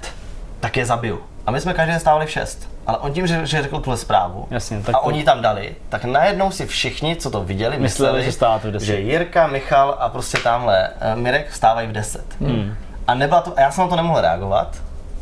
tak 0.61 0.77
je 0.77 0.87
zabiju. 0.87 1.21
A 1.47 1.51
my 1.51 1.61
jsme 1.61 1.75
každý 1.75 1.91
den 1.91 2.01
stávali 2.01 2.27
v 2.27 2.31
6. 2.31 2.69
Ale 2.87 2.99
on 2.99 3.13
tím, 3.13 3.27
že, 3.27 3.47
že 3.47 3.63
řekl 3.63 3.81
tuhle 3.81 3.97
zprávu 3.97 4.47
Jasně, 4.51 4.81
tak 4.83 4.95
a 4.95 4.99
to- 4.99 5.05
oni 5.05 5.25
tam 5.25 5.43
dali, 5.43 5.75
tak 5.89 6.05
najednou 6.05 6.51
si 6.51 6.67
všichni, 6.67 7.17
co 7.17 7.31
to 7.31 7.45
viděli, 7.45 7.79
Mysleli, 7.79 8.25
že 8.25 8.33
stáváte 8.33 8.69
v 8.69 8.73
10. 8.73 8.87
že 8.87 9.01
Jirka, 9.01 9.47
Michal 9.47 9.97
a 10.01 10.09
prostě 10.09 10.39
tamhle 10.39 10.91
eh, 11.01 11.17
Mirek 11.17 11.51
vstávají 11.51 11.89
v 11.89 11.93
10. 11.93 12.25
Hmm. 12.41 12.75
A, 13.07 13.15
nebyla 13.15 13.41
to, 13.41 13.53
a 13.57 13.61
já 13.61 13.71
jsem 13.71 13.85
na 13.85 13.91
to 13.91 13.97
nemohl 13.97 14.21
reagovat, 14.21 14.77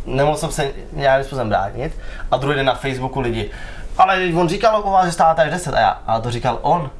nemohl 0.06 0.36
jsem 0.36 0.50
se 0.50 0.70
nějakým 0.92 1.24
způsobem 1.24 1.48
bránit 1.48 1.98
a 2.30 2.36
druhý 2.36 2.56
den 2.56 2.66
na 2.66 2.74
Facebooku 2.74 3.20
lidi, 3.20 3.50
ale 3.98 4.18
on 4.36 4.48
říkal 4.48 4.80
o 4.84 4.90
vás, 4.90 5.06
že 5.06 5.12
stáváte 5.12 5.42
až 5.42 5.48
v 5.48 5.52
10 5.52 5.74
a 5.74 5.80
já, 5.80 5.98
ale 6.06 6.20
to 6.20 6.30
říkal 6.30 6.58
on. 6.62 6.90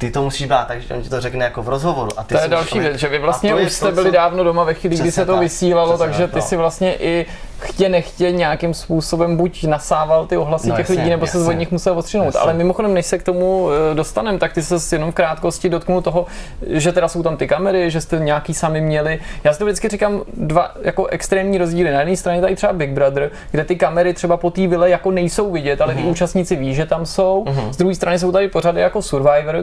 Ty 0.00 0.10
to 0.10 0.22
musíš 0.22 0.46
brát, 0.46 0.68
takže 0.68 0.94
on 0.94 1.02
ti 1.02 1.08
to 1.08 1.20
řekne 1.20 1.44
jako 1.44 1.62
v 1.62 1.68
rozhovoru. 1.68 2.10
A 2.16 2.24
ty 2.24 2.34
To 2.34 2.40
je 2.40 2.48
další 2.48 2.78
věc, 2.80 2.96
že 2.96 3.08
vy 3.08 3.18
vlastně 3.18 3.54
už 3.54 3.72
jste 3.72 3.86
to, 3.86 3.92
byli 3.92 4.06
co- 4.06 4.12
dávno 4.12 4.44
doma 4.44 4.64
ve 4.64 4.74
chvíli, 4.74 4.96
kdy 4.96 5.12
se 5.12 5.26
to 5.26 5.32
tak, 5.32 5.40
vysílalo, 5.40 5.98
takže 5.98 6.22
tak, 6.22 6.30
ty 6.30 6.36
no. 6.36 6.42
si 6.42 6.56
vlastně 6.56 6.94
i 6.94 7.26
chtě 7.60 7.88
nechtě 7.88 8.32
nějakým 8.32 8.74
způsobem 8.74 9.36
buď 9.36 9.64
nasával 9.64 10.26
ty 10.26 10.36
ohlasy 10.36 10.68
No 10.68 10.76
těch 10.76 10.88
jasně, 10.88 10.96
lidí, 10.96 11.10
nebo 11.10 11.26
se 11.26 11.38
jasně. 11.38 11.54
od 11.54 11.58
nich 11.58 11.70
musel 11.70 11.98
odstřinout. 11.98 12.24
Jasně. 12.26 12.40
Ale 12.40 12.54
mimochodem, 12.54 12.94
než 12.94 13.06
se 13.06 13.18
k 13.18 13.22
tomu 13.22 13.68
eh, 13.90 13.94
dostaneme, 13.94 14.38
tak 14.38 14.52
ty 14.52 14.62
se 14.62 14.94
jenom 14.96 15.12
v 15.12 15.14
krátkosti 15.14 15.68
dotknul 15.68 16.02
toho, 16.02 16.26
že 16.66 16.92
teda 16.92 17.08
jsou 17.08 17.22
tam 17.22 17.36
ty 17.36 17.48
kamery, 17.48 17.90
že 17.90 18.00
jste 18.00 18.18
nějaký 18.18 18.54
sami 18.54 18.80
měli. 18.80 19.18
Já 19.44 19.52
si 19.52 19.58
to 19.58 19.64
vždycky 19.64 19.88
říkám 19.88 20.20
dva 20.36 20.70
jako 20.82 21.06
extrémní 21.06 21.58
rozdíly. 21.58 21.90
Na 21.90 21.98
jedné 22.00 22.16
straně 22.16 22.40
tady 22.40 22.56
třeba 22.56 22.72
Big 22.72 22.90
Brother, 22.90 23.30
kde 23.50 23.64
ty 23.64 23.76
kamery 23.76 24.14
třeba 24.14 24.36
po 24.36 24.50
té 24.50 24.66
vile 24.66 24.90
jako 24.90 25.10
nejsou 25.10 25.50
vidět, 25.50 25.80
ale 25.80 25.94
ty 25.94 26.02
účastníci 26.02 26.56
ví, 26.56 26.74
že 26.74 26.86
tam 26.86 27.06
jsou. 27.06 27.44
Z 27.70 27.76
druhé 27.76 27.94
strany 27.94 28.18
jsou 28.18 28.32
tady 28.32 28.48
pořady 28.48 28.80
jako 28.80 29.02
Survivor 29.02 29.56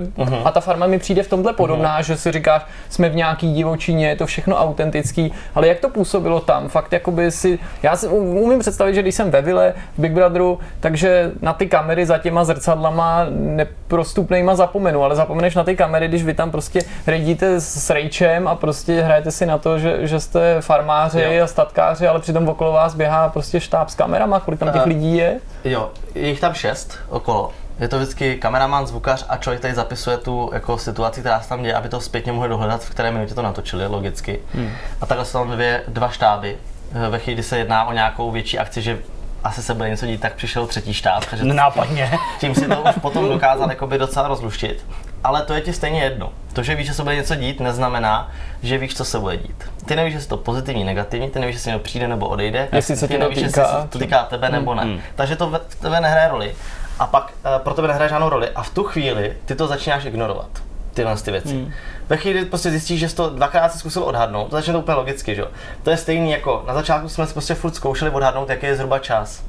a 0.45 0.51
ta 0.51 0.59
farma 0.59 0.87
mi 0.87 0.99
přijde 0.99 1.23
v 1.23 1.29
tomhle 1.29 1.53
podobná, 1.53 2.01
že 2.01 2.17
si 2.17 2.31
říkáš, 2.31 2.61
jsme 2.89 3.09
v 3.09 3.15
nějaký 3.15 3.53
divočině, 3.53 4.09
je 4.09 4.15
to 4.15 4.25
všechno 4.25 4.55
autentický, 4.57 5.33
ale 5.55 5.67
jak 5.67 5.79
to 5.79 5.89
působilo 5.89 6.39
tam? 6.39 6.67
Fakt 6.69 6.93
jakoby 6.93 7.31
si, 7.31 7.59
já 7.87 7.95
si 7.97 8.07
um- 8.07 8.37
umím 8.37 8.59
představit, 8.59 8.93
že 8.93 9.01
když 9.01 9.15
jsem 9.15 9.31
ve 9.31 9.41
vile 9.41 9.73
v 9.97 10.01
Big 10.01 10.11
Brotheru, 10.11 10.59
takže 10.79 11.31
na 11.41 11.53
ty 11.53 11.67
kamery 11.67 12.05
za 12.05 12.17
těma 12.17 12.43
zrcadlama 12.43 13.25
neprostupnejma 13.29 14.55
zapomenu, 14.55 15.03
ale 15.03 15.15
zapomeneš 15.15 15.55
na 15.55 15.63
ty 15.63 15.75
kamery, 15.75 16.07
když 16.07 16.23
vy 16.23 16.33
tam 16.33 16.51
prostě 16.51 16.79
redíte 17.07 17.61
s 17.61 17.89
rejčem 17.89 18.47
a 18.47 18.55
prostě 18.55 19.01
hrajete 19.01 19.31
si 19.31 19.45
na 19.45 19.57
to, 19.57 19.79
že, 19.79 20.07
že 20.07 20.19
jste 20.19 20.61
farmáři 20.61 21.21
Jo. 21.21 21.43
a 21.43 21.47
statkáři, 21.47 22.07
ale 22.07 22.19
přitom 22.19 22.49
okolo 22.49 22.71
vás 22.71 22.95
běhá 22.95 23.29
prostě 23.29 23.59
štáb 23.59 23.89
s 23.89 23.95
kamerama, 23.95 24.39
kolik 24.39 24.59
tam 24.59 24.69
těch 24.71 24.81
A- 24.81 24.85
lidí 24.85 25.17
je. 25.17 25.39
Jo, 25.63 25.89
je 26.15 26.27
jich 26.29 26.39
tam 26.39 26.53
šest 26.53 26.97
okolo. 27.09 27.51
Je 27.79 27.87
to 27.87 27.97
vždycky 27.97 28.35
kameraman, 28.35 28.87
zvukař 28.87 29.25
a 29.29 29.37
člověk 29.37 29.61
tady 29.61 29.73
zapisuje 29.73 30.17
tu 30.17 30.49
jako 30.53 30.77
situaci, 30.77 31.19
která 31.19 31.39
se 31.41 31.49
tam 31.49 31.61
děje, 31.63 31.73
aby 31.75 31.89
to 31.89 32.01
zpětně 32.01 32.31
mohli 32.31 32.49
dohledat, 32.49 32.81
v 32.83 32.89
které 32.89 33.11
minutě 33.11 33.33
to 33.33 33.41
natočili, 33.41 33.87
logicky. 33.87 34.39
Hmm. 34.53 34.69
A 35.01 35.05
takhle 35.05 35.25
jsou 35.25 35.37
tam 35.39 35.51
dvě, 35.51 35.83
dva 35.87 36.09
štáby. 36.09 36.57
Eh, 36.95 37.09
Ve 37.09 37.19
chvíli, 37.19 37.33
kdy 37.35 37.43
se 37.43 37.57
jedná 37.57 37.85
o 37.85 37.93
nějakou 37.93 38.31
větší 38.31 38.59
akci, 38.59 38.81
že 38.81 38.99
asi 39.43 39.63
se 39.63 39.73
bude 39.73 39.89
něco 39.89 40.05
dít, 40.05 40.21
tak 40.21 40.33
přišel 40.35 40.67
třetí 40.67 40.93
štáb, 40.93 41.25
takže 41.29 41.45
Nenápadně. 41.45 42.11
tím 42.39 42.55
si 42.55 42.67
to 42.67 42.81
už 42.81 42.95
potom 43.01 43.29
dokázal 43.29 43.69
jakoby 43.69 43.97
docela 43.97 44.27
rozluštit. 44.27 44.85
Ale 45.23 45.41
to 45.41 45.53
je 45.53 45.61
ti 45.61 45.73
stejně 45.73 46.01
jedno. 46.01 46.31
To, 46.53 46.63
že 46.63 46.75
víš, 46.75 46.87
že 46.87 46.93
se 46.93 47.03
bude 47.03 47.15
něco 47.15 47.35
dít, 47.35 47.59
neznamená, 47.59 48.31
že 48.63 48.77
víš, 48.77 48.95
co 48.95 49.05
se 49.05 49.19
bude 49.19 49.37
dít. 49.37 49.63
Ty 49.85 49.95
nevíš, 49.95 50.13
že 50.13 50.19
je 50.19 50.25
to 50.25 50.37
pozitivní, 50.37 50.83
negativní, 50.83 51.29
ty 51.29 51.39
nevíš, 51.39 51.55
jestli 51.55 51.69
někdo 51.71 51.83
přijde 51.83 52.07
nebo 52.07 52.27
odejde. 52.27 52.67
Jestli 52.71 52.95
se 52.95 53.07
ty 53.07 53.17
nevíš, 53.17 53.37
týká. 53.37 53.61
jestli 53.61 53.81
se 53.81 53.87
to 53.89 53.99
týká 53.99 54.23
tebe 54.23 54.49
nebo 54.49 54.75
ne. 54.75 54.85
Mm. 54.85 54.99
Takže 55.15 55.35
to 55.35 55.49
ve- 55.49 55.59
v 55.67 55.75
tebe 55.75 56.01
nehraje 56.01 56.27
roli. 56.27 56.55
A 56.99 57.07
pak 57.07 57.23
uh, 57.55 57.61
pro 57.63 57.73
tebe 57.73 57.87
nehraje 57.87 58.09
žádnou 58.09 58.29
roli. 58.29 58.49
A 58.49 58.63
v 58.63 58.69
tu 58.69 58.83
chvíli 58.83 59.33
ty 59.45 59.55
to 59.55 59.67
začínáš 59.67 60.05
ignorovat. 60.05 60.47
Tyhle 60.93 61.15
ty 61.17 61.31
věci. 61.31 61.53
Mm. 61.53 61.71
Ve 62.09 62.17
chvíli 62.17 62.39
kdy 62.39 62.49
prostě 62.49 62.71
zjistíš, 62.71 62.99
že 62.99 63.09
jsi 63.09 63.15
to 63.15 63.29
dvakrát 63.29 63.71
si 63.71 63.79
zkusil 63.79 64.03
odhadnout, 64.03 64.49
to 64.49 64.55
začne 64.55 64.73
to 64.73 64.79
úplně 64.79 64.95
logicky, 64.95 65.35
že 65.35 65.41
jo. 65.41 65.47
To 65.83 65.89
je 65.89 65.97
stejný 65.97 66.31
jako 66.31 66.63
na 66.67 66.73
začátku 66.73 67.09
jsme 67.09 67.27
prostě 67.27 67.55
furt 67.55 67.75
zkoušeli 67.75 68.11
odhadnout, 68.11 68.49
jaký 68.49 68.65
je 68.65 68.75
zhruba 68.75 68.99
čas. 68.99 69.43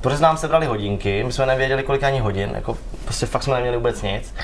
Protože 0.00 0.22
nám 0.22 0.36
sebrali 0.36 0.66
hodinky, 0.66 1.24
my 1.24 1.32
jsme 1.32 1.46
nevěděli, 1.46 1.82
kolik 1.82 2.02
ani 2.02 2.20
hodin, 2.20 2.50
jako 2.54 2.78
prostě 3.04 3.26
fakt 3.26 3.42
jsme 3.42 3.54
neměli 3.54 3.76
vůbec 3.76 4.02
nic. 4.02 4.34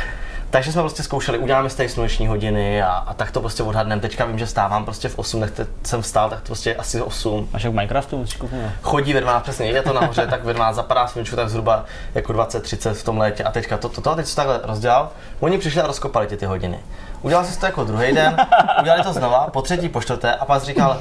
Takže 0.52 0.72
jsme 0.72 0.82
prostě 0.82 1.02
zkoušeli, 1.02 1.38
uděláme 1.38 1.70
z 1.70 1.74
té 1.74 1.88
sluneční 1.88 2.26
hodiny 2.26 2.82
a, 2.82 2.88
a 2.90 3.14
tak 3.14 3.30
to 3.30 3.40
prostě 3.40 3.62
odhadneme. 3.62 4.02
Teďka 4.02 4.24
vím, 4.24 4.38
že 4.38 4.46
stávám 4.46 4.84
prostě 4.84 5.08
v 5.08 5.18
8, 5.18 5.40
tak 5.40 5.50
teď 5.50 5.68
jsem 5.82 6.02
vstál, 6.02 6.30
tak 6.30 6.40
to 6.40 6.46
prostě 6.46 6.74
asi 6.74 7.02
8. 7.02 7.48
Máš 7.52 7.64
jak 7.64 7.72
v 7.72 7.76
Minecraftu, 7.76 8.18
musíš 8.18 8.36
kouknout. 8.36 8.62
Chodí 8.82 9.12
ve 9.12 9.20
12, 9.20 9.42
přesně, 9.42 9.66
je 9.66 9.82
to 9.82 9.92
nahoře, 9.92 10.26
tak 10.26 10.44
ve 10.44 10.54
12 10.54 10.76
zapadá 10.76 11.06
sluníčko 11.06 11.36
tak 11.36 11.48
zhruba 11.48 11.84
jako 12.14 12.32
20-30 12.32 12.94
v 12.94 13.04
tom 13.04 13.18
létě 13.18 13.44
a 13.44 13.50
teďka 13.50 13.76
to, 13.76 13.88
to, 13.88 14.00
to, 14.00 14.10
a 14.10 14.14
teď 14.14 14.26
se 14.26 14.36
takhle 14.36 14.60
rozdělal. 14.62 15.10
Oni 15.40 15.58
přišli 15.58 15.80
a 15.80 15.86
rozkopali 15.86 16.26
ti 16.26 16.36
ty 16.36 16.46
hodiny. 16.46 16.78
Udělal 17.22 17.44
jsi 17.44 17.60
to 17.60 17.66
jako 17.66 17.84
druhý 17.84 18.12
den, 18.12 18.36
udělali 18.80 19.02
to 19.02 19.12
znova, 19.12 19.46
po 19.52 19.62
třetí, 19.62 19.88
po 19.88 20.00
čtvrté 20.00 20.34
a 20.34 20.44
pak 20.44 20.62
říkal, 20.62 20.98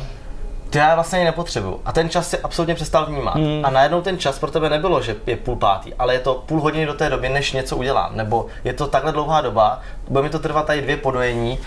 ty 0.71 0.77
já 0.77 0.95
vlastně 0.95 1.17
ani 1.17 1.25
nepotřebuju. 1.25 1.81
A 1.85 1.91
ten 1.91 2.09
čas 2.09 2.29
si 2.29 2.39
absolutně 2.39 2.75
přestal 2.75 3.05
vnímat. 3.05 3.35
Hmm. 3.35 3.65
A 3.65 3.69
najednou 3.69 4.01
ten 4.01 4.19
čas 4.19 4.39
pro 4.39 4.51
tebe 4.51 4.69
nebylo, 4.69 5.01
že 5.01 5.15
je 5.25 5.37
půl 5.37 5.55
pátý, 5.55 5.93
ale 5.93 6.13
je 6.13 6.19
to 6.19 6.43
půl 6.45 6.61
hodiny 6.61 6.85
do 6.85 6.93
té 6.93 7.09
doby, 7.09 7.29
než 7.29 7.51
něco 7.51 7.77
udělám. 7.77 8.17
Nebo 8.17 8.45
je 8.63 8.73
to 8.73 8.87
takhle 8.87 9.11
dlouhá 9.11 9.41
doba, 9.41 9.79
bude 10.07 10.23
mi 10.23 10.29
to 10.29 10.39
trvat 10.39 10.65
tady 10.65 10.81
dvě 10.81 10.97
podojení 10.97 11.59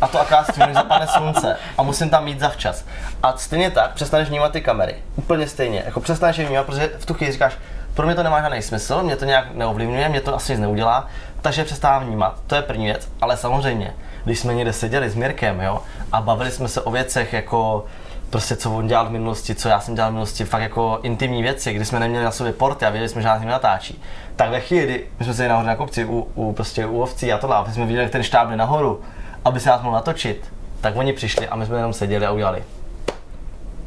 a 0.00 0.08
to 0.08 0.20
akorát 0.20 0.46
s 0.46 0.54
tím, 0.54 0.66
než 0.66 0.74
zapadne 0.74 1.06
slunce 1.06 1.56
a 1.78 1.82
musím 1.82 2.10
tam 2.10 2.24
mít 2.24 2.40
zavčas. 2.40 2.84
A 3.22 3.36
stejně 3.36 3.70
tak 3.70 3.94
přestaneš 3.94 4.28
vnímat 4.28 4.52
ty 4.52 4.60
kamery. 4.60 4.94
Úplně 5.16 5.48
stejně. 5.48 5.82
Jako 5.86 6.00
přestaneš 6.00 6.36
je 6.36 6.46
vnímat, 6.46 6.66
protože 6.66 6.90
v 6.98 7.06
tu 7.06 7.14
chvíli 7.14 7.32
říkáš, 7.32 7.58
pro 7.94 8.06
mě 8.06 8.14
to 8.14 8.22
nemá 8.22 8.40
žádný 8.40 8.62
smysl, 8.62 9.02
mě 9.02 9.16
to 9.16 9.24
nějak 9.24 9.54
neovlivňuje, 9.54 10.08
mě 10.08 10.20
to 10.20 10.34
asi 10.34 10.52
nic 10.52 10.60
neudělá, 10.60 11.06
takže 11.46 11.64
přestávám 11.64 12.06
vnímat. 12.06 12.40
To 12.46 12.54
je 12.54 12.62
první 12.62 12.84
věc. 12.84 13.08
Ale 13.20 13.36
samozřejmě, 13.36 13.94
když 14.24 14.38
jsme 14.38 14.54
někde 14.54 14.72
seděli 14.72 15.10
s 15.10 15.14
Mirkem, 15.14 15.60
jo, 15.60 15.82
a 16.12 16.20
bavili 16.20 16.50
jsme 16.50 16.68
se 16.68 16.80
o 16.80 16.90
věcech 16.90 17.32
jako 17.32 17.84
prostě 18.30 18.56
co 18.56 18.76
on 18.76 18.86
dělal 18.86 19.06
v 19.06 19.10
minulosti, 19.10 19.54
co 19.54 19.68
já 19.68 19.80
jsem 19.80 19.94
dělal 19.94 20.10
v 20.10 20.12
minulosti, 20.12 20.44
fakt 20.44 20.62
jako 20.62 20.98
intimní 21.02 21.42
věci, 21.42 21.72
kdy 21.72 21.84
jsme 21.84 22.00
neměli 22.00 22.24
na 22.24 22.30
sobě 22.30 22.52
porty 22.52 22.86
a 22.86 22.90
věděli 22.90 23.08
jsme, 23.08 23.22
že 23.22 23.28
nás 23.28 23.42
natáčí. 23.42 24.02
Tak 24.36 24.50
ve 24.50 24.60
chvíli, 24.60 24.84
kdy 24.84 25.06
my 25.18 25.24
jsme 25.24 25.34
se 25.34 25.48
nahoře 25.48 25.68
na 25.68 25.76
kopci 25.76 26.04
u, 26.04 26.28
u, 26.34 26.52
prostě 26.52 26.86
u 26.86 27.02
ovcí 27.02 27.32
a 27.32 27.38
tohle, 27.38 27.56
a 27.56 27.72
jsme 27.72 27.86
viděli, 27.86 28.08
ten 28.08 28.22
štáb 28.22 28.48
nahoru, 28.48 29.00
aby 29.44 29.60
se 29.60 29.68
nás 29.68 29.82
mohl 29.82 29.94
natočit, 29.94 30.52
tak 30.80 30.96
oni 30.96 31.12
přišli 31.12 31.48
a 31.48 31.56
my 31.56 31.66
jsme 31.66 31.76
jenom 31.76 31.92
seděli 31.92 32.26
a 32.26 32.32
udělali. 32.32 32.64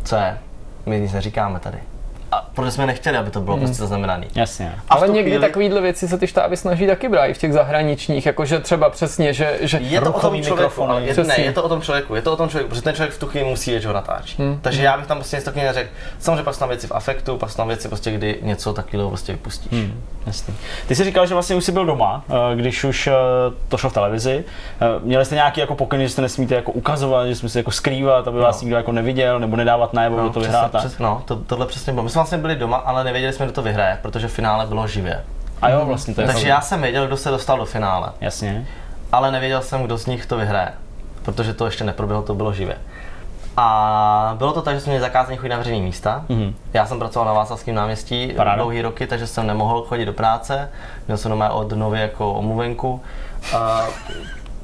Co 0.03 0.16
je? 0.16 0.38
My 0.86 0.99
nic 0.99 1.14
neříkáme 1.14 1.60
tady. 1.60 1.78
A 2.32 2.45
protože 2.55 2.71
jsme 2.71 2.86
nechtěli, 2.86 3.17
aby 3.17 3.32
to 3.32 3.41
bylo 3.41 3.57
prostě 3.57 3.75
zaznamenané. 3.75 4.25
Jasně. 4.36 4.75
A 4.89 4.93
Ale 4.95 5.07
někdy 5.07 5.32
chvíli- 5.32 5.45
takovýhle 5.47 5.82
věci 5.82 6.07
se 6.07 6.17
ty 6.17 6.27
štáby 6.27 6.57
snaží 6.57 6.88
taky 6.88 7.09
brát 7.09 7.25
i 7.25 7.34
v 7.34 7.38
těch 7.38 7.53
zahraničních, 7.53 8.25
jakože 8.25 8.59
třeba 8.59 8.89
přesně, 8.89 9.34
že, 9.34 9.57
že 9.61 9.77
Je 9.82 10.01
to 10.01 10.13
o 10.13 10.19
tom 10.19 10.43
člověku, 10.43 10.88
je, 10.99 11.13
Přesně. 11.13 11.34
ne, 11.38 11.43
je 11.43 11.51
to 11.53 11.63
o 11.63 11.69
tom 11.69 11.82
člověku, 11.82 12.15
je 12.15 12.21
to 12.21 12.34
o 12.34 12.36
tom 12.36 12.49
člověku, 12.49 12.69
protože 12.69 12.82
ten 12.82 12.95
člověk 12.95 13.13
v 13.15 13.19
tu 13.19 13.27
chvíli 13.27 13.45
musí 13.49 13.71
vědět, 13.71 13.82
že 13.82 13.88
ho 13.88 13.93
natáčí. 13.93 14.36
Hmm. 14.43 14.59
Takže 14.61 14.84
já 14.84 14.97
bych 14.97 15.07
tam 15.07 15.17
prostě 15.17 15.36
něco 15.36 15.45
takového 15.45 15.67
neřekl. 15.67 15.89
Samozřejmě 16.19 16.43
pak 16.43 16.53
jsou 16.53 16.59
tam 16.59 16.69
věci 16.69 16.88
v 16.88 16.91
afektu, 16.91 17.38
pak 17.38 17.49
jsou 17.49 17.57
tam 17.57 17.67
věci 17.67 17.88
prostě, 17.88 18.11
kdy 18.11 18.39
něco 18.41 18.73
takového 18.73 19.09
prostě 19.09 19.32
vypustíš. 19.32 19.71
Hmm, 19.71 20.01
jasný. 20.27 20.53
Ty 20.88 20.95
jsi 20.95 21.03
říkal, 21.03 21.25
že 21.25 21.34
vlastně 21.34 21.55
už 21.55 21.63
jsi 21.63 21.71
byl 21.71 21.86
doma, 21.86 22.23
eh, 22.30 22.55
když 22.55 22.84
už 22.84 23.07
eh, 23.07 23.13
to 23.69 23.77
šlo 23.77 23.89
v 23.89 23.93
televizi. 23.93 24.43
Eh, 24.82 24.86
Měli 25.03 25.25
jste 25.25 25.36
nějaký 25.36 25.59
jako 25.61 25.75
pokyn, 25.75 26.01
že 26.01 26.09
jste 26.09 26.21
nesmíte 26.21 26.55
jako 26.55 26.71
ukazovat, 26.71 27.27
že 27.27 27.36
jsme 27.36 27.49
se 27.49 27.59
jako 27.59 27.71
skrývat, 27.71 28.27
aby 28.27 28.39
vás 28.39 28.61
No. 28.61 28.65
nikdo 28.65 28.77
jako 28.77 28.91
neviděl, 28.91 29.39
nebo 29.39 29.55
nedávat 29.55 29.93
najevo, 29.93 30.17
kdo 30.17 30.30
to 30.30 30.41
tak? 30.51 30.71
přes, 30.77 30.97
no, 30.99 31.21
to, 31.25 31.36
tohle 31.36 31.65
přesně 31.65 31.93
bylo. 31.93 32.03
My 32.03 32.09
jsme 32.09 32.18
vlastně 32.20 32.38
byli 32.38 32.55
doma, 32.55 32.78
ale 32.78 33.03
nevěděli 33.03 33.34
jsme, 33.34 33.45
kdo 33.45 33.53
to 33.53 33.61
vyhraje, 33.61 33.97
protože 34.01 34.28
finále 34.28 34.65
bylo 34.65 34.88
živě. 34.88 35.24
A 35.61 35.70
jo, 35.70 35.86
vlastně 35.86 36.13
to 36.15 36.22
je 36.22 36.28
Takže 36.28 36.47
já 36.47 36.61
jsem 36.61 36.82
věděl, 36.82 37.07
kdo 37.07 37.17
se 37.17 37.30
dostal 37.30 37.57
do 37.57 37.65
finále, 37.65 38.09
Jasně. 38.22 38.67
ale 39.11 39.32
nevěděl 39.32 39.61
jsem, 39.61 39.84
kdo 39.84 39.97
z 39.97 40.05
nich 40.05 40.26
to 40.26 40.38
vyhraje, 40.38 40.70
protože 41.24 41.53
to 41.53 41.65
ještě 41.65 41.84
neproběhlo, 41.84 42.24
to 42.24 42.36
bylo 42.36 42.53
živě. 42.53 42.78
A 43.57 44.36
bylo 44.38 44.53
to 44.53 44.61
tak, 44.61 44.76
že 44.76 44.82
jsme 44.82 44.89
měli 44.89 45.01
zakázaný 45.01 45.38
chodit 45.38 45.49
na 45.49 45.57
veřejné 45.57 45.86
místa. 45.86 46.26
Mhm. 46.30 46.55
Já 46.74 46.86
jsem 46.86 46.99
pracoval 46.99 47.28
na 47.28 47.34
Václavském 47.34 47.76
náměstí 47.76 48.34
Paráda. 48.38 48.55
dlouhý 48.55 48.82
roky, 48.82 49.07
takže 49.07 49.28
jsem 49.28 49.47
nemohl 49.47 49.82
chodit 49.82 50.05
do 50.05 50.13
práce. 50.13 50.70
Měl 51.07 51.17
jsem 51.17 51.32
doma 51.32 51.49
od 51.49 51.72
nově 51.72 52.01
jako 52.01 52.34
omluvenku. 52.34 53.01
A 53.57 53.84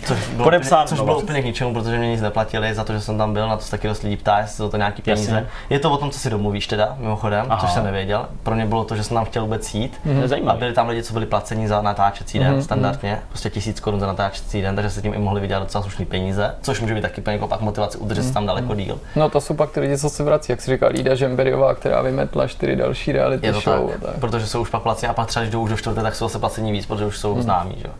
Což 0.05 0.27
bylo, 0.27 0.43
Podepsán 0.43 0.79
úplně, 0.79 0.89
což 0.89 1.05
bylo 1.05 1.19
úplně 1.19 1.41
k 1.41 1.45
ničemu, 1.45 1.73
protože 1.73 1.97
mě 1.97 2.07
nic 2.11 2.21
neplatili 2.21 2.73
za 2.73 2.83
to, 2.83 2.93
že 2.93 3.01
jsem 3.01 3.17
tam 3.17 3.33
byl, 3.33 3.47
na 3.47 3.57
to 3.57 3.63
se 3.63 3.71
taky 3.71 3.87
dost 3.87 4.03
lidí 4.03 4.17
ptá, 4.17 4.39
jestli 4.39 4.57
jsou 4.57 4.69
to 4.69 4.77
nějaký 4.77 5.03
Jasně. 5.05 5.25
peníze. 5.25 5.47
Je 5.69 5.79
to 5.79 5.91
o 5.91 5.97
tom, 5.97 6.11
co 6.11 6.19
si 6.19 6.29
domluvíš 6.29 6.67
teda, 6.67 6.95
mimochodem, 6.99 7.45
Aha. 7.49 7.61
což 7.61 7.71
jsem 7.73 7.83
nevěděl. 7.83 8.25
Pro 8.43 8.55
mě 8.55 8.65
bylo 8.65 8.83
to, 8.83 8.95
že 8.95 9.03
jsem 9.03 9.15
tam 9.15 9.25
chtěl 9.25 9.41
vůbec 9.41 9.73
jít. 9.73 10.01
Je 10.05 10.41
A 10.47 10.53
byli 10.53 10.73
tam 10.73 10.87
lidi, 10.87 11.03
co 11.03 11.13
byli 11.13 11.25
placeni 11.25 11.67
za 11.67 11.81
natáčecí 11.81 12.39
den, 12.39 12.63
standardně, 12.63 13.19
prostě 13.29 13.49
tisíc 13.49 13.79
korun 13.79 13.99
za 13.99 14.07
natáčecí 14.07 14.61
den, 14.61 14.75
takže 14.75 14.89
se 14.89 15.01
tím 15.01 15.13
i 15.13 15.17
mohli 15.17 15.41
vydělat 15.41 15.63
docela 15.63 15.81
slušný 15.81 16.05
peníze, 16.05 16.55
což 16.61 16.81
může 16.81 16.95
být 16.95 17.01
taky 17.01 17.21
někoho 17.31 17.47
pak 17.47 17.61
motivace 17.61 17.97
udržet 17.97 18.23
se 18.23 18.33
tam 18.33 18.45
daleko 18.45 18.75
díl. 18.75 18.99
No 19.15 19.29
to 19.29 19.41
jsou 19.41 19.53
pak 19.53 19.71
ty 19.71 19.79
lidi, 19.79 19.97
co 19.97 20.09
se 20.09 20.23
vrací, 20.23 20.51
jak 20.51 20.61
si 20.61 20.71
říkal 20.71 20.89
Lída 20.93 21.15
Žemberiová, 21.15 21.75
která 21.75 22.01
vymetla 22.01 22.47
čtyři 22.47 22.75
další 22.75 23.11
reality 23.11 23.53
show. 23.53 23.91
tak, 23.91 23.99
tak. 24.01 24.19
protože 24.19 24.47
jsou 24.47 24.61
už 24.61 24.69
pak 24.69 24.81
placeni 24.81 25.09
a 25.09 25.13
pak 25.13 25.27
třeba, 25.27 25.43
když 25.43 25.53
jdou 25.53 25.61
už 25.61 25.69
do 25.69 25.77
čtvrté, 25.77 26.01
tak 26.01 26.15
jsou 26.15 26.29
se 26.29 26.39
placení 26.39 26.71
víc, 26.71 26.85
protože 26.85 27.05
už 27.05 27.17
jsou 27.17 27.41
známí, 27.41 27.75
že 27.77 27.87
jo. 27.87 27.93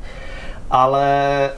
Ale, 0.72 1.50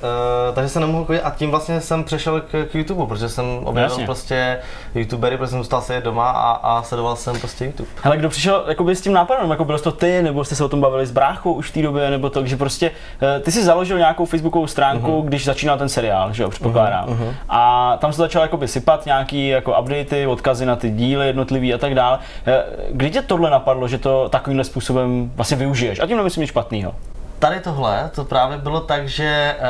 uh, 0.49 0.55
takže 0.55 0.69
jsem 0.69 0.81
nemohl 0.81 1.05
chodit 1.05 1.21
a 1.21 1.29
tím 1.29 1.51
vlastně 1.51 1.81
jsem 1.81 2.03
přešel 2.03 2.41
k, 2.41 2.65
k 2.71 2.75
YouTube, 2.75 3.05
protože 3.05 3.29
jsem 3.29 3.45
objevil 3.45 3.89
Jasně. 3.89 4.05
prostě 4.05 4.59
YouTubery, 4.95 5.37
protože 5.37 5.49
jsem 5.49 5.59
zůstal 5.59 5.81
sedět 5.81 6.03
doma 6.03 6.29
a, 6.29 6.51
a 6.51 6.83
sledoval 6.83 7.15
jsem 7.15 7.39
prostě 7.39 7.65
YouTube. 7.65 7.89
Hele, 8.03 8.17
kdo 8.17 8.29
přišel 8.29 8.63
jakoby, 8.67 8.95
s 8.95 9.01
tím 9.01 9.13
nápadem, 9.13 9.49
jako 9.49 9.65
byl 9.65 9.79
to 9.79 9.91
ty, 9.91 10.21
nebo 10.21 10.43
jste 10.43 10.55
se 10.55 10.63
o 10.63 10.69
tom 10.69 10.81
bavili 10.81 11.05
s 11.05 11.11
bráchou 11.11 11.53
už 11.53 11.69
v 11.69 11.73
té 11.73 11.81
době, 11.81 12.09
nebo 12.09 12.29
to, 12.29 12.45
že 12.45 12.57
prostě 12.57 12.91
eh, 13.21 13.39
ty 13.39 13.51
si 13.51 13.63
založil 13.63 13.97
nějakou 13.97 14.25
facebookovou 14.25 14.67
stránku, 14.67 15.21
když 15.21 15.45
začínal 15.45 15.77
ten 15.77 15.89
seriál, 15.89 16.33
že 16.33 16.43
jo, 16.43 16.49
předpokládám. 16.49 17.17
A 17.49 17.97
tam 17.97 18.13
se 18.13 18.17
začal 18.17 18.41
jakoby 18.41 18.67
sypat 18.67 19.05
nějaký 19.05 19.47
jako 19.47 19.79
updaty, 19.79 20.27
odkazy 20.27 20.65
na 20.65 20.75
ty 20.75 20.89
díly 20.89 21.27
jednotlivý 21.27 21.73
a 21.73 21.77
tak 21.77 21.95
dále. 21.95 22.19
Eh, 22.47 22.63
Kdy 22.91 23.11
tě 23.11 23.21
tohle 23.21 23.49
napadlo, 23.49 23.87
že 23.87 23.97
to 23.97 24.29
takovýmhle 24.29 24.63
způsobem 24.63 25.31
vlastně 25.35 25.57
využiješ? 25.57 25.99
A 25.99 26.07
tím 26.07 26.17
nemyslím 26.17 26.41
nic 26.41 26.49
špatného. 26.49 26.95
Tady 27.39 27.59
tohle, 27.59 28.09
to 28.15 28.25
právě 28.25 28.57
bylo 28.57 28.81
tak, 28.81 29.09
že 29.09 29.55
uh, 29.59 29.65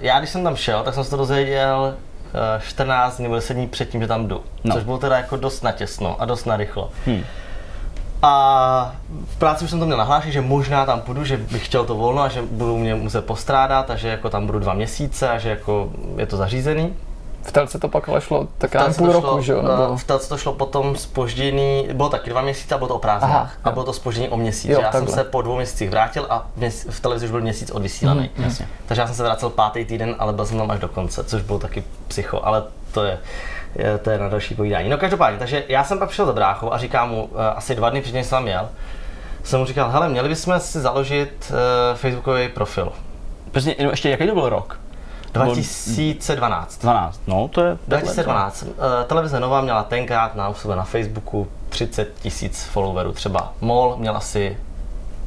já 0.00 0.18
když 0.18 0.30
jsem 0.30 0.44
tam 0.44 0.56
šel, 0.56 0.82
tak 0.82 0.94
jsem 0.94 1.04
se 1.04 1.10
to 1.10 1.16
dozvěděl 1.16 1.94
uh, 2.56 2.62
14 2.62 3.16
dní 3.16 3.22
nebo 3.22 3.34
10 3.34 3.54
dní 3.54 3.68
předtím, 3.68 4.00
že 4.00 4.06
tam 4.06 4.28
jdu. 4.28 4.42
No. 4.64 4.74
Což 4.74 4.84
bylo 4.84 4.98
teda 4.98 5.16
jako 5.16 5.36
dost 5.36 5.62
natěsno 5.62 6.16
a 6.18 6.24
dost 6.24 6.44
narychlo. 6.44 6.90
Hmm. 7.06 7.24
A 8.22 8.94
v 9.26 9.38
práci 9.38 9.64
už 9.64 9.70
jsem 9.70 9.80
to 9.80 9.86
měl 9.86 9.98
nahlášit, 9.98 10.32
že 10.32 10.40
možná 10.40 10.86
tam 10.86 11.00
půjdu, 11.00 11.24
že 11.24 11.36
bych 11.36 11.66
chtěl 11.66 11.84
to 11.84 11.94
volno 11.94 12.22
a 12.22 12.28
že 12.28 12.42
budu 12.42 12.78
mě 12.78 12.94
muset 12.94 13.26
postrádat 13.26 13.90
a 13.90 13.96
že 13.96 14.08
jako 14.08 14.30
tam 14.30 14.46
budu 14.46 14.58
dva 14.58 14.74
měsíce 14.74 15.28
a 15.28 15.38
že 15.38 15.50
jako 15.50 15.90
je 16.16 16.26
to 16.26 16.36
zařízený. 16.36 16.94
V 17.42 17.52
telce 17.52 17.78
to 17.78 17.88
pak 17.88 18.08
ale 18.08 18.20
šlo 18.20 18.46
tak 18.58 18.74
já 18.74 18.80
Telce 18.84 18.98
půl 18.98 19.06
to 19.06 19.12
roku, 19.12 19.26
šlo, 19.26 19.42
že 19.42 19.52
jo? 19.52 19.58
eh, 19.58 19.80
Nebo... 19.80 19.96
V 19.96 20.04
Telce 20.04 20.28
to 20.28 20.36
šlo 20.38 20.52
potom 20.52 20.96
spožděný, 20.96 21.88
bylo 21.92 22.08
taky 22.08 22.30
dva 22.30 22.42
měsíce 22.42 22.74
a 22.74 22.78
bylo 22.78 22.88
to 22.88 22.94
o 22.94 22.98
prázdninách. 22.98 23.36
Aha, 23.36 23.50
A 23.64 23.70
bylo 23.70 23.84
to 23.84 23.92
spožděný 23.92 24.28
o 24.28 24.36
měsíc. 24.36 24.70
Jo, 24.70 24.80
já 24.80 24.92
jsem 24.92 25.00
takhle. 25.00 25.14
se 25.24 25.24
po 25.30 25.42
dvou 25.42 25.56
měsících 25.56 25.90
vrátil 25.90 26.26
a 26.30 26.46
v, 26.56 26.60
měs- 26.60 26.86
v 26.90 27.00
televizi 27.00 27.26
už 27.26 27.30
byl 27.30 27.40
měsíc 27.40 27.70
odvysílaný. 27.70 28.30
Mhm, 28.36 28.44
jasně. 28.44 28.68
Takže 28.86 29.00
já 29.00 29.06
jsem 29.06 29.16
se 29.16 29.22
vracel 29.22 29.50
pátý 29.50 29.84
týden, 29.84 30.14
ale 30.18 30.32
byl 30.32 30.46
jsem 30.46 30.58
tam 30.58 30.70
až 30.70 30.80
do 30.80 30.88
konce, 30.88 31.24
což 31.24 31.42
bylo 31.42 31.58
taky 31.58 31.84
psycho, 32.08 32.40
ale 32.44 32.62
to 32.92 33.04
je, 33.04 33.18
je 33.74 33.98
to 33.98 34.10
je 34.10 34.18
na 34.18 34.28
další 34.28 34.54
povídání. 34.54 34.88
No 34.88 34.98
každopádně, 34.98 35.38
takže 35.38 35.64
já 35.68 35.84
jsem 35.84 35.98
pak 35.98 36.08
přišel 36.08 36.26
za 36.26 36.32
bráchou 36.32 36.72
a 36.72 36.78
říkám 36.78 37.10
mu, 37.10 37.24
uh, 37.24 37.40
asi 37.56 37.74
dva 37.74 37.90
dny 37.90 38.00
předtím, 38.00 38.22
jsem 38.24 38.30
tam 38.30 38.48
jel, 38.48 38.68
jsem 39.44 39.60
mu 39.60 39.66
říkal, 39.66 39.90
hele, 39.90 40.08
měli 40.08 40.28
bychom 40.28 40.60
si 40.60 40.80
založit 40.80 41.50
uh, 41.50 41.56
facebookový 41.98 42.48
profil. 42.48 42.92
Prostě 43.50 43.74
jenom 43.78 43.90
ještě 43.90 44.10
jaký 44.10 44.26
to 44.26 44.34
byl 44.34 44.48
rok? 44.48 44.80
2012. 45.32 46.80
12. 46.80 47.20
No, 47.26 47.48
to 47.48 47.64
je... 47.64 47.78
2012. 47.88 48.62
Uh, 48.62 48.68
televize 49.06 49.40
Nova 49.40 49.60
měla 49.60 49.82
tenkrát 49.82 50.34
na 50.34 50.54
sebe 50.54 50.76
na 50.76 50.84
Facebooku 50.84 51.48
30 51.68 52.14
tisíc 52.20 52.64
followerů 52.64 53.12
třeba. 53.12 53.52
MOL 53.60 53.96
měl 53.96 54.16
asi 54.16 54.58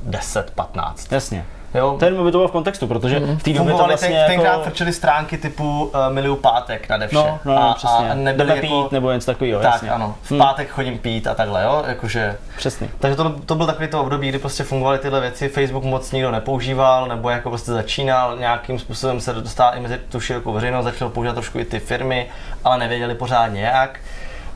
10-15. 0.10 0.93
Jasně. 1.12 1.45
Jo? 1.74 1.96
To 2.00 2.06
je 2.06 2.08
jenom 2.08 2.22
aby 2.22 2.32
to 2.32 2.38
bylo 2.38 2.48
v 2.48 2.52
kontextu, 2.52 2.88
protože 2.88 3.20
v 3.20 3.44
té 3.44 3.54
době 3.54 3.74
to 3.74 3.84
vlastně 3.84 4.08
ten, 4.10 4.28
tenkrát 4.28 4.52
jako... 4.52 4.64
frčely 4.64 4.94
stránky 4.94 5.38
typu 5.38 5.84
uh, 5.84 5.92
Miliu 6.14 6.36
pátek 6.36 6.90
nade 6.90 7.08
vše. 7.08 7.16
No, 7.16 7.40
no, 7.46 7.70
a, 7.70 7.74
přesně. 7.74 8.12
a 8.12 8.14
nebyly 8.14 8.50
jako, 8.50 8.84
pít 8.84 8.92
nebo 8.92 9.12
něco 9.12 9.26
takového, 9.26 9.62
tak, 9.62 9.74
jasně. 9.74 9.90
ano. 9.90 10.16
V 10.22 10.32
Hm. 10.32 10.38
pátek 10.38 10.70
chodím 10.70 10.98
pít 10.98 11.28
a 11.28 11.36
takhle, 11.36 11.64
jo, 11.64 11.84
jakože. 11.88 12.38
Přesně. 12.58 12.90
Takže 13.00 13.16
to, 13.16 13.36
to 13.46 13.56
byl 13.56 13.66
takový 13.66 13.88
to 13.88 14.02
období, 14.02 14.30
kdy 14.30 14.40
prostě 14.40 14.64
fungovaly 14.64 15.00
tyhle 15.00 15.22
věci, 15.22 15.50
Facebook 15.50 15.84
moc 15.84 16.12
nikdo 16.12 16.32
nepoužíval, 16.32 17.08
nebo 17.08 17.30
jako 17.30 17.50
prostě 17.50 17.72
začínal, 17.72 18.38
nějakým 18.38 18.80
způsobem 18.80 19.22
se 19.22 19.34
dostal 19.34 19.72
i 19.76 19.80
mezi 19.80 19.98
tu 19.98 20.20
širokou 20.20 20.54
veřejnost, 20.54 20.84
začal 20.84 21.10
používat 21.10 21.34
trošku 21.34 21.60
i 21.60 21.66
ty 21.66 21.80
firmy, 21.80 22.30
ale 22.64 22.78
nevěděli 22.78 23.16
pořádně 23.16 23.62
jak. 23.62 24.00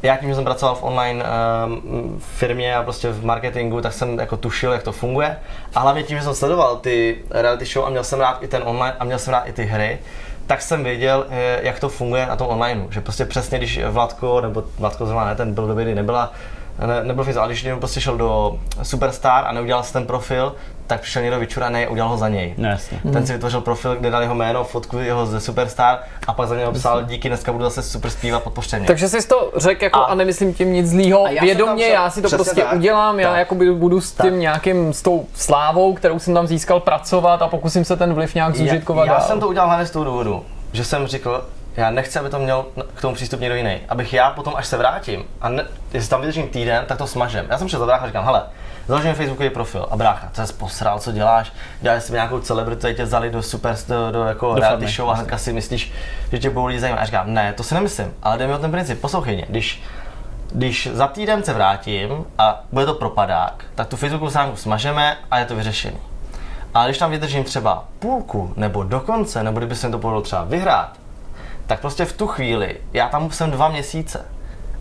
Já 0.03 0.17
tím, 0.17 0.29
že 0.29 0.35
jsem 0.35 0.43
pracoval 0.43 0.75
v 0.75 0.83
online 0.83 1.23
um, 1.65 2.19
firmě 2.19 2.75
a 2.75 2.83
prostě 2.83 3.11
v 3.11 3.25
marketingu, 3.25 3.81
tak 3.81 3.93
jsem 3.93 4.19
jako 4.19 4.37
tušil, 4.37 4.71
jak 4.71 4.83
to 4.83 4.91
funguje. 4.91 5.37
A 5.75 5.79
hlavně 5.79 6.03
tím, 6.03 6.17
že 6.17 6.23
jsem 6.23 6.35
sledoval 6.35 6.77
ty 6.77 7.17
reality 7.31 7.65
show 7.65 7.85
a 7.85 7.89
měl 7.89 8.03
jsem 8.03 8.19
rád 8.19 8.43
i 8.43 8.47
ten 8.47 8.61
online 8.65 8.95
a 8.99 9.03
měl 9.03 9.19
jsem 9.19 9.33
rád 9.33 9.47
i 9.47 9.53
ty 9.53 9.63
hry, 9.63 9.99
tak 10.47 10.61
jsem 10.61 10.83
věděl, 10.83 11.25
eh, 11.29 11.59
jak 11.63 11.79
to 11.79 11.89
funguje 11.89 12.25
na 12.25 12.35
tom 12.35 12.47
online. 12.47 12.87
Že 12.89 13.01
prostě 13.01 13.25
přesně, 13.25 13.57
když 13.57 13.79
Vladko, 13.89 14.41
nebo 14.41 14.63
Vladko 14.79 15.05
zrovna 15.05 15.25
ne, 15.25 15.35
ten 15.35 15.53
byl 15.53 15.75
kdy 15.75 15.95
nebyla, 15.95 16.33
ne, 16.85 17.03
nebyl 17.03 17.23
Facebook, 17.23 17.41
ale 17.43 17.51
když 17.53 17.63
někdo 17.63 17.79
prostě 17.79 18.01
šel 18.01 18.17
do 18.17 18.59
Superstar 18.83 19.43
a 19.47 19.51
neudělal 19.51 19.83
si 19.83 19.93
ten 19.93 20.05
profil, 20.05 20.55
tak 20.87 21.01
přišel 21.01 21.21
někdo 21.21 21.39
vyčuraný 21.39 21.85
a 21.85 21.89
udělal 21.89 22.09
ho 22.11 22.17
za 22.17 22.29
něj. 22.29 22.53
No, 22.57 22.69
jasně. 22.69 22.99
Ten 23.13 23.27
si 23.27 23.33
vytvořil 23.33 23.61
profil, 23.61 23.95
kde 23.95 24.09
dal 24.09 24.21
jeho 24.21 24.35
jméno, 24.35 24.63
fotku 24.63 24.97
jeho 24.97 25.25
ze 25.25 25.39
Superstar 25.39 25.99
a 26.27 26.33
pak 26.33 26.47
za 26.47 26.55
něj 26.55 26.65
psal 26.73 27.03
díky, 27.03 27.27
dneska 27.27 27.51
budu 27.51 27.63
zase 27.63 27.81
super 27.81 28.11
zpívat, 28.11 28.43
podpořte 28.43 28.77
mě. 28.79 28.87
Takže 28.87 29.09
jsi 29.09 29.27
to 29.27 29.51
řekl 29.55 29.83
jako 29.83 29.99
a, 29.99 30.03
A- 30.03 30.15
nemyslím 30.15 30.53
tím 30.53 30.73
nic 30.73 30.89
zlýho, 30.89 31.19
já 31.27 31.35
jsem 31.35 31.45
vědomně, 31.45 31.85
šel- 31.85 31.93
já 31.93 32.09
si 32.09 32.21
to 32.21 32.29
prostě 32.29 32.61
tak. 32.61 32.73
udělám, 32.75 33.19
já 33.19 33.29
Tak. 33.29 33.39
jakoby 33.39 33.71
budu 33.73 34.01
s 34.01 34.11
Tak. 34.11 34.25
tím 34.25 34.39
nějakým, 34.39 34.93
s 34.93 35.01
tou 35.01 35.25
slávou, 35.33 35.93
kterou 35.93 36.19
jsem 36.19 36.33
tam 36.33 36.47
získal, 36.47 36.79
pracovat 36.79 37.41
a 37.41 37.47
pokusím 37.47 37.85
se 37.85 37.95
ten 37.97 38.13
vliv 38.13 38.35
nějak 38.35 38.55
zužitkovat 38.55 39.07
já, 39.07 39.13
já 39.13 39.19
dál. 39.19 39.27
jsem 39.27 39.39
to 39.39 39.47
udělal 39.47 39.67
hlavně 39.67 39.85
z 39.85 39.91
toho 39.91 40.05
důvodu, 40.05 40.43
že 40.73 40.85
jsem 40.85 41.07
řekl, 41.07 41.45
já 41.77 41.89
nechci, 41.89 42.19
aby 42.19 42.29
to 42.29 42.39
měl 42.39 42.65
k 42.93 43.01
tomu 43.01 43.15
přístup 43.15 43.39
někdo 43.39 43.55
jiný. 43.55 43.77
Abych 43.89 44.13
já 44.13 44.29
potom, 44.29 44.53
až 44.55 44.67
se 44.67 44.77
vrátím, 44.77 45.23
a 45.41 45.49
ne, 45.49 45.65
jestli 45.93 46.09
tam 46.09 46.21
vydržím 46.21 46.47
týden, 46.47 46.85
tak 46.85 46.97
to 46.97 47.07
smažem. 47.07 47.45
Já 47.49 47.57
jsem 47.57 47.69
šel 47.69 47.79
za 47.79 47.85
brácha 47.85 48.03
a 48.03 48.07
říkám, 48.07 48.25
hele, 48.25 48.43
založím 48.87 49.13
Facebookový 49.13 49.49
profil. 49.49 49.87
A 49.91 49.95
brácha, 49.95 50.29
co 50.33 50.47
jsi 50.47 50.53
posral, 50.53 50.99
co 50.99 51.11
děláš? 51.11 51.53
Děláš 51.81 52.03
si 52.03 52.13
nějakou 52.13 52.39
celebritu, 52.39 52.93
tě 52.93 53.03
vzali 53.03 53.29
do 53.29 53.43
super, 53.43 53.75
do, 53.87 54.11
do 54.11 54.23
jako 54.23 54.53
Do 54.53 54.59
reality 54.61 54.87
show 54.87 55.09
a 55.09 55.13
hnedka 55.13 55.37
si 55.37 55.53
myslíš, 55.53 55.93
že 56.31 56.39
tě 56.39 56.49
budou 56.49 56.65
lidi 56.65 56.79
zajímat. 56.79 56.99
A 56.99 57.05
říkám, 57.05 57.33
ne, 57.33 57.53
to 57.53 57.63
si 57.63 57.73
nemyslím, 57.73 58.13
ale 58.23 58.37
jde 58.37 58.47
mi 58.47 58.53
o 58.53 58.57
ten 58.57 58.71
princip, 58.71 59.01
poslouchej 59.01 59.35
mě, 59.35 59.45
když 59.49 59.83
když 60.51 60.89
za 60.93 61.07
týden 61.07 61.43
se 61.43 61.53
vrátím 61.53 62.25
a 62.37 62.63
bude 62.71 62.85
to 62.85 62.93
propadák, 62.93 63.65
tak 63.75 63.87
tu 63.87 63.97
Facebookovou 63.97 64.29
stránku 64.29 64.55
smažeme 64.55 65.17
a 65.31 65.39
je 65.39 65.45
to 65.45 65.55
vyřešený. 65.55 65.97
Ale 66.73 66.87
když 66.87 66.97
tam 66.97 67.11
vydržím 67.11 67.43
třeba 67.43 67.83
půlku 67.99 68.53
nebo 68.55 68.83
dokonce, 68.83 69.43
nebo 69.43 69.59
kdyby 69.59 69.75
se 69.75 69.87
mi 69.87 69.91
to 69.91 69.99
povedlo 69.99 70.21
třeba 70.21 70.43
vyhrát, 70.43 70.97
tak 71.67 71.79
prostě 71.79 72.05
v 72.05 72.13
tu 72.13 72.27
chvíli, 72.27 72.77
já 72.93 73.09
tam 73.09 73.31
jsem 73.31 73.51
dva 73.51 73.69
měsíce 73.69 74.25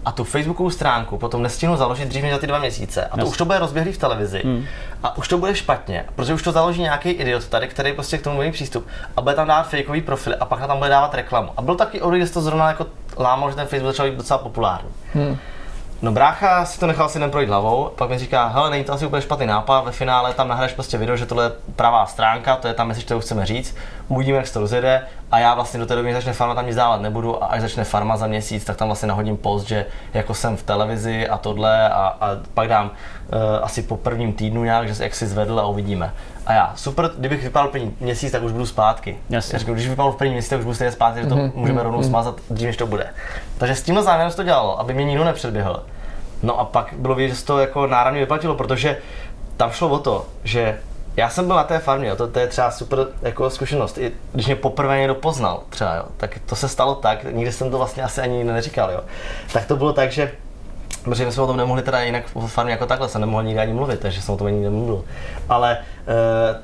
a 0.05 0.13
tu 0.13 0.25
Facebookovou 0.25 0.71
stránku 0.71 1.19
potom 1.19 1.43
nestihnu 1.43 1.77
založit 1.77 2.09
dřív 2.09 2.23
než 2.23 2.33
za 2.33 2.39
ty 2.39 2.47
dva 2.47 2.59
měsíce. 2.59 3.05
A 3.07 3.09
to 3.09 3.21
Jasně. 3.21 3.31
už 3.31 3.37
to 3.37 3.45
bude 3.45 3.59
rozběhlý 3.59 3.93
v 3.93 3.99
televizi. 3.99 4.43
Hmm. 4.45 4.65
A 5.03 5.17
už 5.17 5.29
to 5.29 5.39
bude 5.39 5.55
špatně, 5.55 6.05
protože 6.17 6.35
už 6.35 6.43
to 6.43 6.53
založí 6.53 6.83
nějaký 6.83 7.11
idiot 7.11 7.49
tady, 7.49 7.69
který 7.69 7.93
prostě 7.93 8.19
k 8.19 8.23
tomu 8.23 8.37
bude 8.37 8.53
přístup 8.53 8.87
a 9.17 9.21
bude 9.21 9.35
tam 9.35 9.47
dávat 9.47 9.71
fakeový 9.71 10.01
profily 10.01 10.37
a 10.37 10.45
pak 10.45 10.67
tam 10.67 10.79
bude 10.79 10.91
dávat 10.91 11.15
reklamu. 11.15 11.51
A 11.57 11.63
byl 11.63 11.75
taky 11.75 12.01
období, 12.01 12.19
kde 12.19 12.27
se 12.27 12.35
to 12.35 12.41
zrovna 12.41 12.69
jako 12.69 12.87
lámal, 13.19 13.51
že 13.51 13.57
ten 13.57 13.67
Facebook 13.67 13.93
začal 13.93 14.11
být 14.11 14.17
docela 14.17 14.39
populární. 14.39 14.89
Hmm. 15.15 15.39
No 16.03 16.13
brácha 16.13 16.65
si 16.65 16.81
to 16.81 16.87
nechal 16.87 17.09
si 17.09 17.19
den 17.19 17.31
projít 17.31 17.49
hlavou, 17.49 17.91
pak 17.97 18.11
mi 18.11 18.19
říká, 18.19 18.47
hele, 18.47 18.71
není 18.71 18.85
to 18.85 18.93
asi 18.93 19.07
úplně 19.07 19.23
špatný 19.23 19.47
nápad, 19.47 19.81
ve 19.81 19.93
finále 19.93 20.35
tam 20.35 20.49
nahraješ 20.49 20.73
prostě 20.73 20.99
video, 20.99 21.17
že 21.17 21.27
tohle 21.27 21.45
je 21.45 21.53
pravá 21.77 22.07
stránka, 22.07 22.57
to 22.57 22.69
je 22.69 22.75
tam, 22.75 22.89
jestli 22.89 23.05
kterou 23.05 23.21
chceme 23.21 23.47
říct, 23.47 23.77
uvidíme, 24.09 24.37
jak 24.37 24.47
se 24.47 24.53
to 24.53 24.61
rozjede 24.61 25.07
a 25.31 25.39
já 25.39 25.55
vlastně 25.55 25.81
do 25.81 25.87
té 25.87 25.97
doby, 25.97 26.13
začne 26.13 26.33
farma, 26.33 26.55
tam 26.55 26.67
nic 26.67 26.77
dávat 26.77 27.01
nebudu 27.01 27.45
a 27.45 27.47
až 27.47 27.61
začne 27.61 27.85
farma 27.85 28.17
za 28.17 28.27
měsíc, 28.27 28.65
tak 28.65 28.77
tam 28.77 28.89
vlastně 28.89 29.09
nahodím 29.09 29.37
post, 29.37 29.65
že 29.65 29.87
jako 30.15 30.35
jsem 30.35 30.57
v 30.57 30.63
televizi 30.63 31.29
a 31.29 31.39
tohle 31.39 31.89
a, 31.91 32.17
a 32.21 32.31
pak 32.55 32.69
dám 32.69 32.91
uh, 32.91 33.35
asi 33.63 33.83
po 33.83 33.97
prvním 33.97 34.33
týdnu 34.33 34.65
nějak, 34.65 34.89
že 34.89 35.03
jak 35.03 35.15
si 35.15 35.27
zvedl 35.27 35.61
a 35.61 35.67
uvidíme. 35.67 36.13
A 36.47 36.53
já, 36.53 36.73
super, 36.77 37.11
kdybych 37.19 37.43
vypadal 37.43 37.69
první 37.69 37.97
měsíc, 38.01 38.33
tak 38.33 38.43
už 38.43 38.53
budu 38.53 38.67
zpátky. 38.67 39.19
Jasně. 39.31 39.55
Já 39.55 39.59
řeknu, 39.59 39.75
když 39.75 39.89
vypadal 39.89 40.13
v 40.13 40.17
první 40.17 40.33
měsíc, 40.33 40.51
tak 40.51 40.59
už 40.59 40.65
budu 40.65 40.75
stejně 40.75 40.93
zpátky, 40.93 41.21
že 41.23 41.27
to 41.27 41.37
můžeme 41.55 41.83
rovnou 41.83 42.03
smazat 42.03 42.41
dřív, 42.51 42.67
než 42.67 42.77
to 42.77 42.87
bude. 42.87 43.07
Takže 43.59 43.75
s 43.75 43.83
tímhle 43.83 44.03
záměrem 44.03 44.33
to 44.33 44.43
dělalo, 44.43 44.81
aby 44.81 44.95
mě 44.95 45.05
nikdo 45.05 45.25
nepředběhl. 45.25 45.83
No 46.43 46.61
a 46.61 46.65
pak 46.65 46.95
bylo 46.99 47.15
vidět, 47.15 47.29
že 47.29 47.37
se 47.37 47.47
to 47.47 47.59
jako 47.59 47.87
náramně 47.87 48.21
vyplatilo, 48.21 48.55
protože 48.55 48.99
tam 49.57 49.71
šlo 49.71 49.89
o 49.89 49.99
to, 49.99 50.27
že 50.45 50.79
já 51.17 51.29
jsem 51.31 51.47
byl 51.47 51.57
na 51.57 51.65
té 51.65 51.79
farmě, 51.79 52.09
jo, 52.09 52.17
to, 52.17 52.29
to 52.29 52.39
je 52.39 52.47
třeba 52.47 52.71
super 52.71 52.99
jako 53.23 53.51
zkušenost. 53.51 53.99
I 53.99 54.13
když 54.33 54.47
mě 54.47 54.57
poprvé 54.57 54.99
někdo 54.99 55.15
poznal, 55.15 55.63
třeba, 55.71 55.95
jo, 55.95 56.05
tak 56.17 56.39
to 56.47 56.57
se 56.57 56.69
stalo 56.69 56.95
tak, 56.95 57.25
nikdy 57.25 57.53
jsem 57.53 57.71
to 57.71 57.79
vlastně 57.79 58.03
asi 58.03 58.21
ani 58.21 58.45
neříkal, 58.45 58.91
jo. 58.91 59.01
Tak 59.53 59.67
to 59.67 59.77
bylo 59.77 59.93
tak, 59.93 60.13
že 60.13 60.33
Protože 61.07 61.27
my 61.27 61.33
jsme 61.33 61.43
o 61.43 61.47
tom 61.47 61.57
nemohli 61.57 61.83
teda 61.83 62.01
jinak 62.01 62.25
v 62.35 62.47
farmě 62.47 62.73
jako 62.73 62.87
takhle, 62.87 63.09
jsem 63.09 63.21
nemohl 63.21 63.43
nikdy 63.43 63.61
ani 63.61 63.73
mluvit, 63.73 64.01
takže 64.01 64.23
jsem 64.23 64.35
o 64.35 64.39
tom 64.39 64.47
ani 64.47 64.61
nemluvil. 64.61 65.05
Ale 65.49 65.79
e, 65.79 65.83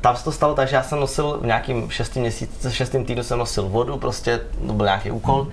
tam 0.01 0.17
se 0.17 0.25
to 0.25 0.33
stalo 0.33 0.55
tak, 0.55 0.69
že 0.69 0.77
já 0.77 0.83
jsem 0.83 1.01
nosil 1.01 1.39
v 1.43 1.47
nějakým 1.47 1.91
šestým 1.91 2.23
měsíci, 2.23 2.73
šestým 2.73 3.05
týdnu 3.05 3.23
jsem 3.23 3.39
nosil 3.39 3.69
vodu, 3.69 3.97
prostě 3.99 4.41
to 4.67 4.73
byl 4.73 4.87
nějaký 4.87 5.11
úkol. 5.11 5.47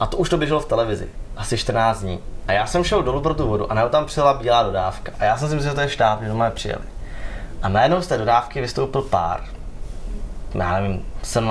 A 0.00 0.06
to 0.06 0.16
už 0.16 0.28
to 0.28 0.36
běželo 0.36 0.60
v 0.60 0.66
televizi, 0.66 1.08
asi 1.36 1.58
14 1.58 2.00
dní. 2.00 2.18
A 2.48 2.52
já 2.52 2.66
jsem 2.66 2.84
šel 2.84 3.02
dolů 3.02 3.20
pro 3.20 3.34
tu 3.34 3.48
vodu 3.48 3.70
a 3.72 3.74
najednou 3.74 3.90
tam 3.90 4.06
přijela 4.06 4.34
bílá 4.34 4.62
dodávka. 4.62 5.12
A 5.18 5.24
já 5.24 5.36
jsem 5.38 5.48
si 5.48 5.54
myslel, 5.54 5.70
že 5.70 5.74
to 5.74 5.80
je 5.80 5.88
štáb, 5.88 6.22
že 6.22 6.28
doma 6.28 6.50
přijeli. 6.50 6.82
A 7.62 7.68
najednou 7.68 8.00
z 8.00 8.06
té 8.06 8.18
dodávky 8.18 8.60
vystoupil 8.60 9.02
pár, 9.02 9.40
já 10.54 10.80
nevím, 10.80 11.04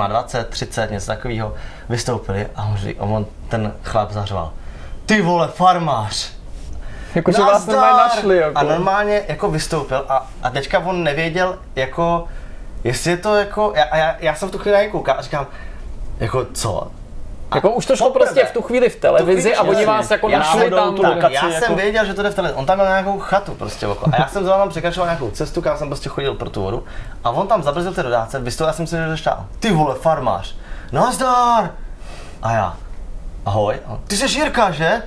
27, 0.08 0.44
30, 0.50 0.90
něco 0.90 1.06
takového, 1.06 1.54
vystoupili 1.88 2.46
a 2.56 2.64
on, 2.64 2.76
řík- 2.76 2.96
a 2.98 3.02
on 3.02 3.26
ten 3.48 3.72
chlap 3.84 4.10
zařval. 4.10 4.52
Ty 5.06 5.22
vole, 5.22 5.48
farmář! 5.48 6.39
Jako, 7.14 7.32
že 7.32 7.42
vás 7.42 7.66
normálně 7.66 7.96
našli, 7.98 8.36
jako. 8.36 8.58
A 8.58 8.62
normálně 8.62 9.22
jako 9.28 9.50
vystoupil 9.50 10.04
a, 10.08 10.26
a 10.42 10.50
teďka 10.50 10.78
on 10.78 11.02
nevěděl, 11.04 11.58
jako, 11.76 12.24
jestli 12.84 13.10
je 13.10 13.16
to 13.16 13.34
jako, 13.36 13.72
já, 13.76 13.84
a 13.84 13.96
já, 13.96 14.16
já 14.20 14.34
jsem 14.34 14.48
v 14.48 14.52
tu 14.52 14.58
chvíli 14.58 14.74
na 14.76 14.80
něj 14.82 14.90
koukal 14.90 15.14
a 15.18 15.22
říkám, 15.22 15.46
jako 16.20 16.46
co? 16.52 16.90
A 17.50 17.56
Jako 17.56 17.70
už 17.70 17.86
to 17.86 17.96
šlo 17.96 18.06
poprvé- 18.10 18.26
prostě 18.26 18.44
v 18.46 18.50
tu 18.52 18.62
chvíli 18.62 18.90
v 18.90 18.96
televizi 18.96 19.56
a 19.56 19.62
oni 19.62 19.86
vás 19.86 20.10
jako 20.10 20.28
Já 20.28 20.38
našli 20.38 20.60
jsem 20.60 20.70
tam. 20.70 20.94
tu 20.96 21.02
lokaci. 21.02 21.34
já 21.34 21.48
jako- 21.48 21.66
jsem 21.66 21.74
věděl, 21.76 22.04
že 22.04 22.14
to 22.14 22.22
jde 22.22 22.30
v 22.30 22.34
televizi. 22.34 22.58
On 22.58 22.66
tam 22.66 22.76
měl 22.78 22.88
nějakou 22.88 23.18
chatu 23.18 23.54
prostě 23.54 23.86
okolo. 23.86 24.14
A 24.14 24.20
já 24.20 24.28
jsem 24.28 24.44
zrovna 24.44 24.62
tam 24.62 24.68
překračoval 24.68 25.06
nějakou 25.06 25.30
cestu, 25.30 25.62
kam 25.62 25.76
jsem 25.76 25.88
prostě 25.88 26.08
chodil 26.08 26.34
pro 26.34 26.50
tu 26.50 26.62
vodu. 26.62 26.84
A 27.24 27.30
on 27.30 27.46
tam 27.48 27.62
zabrzdil 27.62 27.92
v 27.92 27.94
té 27.96 28.02
dodávce, 28.02 28.40
vystoupil, 28.40 28.66
já 28.68 28.72
jsem 28.72 28.86
si 28.86 28.96
že 29.10 29.16
štál. 29.16 29.46
Ty 29.60 29.72
vole, 29.72 29.94
farmář. 29.94 30.54
Nazdar! 30.92 31.70
A 32.42 32.52
já. 32.52 32.76
Ahoj. 33.46 33.76
A 33.86 33.90
on, 33.92 33.98
Ty 34.08 34.16
jsi 34.16 34.38
Jirka, 34.38 34.70
že? 34.70 35.02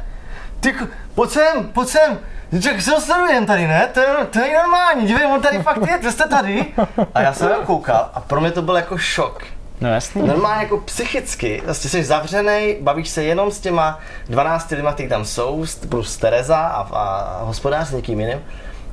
Ty, 0.64 0.76
pojď 1.16 1.30
sem, 1.30 1.70
pojď 1.74 1.88
sem. 1.90 2.20
Tak 2.64 2.82
se 2.82 3.02
sledujem 3.02 3.46
tady, 3.46 3.68
ne? 3.68 3.90
To 3.94 4.00
je, 4.00 4.08
to 4.30 4.40
je 4.40 4.58
normální, 4.58 5.08
dívej, 5.08 5.26
on 5.26 5.42
tady 5.42 5.60
fakt 5.60 5.88
je, 5.88 5.98
vy 5.98 6.12
jste 6.12 6.28
tady. 6.28 6.66
A 7.14 7.22
já 7.22 7.34
jsem 7.34 7.50
koukal 7.66 8.10
a 8.14 8.20
pro 8.20 8.42
mě 8.42 8.52
to 8.52 8.62
byl 8.62 8.76
jako 8.76 8.98
šok. 8.98 9.44
No 9.82 9.90
jasný. 9.94 10.28
Normálně 10.28 10.64
jako 10.64 10.78
psychicky, 10.78 11.62
vlastně 11.66 11.90
jsi 11.90 12.04
zavřený, 12.04 12.76
bavíš 12.82 13.10
se 13.10 13.24
jenom 13.24 13.52
s 13.52 13.60
těma 13.60 14.00
12 14.30 14.72
lidma, 14.72 14.94
kteří 14.94 15.10
tam 15.10 15.26
jsou, 15.26 15.66
plus 15.90 16.18
Tereza 16.18 16.58
a, 16.58 16.82
a 16.98 17.40
hospodář 17.44 17.88
s 17.88 17.92
někým 17.92 18.20
jiným. 18.20 18.42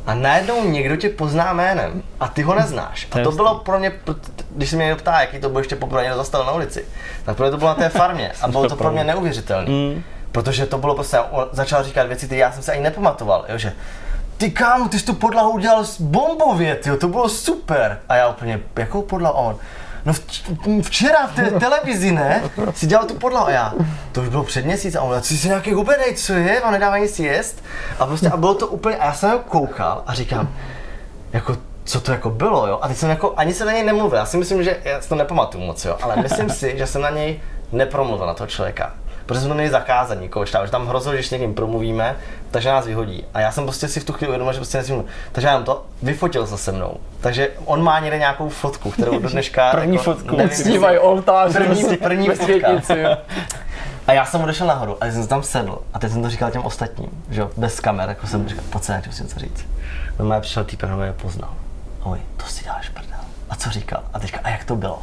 A 0.06 0.14
najednou 0.14 0.64
někdo 0.64 0.96
tě 0.96 1.08
pozná 1.08 1.52
jménem 1.52 2.02
a 2.20 2.28
ty 2.28 2.42
ho 2.42 2.54
neznáš. 2.54 3.08
A 3.12 3.18
to 3.24 3.32
bylo 3.32 3.54
pro 3.58 3.78
mě, 3.78 3.92
když 4.56 4.70
se 4.70 4.76
mě 4.76 4.84
někdo 4.84 5.00
ptá, 5.00 5.20
jaký 5.20 5.38
to 5.38 5.48
bylo 5.48 5.60
ještě 5.60 5.76
poprvé 5.76 6.02
někdo 6.02 6.16
zastavil 6.16 6.46
na 6.46 6.52
ulici, 6.52 6.84
tak 7.24 7.36
pro 7.36 7.44
mě 7.44 7.50
to 7.50 7.56
bylo 7.56 7.68
na 7.68 7.74
té 7.74 7.88
farmě 7.88 8.32
a 8.42 8.48
bylo 8.48 8.68
to 8.68 8.76
pro 8.76 8.90
mě 8.92 9.04
neuvěřitelné. 9.04 10.02
Protože 10.32 10.66
to 10.66 10.78
bylo 10.78 10.94
prostě, 10.94 11.18
on 11.18 11.46
začal 11.52 11.84
říkat 11.84 12.06
věci, 12.06 12.26
které 12.26 12.40
já 12.40 12.52
jsem 12.52 12.62
se 12.62 12.72
ani 12.72 12.80
nepamatoval, 12.82 13.44
jo, 13.48 13.58
že 13.58 13.72
ty 14.36 14.50
kámo, 14.50 14.88
ty 14.88 14.98
jsi 14.98 15.06
tu 15.06 15.14
podlahu 15.14 15.50
udělal 15.50 15.84
bombově, 16.00 16.74
tyjo, 16.76 16.96
to 16.96 17.08
bylo 17.08 17.28
super. 17.28 17.98
A 18.08 18.16
já 18.16 18.28
úplně, 18.28 18.60
jakou 18.76 19.02
podlahu? 19.02 19.34
On, 19.34 19.56
no 20.04 20.12
vč- 20.12 20.82
včera 20.82 21.26
v 21.26 21.34
té 21.34 21.50
televizi, 21.60 22.12
ne, 22.12 22.42
si 22.74 22.86
dělal 22.86 23.04
tu 23.06 23.14
podlahu 23.14 23.46
a 23.46 23.50
já, 23.50 23.74
to 24.12 24.20
už 24.20 24.28
bylo 24.28 24.44
před 24.44 24.64
měsíc 24.64 24.94
a 24.94 25.02
on, 25.02 25.20
ty 25.20 25.26
jsi 25.36 25.48
nějaký 25.48 25.72
hubenej, 25.72 26.14
co 26.14 26.32
je, 26.32 26.62
on 26.62 26.72
nedává 26.72 26.98
nic 26.98 27.18
jíst. 27.18 27.64
A 27.98 28.06
prostě, 28.06 28.28
a 28.30 28.36
bylo 28.36 28.54
to 28.54 28.66
úplně, 28.66 28.96
a 28.96 29.04
já 29.06 29.12
jsem 29.12 29.38
koukal 29.48 30.02
a 30.06 30.14
říkám, 30.14 30.48
jako 31.32 31.56
co 31.84 32.00
to 32.00 32.12
jako 32.12 32.30
bylo, 32.30 32.66
jo? 32.66 32.78
A 32.82 32.88
teď 32.88 32.96
jsem 32.96 33.10
jako, 33.10 33.34
ani 33.36 33.54
se 33.54 33.64
na 33.64 33.72
něj 33.72 33.82
nemluvil, 33.84 34.18
já 34.18 34.26
si 34.26 34.36
myslím, 34.36 34.62
že, 34.62 34.76
já 34.84 35.00
si 35.00 35.08
to 35.08 35.14
nepamatuju 35.14 35.64
moc, 35.64 35.84
jo, 35.84 35.96
ale 36.02 36.16
myslím 36.16 36.50
si, 36.50 36.78
že 36.78 36.86
jsem 36.86 37.02
na 37.02 37.10
něj 37.10 37.40
nepromluvil, 37.72 38.26
na 38.26 38.34
toho 38.34 38.46
člověka. 38.46 38.92
Protože 39.30 39.40
jsme 39.40 39.48
to 39.48 39.54
měli 39.54 39.70
zakázat 39.70 40.20
nikoho 40.20 40.46
čtát, 40.46 40.64
že 40.64 40.70
tam 40.70 40.86
hrozilo, 40.86 41.12
že 41.12 41.16
když 41.18 41.26
s 41.28 41.30
někým 41.30 41.54
promluvíme, 41.54 42.16
takže 42.50 42.68
nás 42.68 42.86
vyhodí. 42.86 43.24
A 43.34 43.40
já 43.40 43.52
jsem 43.52 43.64
prostě 43.64 43.88
si 43.88 44.00
v 44.00 44.04
tu 44.04 44.12
chvíli 44.12 44.28
uvědomil, 44.28 44.52
že 44.52 44.58
prostě 44.58 44.78
nesmím. 44.78 45.04
Takže 45.32 45.48
já 45.48 45.60
to 45.62 45.86
vyfotil 46.02 46.46
se 46.46 46.58
se 46.58 46.72
mnou. 46.72 46.96
Takže 47.20 47.50
on 47.64 47.82
má 47.82 48.00
někde 48.00 48.18
nějakou 48.18 48.48
fotku, 48.48 48.90
kterou 48.90 49.18
do 49.18 49.28
dneška... 49.28 49.70
První 49.74 49.96
jako, 49.96 50.04
fotku. 50.04 50.36
nevím, 50.36 50.56
Snívají 50.56 50.98
oltář 50.98 51.52
První- 51.52 51.96
první 51.96 52.28
fotka. 52.28 52.68
A 54.06 54.12
já 54.12 54.24
jsem 54.24 54.42
odešel 54.42 54.66
nahoru 54.66 54.96
a 55.00 55.10
jsem 55.10 55.22
se 55.22 55.28
tam 55.28 55.42
sedl 55.42 55.78
a 55.94 55.98
teď 55.98 56.12
jsem 56.12 56.22
to 56.22 56.30
říkal 56.30 56.50
těm 56.50 56.62
ostatním, 56.62 57.10
že 57.30 57.40
jo, 57.40 57.50
bez 57.56 57.80
kamer, 57.80 58.08
jako 58.08 58.26
jsem 58.26 58.48
říkal, 58.48 58.64
pojď 58.70 58.84
se, 58.84 59.02
musím 59.06 59.24
něco 59.26 59.40
říct. 59.40 59.66
No 60.18 60.24
má 60.24 60.40
přišel 60.40 60.64
týpek, 60.64 60.90
mě 60.90 61.12
poznal. 61.12 61.50
Oj, 62.02 62.18
to 62.36 62.46
si 62.46 62.64
děláš 62.64 62.88
prdel. 62.88 63.18
A 63.50 63.56
co 63.56 63.70
říkal? 63.70 64.02
A 64.14 64.18
teďka, 64.18 64.40
a 64.44 64.48
jak 64.50 64.64
to 64.64 64.76
bylo? 64.76 65.02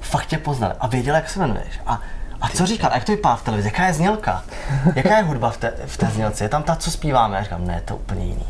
Fakt 0.00 0.26
tě 0.26 0.38
poznal 0.38 0.72
a 0.80 0.86
věděl, 0.86 1.14
jak 1.14 1.30
se 1.30 1.38
jmenuješ. 1.38 1.80
A, 1.86 2.00
a 2.40 2.48
co 2.48 2.66
říkal? 2.66 2.90
A 2.90 2.94
jak 2.94 3.04
to 3.04 3.12
vypadá 3.12 3.36
v 3.36 3.42
televizi? 3.42 3.68
Jaká 3.68 3.86
je 3.86 3.92
znělka? 3.92 4.44
Jaká 4.94 5.16
je 5.16 5.22
hudba 5.22 5.50
v 5.50 5.56
té, 5.56 5.72
v 5.86 5.96
té 5.96 6.06
znělce? 6.06 6.44
Je 6.44 6.48
tam 6.48 6.62
ta, 6.62 6.76
co 6.76 6.90
zpíváme? 6.90 7.36
Já 7.36 7.42
říkám, 7.42 7.66
ne, 7.66 7.82
to 7.84 7.94
je 7.94 7.98
úplně 7.98 8.24
jiný. 8.26 8.46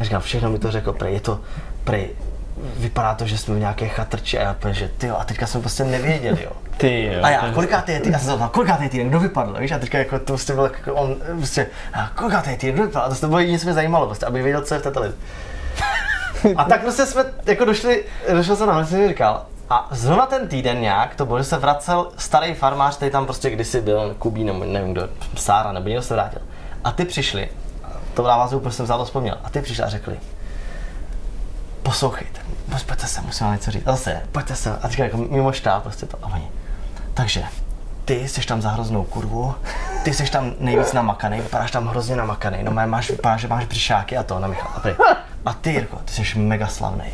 A 0.00 0.04
říkám, 0.04 0.20
všechno 0.20 0.50
mi 0.50 0.58
to 0.58 0.70
řekl, 0.70 0.92
prej, 0.92 1.14
je 1.14 1.20
to, 1.20 1.40
prej, 1.84 2.08
vypadá 2.76 3.14
to, 3.14 3.26
že 3.26 3.38
jsme 3.38 3.54
v 3.54 3.58
nějaké 3.58 3.88
chatrči 3.88 4.38
a 4.38 4.42
já 4.42 4.54
prej, 4.54 4.74
že 4.74 4.88
ty 4.98 5.10
a 5.10 5.24
teďka 5.24 5.46
jsem 5.46 5.60
prostě 5.60 5.84
nevěděl, 5.84 6.36
jo. 6.42 6.50
Ty 6.76 7.04
jo. 7.04 7.20
A 7.22 7.30
já, 7.30 7.52
kolikátý 7.52 7.92
je 7.92 7.98
týden? 7.98 8.12
Já 8.12 8.18
jsem 8.18 8.26
se 8.26 8.30
zeptal, 8.30 8.48
kolikátý 8.48 8.82
je 8.82 8.88
týden, 8.88 9.08
kdo 9.08 9.20
vypadl, 9.20 9.56
víš? 9.60 9.72
A 9.72 9.78
teďka 9.78 9.98
jako 9.98 10.18
to 10.18 10.24
prostě 10.24 10.52
bylo 10.52 10.66
jako 10.66 10.94
on, 10.94 11.16
prostě, 11.36 11.66
a 11.92 12.10
kolikátý 12.14 12.50
je 12.50 12.56
týden, 12.56 12.74
kdo 12.74 12.84
vypadl? 12.84 13.12
A 13.12 13.14
to 13.14 13.28
bylo 13.28 13.38
jediné, 13.38 13.58
co 13.58 13.64
mě 13.64 13.74
zajímalo, 13.74 14.06
prostě, 14.06 14.26
aby 14.26 14.42
věděl, 14.42 14.62
co 14.62 14.74
je 14.74 14.80
v 14.80 14.82
té 14.82 14.90
televizi. 14.90 15.18
A 16.56 16.64
tak 16.64 16.82
prostě 16.82 17.06
jsme 17.06 17.24
jako 17.46 17.64
došli, 17.64 18.04
došel 18.32 18.56
jsem 18.56 18.66
na 18.66 18.86
jsem 18.86 19.08
říkal, 19.08 19.46
a 19.70 19.88
zrovna 19.90 20.26
ten 20.26 20.48
týden 20.48 20.80
nějak, 20.80 21.14
to 21.14 21.26
bylo, 21.26 21.38
že 21.38 21.44
se 21.44 21.58
vracel 21.58 22.08
starý 22.16 22.54
farmář, 22.54 22.96
který 22.96 23.10
tam 23.10 23.24
prostě 23.24 23.50
kdysi 23.50 23.80
byl, 23.80 24.14
Kubí, 24.18 24.44
nebo 24.44 24.64
nevím 24.64 24.92
kdo, 24.92 25.08
Sára, 25.36 25.72
nebo 25.72 25.88
někdo 25.88 26.02
se 26.02 26.14
vrátil. 26.14 26.42
A 26.84 26.92
ty 26.92 27.04
přišli, 27.04 27.48
to 28.14 28.22
dává 28.22 28.46
zvuk, 28.46 28.62
protože 28.62 28.76
jsem 28.76 28.86
za 28.86 28.96
to 28.98 29.04
vzpomněl, 29.04 29.38
a 29.44 29.50
ty 29.50 29.62
přišli 29.62 29.84
a 29.84 29.88
řekli, 29.88 30.16
poslouchejte, 31.82 32.40
pojďte 32.86 33.06
se, 33.06 33.20
musím 33.20 33.46
vám 33.46 33.54
něco 33.54 33.70
říct. 33.70 33.86
A 33.86 33.90
zase, 33.90 34.22
pojďte 34.32 34.56
se, 34.56 34.78
a 34.82 34.88
teďka 34.88 35.04
jako 35.04 35.16
mimo 35.16 35.52
štáb 35.52 35.82
prostě 35.82 36.06
to, 36.06 36.18
a 36.22 36.26
oni. 36.26 36.48
Takže, 37.14 37.44
ty 38.04 38.28
jsi 38.28 38.46
tam 38.46 38.62
za 38.62 38.70
hroznou 38.70 39.04
kurvu, 39.04 39.54
ty 40.02 40.14
jsi 40.14 40.30
tam 40.30 40.52
nejvíc 40.58 40.92
namakaný, 40.92 41.40
vypadáš 41.40 41.70
tam 41.70 41.86
hrozně 41.86 42.16
namakaný, 42.16 42.58
no 42.62 42.70
má- 42.70 42.86
máš, 42.86 43.10
vypadáš, 43.10 43.40
že 43.40 43.48
máš 43.48 43.64
břišáky 43.64 44.16
a 44.16 44.22
to, 44.22 44.38
na 44.38 44.48
Michal. 44.48 44.70
A, 44.76 44.80
prý, 44.80 44.94
a 45.46 45.52
ty, 45.52 45.70
Jirko, 45.70 45.96
ty 46.04 46.12
jsi 46.12 46.38
mega 46.38 46.66
slavný. 46.66 47.04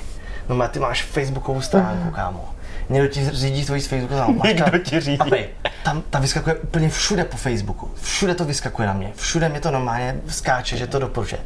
No 0.51 0.56
má, 0.56 0.68
ty 0.68 0.78
máš 0.78 1.02
facebookovou 1.02 1.60
stránku, 1.60 2.10
kámo. 2.10 2.48
Někdo 2.89 3.09
ti 3.09 3.31
řídí 3.32 3.64
tvojí 3.64 3.81
z 3.81 3.86
Facebooku 3.86 4.14
stránku. 4.14 4.47
Někdo 4.47 4.78
ti 4.78 5.01
řídí. 5.01 5.18
A 5.18 5.24
prý, 5.24 5.44
tam, 5.82 6.02
ta 6.10 6.18
vyskakuje 6.18 6.55
úplně 6.55 6.89
všude 6.89 7.24
po 7.24 7.36
Facebooku. 7.36 7.90
Všude 8.02 8.35
to 8.35 8.44
vyskakuje 8.44 8.89
na 8.89 8.94
mě. 8.94 9.12
Všude 9.16 9.48
mě 9.48 9.60
to 9.60 9.70
normálně 9.70 10.20
skáče, 10.28 10.77
že 10.77 10.86
to 10.86 10.98
doporučuje. 10.98 11.40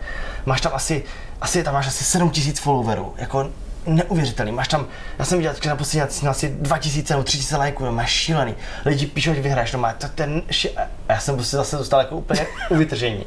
Máš 0.46 0.60
tam 0.60 0.72
asi, 0.74 1.04
asi 1.40 1.62
tam 1.62 1.74
máš 1.74 1.86
asi 1.86 2.04
7000 2.04 2.58
followerů. 2.58 3.14
Jako 3.16 3.50
neuvěřitelný. 3.86 4.52
Máš 4.52 4.68
tam, 4.68 4.86
já 5.18 5.24
jsem 5.24 5.38
viděl, 5.38 5.54
že 5.62 5.68
na 5.68 5.76
poslední 5.76 6.02
asi, 6.02 6.28
asi 6.28 6.48
2000 6.48 7.12
nebo 7.12 7.24
3000 7.24 7.56
lajků, 7.56 7.84
no, 7.84 7.92
máš 7.92 8.10
šílený. 8.10 8.54
Lidi 8.84 9.06
píšou, 9.06 9.34
že 9.34 9.42
vyhraješ, 9.42 9.72
no 9.72 9.78
má 9.78 9.92
to 9.92 10.08
ten 10.08 10.42
ši... 10.50 10.70
A 11.08 11.12
já 11.12 11.20
jsem 11.20 11.34
prostě 11.34 11.56
zase 11.56 11.76
dostal 11.76 12.00
jako 12.00 12.16
úplně 12.16 12.46
u 12.70 12.76
vytržení. 12.76 13.24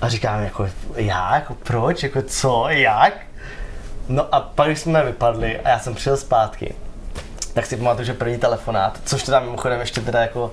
A 0.00 0.08
říkám 0.08 0.42
jako, 0.42 0.68
já, 0.96 1.34
jako 1.34 1.54
proč, 1.54 2.02
jako 2.02 2.22
co, 2.22 2.66
jak? 2.68 3.14
No 4.08 4.34
a 4.34 4.40
pak 4.40 4.66
když 4.66 4.78
jsme 4.78 5.04
vypadli 5.04 5.60
a 5.60 5.68
já 5.68 5.78
jsem 5.78 5.94
přijel 5.94 6.16
zpátky, 6.16 6.74
tak 7.54 7.66
si 7.66 7.76
pamatuju, 7.76 8.06
že 8.06 8.14
první 8.14 8.38
telefonát, 8.38 8.98
což 9.04 9.22
teda 9.22 9.40
mimochodem 9.40 9.80
ještě 9.80 10.00
teda 10.00 10.20
jako 10.20 10.44
uh, 10.44 10.50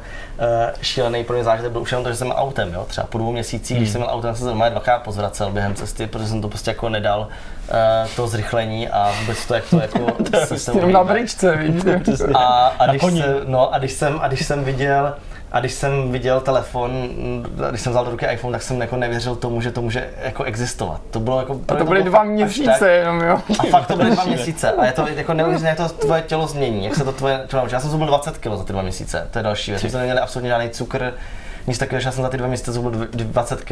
šílený 0.82 1.24
pro 1.24 1.36
mě 1.36 1.44
zážitek 1.44 1.72
byl 1.72 1.82
už 1.82 1.92
jenom 1.92 2.04
to, 2.04 2.10
že 2.10 2.16
jsem 2.16 2.32
autem, 2.32 2.74
jo, 2.74 2.86
třeba 2.88 3.08
po 3.08 3.18
dvou 3.18 3.32
měsících, 3.32 3.78
když 3.78 3.90
jsem 3.90 4.02
měl 4.02 4.14
autem, 4.14 4.36
jsem 4.36 4.44
se 4.44 4.48
normálně 4.48 4.72
dvakrát 4.72 5.00
pozvracel 5.00 5.52
během 5.52 5.76
cesty, 5.76 6.08
protože 6.08 6.28
jsem 6.28 6.42
to 6.42 6.50
prostě 6.50 6.72
jako 6.72 6.90
nedal 6.90 7.20
uh, 7.22 8.10
to 8.16 8.28
zrychlení 8.28 8.90
a 8.90 9.14
vůbec 9.20 9.46
to, 9.46 9.54
jak 9.54 9.70
to 9.70 9.80
jako 9.82 10.16
se 10.46 10.60
sebou 10.60 10.78
Jenom 10.78 10.92
na 10.92 11.02
hýbe. 11.02 11.14
bričce, 11.14 11.56
víš. 11.58 11.84
A, 12.34 12.68
a, 12.80 12.88
když 12.88 13.02
no, 13.46 13.74
a, 13.74 13.78
když 13.78 13.92
jsem, 13.92 14.20
a 14.22 14.28
když 14.28 14.46
jsem 14.46 14.64
viděl 14.64 15.16
A 15.52 15.60
když 15.60 15.74
jsem 15.74 16.12
viděl 16.12 16.42
telefon, 16.42 17.10
když 17.70 17.82
jsem 17.82 17.92
vzal 17.92 18.06
do 18.06 18.12
ruky 18.12 18.26
iPhone, 18.26 18.52
tak 18.52 18.62
jsem 18.62 18.82
jako 18.82 18.96
nevěřil 18.96 19.36
tomu, 19.36 19.62
že 19.62 19.72
to 19.72 19.82
může 19.82 20.10
jako 20.24 20.44
existovat. 20.44 21.02
To 21.12 21.20
bylo 21.20 21.40
jako... 21.40 21.60
A 21.68 21.76
to 21.76 21.86
byly 21.86 22.04
dva 22.04 22.24
měsíce 22.24 22.92
jenom, 22.92 23.22
jo. 23.22 23.42
A 23.60 23.64
fakt 23.64 23.88
to 23.88 23.96
byly 23.96 24.12
dva 24.12 24.24
měsíce. 24.28 24.72
A 24.72 24.86
je 24.86 24.92
to 24.92 25.08
jako 25.08 25.34
neuvěřitelné, 25.34 25.76
jak 25.82 25.92
to 25.92 25.98
tvoje 25.98 26.22
tělo 26.22 26.48
změní, 26.48 26.86
jak 26.86 26.96
se 26.96 27.04
to 27.04 27.12
tvoje 27.12 27.44
tělo 27.48 27.62
naučí. 27.62 27.74
Já 27.74 27.80
jsem 27.80 27.90
zhubil 27.90 28.08
20 28.08 28.38
kg 28.38 28.48
za 28.56 28.64
ty 28.64 28.74
dva 28.74 28.82
měsíce, 28.82 29.28
to 29.32 29.40
je 29.40 29.44
další 29.44 29.72
věc. 29.72 29.84
My 29.84 29.90
jsme 29.90 30.00
neměli 30.00 30.20
absolutně 30.20 30.50
žádný 30.50 30.70
cukr, 30.70 31.14
nic 31.68 31.78
takového, 31.78 32.02
že 32.02 32.08
já 32.08 32.12
jsem 32.12 32.24
za 32.24 32.30
ty 32.30 32.38
dva 32.38 32.48
měsíce 32.48 32.72
zhubil 32.72 33.08
20 33.12 33.62
kg. 33.62 33.72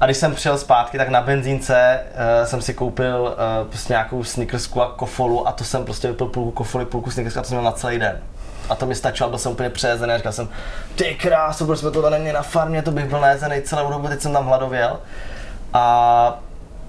A 0.00 0.04
když 0.04 0.16
jsem 0.16 0.34
přijel 0.34 0.58
zpátky, 0.58 0.98
tak 0.98 1.08
na 1.08 1.20
benzínce 1.20 2.00
uh, 2.40 2.46
jsem 2.46 2.62
si 2.62 2.74
koupil 2.74 3.34
uh, 3.62 3.68
prostě 3.68 3.92
nějakou 3.92 4.24
snickersku 4.24 4.82
a 4.82 4.92
kofolu 4.96 5.48
a 5.48 5.52
to 5.52 5.64
jsem 5.64 5.84
prostě 5.84 6.08
vypil 6.08 6.26
půlku 6.26 6.50
kofoly, 6.50 6.84
půlku 6.84 7.10
snickersku 7.10 7.38
a 7.38 7.42
to 7.42 7.48
jsem 7.48 7.58
měl 7.58 7.64
na 7.64 7.72
celý 7.72 7.98
den. 7.98 8.20
A 8.68 8.74
to 8.74 8.86
mi 8.86 8.94
stačilo, 8.94 9.28
byl 9.28 9.38
jsem 9.38 9.52
úplně 9.52 9.70
přejezený 9.70 10.12
a 10.12 10.16
říkal 10.16 10.32
jsem, 10.32 10.48
ty 10.94 11.14
krásu, 11.14 11.66
proč 11.66 11.78
jsme 11.78 11.90
to 11.90 12.10
neměli 12.10 12.32
na 12.32 12.42
farmě, 12.42 12.82
to 12.82 12.90
bych 12.90 13.04
byl 13.04 13.20
najezený 13.20 13.62
celou 13.62 13.90
dobu, 13.90 14.08
teď 14.08 14.20
jsem 14.20 14.32
tam 14.32 14.46
hladověl. 14.46 15.00
A 15.72 16.40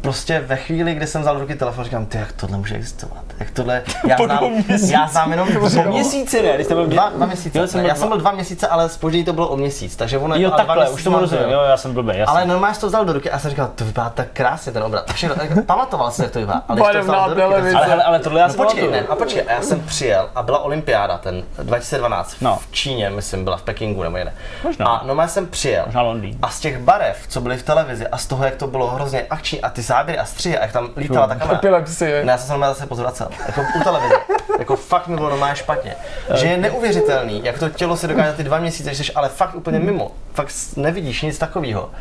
prostě 0.02 0.40
ve 0.40 0.56
chvíli, 0.56 0.95
kdy 0.95 1.08
jsem 1.08 1.22
vzal 1.22 1.40
ruky 1.40 1.56
telefon, 1.56 1.84
říkám, 1.84 2.06
ty, 2.06 2.18
jak 2.18 2.32
tohle 2.32 2.58
může 2.58 2.76
existovat? 2.76 3.27
Jak 3.39 3.51
tohle, 3.51 3.84
já 4.07 4.18
znám, 4.18 4.38
dvou 4.38 4.51
já 4.89 5.07
znám 5.07 5.31
jenom 5.31 5.47
Po 5.76 5.84
měsíci 5.84 6.41
ne, 6.43 6.51
když 6.55 6.65
jste 6.65 6.76
byl 6.76 6.88
dva, 6.88 7.09
dva 7.09 7.26
měsíce. 7.26 7.59
Jo, 7.59 7.68
jsem 7.68 7.81
byl 7.81 7.89
já 7.89 7.95
jsem 7.95 8.07
byl 8.07 8.18
dva 8.18 8.31
měsíce, 8.31 8.68
ale 8.68 8.89
spoždění 8.89 9.23
to 9.26 9.34
bylo 9.34 9.47
o 9.47 9.57
měsíc, 9.57 9.95
takže 9.95 10.18
ono 10.18 10.35
Jo, 10.35 10.51
takhle, 10.51 10.89
už 10.89 11.03
mám 11.05 11.19
rozumím, 11.19 11.45
to, 11.45 11.51
jo, 11.51 11.61
já 11.61 11.77
jsem 11.77 11.93
blbý, 11.93 12.09
jasně. 12.09 12.26
ale 12.26 12.45
normálně 12.45 12.76
jsi 12.76 12.81
to 12.81 12.88
vzal 12.88 13.05
do 13.05 13.14
ruky 13.14 13.31
a 13.31 13.39
jsem 13.39 13.49
říkal, 13.49 13.69
to 13.76 13.85
vypadá 13.85 14.09
tak 14.09 14.27
krásně 14.34 14.72
ten 14.72 14.84
obraz. 14.84 15.03
A 15.07 15.14
Všechno, 15.14 15.43
jako, 15.43 15.61
pamatoval 15.61 16.11
jsem, 16.11 16.23
jak 16.23 16.31
to 16.34 16.39
vypadá. 16.39 16.61
Ale 16.68 16.81
když 16.81 16.91
to 16.91 17.03
vzal 17.03 17.30
do 17.35 17.47
ruky, 17.47 17.73
tak 17.73 17.89
ale, 17.91 18.03
ale, 18.03 18.19
tohle 18.19 18.39
já 18.39 18.47
No 18.47 18.53
počkej, 18.53 18.91
ne, 18.91 18.99
a 19.09 19.15
počkej, 19.15 19.43
a 19.47 19.51
já 19.51 19.61
jsem 19.61 19.80
přijel 19.80 20.30
a 20.35 20.43
byla 20.43 20.59
olympiáda, 20.59 21.18
ten 21.18 21.43
2012 21.64 22.34
v, 22.34 22.41
No. 22.41 22.57
v 22.61 22.72
Číně, 22.72 23.09
myslím, 23.09 23.43
byla 23.43 23.57
v 23.57 23.61
Pekingu 23.61 24.03
nebo 24.03 24.18
někde. 24.18 24.34
Možná. 24.64 24.85
A 24.88 25.05
normálně 25.05 25.30
jsem 25.30 25.47
přijel. 25.47 25.84
Možná 25.85 26.01
Londýn. 26.01 26.38
A 26.41 26.49
z 26.49 26.59
těch 26.59 26.77
barev, 26.80 27.18
co 27.27 27.41
byly 27.41 27.57
v 27.57 27.64
televizi 27.64 28.07
a 28.07 28.18
z 28.18 28.26
toho, 28.26 28.45
jak 28.45 28.55
to 28.55 28.68
bylo 28.68 28.88
hrozně 28.88 29.26
akční 29.30 29.61
a 29.61 29.69
ty 29.69 29.81
záběry 29.81 30.19
a 30.19 30.26
střihy 30.26 30.57
a 30.57 30.61
jak 30.61 30.72
tam 30.72 30.89
lítala 30.97 31.27
ta 31.27 31.35
kamera. 31.35 31.57
Epilepsie. 31.59 32.26
Ne, 32.26 32.31
já 32.31 32.38
jsem 32.38 32.47
se 32.47 32.53
normálně 32.53 32.73
zase 32.76 32.88
pozvracel. 32.88 33.27
Jako 33.48 33.62
u 33.80 33.84
televize. 33.84 34.16
jako 34.60 34.76
fakt 34.76 35.08
mi 35.08 35.16
bylo 35.16 35.30
normálně 35.30 35.56
špatně. 35.56 35.95
Že 36.36 36.48
je 36.48 36.58
neuvěřitelný, 36.58 37.41
jak 37.44 37.60
to 37.60 37.70
tělo 37.70 37.98
si 37.98 38.08
dokáže 38.08 38.34
ty 38.34 38.44
dva 38.44 38.60
měsíce, 38.60 38.94
že 38.94 39.04
jsi 39.04 39.14
ale 39.14 39.30
fakt 39.30 39.56
úplně 39.56 39.80
mimo. 39.80 40.12
Fakt 40.34 40.54
nevidíš 40.76 41.22
nic 41.22 41.38
takového. 41.38 41.91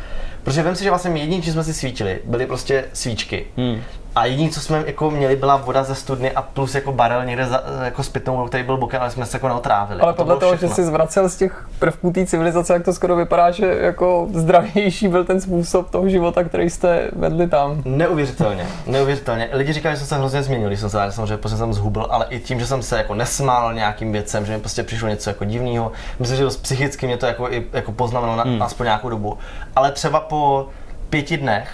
Protože 0.43 0.63
vím 0.63 0.77
si, 0.77 0.85
že 0.85 0.91
vlastně 0.91 1.21
jediný, 1.21 1.43
čím 1.43 1.53
jsme 1.53 1.65
si 1.65 1.75
svítili, 1.75 2.21
byly 2.25 2.47
prostě 2.47 2.85
svíčky. 2.93 3.47
Hmm. 3.57 3.83
A 4.17 4.25
jediný, 4.27 4.51
co 4.51 4.61
jsme 4.61 4.83
jako 4.87 5.11
měli, 5.11 5.37
byla 5.37 5.57
voda 5.57 5.85
ze 5.85 5.95
studny 5.95 6.33
a 6.33 6.43
plus 6.43 6.75
jako 6.75 6.93
barel 6.93 7.25
někde 7.25 7.47
za, 7.47 7.63
jako 7.85 8.03
s 8.03 8.09
pitnou 8.09 8.37
vodou, 8.37 8.49
který 8.49 8.63
byl 8.65 8.77
bokem, 8.77 9.01
ale 9.01 9.11
jsme 9.11 9.27
se 9.27 9.37
jako 9.37 9.49
neotrávili. 9.49 10.01
Ale 10.01 10.13
To 10.13 10.17
podle 10.17 10.31
bylo 10.31 10.41
toho, 10.41 10.53
že 10.53 10.57
všechno. 10.57 10.75
jsi 10.75 10.85
zvracel 10.85 11.29
z 11.29 11.37
těch 11.37 11.69
prvků 11.79 12.11
té 12.13 12.27
civilizace, 12.27 12.73
jak 12.73 12.85
to 12.85 12.93
skoro 12.93 13.17
vypadá, 13.17 13.51
že 13.51 13.67
jako 13.81 14.29
zdravější 14.35 15.09
byl 15.09 15.25
ten 15.25 15.41
způsob 15.41 15.91
toho 15.91 16.09
života, 16.09 16.45
který 16.45 16.71
jste 16.71 17.11
vedli 17.17 17.49
tam. 17.49 17.83
Neuvěřitelně, 17.85 18.67
neuvěřitelně. 18.87 19.49
Lidi 19.53 19.73
říkali, 19.73 19.95
že 19.95 19.99
jsem 19.99 20.09
se 20.09 20.17
hrozně 20.19 20.43
změnil, 20.43 20.69
když 20.69 20.81
jsem 20.81 20.91
se 20.91 20.99
samozřejmě 21.11 21.37
prostě 21.37 21.59
jsem 21.59 21.73
zhubil, 21.75 22.07
ale 22.11 22.27
i 22.31 22.39
tím, 22.41 22.61
že 22.61 22.67
jsem 22.67 22.83
se 22.83 22.97
jako 22.99 23.15
nesmál 23.15 23.75
nějakým 23.75 24.13
věcem, 24.13 24.47
že 24.47 24.53
mi 24.53 24.61
prostě 24.61 24.83
přišlo 24.83 25.09
něco 25.09 25.31
jako 25.31 25.45
divného. 25.45 25.93
Myslím, 26.19 26.37
že 26.37 26.45
dost 26.45 26.57
psychicky 26.57 27.07
mě 27.07 27.17
to 27.17 27.27
jako, 27.27 27.51
i, 27.51 27.67
jako 27.73 27.93
poznamenalo 27.93 28.37
na, 28.37 28.43
Hmm. 28.45 28.63
aspoň 28.63 28.85
nějakou 28.85 29.09
dobu. 29.09 29.39
Ale 29.77 29.93
třeba 29.93 30.21
po 30.21 30.69
pěti 31.11 31.37
dnech 31.37 31.69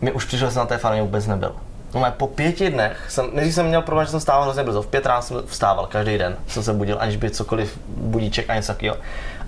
mi 0.00 0.12
už 0.12 0.24
přišlo, 0.24 0.46
že 0.48 0.52
jsem 0.52 0.60
na 0.60 0.66
té 0.66 0.78
farmě 0.78 1.02
vůbec 1.02 1.26
nebyl. 1.26 1.54
No, 1.94 2.04
po 2.16 2.26
pěti 2.26 2.70
dnech 2.70 3.06
jsem, 3.08 3.26
než 3.32 3.54
jsem 3.54 3.66
měl 3.66 3.82
problém, 3.82 4.06
že 4.06 4.10
jsem 4.10 4.20
stával 4.20 4.42
hrozně 4.44 4.64
brzo. 4.64 4.82
V 4.82 4.86
pět 4.86 5.06
ráno 5.06 5.22
jsem 5.22 5.42
vstával 5.46 5.86
každý 5.86 6.18
den, 6.18 6.36
jsem 6.46 6.62
se 6.62 6.72
budil, 6.72 6.96
aniž 7.00 7.16
by 7.16 7.30
cokoliv 7.30 7.78
budíček 7.88 8.50
a 8.50 8.54
něco 8.54 8.66
takového. 8.72 8.96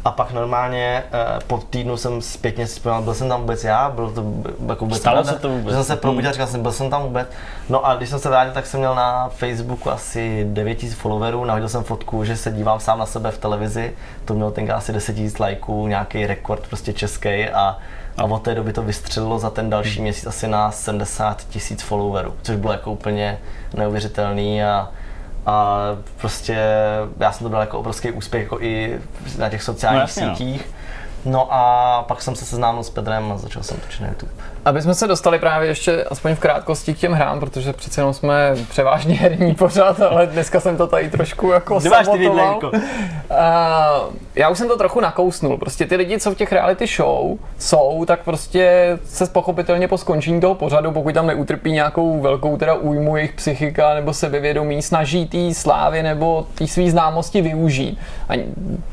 A 0.04 0.10
pak 0.10 0.32
normálně 0.32 1.02
eh, 1.12 1.38
po 1.46 1.58
týdnu 1.70 1.96
jsem 1.96 2.22
zpětně 2.22 2.66
si 2.66 2.72
vzpomněl, 2.72 3.02
byl 3.02 3.14
jsem 3.14 3.28
tam 3.28 3.40
vůbec 3.40 3.64
já, 3.64 3.90
byl 3.90 4.10
to 4.10 4.24
jako 4.68 4.84
vůbec 4.84 5.00
Stalo 5.00 5.24
se 5.24 5.34
to 5.34 5.48
vůbec? 5.48 5.74
Jsem 5.74 5.84
se 5.84 5.92
Hmm. 5.92 6.00
probudil, 6.00 6.32
říkal 6.32 6.46
jsem, 6.46 6.62
byl 6.62 6.72
jsem 6.72 6.90
tam 6.90 7.02
vůbec. 7.02 7.28
No 7.68 7.86
a 7.86 7.94
když 7.94 8.08
jsem 8.08 8.18
se 8.18 8.28
vrátil, 8.28 8.52
tak 8.52 8.66
jsem 8.66 8.80
měl 8.80 8.94
na 8.94 9.28
Facebooku 9.28 9.90
asi 9.90 10.44
9 10.48 10.82
000 10.82 10.94
followerů, 10.94 11.44
nahodil 11.44 11.68
jsem 11.68 11.84
fotku, 11.84 12.24
že 12.24 12.36
se 12.36 12.50
dívám 12.50 12.80
sám 12.80 12.98
na 12.98 13.06
sebe 13.06 13.30
v 13.30 13.38
televizi, 13.38 13.92
to 14.24 14.34
mělo 14.34 14.50
tenkrát 14.50 14.76
asi 14.76 14.92
10 14.92 15.18
000 15.18 15.30
lajků, 15.40 15.86
nějaký 15.86 16.26
rekord 16.26 16.66
prostě 16.68 16.92
český 16.92 17.44
a 17.48 17.78
a 18.20 18.24
od 18.24 18.42
té 18.42 18.55
doby 18.55 18.72
to 18.72 18.82
vystřelilo 18.82 19.38
za 19.38 19.51
ten 19.51 19.70
další 19.70 20.01
měsíc 20.02 20.26
asi 20.26 20.48
na 20.48 20.70
70 20.70 21.47
tisíc 21.48 21.82
followerů, 21.82 22.34
což 22.42 22.56
bylo 22.56 22.72
jako 22.72 22.92
úplně 22.92 23.38
neuvěřitelný 23.74 24.62
a, 24.64 24.88
a 25.47 25.78
prostě 26.20 26.59
já 27.20 27.32
jsem 27.32 27.44
to 27.44 27.48
bral 27.48 27.60
jako 27.62 27.78
obrovský 27.78 28.10
úspěch 28.10 28.42
jako 28.42 28.60
i 28.60 29.01
na 29.38 29.48
těch 29.48 29.62
sociálních 29.62 29.98
No 29.98 30.02
jasně, 30.02 30.26
no. 30.26 30.36
sítích. 30.36 30.70
No 31.24 31.48
a 31.51 32.05
pak 32.09 32.22
jsem 32.22 32.34
se 32.36 32.44
seznámil 32.44 32.82
s 32.82 32.90
Pedrem 32.90 33.32
a 33.32 33.38
začal 33.38 33.62
jsem 33.62 33.76
točit 33.76 34.01
na 34.01 34.09
YouTube. 34.09 34.32
Aby 34.64 34.82
jsme 34.82 34.94
se 34.94 35.06
dostali 35.06 35.38
právě 35.38 35.68
ještě 35.68 36.04
aspoň 36.04 36.34
v 36.34 36.38
krátkosti 36.38 36.94
k 36.94 36.98
těm 36.98 37.12
hrám, 37.12 37.40
protože 37.40 37.72
přece 37.72 38.00
jenom 38.00 38.14
jsme 38.14 38.54
převážně 38.68 39.14
herní 39.14 39.54
pořád, 39.54 40.00
ale 40.00 40.26
dneska 40.26 40.60
jsem 40.60 40.76
to 40.76 40.86
tady 40.86 41.10
trošku 41.10 41.50
jako 41.50 41.80
sabotoval. 41.80 42.60
A 43.30 44.00
já 44.34 44.48
už 44.48 44.58
jsem 44.58 44.68
to 44.68 44.76
trochu 44.76 45.00
nakousnul. 45.00 45.58
Prostě 45.58 45.86
ty 45.86 45.96
lidi, 45.96 46.20
co 46.20 46.30
v 46.30 46.34
těch 46.34 46.52
reality 46.52 46.86
show 46.86 47.38
jsou, 47.58 48.04
tak 48.04 48.20
prostě 48.20 48.98
se 49.04 49.26
pochopitelně 49.26 49.88
po 49.88 49.98
skončení 49.98 50.40
toho 50.40 50.54
pořadu, 50.54 50.92
pokud 50.92 51.14
tam 51.14 51.26
neutrpí 51.26 51.72
nějakou 51.72 52.20
velkou 52.20 52.56
teda 52.56 52.74
újmu 52.74 53.16
jejich 53.16 53.32
psychika 53.32 53.94
nebo 53.94 54.14
sebevědomí, 54.14 54.82
snaží 54.82 55.26
té 55.26 55.54
slávy 55.54 56.02
nebo 56.02 56.46
té 56.54 56.66
své 56.66 56.90
známosti 56.90 57.42
využít. 57.42 57.98
A 58.28 58.34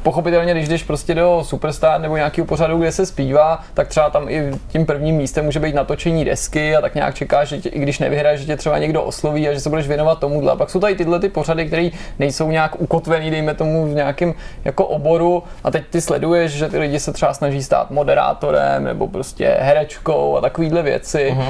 pochopitelně, 0.04 0.54
když 0.54 0.68
jdeš 0.68 0.84
prostě 0.84 1.16
do 1.16 1.40
Superstar 1.44 2.02
nebo 2.02 2.18
nějakého 2.18 2.46
pořadu, 2.46 2.78
kde 2.78 2.92
se 2.92 3.06
zpívá, 3.06 3.60
tak 3.74 3.88
třeba 3.88 4.10
tam 4.10 4.30
i 4.30 4.52
tím 4.68 4.86
prvním 4.86 5.16
místem 5.16 5.46
může 5.46 5.57
být 5.60 5.76
natočení 5.76 6.26
desky 6.26 6.76
a 6.76 6.82
tak 6.82 6.96
nějak 6.96 7.16
čekáš, 7.16 7.50
že 7.50 7.58
tě, 7.58 7.70
i 7.70 7.80
když 7.80 8.00
nevyhraješ, 8.00 8.40
že 8.40 8.46
tě 8.46 8.58
třeba 8.58 8.78
někdo 8.78 9.04
osloví 9.04 9.50
a 9.50 9.54
že 9.54 9.60
se 9.60 9.70
budeš 9.70 9.88
věnovat 9.88 10.20
tomuhle. 10.20 10.52
A 10.52 10.56
pak 10.56 10.70
jsou 10.70 10.80
tady 10.80 10.96
tyhle 10.96 11.20
ty 11.20 11.30
pořady, 11.30 11.66
které 11.66 11.90
nejsou 12.20 12.52
nějak 12.52 12.82
ukotvený, 12.82 13.32
dejme 13.32 13.54
tomu 13.54 13.86
v 13.86 13.96
nějakém 13.96 14.34
jako 14.66 14.86
oboru 14.86 15.44
a 15.64 15.72
teď 15.72 15.84
ty 15.90 16.02
sleduješ, 16.02 16.52
že 16.52 16.68
ty 16.68 16.80
lidi 16.80 17.00
se 17.00 17.14
třeba 17.14 17.34
snaží 17.34 17.64
stát 17.64 17.92
moderátorem 17.92 18.84
nebo 18.84 19.08
prostě 19.08 19.58
herečkou 19.60 20.38
a 20.38 20.42
takovýhle 20.42 20.82
věci. 20.82 21.36
Uh-huh. 21.38 21.50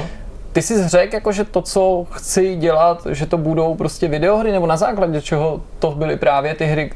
Ty 0.52 0.62
jsi 0.62 0.88
řekl, 0.88 1.14
jako, 1.14 1.32
že 1.32 1.44
to, 1.44 1.62
co 1.62 2.06
chci 2.10 2.56
dělat, 2.56 3.06
že 3.10 3.26
to 3.26 3.38
budou 3.38 3.74
prostě 3.74 4.08
videohry, 4.08 4.52
nebo 4.52 4.66
na 4.66 4.76
základě 4.76 5.22
čeho 5.22 5.60
to 5.78 5.90
byly 5.90 6.16
právě 6.16 6.54
ty 6.54 6.64
hry, 6.64 6.90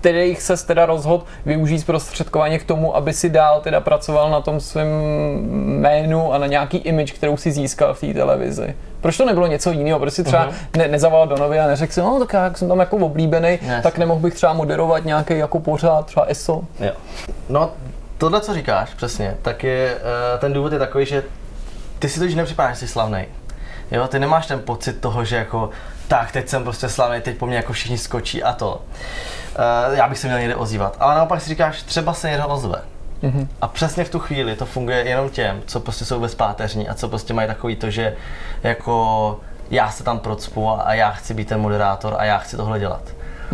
kterých 0.00 0.42
se 0.42 0.66
teda 0.66 0.86
rozhodl 0.86 1.24
využít 1.46 1.78
zprostředkovaně 1.78 2.58
k 2.58 2.64
tomu, 2.64 2.96
aby 2.96 3.12
si 3.12 3.30
dál 3.30 3.60
teda 3.60 3.80
pracoval 3.80 4.30
na 4.30 4.40
tom 4.40 4.60
svém 4.60 4.88
jménu 5.80 6.32
a 6.32 6.38
na 6.38 6.46
nějaký 6.46 6.76
image, 6.76 7.12
kterou 7.12 7.36
si 7.36 7.52
získal 7.52 7.94
v 7.94 8.00
té 8.00 8.14
televizi. 8.14 8.76
Proč 9.00 9.16
to 9.16 9.24
nebylo 9.24 9.46
něco 9.46 9.70
jiného? 9.70 9.98
Proč 9.98 10.12
si 10.14 10.24
třeba 10.24 10.44
Mhm. 10.44 10.54
ne, 10.76 10.88
nezavolal 10.88 11.26
do 11.26 11.36
novy 11.36 11.58
a 11.60 11.66
neřekl 11.66 11.92
si, 11.92 12.00
no 12.00 12.18
tak 12.18 12.32
já 12.32 12.44
jak 12.44 12.58
jsem 12.58 12.68
tam 12.68 12.80
jako 12.80 12.96
oblíbený, 12.96 13.48
Yes. 13.48 13.82
tak 13.82 13.98
nemohl 13.98 14.20
bych 14.20 14.34
třeba 14.34 14.52
moderovat 14.52 15.04
nějaký 15.04 15.38
jako 15.38 15.60
pořád, 15.60 16.06
třeba 16.06 16.24
ESO. 16.28 16.62
Jo. 16.80 16.92
No, 17.48 17.70
tohle, 18.18 18.40
co 18.40 18.54
říkáš, 18.54 18.94
přesně, 18.94 19.36
tak 19.42 19.64
je, 19.64 19.94
eh, 20.34 20.38
ten 20.38 20.52
důvod 20.52 20.72
je 20.72 20.78
takový, 20.78 21.06
že 21.06 21.22
ty 21.98 22.08
si 22.08 22.18
to 22.20 22.26
už 22.26 22.34
nepřipadáš, 22.34 22.74
že 22.78 22.86
jsi 22.86 22.92
slavnej. 22.92 23.26
Jo, 23.90 24.08
ty 24.08 24.18
nemáš 24.18 24.46
ten 24.46 24.60
pocit 24.60 25.00
toho, 25.00 25.24
že 25.24 25.36
jako, 25.36 25.70
tak, 26.08 26.32
teď 26.32 26.48
jsem 26.48 26.62
prostě 26.64 26.88
slavný, 26.88 27.20
teď 27.20 27.38
po 27.38 27.46
mně 27.46 27.56
jako 27.56 27.72
všichni 27.72 27.98
skočí 27.98 28.42
a 28.42 28.52
to. 28.52 28.82
Uh, 29.88 29.94
já 29.96 30.08
bych 30.08 30.18
se 30.18 30.26
měl 30.26 30.38
někde 30.38 30.54
ozývat. 30.56 30.96
Ale 31.00 31.14
naopak 31.14 31.40
si 31.40 31.48
říkáš, 31.48 31.82
třeba 31.82 32.12
se 32.14 32.30
někdo 32.30 32.48
ozve. 32.48 32.78
Mhm. 33.22 33.48
A 33.60 33.68
přesně 33.68 34.04
v 34.04 34.10
tu 34.10 34.18
chvíli 34.18 34.56
to 34.56 34.66
funguje 34.66 35.08
jenom 35.08 35.28
těm, 35.30 35.62
co 35.66 35.80
prostě 35.80 36.04
jsou 36.04 36.20
bezpáteřní 36.20 36.88
a 36.88 36.94
co 36.94 37.08
prostě 37.08 37.34
mají 37.34 37.48
takový 37.48 37.76
to, 37.76 37.90
že 37.90 38.16
jako 38.62 39.40
já 39.70 39.90
se 39.90 40.04
tam 40.04 40.18
procpu 40.18 40.70
a- 40.70 40.82
a 40.82 40.94
já 40.94 41.10
chci 41.10 41.34
být 41.34 41.48
ten 41.48 41.60
moderátor 41.60 42.14
a 42.18 42.24
já 42.24 42.38
chci 42.38 42.56
tohle 42.56 42.78
dělat. 42.80 43.02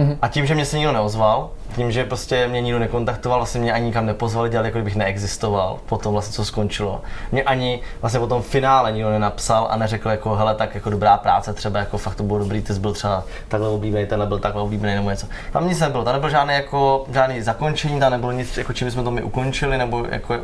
Mhm. 0.01 0.19
A 0.23 0.29
tím, 0.29 0.47
že 0.47 0.55
mě 0.55 0.65
se 0.65 0.77
nikdo 0.77 0.93
neozval, 0.93 1.51
tím, 1.77 1.93
že 1.93 2.05
prostě 2.05 2.49
mě 2.49 2.61
nikdo 2.61 2.79
nekontaktoval, 2.79 3.39
vlastně 3.39 3.61
mě 3.61 3.73
ani 3.73 3.85
nikam 3.85 4.07
nepozvali, 4.07 4.51
dělali, 4.51 4.69
jako 4.69 4.79
kdybych 4.79 4.97
neexistoval, 4.97 5.79
potom 5.87 6.13
vlastně 6.13 6.33
co 6.33 6.45
skončilo. 6.45 7.01
Mě 7.33 7.43
ani 7.43 7.81
vlastně 8.01 8.21
po 8.21 8.27
tom 8.27 8.43
finále 8.43 8.93
nikdo 8.93 9.11
nenapsal 9.11 9.69
a 9.71 9.77
neřekl 9.77 10.11
jako, 10.11 10.37
hele, 10.37 10.55
tak 10.55 10.75
jako 10.75 10.91
dobrá 10.91 11.17
práce, 11.17 11.53
třeba 11.53 11.79
jako 11.79 11.99
fakt 11.99 12.15
to 12.15 12.23
bylo 12.23 12.39
dobrý, 12.39 12.63
ty 12.63 12.75
jsi 12.75 12.81
byl 12.81 12.93
třeba 12.93 13.25
takhle 13.49 13.69
oblíbený, 13.69 14.07
tenhle 14.07 14.27
byl 14.27 14.39
takhle 14.39 14.63
oblíbený 14.63 14.95
nebo 14.95 15.11
něco. 15.11 15.27
Tam 15.53 15.69
nic 15.69 15.81
nebylo, 15.81 16.05
tam 16.05 16.13
nebylo 16.13 16.31
žádný 16.31 16.55
jako, 16.55 17.05
žádný 17.13 17.43
zakončení, 17.43 18.01
tam 18.01 18.13
nebylo 18.13 18.33
nic, 18.33 18.57
jako 18.57 18.73
čím 18.73 18.91
jsme 18.91 19.03
to 19.03 19.11
my 19.11 19.23
ukončili, 19.23 19.79
nebo 19.79 20.05
jako 20.11 20.35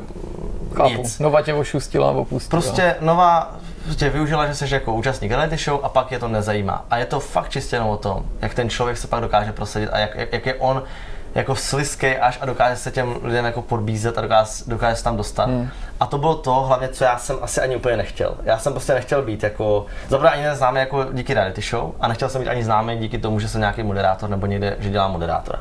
Chápu. 0.74 0.88
nic. 0.88 1.18
Nova 1.18 1.42
tě 1.42 1.54
ošustila 1.54 2.08
a 2.08 2.12
opustila. 2.12 2.50
Prostě 2.62 2.96
nová 3.00 3.56
tě 3.94 4.10
využila, 4.10 4.46
že 4.46 4.54
jsi 4.54 4.74
jako 4.74 4.94
účastník 4.94 5.30
reality 5.30 5.56
show 5.56 5.80
a 5.82 5.88
pak 5.88 6.12
je 6.12 6.18
to 6.18 6.28
nezajímá. 6.28 6.84
A 6.90 6.98
je 6.98 7.06
to 7.06 7.20
fakt 7.20 7.48
čistě 7.48 7.76
jenom 7.76 7.88
o 7.88 7.96
tom, 7.96 8.24
jak 8.42 8.54
ten 8.54 8.70
člověk 8.70 8.98
se 8.98 9.08
pak 9.08 9.20
dokáže 9.20 9.52
prosadit 9.52 9.88
a 9.92 9.98
jak, 9.98 10.14
jak, 10.14 10.32
jak 10.32 10.46
je 10.46 10.54
on 10.54 10.82
jako 11.34 11.56
sliskej 11.56 12.18
až 12.20 12.38
a 12.40 12.46
dokáže 12.46 12.76
se 12.76 12.90
těm 12.90 13.16
lidem 13.22 13.44
jako 13.44 13.62
podbízet 13.62 14.18
a 14.18 14.20
dokáže, 14.20 14.50
dokáže 14.66 14.96
se 14.96 15.04
tam 15.04 15.16
dostat. 15.16 15.44
Hmm. 15.48 15.68
A 16.00 16.06
to 16.06 16.18
bylo 16.18 16.34
to 16.34 16.54
hlavně, 16.54 16.88
co 16.88 17.04
já 17.04 17.18
jsem 17.18 17.36
asi 17.42 17.60
ani 17.60 17.76
úplně 17.76 17.96
nechtěl. 17.96 18.36
Já 18.44 18.58
jsem 18.58 18.72
prostě 18.72 18.94
nechtěl 18.94 19.22
být 19.22 19.42
jako, 19.42 19.86
zaprvé 20.08 20.30
ani 20.30 20.42
neznámý 20.42 20.78
jako 20.78 21.06
díky 21.12 21.34
reality 21.34 21.60
show 21.62 21.92
a 22.00 22.08
nechtěl 22.08 22.28
jsem 22.28 22.42
být 22.42 22.48
ani 22.48 22.64
známý 22.64 22.98
díky 22.98 23.18
tomu, 23.18 23.40
že 23.40 23.48
jsem 23.48 23.60
nějaký 23.60 23.82
moderátor 23.82 24.30
nebo 24.30 24.46
někde, 24.46 24.76
že 24.78 24.90
dělám 24.90 25.12
moderátora. 25.12 25.58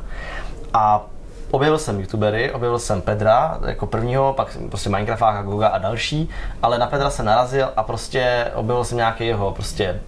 A 0.74 1.06
objevil 1.52 1.78
jsem 1.78 2.00
youtubery, 2.00 2.52
objevil 2.52 2.80
jsem 2.80 3.02
Pedra 3.02 3.60
jako 3.66 3.88
prvního, 3.88 4.34
pak 4.34 4.58
prostě 4.70 4.90
Minecraftáka, 4.90 5.42
Goga 5.42 5.68
a 5.68 5.78
další, 5.78 6.30
ale 6.62 6.80
na 6.80 6.88
Pedra 6.88 7.10
jsem 7.10 7.26
narazil 7.26 7.70
a 7.76 7.84
prostě 7.84 8.52
objevil 8.54 8.84
jsem 8.84 8.98
nějaký 8.98 9.28
jeho 9.28 9.52
prostě 9.52 10.00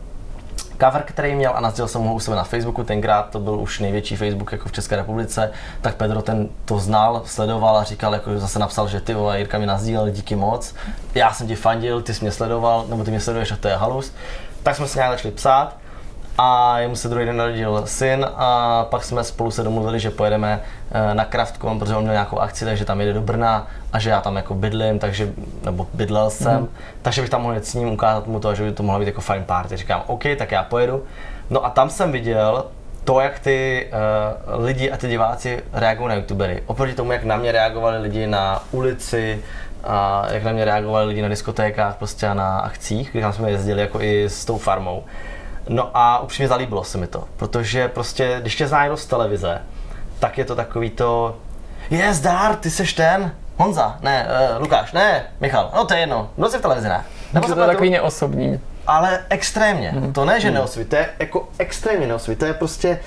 cover, 0.80 1.04
který 1.06 1.36
měl 1.36 1.52
a 1.56 1.60
nazdílel 1.60 1.88
jsem 1.88 2.02
ho 2.02 2.14
u 2.14 2.20
sebe 2.20 2.38
na 2.38 2.44
Facebooku, 2.44 2.84
tenkrát 2.84 3.30
to 3.30 3.40
byl 3.40 3.60
už 3.60 3.80
největší 3.80 4.16
Facebook 4.16 4.52
jako 4.52 4.70
v 4.70 4.72
České 4.72 4.96
republice, 4.96 5.52
tak 5.82 5.96
Pedro 5.96 6.22
ten 6.22 6.50
to 6.66 6.80
znal, 6.80 7.22
sledoval 7.26 7.78
a 7.78 7.84
říkal, 7.84 8.14
jako 8.14 8.40
zase 8.40 8.60
napsal, 8.60 8.88
že 8.88 9.02
ty 9.02 9.14
vole, 9.14 9.38
Jirka 9.38 9.58
mi 9.58 9.66
nazdílel, 9.66 10.10
díky 10.10 10.36
moc, 10.36 10.76
já 11.16 11.34
jsem 11.34 11.48
ti 11.48 11.56
fandil, 11.56 12.02
ty 12.02 12.14
jsi 12.14 12.22
mě 12.22 12.32
sledoval, 12.32 12.86
nebo 12.90 13.04
ty 13.04 13.12
mě 13.12 13.20
sleduješ 13.20 13.52
a 13.52 13.56
to 13.56 13.68
je 13.68 13.76
halus. 13.76 14.14
Tak 14.64 14.76
jsme 14.76 14.88
se 14.88 15.00
nějak 15.00 15.12
začali 15.12 15.34
psát 15.34 15.76
a 16.38 16.80
jemu 16.80 16.96
se 16.96 17.10
druhý 17.10 17.26
den 17.26 17.38
narodil 17.38 17.82
syn 17.86 18.28
a 18.36 18.86
pak 18.90 19.04
jsme 19.04 19.24
spolu 19.24 19.52
se 19.52 19.64
domluvili, 19.64 20.00
že 20.00 20.12
pojedeme 20.12 20.62
eh, 20.92 21.14
na 21.14 21.26
Craftcon, 21.26 21.80
protože 21.80 21.96
on 21.96 22.02
měl 22.02 22.14
nějakou 22.14 22.40
akci, 22.40 22.66
takže 22.66 22.86
tam 22.86 23.00
jede 23.00 23.14
do 23.14 23.22
Brna 23.22 23.68
a 23.94 24.00
že 24.00 24.10
já 24.10 24.22
tam 24.22 24.36
jako 24.36 24.54
bydlím, 24.54 25.00
takže, 25.00 25.30
nebo 25.66 25.88
bydlel 25.94 26.30
jsem, 26.30 26.62
mm. 26.62 26.70
takže 27.02 27.22
bych 27.22 27.30
tam 27.30 27.42
mohl 27.42 27.56
s 27.56 27.74
ním, 27.74 27.88
ukázat 27.88 28.28
mu 28.28 28.40
to, 28.40 28.56
že 28.56 28.64
by 28.64 28.72
to 28.72 28.84
mohla 28.84 29.00
být 29.00 29.08
jako 29.08 29.22
fajn 29.22 29.44
party. 29.44 29.78
Říkám, 29.78 30.04
OK, 30.08 30.24
tak 30.38 30.52
já 30.52 30.64
pojedu. 30.64 31.04
No 31.50 31.66
a 31.66 31.70
tam 31.70 31.90
jsem 31.90 32.12
viděl 32.12 32.66
to, 33.04 33.20
jak 33.20 33.40
ty 33.40 33.88
uh, 34.48 34.66
lidi 34.66 34.92
a 34.92 34.98
ty 34.98 35.08
diváci 35.08 35.64
reagují 35.74 36.10
na 36.10 36.16
youtubery. 36.16 36.64
Oproti 36.66 36.94
tomu, 36.94 37.12
jak 37.12 37.24
na 37.24 37.38
mě 37.38 37.52
reagovali 37.52 37.98
lidi 37.98 38.28
na 38.28 38.64
ulici, 38.72 39.44
a 39.84 40.26
jak 40.32 40.44
na 40.44 40.52
mě 40.52 40.66
reagovali 40.66 41.08
lidi 41.08 41.22
na 41.22 41.28
diskotékách 41.28 41.96
prostě 41.96 42.34
na 42.34 42.60
akcích, 42.60 43.10
kdy 43.12 43.22
tam 43.22 43.34
jsme 43.34 43.52
jezdili 43.52 43.82
jako 43.82 44.02
i 44.02 44.24
s 44.24 44.46
tou 44.46 44.58
farmou. 44.58 45.04
No 45.70 45.90
a 45.94 46.20
upřímně 46.20 46.48
zalíbilo 46.48 46.84
se 46.84 46.98
mi 46.98 47.08
to, 47.08 47.24
protože 47.38 47.88
prostě, 47.88 48.38
když 48.42 48.56
tě 48.56 48.68
zná 48.68 48.96
z 48.96 49.06
televize, 49.06 49.62
tak 50.20 50.38
je 50.38 50.46
to 50.46 50.56
takový 50.56 50.90
to, 50.90 51.36
je 51.90 52.14
zdár, 52.14 52.56
ty 52.56 52.70
seš 52.70 52.94
ten, 52.94 53.32
Honza, 53.58 53.98
ne, 54.02 54.28
uh, 54.56 54.62
Lukáš, 54.62 54.92
ne, 54.92 55.24
Michal, 55.40 55.72
no 55.76 55.86
to 55.86 55.94
je 55.94 56.00
jedno, 56.00 56.30
byl 56.38 56.50
jsi 56.50 56.58
v 56.58 56.62
televizi, 56.62 56.88
ne? 56.88 57.06
Nebo 57.34 57.48
to 57.48 57.62
je 57.62 57.68
takový 57.68 57.90
neosobní. 57.90 58.60
Ale 58.88 59.20
extrémně, 59.30 59.90
hmm. 59.90 60.14
to 60.14 60.26
ne, 60.26 60.42
že 60.42 60.48
hmm. 60.48 60.56
neosobní, 60.56 60.86
to 60.86 60.96
je 60.96 61.10
jako 61.20 61.50
extrémně 61.58 62.08
neosobní, 62.08 62.36
to 62.36 62.46
je 62.46 62.54
prostě 62.54 63.00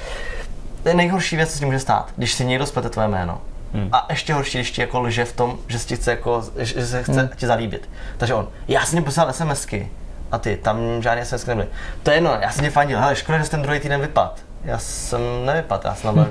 to 0.82 0.88
je 0.88 0.94
nejhorší 0.94 1.36
věc, 1.36 1.52
co 1.52 1.58
se 1.58 1.66
může 1.66 1.78
stát, 1.78 2.12
když 2.16 2.32
si 2.32 2.44
někdo 2.44 2.66
splete 2.66 2.90
tvoje 2.90 3.08
jméno. 3.08 3.40
Hmm. 3.72 3.88
A 3.92 4.06
ještě 4.10 4.34
horší, 4.34 4.58
když 4.58 4.70
ti 4.70 4.80
jako 4.80 5.00
lže 5.00 5.24
v 5.24 5.32
tom, 5.32 5.58
že 5.68 5.78
si 5.78 5.96
chce 5.96 6.10
jako, 6.10 6.44
že 6.56 6.86
se 6.86 7.02
chce 7.02 7.20
hmm. 7.20 7.30
ti 7.36 7.46
zalíbit. 7.46 7.90
Takže 8.16 8.34
on, 8.34 8.48
já 8.68 8.86
jsem 8.86 8.98
mi 8.98 9.04
poslal 9.04 9.32
SMSky, 9.32 9.90
a 10.32 10.39
ty, 10.39 10.57
tam 10.57 11.02
žádný 11.02 11.24
SMS 11.24 11.47
nebyly. 11.47 11.69
To 12.02 12.11
je 12.11 12.16
jedno, 12.16 12.39
já 12.40 12.51
jsem 12.51 12.65
tě 12.65 12.70
fandil, 12.70 12.98
hele, 12.98 13.16
škoda, 13.16 13.39
že 13.39 13.44
jsi 13.44 13.51
ten 13.51 13.62
druhý 13.62 13.81
týden 13.81 14.01
vypad. 14.01 14.40
Já 14.65 14.78
jsem 14.78 15.20
nevypadl, 15.47 15.82
já 15.85 15.94
jsem. 15.94 16.27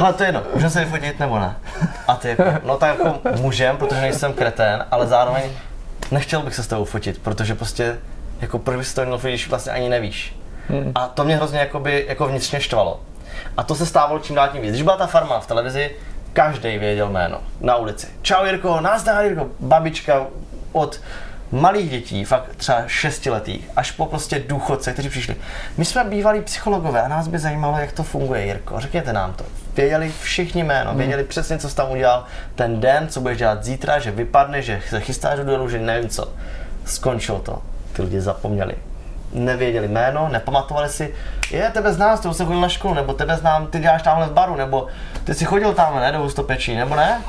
Ale 0.00 0.12
to 0.16 0.22
je 0.22 0.28
jedno, 0.28 0.42
můžeme 0.54 0.70
se 0.70 0.84
vyfotit 0.84 1.20
nebo 1.20 1.38
ne? 1.38 1.56
A 2.08 2.16
ty 2.16 2.28
jako, 2.28 2.44
no 2.64 2.76
tak 2.76 2.98
jako 2.98 3.20
můžem, 3.40 3.76
protože 3.76 4.00
nejsem 4.00 4.32
kretén, 4.32 4.84
ale 4.90 5.06
zároveň 5.06 5.42
nechtěl 6.10 6.42
bych 6.42 6.54
se 6.54 6.62
s 6.62 6.66
tebou 6.66 6.84
fotit, 6.84 7.18
protože 7.18 7.54
prostě 7.54 7.98
jako 8.40 8.58
proč 8.58 8.76
bys 8.76 8.94
to 8.94 9.04
měl 9.04 9.18
fotit, 9.18 9.30
když 9.30 9.48
vlastně 9.48 9.72
ani 9.72 9.88
nevíš. 9.88 10.36
Hmm. 10.68 10.92
A 10.94 11.06
to 11.06 11.24
mě 11.24 11.36
hrozně 11.36 11.58
jakoby, 11.58 12.04
jako 12.08 12.26
vnitřně 12.26 12.60
štvalo. 12.60 13.00
A 13.56 13.62
to 13.62 13.74
se 13.74 13.86
stávalo 13.86 14.18
čím 14.18 14.36
dál 14.36 14.48
tím 14.48 14.62
víc. 14.62 14.70
Když 14.70 14.82
byla 14.82 14.96
ta 14.96 15.06
farma 15.06 15.40
v 15.40 15.46
televizi, 15.46 15.90
každý 16.32 16.78
věděl 16.78 17.10
jméno 17.10 17.40
na 17.60 17.76
ulici. 17.76 18.06
Čau 18.22 18.44
Jirko, 18.44 18.80
nazdar 18.80 19.24
Jirko, 19.24 19.48
babička 19.60 20.26
od 20.72 21.00
malých 21.52 21.90
dětí, 21.90 22.24
fakt 22.24 22.56
třeba 22.56 22.84
šestiletých, 22.86 23.70
až 23.76 23.90
po 23.90 24.06
prostě 24.06 24.42
důchodce, 24.48 24.92
kteří 24.92 25.08
přišli. 25.08 25.36
My 25.76 25.84
jsme 25.84 26.04
bývalí 26.04 26.40
psychologové 26.40 27.02
a 27.02 27.08
nás 27.08 27.28
by 27.28 27.38
zajímalo, 27.38 27.78
jak 27.78 27.92
to 27.92 28.02
funguje, 28.02 28.44
Jirko. 28.44 28.80
Řekněte 28.80 29.12
nám 29.12 29.32
to. 29.32 29.44
Věděli 29.74 30.12
všichni 30.22 30.64
jméno, 30.64 30.90
hmm. 30.90 30.98
věděli 30.98 31.24
přesně, 31.24 31.58
co 31.58 31.68
jsi 31.68 31.76
tam 31.76 31.90
udělal 31.90 32.24
ten 32.54 32.80
den, 32.80 33.08
co 33.08 33.20
budeš 33.20 33.38
dělat 33.38 33.64
zítra, 33.64 33.98
že 33.98 34.10
vypadne, 34.10 34.62
že 34.62 34.80
se 34.88 35.00
chystáš 35.00 35.38
do 35.38 35.44
duelu, 35.44 35.68
že 35.68 35.78
nevím 35.78 36.08
co. 36.08 36.32
Skončilo 36.84 37.38
to. 37.38 37.62
Ty 37.92 38.02
lidi 38.02 38.20
zapomněli 38.20 38.74
nevěděli 39.32 39.88
jméno, 39.88 40.28
nepamatovali 40.28 40.88
si, 40.88 41.14
je, 41.50 41.70
tebe 41.74 41.92
znám, 41.92 42.16
s 42.16 42.20
tebou 42.20 42.34
jsem 42.34 42.46
chodil 42.46 42.60
na 42.60 42.68
školu, 42.68 42.94
nebo 42.94 43.12
tebe 43.12 43.36
znám, 43.36 43.66
ty 43.66 43.78
děláš 43.78 44.02
tamhle 44.02 44.26
v 44.26 44.32
baru, 44.32 44.56
nebo 44.56 44.86
ty 45.24 45.34
jsi 45.34 45.44
chodil 45.44 45.74
tam, 45.74 46.00
ne, 46.00 46.12
do 46.12 46.18
Hustopečí, 46.18 46.76
nebo 46.76 46.96
ne? 46.96 47.22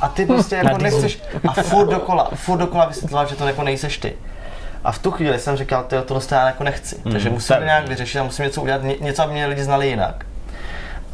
A 0.00 0.08
ty 0.08 0.26
prostě 0.26 0.56
jako 0.56 0.78
nechceš, 0.78 1.22
a 1.48 1.52
furt 1.52 1.86
dokola, 1.88 2.30
furt 2.34 2.58
dokola 2.58 2.86
vysvětloval, 2.86 3.26
že 3.26 3.36
to 3.36 3.46
jako 3.46 3.62
nejseš 3.62 3.98
ty. 3.98 4.16
A 4.84 4.92
v 4.92 4.98
tu 4.98 5.10
chvíli 5.10 5.38
jsem 5.38 5.56
říkal, 5.56 5.84
to 5.84 6.02
tohle 6.02 6.22
já 6.30 6.46
jako 6.46 6.64
nechci, 6.64 6.96
mm, 7.04 7.12
takže 7.12 7.30
musím 7.30 7.56
nějak 7.64 7.88
vyřešit 7.88 8.18
a 8.18 8.22
musím 8.22 8.44
něco 8.44 8.62
udělat, 8.62 8.82
něco, 9.00 9.22
aby 9.22 9.32
mě 9.32 9.46
lidi 9.46 9.64
znali 9.64 9.88
jinak. 9.88 10.24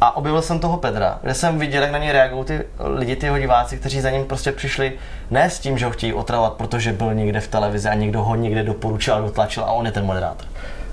A 0.01 0.15
objevil 0.17 0.41
jsem 0.41 0.59
toho 0.59 0.77
Pedra, 0.77 1.19
kde 1.21 1.33
jsem 1.33 1.59
viděl, 1.59 1.81
jak 1.81 1.91
na 1.91 1.97
něj 1.97 2.11
reagují 2.11 2.45
ty 2.45 2.65
lidi, 2.79 3.15
ty 3.15 3.25
jeho 3.25 3.39
diváci, 3.39 3.77
kteří 3.77 4.01
za 4.01 4.09
ním 4.09 4.25
prostě 4.25 4.51
přišli 4.51 4.93
ne 5.31 5.49
s 5.49 5.59
tím, 5.59 5.77
že 5.77 5.85
ho 5.85 5.91
chtějí 5.91 6.13
otravovat, 6.13 6.53
protože 6.53 6.93
byl 6.93 7.13
někde 7.13 7.39
v 7.39 7.47
televizi 7.47 7.89
a 7.89 7.93
někdo 7.93 8.23
ho 8.23 8.35
někde 8.35 8.63
doporučil 8.63 9.13
a 9.13 9.19
dotlačil 9.19 9.63
a 9.63 9.71
on 9.71 9.85
je 9.85 9.91
ten 9.91 10.05
moderátor. 10.05 10.47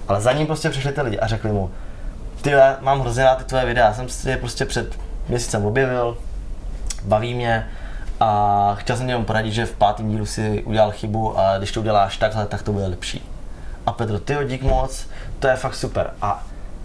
Ale 0.08 0.20
za 0.20 0.32
ním 0.32 0.46
prostě 0.46 0.70
přišli 0.70 0.92
ty 0.92 1.02
lidi 1.02 1.18
a 1.18 1.26
řekli 1.26 1.52
mu, 1.52 1.70
ty 2.42 2.52
mám 2.80 3.00
hrozně 3.00 3.24
rád 3.24 3.38
ty 3.38 3.44
tvoje 3.44 3.64
videa, 3.64 3.94
jsem 3.94 4.08
si 4.08 4.30
je 4.30 4.36
prostě 4.36 4.64
před 4.64 4.98
měsícem 5.28 5.66
objevil, 5.66 6.18
baví 7.04 7.34
mě 7.34 7.68
a 8.20 8.74
chtěl 8.78 8.96
jsem 8.96 9.06
němu 9.06 9.24
poradit, 9.24 9.52
že 9.52 9.66
v 9.66 9.72
pátém 9.72 10.08
dílu 10.10 10.26
si 10.26 10.62
udělal 10.62 10.90
chybu 10.90 11.38
a 11.38 11.58
když 11.58 11.72
to 11.72 11.80
uděláš 11.80 12.16
takhle, 12.16 12.46
tak 12.46 12.62
to 12.62 12.72
bude 12.72 12.86
lepší. 12.86 13.28
A 13.86 13.92
Petro, 13.92 14.18
ty 14.18 14.36
dík 14.46 14.62
moc, 14.62 15.06
to 15.38 15.48
je 15.48 15.56
fakt 15.56 15.74
super. 15.74 16.10
A 16.22 16.44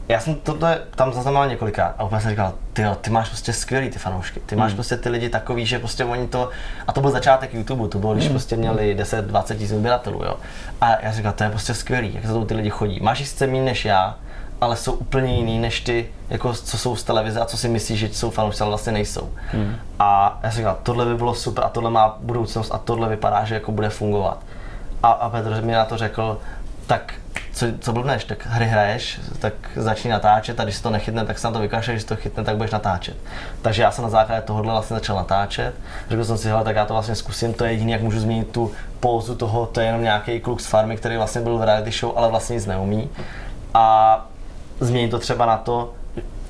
já 0.09 0.19
jsem 0.19 0.35
tohle 0.35 0.79
tam 0.95 1.13
zaznamenal 1.13 1.47
několikrát 1.47 1.95
a 1.97 2.03
úplně 2.03 2.21
jsem 2.21 2.29
říkal, 2.29 2.53
ty, 2.73 2.83
ty 3.01 3.09
máš 3.09 3.29
prostě 3.29 3.53
skvělý 3.53 3.89
ty 3.89 3.99
fanoušky, 3.99 4.39
ty 4.45 4.55
máš 4.55 4.71
hmm. 4.71 4.75
prostě 4.75 4.97
ty 4.97 5.09
lidi 5.09 5.29
takový, 5.29 5.65
že 5.65 5.79
prostě 5.79 6.05
oni 6.05 6.27
to, 6.27 6.49
a 6.87 6.91
to 6.91 7.01
byl 7.01 7.11
začátek 7.11 7.53
YouTube, 7.53 7.87
to 7.87 7.99
bylo, 7.99 8.13
když 8.13 8.25
hmm. 8.25 8.33
prostě 8.33 8.55
měli 8.55 8.97
10-20 8.97 9.55
tisíc 9.55 9.71
odběratelů, 9.71 10.23
jo. 10.23 10.35
A 10.81 10.89
já 10.89 11.01
jsem 11.01 11.13
říkal, 11.13 11.33
to 11.33 11.43
je 11.43 11.49
prostě 11.49 11.73
skvělý, 11.73 12.13
jak 12.13 12.25
se 12.25 12.31
to 12.31 12.45
ty 12.45 12.53
lidi 12.53 12.69
chodí. 12.69 12.99
Máš 12.99 13.19
jich 13.19 13.27
sice 13.27 13.47
méně 13.47 13.63
než 13.63 13.85
já, 13.85 14.15
ale 14.61 14.75
jsou 14.75 14.93
úplně 14.93 15.35
jiný 15.35 15.59
než 15.59 15.81
ty, 15.81 16.09
jako 16.29 16.53
co 16.53 16.77
jsou 16.77 16.95
z 16.95 17.03
televize 17.03 17.39
a 17.39 17.45
co 17.45 17.57
si 17.57 17.69
myslíš, 17.69 17.99
že 17.99 18.07
jsou 18.07 18.29
fanoušci, 18.29 18.61
ale 18.61 18.69
vlastně 18.69 18.91
nejsou. 18.91 19.29
Hmm. 19.51 19.75
A 19.99 20.39
já 20.43 20.51
jsem 20.51 20.57
říkal, 20.57 20.77
tohle 20.83 21.05
by 21.05 21.15
bylo 21.15 21.35
super 21.35 21.63
a 21.63 21.69
tohle 21.69 21.89
má 21.89 22.17
budoucnost 22.19 22.71
a 22.71 22.77
tohle 22.77 23.09
vypadá, 23.09 23.43
že 23.43 23.55
jako 23.55 23.71
bude 23.71 23.89
fungovat. 23.89 24.39
A, 25.03 25.11
a 25.11 25.29
Petr 25.29 25.61
mi 25.61 25.71
na 25.71 25.85
to 25.85 25.97
řekl, 25.97 26.39
tak 26.87 27.13
co, 27.53 27.65
co 27.79 27.93
blbneš, 27.93 28.25
tak 28.25 28.45
hry 28.45 28.65
hraješ, 28.65 29.19
tak 29.39 29.53
začni 29.75 30.11
natáčet 30.11 30.59
a 30.59 30.63
když 30.63 30.75
se 30.75 30.83
to 30.83 30.89
nechytne, 30.89 31.25
tak 31.25 31.39
se 31.39 31.47
na 31.47 31.53
to 31.53 31.59
vykašleš, 31.59 31.95
když 31.95 32.03
to 32.03 32.15
chytne, 32.15 32.43
tak 32.43 32.57
budeš 32.57 32.71
natáčet. 32.71 33.17
Takže 33.61 33.81
já 33.81 33.91
jsem 33.91 34.03
na 34.03 34.09
základě 34.09 34.41
tohohle 34.41 34.73
vlastně 34.73 34.95
začal 34.95 35.15
natáčet. 35.15 35.75
Řekl 36.09 36.25
jsem 36.25 36.37
si, 36.37 36.47
hele, 36.47 36.63
tak 36.63 36.75
já 36.75 36.85
to 36.85 36.93
vlastně 36.93 37.15
zkusím, 37.15 37.53
to 37.53 37.65
je 37.65 37.71
jediné, 37.71 37.91
jak 37.91 38.01
můžu 38.01 38.19
změnit 38.19 38.51
tu 38.51 38.71
pózu 38.99 39.35
toho, 39.35 39.65
to 39.65 39.79
je 39.79 39.85
jenom 39.85 40.03
nějaký 40.03 40.39
kluk 40.39 40.61
z 40.61 40.65
farmy, 40.65 40.97
který 40.97 41.17
vlastně 41.17 41.41
byl 41.41 41.57
v 41.57 41.63
reality 41.63 41.91
show, 41.91 42.13
ale 42.17 42.29
vlastně 42.29 42.53
nic 42.53 42.65
neumí. 42.65 43.09
A 43.73 44.27
změnit 44.79 45.09
to 45.09 45.19
třeba 45.19 45.45
na 45.45 45.57
to, 45.57 45.93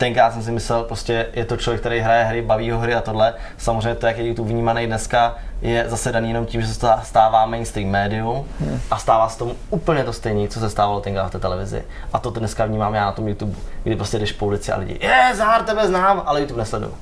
tenkrát 0.04 0.34
jsem 0.34 0.44
si 0.44 0.52
myslel, 0.52 0.84
prostě 0.84 1.28
je 1.34 1.46
to 1.46 1.58
člověk, 1.58 1.80
který 1.80 2.00
hraje 2.00 2.24
hry, 2.24 2.42
baví 2.42 2.72
ho 2.72 2.80
hry 2.80 2.96
a 2.96 3.02
tohle. 3.02 3.34
Samozřejmě 3.58 3.96
to, 3.96 4.08
jak 4.08 4.18
je 4.18 4.28
YouTube 4.28 4.50
vnímaný 4.50 4.88
dneska, 4.88 5.36
je 5.62 5.86
zase 5.88 6.12
daný 6.12 6.28
jenom 6.28 6.46
tím, 6.46 6.62
že 6.62 6.68
se 6.68 6.88
stává 7.04 7.46
mainstream 7.46 7.90
médium 7.90 8.46
hmm. 8.60 8.80
a 8.92 8.98
stává 8.98 9.30
se 9.30 9.38
tomu 9.38 9.56
úplně 9.70 10.04
to 10.04 10.14
stejné, 10.14 10.48
co 10.48 10.60
se 10.60 10.70
stávalo 10.70 11.00
tenkrát 11.00 11.28
v 11.28 11.32
té 11.32 11.40
televizi. 11.40 11.84
A 12.14 12.20
to 12.20 12.30
dneska 12.30 12.66
vnímám 12.66 12.94
já 12.94 13.06
na 13.06 13.12
tom 13.12 13.28
YouTube, 13.28 13.56
kdy 13.84 13.96
prostě 13.96 14.20
jdeš 14.20 14.32
po 14.32 14.46
ulici 14.46 14.72
a 14.72 14.78
lidi, 14.78 15.00
je, 15.02 15.36
Zahar, 15.36 15.64
tebe 15.64 15.88
znám, 15.88 16.24
ale 16.26 16.42
YouTube 16.42 16.60
nesleduju. 16.60 16.94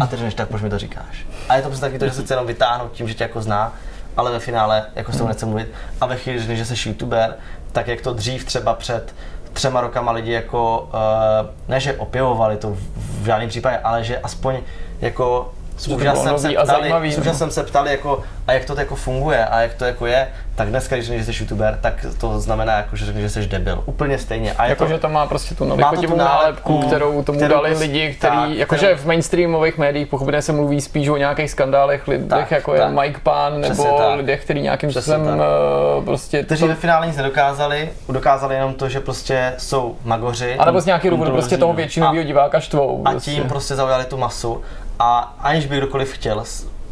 A 0.00 0.06
ty 0.06 0.16
řekneš, 0.16 0.34
tak 0.34 0.48
proč 0.48 0.62
mi 0.62 0.70
to 0.70 0.78
říkáš? 0.78 1.26
A 1.48 1.56
je 1.56 1.62
to 1.62 1.68
prostě 1.68 1.86
taky 1.86 1.98
to, 1.98 2.06
že 2.06 2.12
se 2.12 2.22
chce 2.22 2.34
jenom 2.34 2.46
vytáhnout 2.46 2.92
tím, 2.92 3.08
že 3.08 3.14
tě 3.14 3.24
jako 3.24 3.42
zná, 3.42 3.72
ale 4.16 4.32
ve 4.32 4.38
finále 4.38 4.86
jako 4.94 5.12
s 5.12 5.18
tou 5.18 5.26
nechce 5.26 5.46
mluvit. 5.46 5.70
A 6.00 6.06
ve 6.06 6.16
chvíli, 6.16 6.56
že 6.56 6.64
jsi 6.64 6.88
YouTuber, 6.88 7.34
tak 7.72 7.88
jak 7.88 8.00
to 8.00 8.12
dřív 8.12 8.44
třeba 8.44 8.74
před 8.74 9.14
třema 9.52 9.80
rokama 9.80 10.12
lidi 10.12 10.32
jako, 10.32 10.88
uh, 10.94 11.48
ne 11.68 11.80
že 11.80 11.96
opěvovali 11.96 12.56
to 12.56 12.76
v 13.20 13.24
žádném 13.24 13.48
případě, 13.48 13.78
ale 13.78 14.04
že 14.04 14.18
aspoň 14.18 14.60
jako 15.00 15.52
úžasem 15.88 16.38
se, 16.38 16.50
ptali, 16.50 17.14
úžasem 17.18 17.50
se 17.50 17.62
ptali 17.62 17.90
jako, 17.90 18.22
a 18.46 18.52
jak 18.52 18.64
to 18.64 18.80
jako 18.80 18.96
funguje 18.96 19.46
a 19.46 19.60
jak 19.60 19.74
to 19.74 19.84
jako 19.84 20.06
je, 20.06 20.28
tak 20.54 20.68
dneska, 20.68 20.96
když 20.96 21.06
řekneš, 21.06 21.26
že 21.26 21.32
jsi 21.32 21.42
youtuber, 21.42 21.78
tak 21.80 22.06
to 22.18 22.40
znamená, 22.40 22.72
jako, 22.76 22.96
že 22.96 23.06
řekneš, 23.06 23.22
že 23.22 23.30
jsi 23.30 23.46
debil. 23.46 23.82
Úplně 23.86 24.18
stejně. 24.18 24.52
A 24.52 24.66
jako, 24.66 24.84
to, 24.84 24.90
že 24.90 24.98
to 24.98 25.08
má 25.08 25.26
prostě 25.26 25.54
tu 25.54 25.64
nelichotivou 25.64 26.16
nálepku, 26.16 26.78
kterou 26.78 27.22
tomu 27.22 27.38
kterou 27.38 27.54
dali 27.54 27.68
prostě, 27.68 27.84
lidi, 27.84 28.14
který, 28.14 28.36
tak, 28.36 28.50
jakože 28.50 28.86
kterou, 28.86 29.02
v 29.02 29.06
mainstreamových 29.06 29.78
médiích 29.78 30.08
pochopitelně 30.08 30.42
se 30.42 30.52
mluví 30.52 30.80
spíš 30.80 31.08
o 31.08 31.16
nějakých 31.16 31.50
skandálech, 31.50 32.08
lidech 32.08 32.28
tak, 32.28 32.50
jako 32.50 32.72
tak, 32.72 32.80
je 32.80 32.88
Mike 33.00 33.20
Pan, 33.22 33.60
nebo 33.60 33.84
tak. 33.84 34.16
lidech, 34.16 34.44
kteří 34.44 34.60
nějakým 34.60 34.92
způsobem 34.92 35.22
uh, 35.22 36.04
prostě... 36.04 36.42
Kteří 36.42 36.60
to... 36.60 36.68
ve 36.68 36.74
finále 36.74 37.06
nic 37.06 37.16
nedokázali, 37.16 37.88
dokázali 38.08 38.54
jenom 38.54 38.74
to, 38.74 38.88
že 38.88 39.00
prostě 39.00 39.52
jsou 39.58 39.96
magoři. 40.04 40.56
A 40.58 40.64
nebo 40.64 40.80
z 40.80 40.86
nějaký 40.86 41.10
důvodu 41.10 41.32
prostě 41.32 41.56
toho 41.56 41.72
většinového 41.72 42.24
diváka 42.24 42.60
štvou. 42.60 43.02
A 43.04 43.10
prostě. 43.10 43.30
tím 43.30 43.44
prostě 43.44 43.74
zaujali 43.74 44.04
tu 44.04 44.16
masu 44.16 44.62
a 44.98 45.34
aniž 45.38 45.66
by 45.66 45.76
kdokoliv 45.76 46.12
chtěl, 46.12 46.44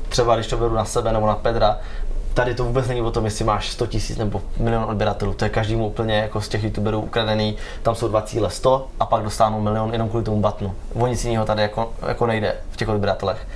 třeba 0.09 0.35
když 0.35 0.47
to 0.47 0.57
beru 0.57 0.75
na 0.75 0.85
sebe 0.85 1.13
nebo 1.13 1.27
na 1.27 1.35
Pedra, 1.35 1.79
tady 2.35 2.55
to 2.55 2.65
vůbec 2.65 2.89
není 2.89 3.03
o 3.03 3.11
tom, 3.11 3.25
jestli 3.25 3.45
máš 3.45 3.71
100 3.71 3.87
tisíc 3.87 4.19
nebo 4.19 4.43
milion 4.59 4.85
odběratelů. 4.85 5.35
To 5.35 5.45
je 5.45 5.49
každému 5.49 5.87
úplně 5.87 6.15
jako 6.15 6.41
z 6.41 6.49
těch 6.49 6.65
youtuberů 6.65 7.01
ukradený. 7.01 7.57
Tam 7.83 7.95
jsou 7.95 8.09
dva 8.09 8.23
cíle 8.23 8.51
100 8.51 8.89
a 9.01 9.07
pak 9.07 9.23
dostánou 9.23 9.61
milion 9.61 9.93
jenom 9.93 10.09
kvůli 10.09 10.25
tomu 10.25 10.41
batnu. 10.41 10.75
O 10.95 11.07
nic 11.07 11.25
jiného 11.25 11.45
tady 11.45 11.63
jako, 11.63 11.93
jako 12.09 12.27
nejde 12.27 12.57
v 12.71 12.77
těch 12.77 12.89
odběratelech. 12.89 13.47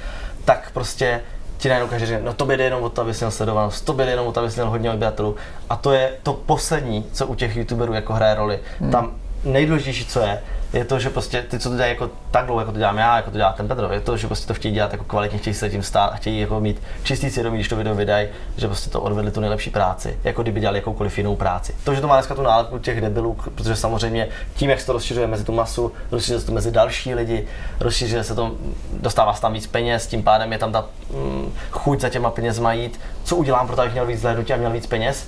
Tak 0.45 0.71
prostě 0.73 1.21
ti 1.59 1.69
najednou 1.69 1.89
každý 1.89 2.07
řekne, 2.07 2.27
no 2.27 2.35
to 2.35 2.47
jde 2.47 2.65
jenom 2.65 2.83
o 2.83 2.89
to, 2.89 3.03
abys 3.03 3.21
měl 3.21 3.31
sledovanost, 3.31 3.85
to 3.85 3.93
jde 3.93 4.11
jenom 4.11 4.27
o 4.27 4.33
to, 4.33 4.41
abys 4.41 4.55
měl 4.55 4.71
hodně 4.71 4.91
odběratelů. 4.91 5.37
A 5.71 5.77
to 5.77 5.93
je 5.93 6.13
to 6.23 6.33
poslední, 6.33 7.07
co 7.13 7.27
u 7.27 7.35
těch 7.35 7.57
youtuberů 7.57 7.93
jako 7.93 8.13
hraje 8.13 8.35
roli. 8.35 8.61
Hmm. 8.81 8.91
Tam 8.91 9.13
nejdůležitější, 9.45 10.07
co 10.07 10.21
je, 10.21 10.43
je 10.75 10.85
to, 10.85 10.99
že 10.99 11.11
prostě 11.11 11.43
ty, 11.43 11.59
co 11.59 11.69
to 11.69 11.75
dělají 11.75 11.93
jako 11.93 12.11
tak 12.31 12.47
dlouho, 12.47 12.61
jako 12.61 12.73
to 12.73 12.79
dělám 12.79 12.99
já, 12.99 13.17
jako 13.17 13.31
to 13.31 13.37
dělá 13.37 13.53
ten 13.53 13.69
Petr, 13.69 13.89
je 13.93 14.01
to, 14.01 14.17
že 14.17 14.27
prostě 14.27 14.47
to 14.47 14.55
chtějí 14.55 14.75
dělat 14.75 14.93
jako 14.93 15.05
kvalitně, 15.05 15.39
chtějí 15.39 15.55
se 15.55 15.71
tím 15.71 15.83
stát 15.83 16.07
a 16.07 16.17
chtějí 16.17 16.41
jako 16.41 16.61
mít 16.61 16.83
čistý 17.03 17.31
svědomí, 17.31 17.57
když 17.57 17.69
to 17.69 17.77
video 17.77 17.95
vydají, 17.95 18.29
že 18.57 18.67
prostě 18.67 18.91
to 18.91 19.01
odvedli 19.01 19.31
tu 19.31 19.41
nejlepší 19.41 19.71
práci, 19.71 20.19
jako 20.25 20.43
kdyby 20.43 20.61
dělali 20.61 20.79
jakoukoliv 20.79 21.19
jinou 21.19 21.37
práci. 21.37 21.75
To, 21.85 21.95
že 21.95 22.01
to 22.01 22.09
má 22.09 22.15
dneska 22.15 22.35
tu 22.35 22.43
nálepku 22.43 22.79
těch 22.79 23.01
debilů, 23.01 23.37
protože 23.55 23.77
samozřejmě 23.77 24.29
tím, 24.55 24.71
jak 24.71 24.81
se 24.81 24.87
to 24.87 24.93
rozšiřuje 24.93 25.27
mezi 25.27 25.45
tu 25.45 25.53
masu, 25.53 25.93
rozšiřuje 26.11 26.41
se 26.41 26.47
to 26.47 26.53
mezi 26.53 26.71
další 26.71 27.15
lidi, 27.15 27.47
rozšiřuje 27.81 28.25
se 28.25 28.35
to, 28.35 28.55
dostává 28.93 29.35
se 29.35 29.41
tam 29.41 29.53
víc 29.53 29.67
peněz, 29.67 30.07
tím 30.07 30.23
pádem 30.23 30.53
je 30.53 30.59
tam 30.59 30.73
ta 30.73 30.85
mm, 31.11 31.53
chuť 31.71 32.01
za 32.01 32.09
těma 32.09 32.31
penězma 32.31 32.73
jít. 32.73 33.01
Co 33.25 33.37
udělám 33.37 33.67
pro 33.67 33.77
to, 33.77 33.83
abych 33.83 33.93
měl 33.93 34.07
víc 34.07 34.21
zhlédnutí 34.21 34.53
a 34.53 34.57
měl 34.57 34.71
víc 34.71 34.87
peněz? 34.87 35.27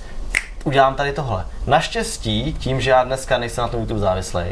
Udělám 0.63 0.95
tady 0.95 1.13
tohle. 1.13 1.45
Naštěstí, 1.67 2.53
tím, 2.59 2.81
že 2.81 2.89
já 2.89 3.03
dneska 3.03 3.37
nejsem 3.37 3.61
na 3.61 3.67
tom 3.67 3.79
YouTube 3.79 3.99
závislý, 3.99 4.43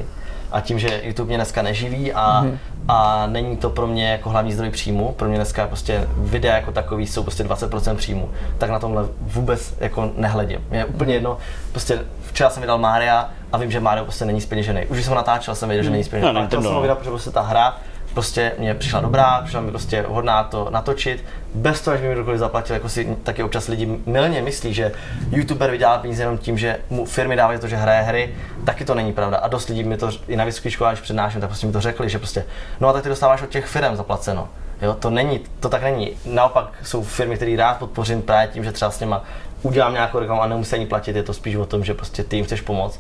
a 0.52 0.62
tím, 0.62 0.80
že 0.80 1.02
YouTube 1.04 1.28
mě 1.28 1.38
dneska 1.38 1.62
neživí 1.62 2.14
a, 2.14 2.44
mm-hmm. 2.44 2.58
a 2.88 3.28
není 3.28 3.58
to 3.58 3.70
pro 3.70 3.88
mě 3.88 4.12
jako 4.12 4.30
hlavní 4.30 4.54
zdroj 4.54 4.70
příjmu, 4.70 5.12
pro 5.12 5.28
mě 5.28 5.38
dneska 5.38 5.68
prostě 5.68 6.08
videa 6.18 6.56
jako 6.56 6.72
takový 6.72 7.08
jsou 7.08 7.24
prostě 7.24 7.44
20% 7.44 7.96
příjmu, 7.96 8.30
tak 8.58 8.70
na 8.70 8.80
tomhle 8.80 9.04
vůbec 9.20 9.74
jako 9.80 10.12
nehledím. 10.18 10.60
Mě 10.70 10.80
je 10.80 10.86
úplně 10.86 11.14
jedno, 11.14 11.38
prostě 11.72 12.00
včera 12.28 12.50
jsem 12.50 12.62
vydal 12.62 12.78
Mária 12.78 13.30
a 13.52 13.58
vím, 13.58 13.72
že 13.72 13.80
Mario 13.80 14.06
prostě 14.06 14.26
není 14.26 14.42
speněžený. 14.42 14.86
Už 14.86 15.04
jsem 15.04 15.10
ho 15.10 15.16
natáčel, 15.16 15.56
jsem 15.56 15.70
věděl, 15.70 15.84
že 15.84 15.90
není 15.90 16.04
speněžený. 16.04 16.34
No, 16.34 16.48
chtěl 16.48 16.62
jsem 16.62 16.74
ho 16.74 16.82
vydat, 16.82 16.98
protože 16.98 17.10
prostě 17.10 17.32
ta 17.32 17.42
hra 17.42 17.78
prostě 18.16 18.52
mě 18.58 18.74
přišla 18.74 19.02
dobrá, 19.02 19.42
přišla 19.44 19.62
mi 19.62 19.72
prostě 19.72 20.06
hodná 20.08 20.44
to 20.44 20.68
natočit, 20.70 21.26
bez 21.54 21.82
toho, 21.82 21.98
že 21.98 22.08
mi 22.08 22.14
kdokoliv 22.14 22.40
zaplatil, 22.40 22.74
jako 22.74 22.90
si 22.90 23.18
taky 23.24 23.44
občas 23.44 23.68
lidi 23.68 24.00
milně 24.06 24.42
myslí, 24.42 24.74
že 24.74 24.92
youtuber 25.32 25.72
vydělá 25.72 25.98
peníze 25.98 26.24
jenom 26.24 26.38
tím, 26.38 26.58
že 26.58 26.78
mu 26.90 27.06
firmy 27.06 27.36
dávají 27.36 27.60
to, 27.60 27.68
že 27.68 27.76
hraje 27.76 28.02
hry, 28.02 28.36
taky 28.66 28.86
to 28.86 28.96
není 28.96 29.14
pravda. 29.14 29.38
A 29.38 29.48
dost 29.48 29.70
lidí 29.70 29.84
mi 29.84 29.98
to 29.98 30.10
i 30.28 30.36
na 30.36 30.46
vysokých 30.46 30.74
školách, 30.74 30.94
když 30.94 31.02
přednáším, 31.02 31.42
tak 31.42 31.50
prostě 31.50 31.68
mi 31.68 31.74
to 31.74 31.82
řekli, 31.82 32.10
že 32.10 32.18
prostě, 32.18 32.46
no 32.80 32.88
a 32.88 32.94
tak 32.94 33.04
ty 33.04 33.10
dostáváš 33.10 33.42
od 33.42 33.50
těch 33.50 33.66
firm 33.66 33.96
zaplaceno. 33.96 34.50
Jo, 34.82 34.94
to 34.94 35.10
není, 35.10 35.42
to 35.60 35.70
tak 35.70 35.84
není. 35.84 36.12
Naopak 36.26 36.74
jsou 36.84 37.04
firmy, 37.04 37.36
které 37.36 37.56
rád 37.58 37.78
podpořím 37.78 38.22
právě 38.22 38.48
tím, 38.48 38.64
že 38.64 38.72
třeba 38.72 38.92
s 38.92 39.00
nima 39.00 39.24
udělám 39.62 39.94
nějakou 39.94 40.20
reklamu 40.20 40.42
a 40.42 40.48
nemusí 40.48 40.76
ani 40.76 40.86
platit, 40.86 41.16
je 41.16 41.24
to 41.24 41.34
spíš 41.34 41.56
o 41.56 41.66
tom, 41.66 41.84
že 41.84 41.94
prostě 41.94 42.24
ty 42.24 42.36
jim 42.36 42.46
chceš 42.46 42.62
pomoct. 42.62 43.00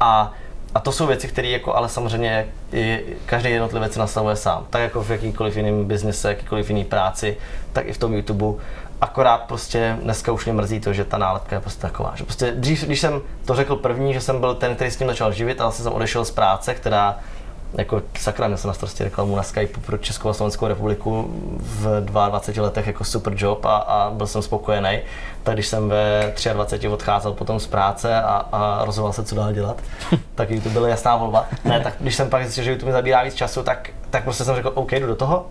A 0.00 0.32
a 0.74 0.80
to 0.80 0.92
jsou 0.92 1.06
věci, 1.06 1.28
které 1.28 1.48
jako 1.48 1.74
ale 1.74 1.88
samozřejmě 1.88 2.46
každý 3.26 3.50
jednotlivec 3.50 3.96
nastavuje 3.96 4.36
sám. 4.36 4.66
Tak 4.70 4.82
jako 4.82 5.02
v 5.02 5.10
jakýkoliv 5.10 5.56
jiném 5.56 5.84
biznise, 5.84 6.28
jakýkoliv 6.28 6.68
jiný 6.68 6.84
práci, 6.84 7.36
tak 7.72 7.86
i 7.86 7.92
v 7.92 7.98
tom 7.98 8.14
YouTube. 8.14 8.62
Akorát 9.00 9.42
prostě 9.42 9.96
dneska 10.02 10.32
už 10.32 10.44
mě 10.44 10.54
mrzí 10.54 10.80
to, 10.80 10.92
že 10.92 11.04
ta 11.04 11.18
nálepka 11.18 11.56
je 11.56 11.60
prostě 11.60 11.82
taková. 11.82 12.12
Že 12.14 12.24
prostě 12.24 12.52
dřív, 12.52 12.84
když 12.84 13.00
jsem 13.00 13.20
to 13.44 13.54
řekl 13.54 13.76
první, 13.76 14.14
že 14.14 14.20
jsem 14.20 14.40
byl 14.40 14.54
ten, 14.54 14.74
který 14.74 14.90
s 14.90 14.96
tím 14.96 15.06
začal 15.06 15.32
živit, 15.32 15.60
ale 15.60 15.72
jsem 15.72 15.92
odešel 15.92 16.24
z 16.24 16.30
práce, 16.30 16.74
která 16.74 17.18
jako 17.74 18.02
sakra, 18.18 18.46
měl 18.46 18.58
jsem 18.58 18.68
na 18.68 18.74
starosti 18.74 19.04
reklamu 19.04 19.36
na 19.36 19.42
Skype 19.42 19.80
pro 19.80 19.98
Českou 19.98 20.28
a 20.28 20.34
Slovenskou 20.34 20.66
republiku 20.66 21.30
v 21.58 22.00
22 22.00 22.64
letech 22.64 22.86
jako 22.86 23.04
super 23.04 23.32
job 23.36 23.64
a, 23.64 23.76
a 23.76 24.10
byl 24.10 24.26
jsem 24.26 24.42
spokojený. 24.42 24.98
Tak 25.42 25.54
když 25.54 25.66
jsem 25.66 25.88
ve 25.88 26.32
23 26.52 26.88
odcházel 26.88 27.32
potom 27.32 27.60
z 27.60 27.66
práce 27.66 28.22
a, 28.22 28.46
a 28.52 28.84
rozhodoval 28.84 29.12
se, 29.12 29.24
co 29.24 29.34
dál 29.34 29.52
dělat, 29.52 29.82
tak 30.34 30.48
to 30.62 30.68
byla 30.68 30.88
jasná 30.88 31.16
volba. 31.16 31.46
Ne, 31.64 31.80
tak 31.80 31.94
když 32.00 32.14
jsem 32.14 32.30
pak 32.30 32.42
zjistil, 32.42 32.64
že 32.64 32.70
YouTube 32.70 32.88
mi 32.88 32.92
zabírá 32.92 33.22
víc 33.22 33.34
času, 33.34 33.62
tak, 33.62 33.90
tak 34.10 34.24
prostě 34.24 34.44
jsem 34.44 34.54
řekl, 34.54 34.72
OK, 34.74 34.92
jdu 34.92 35.06
do 35.06 35.16
toho. 35.16 35.46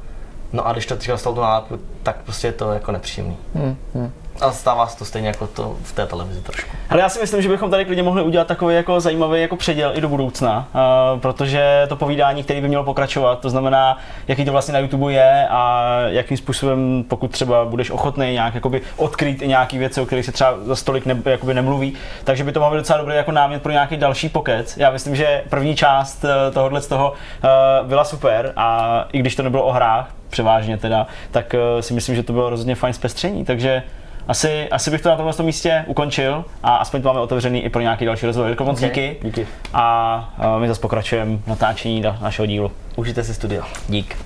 No 0.54 0.68
a 0.68 0.74
když 0.74 0.86
to 0.86 0.96
teďka 0.96 1.12
dostal 1.12 1.34
tu 1.34 1.42
nálepku, 1.42 1.80
tak 2.04 2.16
prostě 2.16 2.48
je 2.48 2.52
to 2.52 2.72
jako 2.72 2.92
nepříjemný. 2.92 3.38
Hmm, 3.56 3.78
hmm. 3.94 4.12
A 4.42 4.52
stává 4.52 4.88
se 4.88 4.98
to 4.98 5.06
stejně 5.06 5.28
jako 5.28 5.48
to 5.48 5.78
v 5.84 5.94
té 5.94 6.06
televizi 6.06 6.42
trošku. 6.42 6.72
Ale 6.90 7.02
já 7.02 7.10
si 7.10 7.20
myslím, 7.20 7.42
že 7.42 7.50
bychom 7.50 7.72
tady 7.72 7.86
klidně 7.86 8.04
mohli 8.04 8.24
udělat 8.24 8.48
takový 8.48 8.76
jako 8.76 9.00
zajímavý 9.00 9.42
jako 9.42 9.56
předěl 9.56 9.92
i 9.96 10.02
do 10.02 10.10
budoucna, 10.10 10.68
uh, 11.14 11.20
protože 11.20 11.86
to 11.90 11.96
povídání, 11.96 12.44
který 12.44 12.62
by 12.62 12.68
mělo 12.68 12.84
pokračovat, 12.84 13.40
to 13.40 13.50
znamená, 13.50 13.98
jaký 14.28 14.46
to 14.46 14.52
vlastně 14.52 14.74
na 14.74 14.80
YouTube 14.80 15.14
je 15.14 15.48
a 15.50 15.90
jakým 16.08 16.38
způsobem, 16.38 17.06
pokud 17.08 17.32
třeba 17.32 17.66
budeš 17.66 17.92
ochotný 17.92 18.34
nějak 18.34 18.56
jakoby 18.56 18.82
odkrýt 18.98 19.42
i 19.42 19.48
nějaké 19.48 19.78
věci, 19.78 20.02
o 20.02 20.06
kterých 20.06 20.26
se 20.26 20.32
třeba 20.32 20.56
za 20.64 20.76
stolik 20.76 21.06
ne, 21.06 21.22
jakoby 21.26 21.54
nemluví, 21.54 21.94
takže 22.24 22.44
by 22.44 22.52
to 22.52 22.60
mohlo 22.60 22.76
být 22.76 22.82
docela 22.82 23.00
dobrý 23.00 23.16
jako 23.16 23.32
námět 23.32 23.62
pro 23.62 23.72
nějaký 23.72 23.98
další 23.98 24.30
pokec. 24.30 24.78
Já 24.78 24.92
myslím, 24.92 25.16
že 25.16 25.44
první 25.50 25.76
část 25.76 26.26
eh, 26.26 26.52
tohohle 26.52 26.82
z 26.82 26.88
toho 26.88 27.12
uh, 27.12 27.88
byla 27.88 28.04
super 28.04 28.54
a 28.56 29.06
i 29.12 29.20
když 29.20 29.36
to 29.36 29.44
nebylo 29.44 29.64
o 29.64 29.72
hrách, 29.72 30.10
převážně 30.30 30.78
teda, 30.78 31.08
tak 31.32 31.54
uh, 31.54 31.82
si 31.82 31.94
myslím, 31.94 32.16
že 32.16 32.24
to 32.24 32.34
bylo 32.34 32.50
rozhodně 32.50 32.76
fajn 32.76 32.94
zpestření, 32.94 33.46
takže 33.46 33.84
asi, 34.28 34.70
asi 34.70 34.92
bych 34.92 35.02
to 35.02 35.10
na 35.10 35.16
tomhle 35.16 35.46
místě 35.46 35.86
ukončil 35.88 36.46
a 36.64 36.76
aspoň 36.76 37.02
to 37.02 37.08
máme 37.08 37.20
otevřený 37.20 37.64
i 37.64 37.70
pro 37.70 37.82
nějaký 37.82 38.06
další 38.06 38.26
rozvoj. 38.26 38.48
Jirko, 38.48 38.64
moc 38.64 38.78
okay. 38.78 38.90
díky. 38.90 39.18
díky. 39.24 39.48
A 39.74 40.34
my 40.60 40.68
zase 40.68 40.82
pokračujeme 40.82 41.38
natáčení 41.48 42.02
do 42.02 42.16
našeho 42.22 42.46
dílu. 42.46 42.72
Užijte 42.96 43.24
si 43.24 43.34
studio. 43.34 43.64
Dík. 43.88 44.18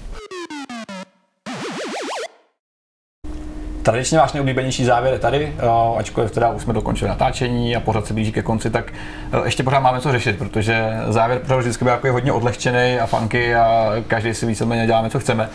Tradičně 3.84 4.18
váš 4.18 4.34
nejoblíbenější 4.34 4.86
závěr 4.86 5.14
je 5.14 5.20
tady, 5.20 5.54
ačkoliv 5.98 6.32
teda 6.32 6.50
už 6.50 6.62
jsme 6.62 6.74
dokončili 6.74 7.10
natáčení 7.10 7.76
a 7.76 7.80
pořád 7.80 8.06
se 8.06 8.14
blíží 8.14 8.32
ke 8.32 8.42
konci, 8.42 8.70
tak 8.70 8.94
ještě 9.46 9.64
pořád 9.64 9.80
máme 9.80 10.02
co 10.02 10.12
řešit, 10.12 10.38
protože 10.38 10.92
závěr 11.08 11.40
pořád 11.40 11.58
vždycky 11.58 11.84
byl 11.84 11.94
jako 11.94 12.12
hodně 12.12 12.32
odlehčený 12.32 13.00
a 13.00 13.06
funky 13.06 13.56
a 13.56 13.92
každý 14.08 14.34
si 14.34 14.46
víceméně 14.46 14.88
děláme, 14.88 15.10
co 15.10 15.20
chceme. 15.20 15.50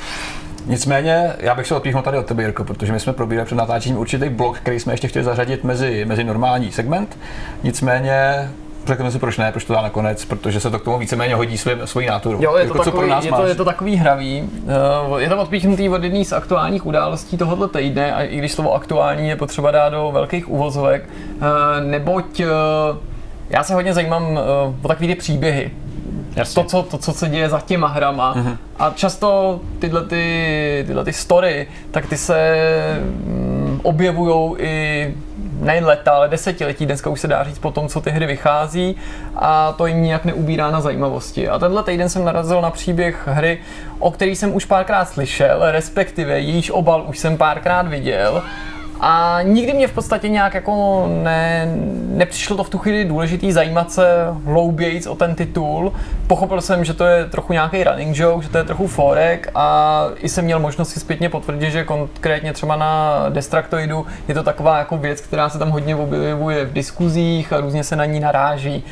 Nicméně, 0.71 1.33
já 1.39 1.55
bych 1.55 1.67
se 1.67 1.75
odpíchnul 1.75 2.03
tady 2.03 2.19
od 2.19 2.27
tebe, 2.27 2.43
Jirko, 2.43 2.65
protože 2.65 2.93
my 2.93 3.01
jsme 3.01 3.13
probírali 3.13 3.47
před 3.47 3.55
natáčením 3.55 3.99
určitý 3.99 4.29
blok, 4.29 4.59
který 4.59 4.81
jsme 4.81 4.93
ještě 4.93 5.09
chtěli 5.09 5.25
zařadit 5.25 5.65
mezi, 5.65 6.05
mezi 6.05 6.25
normální 6.25 6.73
segment. 6.73 7.19
Nicméně 7.63 8.51
řekneme 8.87 9.11
si, 9.11 9.19
proč 9.19 9.39
ne, 9.39 9.53
proč 9.53 9.65
to 9.65 9.73
dá 9.73 9.83
nakonec, 9.83 10.25
protože 10.25 10.61
se 10.61 10.71
to 10.71 10.79
k 10.79 10.85
tomu 10.85 10.99
víceméně 10.99 11.35
hodí 11.35 11.59
svým, 11.59 11.79
svojí 11.85 12.07
náturu. 12.07 12.39
Jo, 12.43 12.57
je 12.57 12.67
to, 12.67 12.75
Jirko, 12.75 12.85
takový, 12.85 13.13
je, 13.23 13.33
to, 13.33 13.47
je 13.47 13.55
to 13.55 13.65
takový 13.65 13.97
hravý. 13.97 14.51
Eh, 15.19 15.23
je 15.23 15.29
to 15.29 15.39
odpíchnutý 15.39 15.89
od 15.89 16.05
jedné 16.05 16.25
z 16.25 16.33
aktuálních 16.33 16.87
událostí 16.87 17.37
tohoto 17.37 17.69
týdne, 17.69 18.15
a 18.15 18.23
i 18.23 18.37
když 18.37 18.53
slovo 18.53 18.75
aktuální 18.75 19.29
je 19.29 19.37
potřeba 19.37 19.71
dát 19.71 19.89
do 19.89 20.11
velkých 20.13 20.51
uvozovek, 20.51 21.09
eh, 21.09 21.85
neboť 21.85 22.41
eh, 22.41 22.47
já 23.51 23.65
se 23.65 23.75
hodně 23.75 23.95
zajímám 23.95 24.41
o 24.83 24.89
takové 24.89 25.07
ty 25.09 25.15
příběhy. 25.15 25.71
Jasně. 26.41 26.63
To, 26.63 26.69
co, 26.69 26.83
to, 26.83 26.99
co 26.99 27.13
se 27.13 27.29
děje 27.29 27.49
za 27.49 27.61
těma 27.61 27.89
hrama. 27.89 28.35
Mm-hmm. 28.35 28.57
A 28.79 28.91
často 28.91 29.61
tyhle, 29.79 30.05
ty, 30.05 30.85
tyhle 30.87 31.05
ty 31.05 31.13
story, 31.13 31.69
tak 31.91 32.07
ty 32.07 32.17
se 32.17 32.57
mm, 33.03 33.81
objevují 33.83 34.57
i 34.59 35.15
nejen 35.61 35.87
leta, 35.87 36.13
ale 36.13 36.29
desetiletí, 36.29 36.87
dneska 36.87 37.11
už 37.11 37.21
se 37.21 37.29
dá 37.29 37.45
říct 37.45 37.59
po 37.59 37.71
tom, 37.71 37.89
co 37.89 38.01
ty 38.01 38.11
hry 38.11 38.27
vychází 38.27 38.97
a 39.37 39.73
to 39.73 39.87
jim 39.87 40.03
nijak 40.03 40.25
neubírá 40.25 40.71
na 40.71 40.81
zajímavosti. 40.81 41.49
A 41.49 41.59
tenhle 41.59 41.83
týden 41.83 42.09
jsem 42.09 42.25
narazil 42.25 42.61
na 42.61 42.71
příběh 42.71 43.23
hry, 43.27 43.59
o 43.99 44.11
který 44.11 44.37
jsem 44.37 44.55
už 44.55 44.65
párkrát 44.65 45.05
slyšel, 45.05 45.71
respektive 45.71 46.41
jejíž 46.41 46.71
obal 46.71 47.05
už 47.09 47.19
jsem 47.19 47.37
párkrát 47.37 47.89
viděl 47.89 48.43
a 49.01 49.39
nikdy 49.43 49.73
mě 49.73 49.89
v 49.89 49.93
podstatě 49.93 50.29
nějak 50.29 50.55
jako 50.55 51.07
ne, 51.23 51.73
nepřišlo 52.09 52.57
to 52.57 52.65
v 52.65 52.71
tu 52.71 52.79
chvíli 52.79 53.05
důležitý 53.05 53.53
zajímat 53.53 53.93
se 53.93 54.27
hloubějíc 54.45 55.07
o 55.07 55.15
ten 55.15 55.35
titul. 55.35 55.93
Pochopil 56.27 56.61
jsem, 56.61 56.85
že 56.85 56.95
to 56.95 57.05
je 57.05 57.25
trochu 57.25 57.53
nějaký 57.53 57.85
running 57.85 58.17
joke, 58.17 58.43
že 58.43 58.49
to 58.53 58.59
je 58.59 58.65
trochu 58.65 58.87
forek 58.87 59.51
a 59.55 60.07
i 60.17 60.29
jsem 60.29 60.45
měl 60.45 60.59
možnost 60.59 60.89
si 60.89 61.01
zpětně 61.01 61.29
potvrdit, 61.29 61.71
že 61.71 61.85
konkrétně 61.85 62.53
třeba 62.53 62.77
na 62.77 63.25
Destructoidu 63.29 64.07
je 64.29 64.35
to 64.35 64.43
taková 64.43 64.79
jako 64.79 64.97
věc, 64.97 65.21
která 65.21 65.49
se 65.49 65.59
tam 65.59 65.71
hodně 65.71 65.97
objevuje 65.97 66.65
v 66.65 66.73
diskuzích 66.73 67.53
a 67.53 67.61
různě 67.61 67.85
se 67.85 67.97
na 67.97 68.05
ní 68.05 68.21
naráží. 68.21 68.85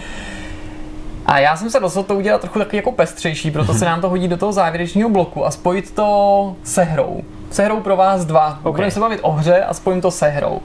A 1.26 1.38
já 1.38 1.56
jsem 1.56 1.70
se 1.70 1.78
rozhodl 1.78 2.08
to 2.08 2.14
udělat 2.14 2.40
trochu 2.40 2.58
taky 2.58 2.76
jako 2.76 2.92
pestřejší, 2.92 3.50
proto 3.50 3.74
se 3.74 3.84
nám 3.84 4.00
to 4.00 4.08
hodí 4.08 4.28
do 4.28 4.36
toho 4.36 4.52
závěrečného 4.52 5.10
bloku 5.10 5.46
a 5.46 5.50
spojit 5.50 5.94
to 5.94 6.56
se 6.62 6.82
hrou 6.82 7.22
se 7.50 7.64
hrou 7.64 7.80
pro 7.80 7.96
vás 7.96 8.24
dva. 8.24 8.58
Okay. 8.60 8.72
Budeme 8.72 8.90
se 8.90 9.00
bavit 9.00 9.20
o 9.22 9.32
hře 9.32 9.64
a 9.64 9.74
spojím 9.74 10.00
to 10.00 10.10
se 10.10 10.28
hrou. 10.28 10.60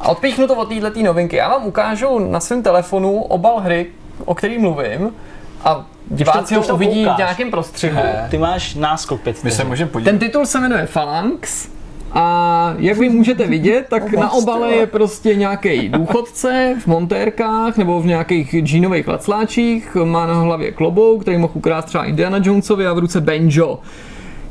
A 0.00 0.08
odpíchnu 0.08 0.46
to 0.46 0.54
od 0.54 0.68
této 0.68 1.02
novinky. 1.02 1.36
Já 1.36 1.48
vám 1.48 1.66
ukážu 1.66 2.18
na 2.18 2.40
svém 2.40 2.62
telefonu 2.62 3.22
obal 3.22 3.60
hry, 3.60 3.86
o 4.24 4.34
který 4.34 4.58
mluvím. 4.58 5.10
A 5.64 5.86
diváci 6.06 6.54
ho 6.54 6.62
uvidí 6.74 7.04
v 7.04 7.18
nějakém 7.18 7.50
prostředí. 7.50 7.96
Ty 8.30 8.38
máš 8.38 8.74
náskok 8.74 9.20
pět. 9.20 9.44
My 9.44 9.50
se 9.50 9.64
můžeme 9.64 9.90
podívat. 9.90 10.10
Ten 10.10 10.18
titul 10.18 10.46
se 10.46 10.60
jmenuje 10.60 10.88
Phalanx. 10.92 11.68
A 12.12 12.74
jak 12.78 12.98
vy 12.98 13.08
můžete 13.08 13.46
vidět, 13.46 13.86
tak 13.88 14.12
na 14.12 14.32
obale 14.32 14.72
je 14.72 14.86
prostě 14.86 15.34
nějaký 15.34 15.88
důchodce 15.88 16.76
v 16.80 16.86
montérkách 16.86 17.76
nebo 17.76 18.00
v 18.00 18.06
nějakých 18.06 18.54
džínových 18.62 19.08
lacláčích, 19.08 19.96
má 20.04 20.26
na 20.26 20.34
hlavě 20.34 20.72
klobouk, 20.72 21.22
který 21.22 21.36
mohl 21.38 21.52
ukrát 21.56 21.84
třeba 21.84 22.04
Indiana 22.04 22.38
Jonesovi 22.42 22.86
a 22.86 22.92
v 22.92 22.98
ruce 22.98 23.20
banjo. 23.20 23.78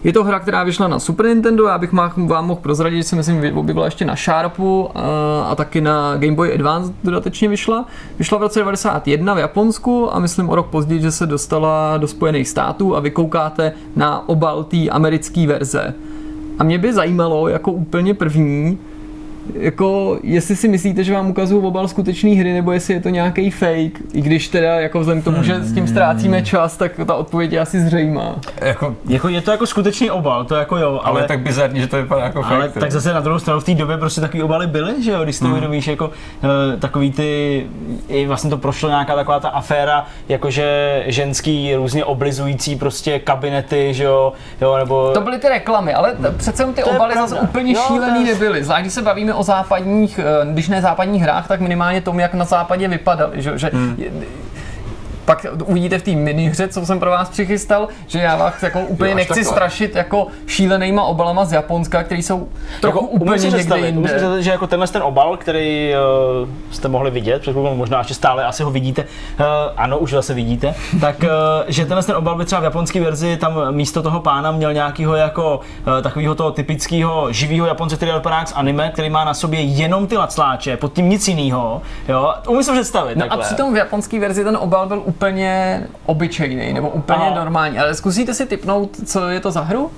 Je 0.03 0.13
to 0.13 0.23
hra, 0.23 0.39
která 0.39 0.63
vyšla 0.63 0.87
na 0.87 0.99
Super 0.99 1.25
Nintendo, 1.25 1.65
já 1.65 1.77
bych 1.77 1.93
vám 1.93 2.47
mohl 2.47 2.59
prozradit, 2.61 2.97
že 2.97 3.03
si 3.03 3.15
myslím, 3.15 3.57
objevila 3.57 3.85
ještě 3.85 4.05
na 4.05 4.15
Sharpu 4.15 4.89
a, 4.95 5.01
a 5.41 5.55
taky 5.55 5.81
na 5.81 6.17
Game 6.17 6.35
Boy 6.35 6.53
Advance 6.53 6.93
dodatečně 7.03 7.47
vyšla. 7.47 7.85
Vyšla 8.19 8.37
v 8.37 8.41
roce 8.41 8.59
91 8.59 9.33
v 9.33 9.37
Japonsku 9.37 10.15
a 10.15 10.19
myslím 10.19 10.49
o 10.49 10.55
rok 10.55 10.67
později, 10.67 11.01
že 11.01 11.11
se 11.11 11.25
dostala 11.25 11.97
do 11.97 12.07
Spojených 12.07 12.47
států 12.47 12.95
a 12.95 12.99
vykoukáte 12.99 13.73
na 13.95 14.29
obal 14.29 14.63
té 14.63 14.89
americké 14.89 15.47
verze. 15.47 15.93
A 16.59 16.63
mě 16.63 16.77
by 16.77 16.93
zajímalo 16.93 17.47
jako 17.47 17.71
úplně 17.71 18.13
první, 18.13 18.77
jako 19.53 20.19
jestli 20.23 20.55
si 20.55 20.67
myslíte, 20.67 21.03
že 21.03 21.13
vám 21.13 21.29
ukazují 21.29 21.63
obal 21.65 21.87
skutečné 21.87 22.29
hry, 22.29 22.53
nebo 22.53 22.71
jestli 22.71 22.93
je 22.93 23.01
to 23.01 23.09
nějaký 23.09 23.51
fake, 23.51 23.99
i 24.13 24.21
když 24.21 24.47
teda 24.47 24.79
jako 24.79 24.99
vzhledem 24.99 25.21
k 25.21 25.25
tomu, 25.25 25.43
že 25.43 25.63
s 25.63 25.73
tím 25.73 25.87
ztrácíme 25.87 26.41
čas, 26.43 26.77
tak 26.77 26.91
ta 27.05 27.15
odpověď 27.15 27.51
je 27.51 27.59
asi 27.59 27.79
zřejmá. 27.81 28.35
Jako, 28.61 28.95
Jako, 29.09 29.27
je 29.29 29.41
to 29.41 29.51
jako 29.51 29.65
skutečný 29.65 30.11
obal, 30.11 30.45
to 30.45 30.55
jako 30.55 30.77
jo, 30.77 30.87
ale, 30.89 30.99
ale, 31.03 31.19
ale 31.19 31.27
tak 31.27 31.39
bizarní, 31.39 31.79
že 31.81 31.87
to 31.87 31.95
vypadá 31.97 32.23
jako 32.23 32.45
ale 32.45 32.67
fake. 32.67 32.79
tak 32.79 32.91
zase 32.91 33.13
na 33.13 33.19
druhou 33.19 33.39
stranu 33.39 33.59
v 33.59 33.63
té 33.63 33.73
době 33.75 33.97
prostě 33.97 34.21
takový 34.21 34.43
obaly 34.43 34.67
byly, 34.67 35.03
že 35.03 35.11
jo, 35.11 35.23
když 35.23 35.35
si 35.35 35.39
to 35.39 35.45
Hmm. 35.45 35.53
uvědomíš, 35.53 35.87
jako 35.87 36.05
uh, 36.07 36.79
takový 36.79 37.11
ty, 37.11 37.65
i 38.07 38.27
vlastně 38.27 38.49
to 38.49 38.57
prošlo 38.57 38.89
nějaká 38.89 39.15
taková 39.15 39.39
ta 39.39 39.49
aféra, 39.49 40.05
jakože 40.29 41.03
ženský 41.07 41.75
různě 41.75 42.05
oblizující 42.05 42.75
prostě 42.75 43.19
kabinety, 43.19 43.93
že 43.93 44.03
jo, 44.03 44.33
jo 44.61 44.77
nebo... 44.77 45.11
To 45.13 45.21
byly 45.21 45.37
ty 45.39 45.49
reklamy, 45.49 45.93
ale 45.93 46.11
t- 46.15 46.31
přece 46.37 46.63
jenom 46.63 46.75
ty 46.75 46.83
obaly 46.83 47.13
zase 47.15 47.35
úplně 47.39 47.73
Jo, 47.73 47.81
šílený 47.87 48.23
nebyly. 48.23 48.63
Zvlášť 48.63 48.81
když 48.81 48.93
se 48.93 49.01
bavíme 49.01 49.33
o 49.39 49.43
západních, 49.43 50.19
eh, 50.19 50.45
když 50.53 50.67
ne 50.67 50.81
západních 50.81 51.21
hrách, 51.21 51.47
tak 51.47 51.59
minimálně 51.59 52.01
tom, 52.01 52.19
jak 52.19 52.33
na 52.33 52.45
západě 52.45 52.87
vypadaly. 52.87 53.41
Že, 53.41 53.57
že 53.57 53.69
Hmm. 53.73 53.97
Pak 55.29 55.45
uvidíte 55.65 55.97
v 55.99 56.03
té 56.03 56.11
minihře, 56.11 56.67
co 56.67 56.85
jsem 56.85 56.99
pro 56.99 57.09
vás 57.09 57.29
přichystal, 57.29 57.87
že 58.07 58.19
já 58.19 58.35
vás 58.35 58.63
jako 58.63 58.79
úplně 58.79 59.09
Jo, 59.09 59.15
nechci 59.15 59.33
takhle. 59.33 59.51
strašit 59.51 59.95
jako 59.95 60.27
šílenýma 60.47 61.03
obalama 61.03 61.45
z 61.45 61.53
Japonska, 61.53 62.03
který 62.03 62.23
jsou 62.23 62.49
trochu 62.81 62.97
jako, 62.97 63.07
úplně 63.07 63.31
někde 63.31 63.63
si 63.63 63.79
jinde. 63.79 64.07
představit, 64.09 64.41
že 64.43 64.51
jako 64.51 64.67
tenhle 64.67 64.87
ten 64.87 65.03
obal, 65.03 65.37
který 65.37 65.93
uh, 66.43 66.49
jste 66.71 66.87
mohli 66.87 67.11
vidět, 67.11 67.41
před 67.41 67.51
chvilkou 67.51 67.75
možná 67.75 67.97
ještě 67.97 68.13
stále 68.13 68.45
asi 68.45 68.63
ho 68.63 68.71
vidíte, 68.71 69.03
uh, 69.03 69.45
ano, 69.77 69.97
už 69.97 70.11
zase 70.11 70.33
vidíte, 70.33 70.75
tak 71.01 71.15
uh, 71.23 71.29
že 71.67 71.85
tenhle 71.85 72.03
ten 72.03 72.15
obal 72.15 72.35
by 72.35 72.45
třeba 72.45 72.61
v 72.61 72.63
japonské 72.63 72.99
verzi 73.01 73.37
tam 73.37 73.75
místo 73.75 74.01
toho 74.01 74.19
pána 74.19 74.51
měl 74.51 74.73
nějakého 74.73 75.15
jako 75.15 75.59
uh, 75.87 76.01
takového 76.01 76.35
toho 76.35 76.51
typického 76.51 77.31
živého 77.31 77.65
Japonce, 77.67 77.95
který 77.95 78.11
vypadá 78.11 78.45
z 78.45 78.53
anime, 78.55 78.89
který 78.93 79.09
má 79.09 79.23
na 79.23 79.33
sobě 79.33 79.61
jenom 79.61 80.07
ty 80.07 80.17
lacláče, 80.17 80.77
pod 80.77 80.93
tím 80.93 81.09
nic 81.09 81.27
jiného, 81.27 81.81
jo, 82.07 82.33
umím 82.47 82.63
si 82.63 82.71
představit 82.71 83.17
No 83.17 83.25
a 83.25 83.27
takhle. 83.27 83.45
přitom 83.45 83.73
v 83.73 83.77
japonské 83.77 84.19
verzi 84.19 84.43
ten 84.43 84.57
obal 84.57 84.87
byl 84.87 85.01
úplně 85.05 85.18
obyčejný, 86.05 86.73
nebo 86.73 86.89
úplně 86.89 87.19
Aha. 87.25 87.35
normální. 87.35 87.79
Ale 87.79 87.95
zkusíte 87.95 88.33
si 88.33 88.45
typnout, 88.45 88.89
co 89.05 89.29
je 89.29 89.39
to 89.39 89.51
za 89.51 89.61
hru? 89.61 89.91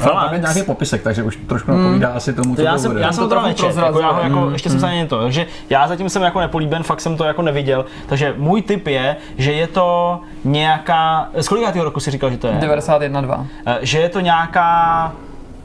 Ale 0.00 0.24
tam 0.24 0.34
je 0.34 0.40
nějaký 0.40 0.62
popisek, 0.62 1.02
takže 1.02 1.22
už 1.22 1.38
trošku 1.46 1.70
napovídá 1.70 2.08
asi 2.08 2.32
tomu, 2.32 2.54
co 2.54 2.62
To 2.62 2.66
já 2.66 2.72
to 2.72 2.78
jsem, 2.78 2.90
bude. 2.90 3.02
já 3.02 3.12
jsem 3.12 3.28
To 3.28 3.34
to 3.34 3.42
nečet, 3.46 3.76
jako 3.76 4.00
já 4.00 4.10
ho 4.12 4.22
jako, 4.22 4.50
ještě 4.50 4.70
jsem 4.70 4.80
se 4.80 4.86
ani 4.86 5.06
to, 5.06 5.20
takže 5.22 5.46
já 5.70 5.88
zatím 5.88 6.08
jsem 6.08 6.22
jako 6.22 6.40
nepolíben, 6.40 6.82
fakt 6.82 7.00
jsem 7.00 7.16
to 7.16 7.24
jako 7.24 7.42
neviděl, 7.42 7.84
takže 8.06 8.34
můj 8.36 8.62
tip 8.62 8.86
je, 8.86 9.16
že 9.38 9.52
je 9.52 9.66
to 9.66 10.20
nějaká, 10.44 11.28
z 11.40 11.48
kolikátého 11.48 11.84
roku 11.84 12.00
si 12.00 12.10
říkal, 12.10 12.30
že 12.30 12.36
to 12.36 12.46
je? 12.46 12.52
91.2. 12.54 13.46
Eh, 13.66 13.78
Že 13.82 13.98
je 13.98 14.08
to 14.08 14.20
nějaká 14.20 15.12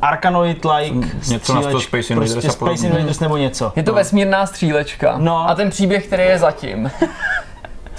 Arkanoid-like 0.02 1.08
Něco 1.30 1.54
na 1.56 1.62
stříleč- 1.62 1.84
Space 1.84 2.14
Invaders 2.14 2.32
prostě 2.34 2.48
a 2.48 2.52
Space. 2.52 2.88
Invaders 2.88 3.20
nebo 3.20 3.38
něco. 3.38 3.74
Je 3.76 3.84
to 3.84 3.94
vesmírná 3.94 4.46
střílečka. 4.46 5.16
No. 5.18 5.50
A 5.50 5.56
ten 5.56 5.70
příběh, 5.70 6.08
který 6.08 6.24
je 6.24 6.40
zatím. 6.40 6.92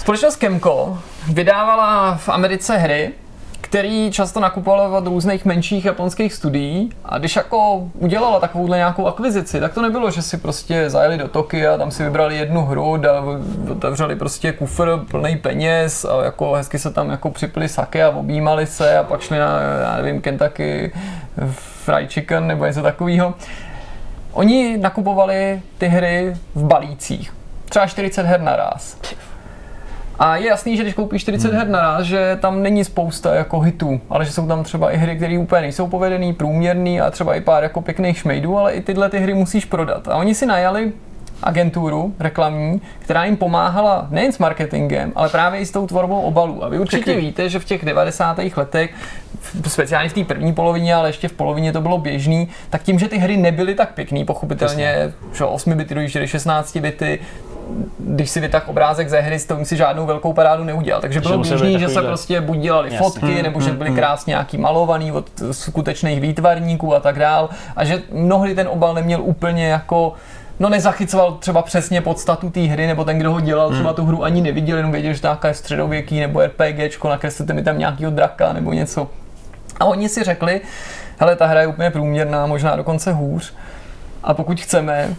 Společnost 0.01 0.35
Kemco 0.35 0.97
vydávala 1.33 2.15
v 2.15 2.29
Americe 2.29 2.77
hry, 2.77 3.11
který 3.61 4.11
často 4.11 4.39
nakupovala 4.39 4.97
od 4.97 5.07
různých 5.07 5.45
menších 5.45 5.85
japonských 5.85 6.33
studií 6.33 6.89
a 7.05 7.17
když 7.17 7.35
jako 7.35 7.89
udělala 7.93 8.39
takovouhle 8.39 8.77
nějakou 8.77 9.07
akvizici, 9.07 9.59
tak 9.59 9.73
to 9.73 9.81
nebylo, 9.81 10.11
že 10.11 10.21
si 10.21 10.37
prostě 10.37 10.89
zajeli 10.89 11.17
do 11.17 11.27
Tokia, 11.27 11.77
tam 11.77 11.91
si 11.91 12.03
vybrali 12.03 12.37
jednu 12.37 12.65
hru, 12.65 13.01
otevřeli 13.71 14.15
prostě 14.15 14.51
kufr 14.51 14.97
plný 15.11 15.37
peněz 15.37 16.05
a 16.05 16.23
jako 16.23 16.53
hezky 16.53 16.79
se 16.79 16.91
tam 16.91 17.09
jako 17.09 17.31
připili 17.31 17.69
sake 17.69 18.03
a 18.03 18.09
objímali 18.09 18.67
se 18.67 18.97
a 18.97 19.03
pak 19.03 19.21
šli 19.21 19.39
na, 19.39 19.59
já 19.59 19.97
nevím, 19.97 20.21
Kentucky 20.21 20.93
Fried 21.55 22.11
Chicken 22.11 22.47
nebo 22.47 22.65
něco 22.65 22.81
takového. 22.81 23.33
Oni 24.31 24.77
nakupovali 24.77 25.61
ty 25.77 25.87
hry 25.87 26.35
v 26.55 26.63
balících. 26.63 27.33
Třeba 27.69 27.87
40 27.87 28.25
her 28.25 28.41
naraz. 28.41 28.97
A 30.23 30.35
je 30.35 30.47
jasný, 30.47 30.77
že 30.77 30.83
když 30.83 30.93
koupíš 30.93 31.21
40 31.21 31.53
her 31.53 31.67
naraz, 31.67 32.03
že 32.05 32.37
tam 32.41 32.63
není 32.63 32.83
spousta 32.83 33.35
jako 33.35 33.59
hitů, 33.59 34.01
ale 34.09 34.25
že 34.25 34.31
jsou 34.31 34.47
tam 34.47 34.63
třeba 34.63 34.91
i 34.91 34.97
hry, 34.97 35.15
které 35.15 35.39
úplně 35.39 35.61
nejsou 35.61 35.87
povedený, 35.87 36.33
průměrný 36.33 37.01
a 37.01 37.11
třeba 37.11 37.35
i 37.35 37.41
pár 37.41 37.63
jako 37.63 37.81
pěkných 37.81 38.17
šmejdů, 38.17 38.57
ale 38.57 38.73
i 38.73 38.81
tyhle 38.81 39.09
ty 39.09 39.19
hry 39.19 39.33
musíš 39.33 39.65
prodat. 39.65 40.07
A 40.07 40.15
oni 40.15 40.35
si 40.35 40.45
najali 40.45 40.91
agenturu 41.43 42.13
reklamní, 42.19 42.81
která 42.99 43.25
jim 43.25 43.37
pomáhala 43.37 44.07
nejen 44.09 44.31
s 44.31 44.37
marketingem, 44.37 45.11
ale 45.15 45.29
právě 45.29 45.59
i 45.59 45.65
s 45.65 45.71
tou 45.71 45.87
tvorbou 45.87 46.21
obalů. 46.21 46.63
A 46.63 46.69
vy 46.69 46.79
určitě 46.79 47.03
Pěkný. 47.03 47.25
víte, 47.25 47.49
že 47.49 47.59
v 47.59 47.65
těch 47.65 47.85
90. 47.85 48.39
letech, 48.55 48.93
speciálně 49.67 50.09
v 50.09 50.13
té 50.13 50.23
první 50.23 50.53
polovině, 50.53 50.95
ale 50.95 51.09
ještě 51.09 51.27
v 51.27 51.33
polovině 51.33 51.73
to 51.73 51.81
bylo 51.81 51.97
běžný, 51.97 52.47
tak 52.69 52.83
tím, 52.83 52.99
že 52.99 53.07
ty 53.07 53.17
hry 53.17 53.37
nebyly 53.37 53.75
tak 53.75 53.93
pěkný, 53.93 54.25
pochopitelně, 54.25 55.13
že 55.33 55.45
8 55.45 55.73
bity 55.73 55.95
dojížděly 55.95 56.27
16 56.27 56.77
bity, 56.77 57.19
když 57.99 58.29
si 58.29 58.39
vytah 58.39 58.69
obrázek 58.69 59.09
ze 59.09 59.19
hry, 59.19 59.39
s 59.39 59.47
tím 59.47 59.65
si 59.65 59.77
žádnou 59.77 60.05
velkou 60.05 60.33
parádu 60.33 60.63
neudělal. 60.63 61.01
Takže 61.01 61.21
bylo 61.21 61.37
běžný, 61.37 61.79
že 61.79 61.89
se 61.89 62.01
prostě 62.01 62.41
buď 62.41 62.57
dělali 62.57 62.93
Jasně. 62.93 62.97
fotky, 62.97 63.43
nebo 63.43 63.61
že 63.61 63.71
byly 63.71 63.91
krásně 63.91 64.31
nějaký 64.31 64.57
malovaný 64.57 65.11
od 65.11 65.25
skutečných 65.51 66.21
výtvarníků 66.21 66.95
a 66.95 66.99
tak 66.99 67.19
dál. 67.19 67.49
A 67.75 67.85
že 67.85 68.01
mnohdy 68.11 68.55
ten 68.55 68.67
obal 68.67 68.93
neměl 68.93 69.21
úplně 69.21 69.67
jako 69.67 70.13
No 70.59 70.69
nezachycoval 70.69 71.31
třeba 71.31 71.61
přesně 71.61 72.01
podstatu 72.01 72.49
té 72.49 72.59
hry, 72.59 72.87
nebo 72.87 73.03
ten, 73.03 73.19
kdo 73.19 73.31
ho 73.31 73.39
dělal, 73.39 73.71
třeba 73.71 73.93
tu 73.93 74.05
hru 74.05 74.23
ani 74.23 74.41
neviděl, 74.41 74.77
jenom 74.77 74.91
věděl, 74.91 75.13
že 75.13 75.19
nějaká 75.23 75.47
je 75.47 75.53
středověký 75.53 76.19
nebo 76.19 76.41
RPGčko, 76.41 77.09
nakreslete 77.09 77.53
mi 77.53 77.63
tam 77.63 77.79
nějakýho 77.79 78.11
draka 78.11 78.53
nebo 78.53 78.73
něco. 78.73 79.07
A 79.79 79.85
oni 79.85 80.09
si 80.09 80.23
řekli, 80.23 80.61
hele, 81.17 81.35
ta 81.35 81.45
hra 81.45 81.61
je 81.61 81.67
úplně 81.67 81.91
průměrná, 81.91 82.45
možná 82.45 82.75
dokonce 82.75 83.13
hůř. 83.13 83.53
A 84.23 84.33
pokud 84.33 84.59
chceme, 84.59 85.15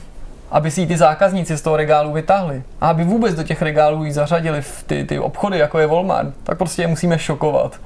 aby 0.53 0.70
si 0.70 0.81
ji 0.81 0.87
ty 0.87 0.97
zákazníci 0.97 1.57
z 1.57 1.62
toho 1.62 1.77
regálu 1.77 2.12
vytáhli 2.12 2.62
a 2.81 2.89
aby 2.91 3.05
vůbec 3.05 3.35
do 3.35 3.43
těch 3.43 3.62
regálů 3.62 4.05
ji 4.05 4.12
zařadili 4.12 4.62
v 4.62 4.83
ty, 4.87 5.05
ty 5.05 5.19
obchody, 5.19 5.59
jako 5.59 5.79
je 5.79 5.87
Walmart, 5.87 6.29
tak 6.45 6.59
prostě 6.59 6.83
je 6.83 6.89
musíme 6.89 7.19
šokovat. 7.19 7.77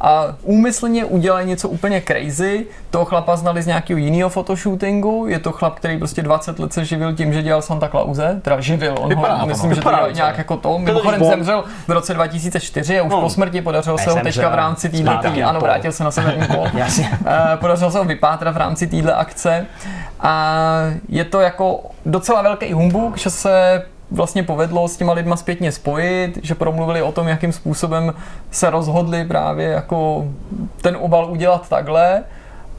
A 0.00 0.26
úmyslně 0.42 1.04
udělají 1.04 1.48
něco 1.48 1.68
úplně 1.68 2.02
crazy. 2.06 2.66
Toho 2.90 3.04
chlapa 3.04 3.36
znali 3.36 3.62
z 3.62 3.66
nějakého 3.66 3.98
jiného 3.98 4.30
fotoshootingu. 4.30 5.26
Je 5.28 5.38
to 5.38 5.52
chlap, 5.52 5.74
který 5.74 5.98
prostě 5.98 6.22
20 6.22 6.58
let 6.58 6.72
se 6.72 6.84
živil 6.84 7.14
tím, 7.14 7.32
že 7.32 7.42
dělal 7.42 7.62
Santa 7.62 7.88
Clause. 7.88 8.40
Teda 8.42 8.60
živil, 8.60 8.94
on 9.00 9.08
Vypadá 9.08 9.34
ho, 9.34 9.40
to, 9.40 9.46
myslím, 9.46 9.70
no. 9.70 9.76
že 9.76 9.82
to 9.82 9.90
dělal 9.90 10.06
to, 10.06 10.12
nějak 10.12 10.38
jako 10.38 10.56
to. 10.56 10.78
Mimochodem 10.78 11.20
Bond. 11.20 11.30
zemřel 11.32 11.64
v 11.88 11.90
roce 11.90 12.14
2004 12.14 13.00
a 13.00 13.02
už 13.02 13.10
No. 13.12 13.20
po 13.20 13.30
smrti 13.30 13.60
podařilo 13.60 13.98
se 13.98 14.10
ho 14.10 14.16
teďka 14.22 14.48
v 14.48 14.54
rámci 14.54 14.90
Zpátky 15.02 15.40
na 15.40 15.48
ano, 15.48 15.60
vrátil 15.60 15.92
se 15.92 16.04
na 16.04 16.10
severní 16.10 16.46
pol. 16.54 16.66
Eh, 16.76 17.56
podařilo 17.56 17.90
se 17.90 17.98
ho 17.98 18.04
vypátrat 18.04 18.54
v 18.54 18.56
rámci 18.58 18.86
téhle 18.86 19.14
akce 19.14 19.66
a 20.20 20.54
je 21.08 21.24
to 21.24 21.40
jako 21.40 21.80
docela 22.06 22.42
velký 22.42 22.72
humbuk, 22.72 23.18
že 23.18 23.30
se 23.30 23.82
vlastně 24.10 24.42
povedlo 24.42 24.88
s 24.88 24.96
těma 24.96 25.12
lidma 25.12 25.36
zpětně 25.36 25.72
spojit, 25.72 26.38
že 26.42 26.54
promluvili 26.54 27.02
o 27.02 27.12
tom, 27.12 27.28
jakým 27.28 27.52
způsobem 27.52 28.14
se 28.50 28.70
rozhodli 28.70 29.24
právě 29.24 29.68
jako 29.68 30.24
ten 30.82 30.96
obal 31.00 31.30
udělat 31.30 31.68
takhle. 31.68 32.22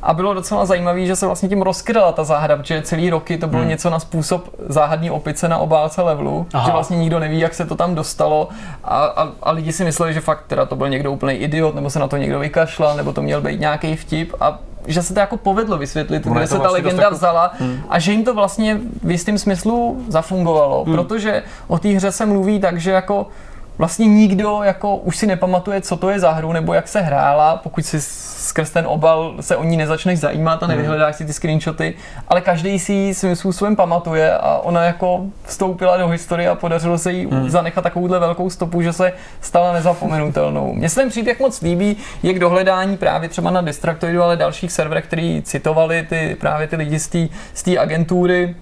A 0.01 0.13
bylo 0.13 0.33
docela 0.33 0.65
zajímavé, 0.65 1.05
že 1.05 1.15
se 1.15 1.25
vlastně 1.25 1.49
tím 1.49 1.61
rozkryla 1.61 2.11
ta 2.11 2.23
záhada, 2.23 2.55
protože 2.55 2.81
celý 2.81 3.09
roky 3.09 3.37
to 3.37 3.47
bylo 3.47 3.61
hmm. 3.61 3.69
něco 3.69 3.89
na 3.89 3.99
způsob 3.99 4.49
záhadní 4.69 5.11
opice 5.11 5.47
na 5.47 5.57
obálce 5.57 6.01
levelu, 6.01 6.47
Aha. 6.53 6.65
že 6.65 6.71
vlastně 6.71 6.97
nikdo 6.97 7.19
neví, 7.19 7.39
jak 7.39 7.53
se 7.53 7.65
to 7.65 7.75
tam 7.75 7.95
dostalo 7.95 8.49
a, 8.83 9.05
a, 9.05 9.29
a 9.43 9.51
lidi 9.51 9.71
si 9.71 9.83
mysleli, 9.83 10.13
že 10.13 10.21
fakt 10.21 10.43
teda 10.47 10.65
to 10.65 10.75
byl 10.75 10.89
někdo 10.89 11.11
úplný 11.11 11.33
idiot, 11.33 11.75
nebo 11.75 11.89
se 11.89 11.99
na 11.99 12.07
to 12.07 12.17
někdo 12.17 12.39
vykašlal, 12.39 12.97
nebo 12.97 13.13
to 13.13 13.21
měl 13.21 13.41
být 13.41 13.59
nějaký 13.59 13.95
vtip 13.95 14.33
a 14.39 14.59
že 14.87 15.03
se 15.03 15.13
to 15.13 15.19
jako 15.19 15.37
povedlo 15.37 15.77
vysvětlit, 15.77 16.23
kde 16.27 16.47
se 16.47 16.53
ta 16.53 16.57
vlastně 16.57 16.63
dost 16.63 16.73
legenda 16.73 17.03
jako- 17.03 17.15
vzala 17.15 17.53
a 17.89 17.99
že 17.99 18.11
jim 18.11 18.23
to 18.23 18.33
vlastně 18.33 18.79
v 19.03 19.11
jistém 19.11 19.37
smyslu 19.37 20.03
zafungovalo, 20.07 20.85
protože 20.85 21.43
o 21.67 21.79
té 21.79 21.89
hře 21.89 22.11
se 22.11 22.25
mluví 22.25 22.59
tak, 22.59 22.79
že 22.79 22.91
jako 22.91 23.27
vlastně 23.77 24.07
nikdo 24.07 24.59
jako 24.63 24.95
už 24.95 25.17
si 25.17 25.27
nepamatuje, 25.27 25.81
co 25.81 25.97
to 25.97 26.09
je 26.09 26.19
za 26.19 26.31
hru, 26.31 26.53
nebo 26.53 26.73
jak 26.73 26.87
se 26.87 27.01
hrála, 27.01 27.57
pokud 27.57 27.85
si 27.85 28.01
skrz 28.01 28.69
ten 28.69 28.85
obal 28.87 29.33
se 29.41 29.55
o 29.55 29.63
ní 29.63 29.77
nezačneš 29.77 30.19
zajímat 30.19 30.63
a 30.63 30.67
nevyhledáš 30.67 31.15
si 31.15 31.25
ty 31.25 31.33
screenshoty, 31.33 31.93
ale 32.27 32.41
každý 32.41 32.79
si 32.79 32.93
ji 32.93 33.13
svým 33.13 33.35
způsobem 33.35 33.75
pamatuje 33.75 34.37
a 34.37 34.57
ona 34.57 34.83
jako 34.83 35.25
vstoupila 35.43 35.97
do 35.97 36.07
historie 36.07 36.49
a 36.49 36.55
podařilo 36.55 36.97
se 36.97 37.11
jí 37.11 37.27
zanechat 37.47 37.83
takovouhle 37.83 38.19
velkou 38.19 38.49
stopu, 38.49 38.81
že 38.81 38.93
se 38.93 39.13
stala 39.41 39.73
nezapomenutelnou. 39.73 40.73
Mně 40.73 40.89
se 40.89 40.95
ten 40.95 41.09
příběh 41.09 41.39
moc 41.39 41.61
líbí, 41.61 41.97
je 42.23 42.33
k 42.33 42.39
dohledání 42.39 42.97
právě 42.97 43.29
třeba 43.29 43.51
na 43.51 43.61
Distractoidu, 43.61 44.23
ale 44.23 44.37
dalších 44.37 44.71
serverech, 44.71 45.05
který 45.05 45.41
citovali 45.41 46.05
ty, 46.09 46.37
právě 46.39 46.67
ty 46.67 46.75
lidi 46.75 46.99
z 46.99 47.63
té 47.63 47.77
agentury, 47.77 48.55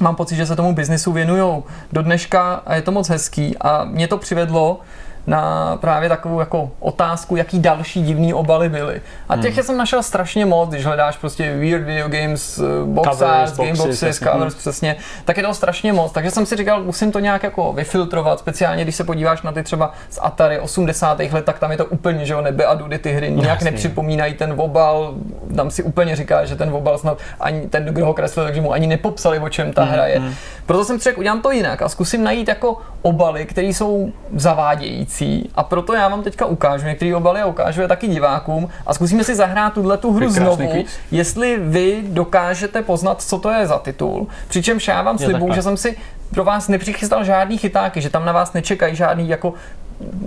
Mám 0.00 0.16
pocit, 0.16 0.36
že 0.36 0.46
se 0.46 0.56
tomu 0.56 0.74
biznisu 0.74 1.12
věnují 1.12 1.62
do 1.92 2.02
dneška 2.02 2.62
a 2.66 2.74
je 2.74 2.82
to 2.82 2.92
moc 2.92 3.08
hezký. 3.08 3.58
A 3.58 3.84
mě 3.84 4.08
to 4.08 4.18
přivedlo 4.18 4.80
na 5.26 5.76
právě 5.76 6.08
takovou 6.08 6.40
jako 6.40 6.70
otázku, 6.80 7.36
jaký 7.36 7.58
další 7.58 8.02
divný 8.02 8.34
obaly 8.34 8.68
byly. 8.68 9.00
A 9.28 9.36
těch 9.36 9.54
Hmm. 9.54 9.62
jsem 9.64 9.76
našel 9.76 10.02
strašně 10.02 10.46
moc, 10.46 10.68
když 10.70 10.84
hledáš 10.86 11.16
prostě 11.16 11.56
weird 11.56 11.82
video 11.84 12.08
games, 12.08 12.58
eh, 12.58 12.62
box 12.84 13.08
Covers, 13.10 13.32
arts, 13.40 13.56
game 13.56 13.68
boxy, 13.70 13.82
boxes, 13.82 14.02
jasně. 14.02 14.26
covers, 14.26 14.54
přesně, 14.54 14.96
tak 15.24 15.36
je 15.36 15.42
toho 15.42 15.54
strašně 15.54 15.92
moc. 15.92 16.12
Takže 16.12 16.30
jsem 16.30 16.46
si 16.46 16.56
říkal, 16.56 16.82
musím 16.82 17.12
to 17.12 17.18
nějak 17.18 17.42
jako 17.42 17.72
vyfiltrovat, 17.72 18.38
speciálně 18.38 18.84
když 18.84 18.96
se 18.96 19.04
podíváš 19.04 19.42
na 19.42 19.52
ty 19.52 19.62
třeba 19.62 19.92
z 20.10 20.18
Atari 20.22 20.60
80. 20.60 21.18
let, 21.32 21.44
tak 21.44 21.58
tam 21.58 21.70
je 21.70 21.76
to 21.76 21.84
úplně, 21.84 22.26
že 22.26 22.32
jo, 22.32 22.40
nebe 22.40 22.64
a 22.64 22.74
dudy 22.74 22.98
ty 22.98 23.12
hry 23.12 23.30
nějak 23.30 23.46
jasně. 23.48 23.70
nepřipomínají 23.70 24.34
ten 24.34 24.54
obal, 24.56 25.14
tam 25.56 25.70
si 25.70 25.82
úplně 25.82 26.16
říká, 26.16 26.44
že 26.44 26.56
ten 26.56 26.70
obal 26.74 26.98
snad 26.98 27.18
ani 27.40 27.60
ten, 27.68 27.84
kdo 27.84 28.06
ho 28.06 28.14
kreslil, 28.14 28.44
takže 28.46 28.60
mu 28.60 28.72
ani 28.72 28.86
nepopsali, 28.86 29.38
o 29.38 29.48
čem 29.48 29.72
ta 29.72 29.84
hra 29.84 30.06
je. 30.06 30.22
Proto 30.66 30.84
jsem 30.84 30.98
si 30.98 31.04
řekl, 31.04 31.20
udělám 31.20 31.42
to 31.42 31.50
jinak 31.50 31.82
a 31.82 31.88
zkusím 31.88 32.22
najít 32.24 32.48
jako 32.48 32.76
obaly, 33.02 33.44
které 33.46 33.66
jsou 33.68 34.12
zavádějící 34.34 35.15
a 35.54 35.62
proto 35.62 35.94
já 35.94 36.08
vám 36.08 36.22
teďka 36.22 36.46
ukážu 36.46 36.86
některé 36.86 37.16
obaly 37.16 37.40
a 37.40 37.46
ukážu 37.46 37.80
je 37.82 37.88
taky 37.88 38.08
divákům. 38.08 38.68
A 38.86 38.94
zkusíme 38.94 39.24
si 39.24 39.34
zahrát 39.34 39.72
tuhle 39.72 39.98
tu 39.98 40.12
hru 40.12 40.28
znovu, 40.28 40.84
jestli 41.10 41.58
vy 41.60 42.02
dokážete 42.06 42.82
poznat, 42.82 43.22
co 43.22 43.38
to 43.38 43.50
je 43.50 43.66
za 43.66 43.78
titul. 43.78 44.26
Přičemž 44.48 44.88
já 44.88 45.02
vám 45.02 45.18
slibuju, 45.18 45.54
že 45.54 45.62
jsem 45.62 45.76
si 45.76 45.96
pro 46.30 46.44
vás 46.44 46.68
nepřichystal 46.68 47.24
žádný 47.24 47.58
chytáky, 47.58 48.00
že 48.00 48.10
tam 48.10 48.24
na 48.24 48.32
vás 48.32 48.52
nečekají 48.52 48.96
žádný 48.96 49.28
jako 49.28 49.54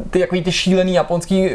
ty 0.09 0.19
jako 0.19 0.35
ty 0.43 0.51
šílený 0.51 0.93
japonský 0.93 1.49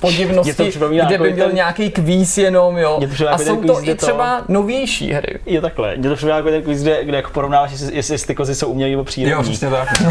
podivnosti, 0.00 0.54
to 0.72 0.88
kde 0.88 1.18
by 1.18 1.30
byl 1.30 1.46
ten- 1.46 1.54
nějaký 1.54 1.90
kvíz 1.90 2.38
jenom, 2.38 2.78
jo. 2.78 3.00
To 3.18 3.28
A 3.28 3.36
ten 3.36 3.46
jsou 3.46 3.56
to 3.62 3.74
kvíz, 3.74 3.88
i 3.88 3.94
to- 3.94 4.06
třeba 4.06 4.42
novější 4.48 5.12
hry. 5.12 5.38
Je 5.46 5.60
takhle. 5.60 5.96
Mě 5.96 6.08
to 6.08 6.14
připomíná 6.14 6.36
jako 6.36 6.48
ten 6.50 6.62
quiz, 6.62 6.82
kde, 6.82 7.04
kde 7.04 7.16
jako 7.16 7.30
porovnáváš, 7.30 7.70
jestli, 7.72 7.96
jestli 7.96 8.18
ty 8.26 8.34
kozy 8.34 8.54
jsou 8.54 8.66
umělý 8.68 8.90
nebo 8.90 9.04
přírodní. 9.04 9.32
Jo, 9.32 9.42
přesně 9.42 9.70
tak. 9.70 9.88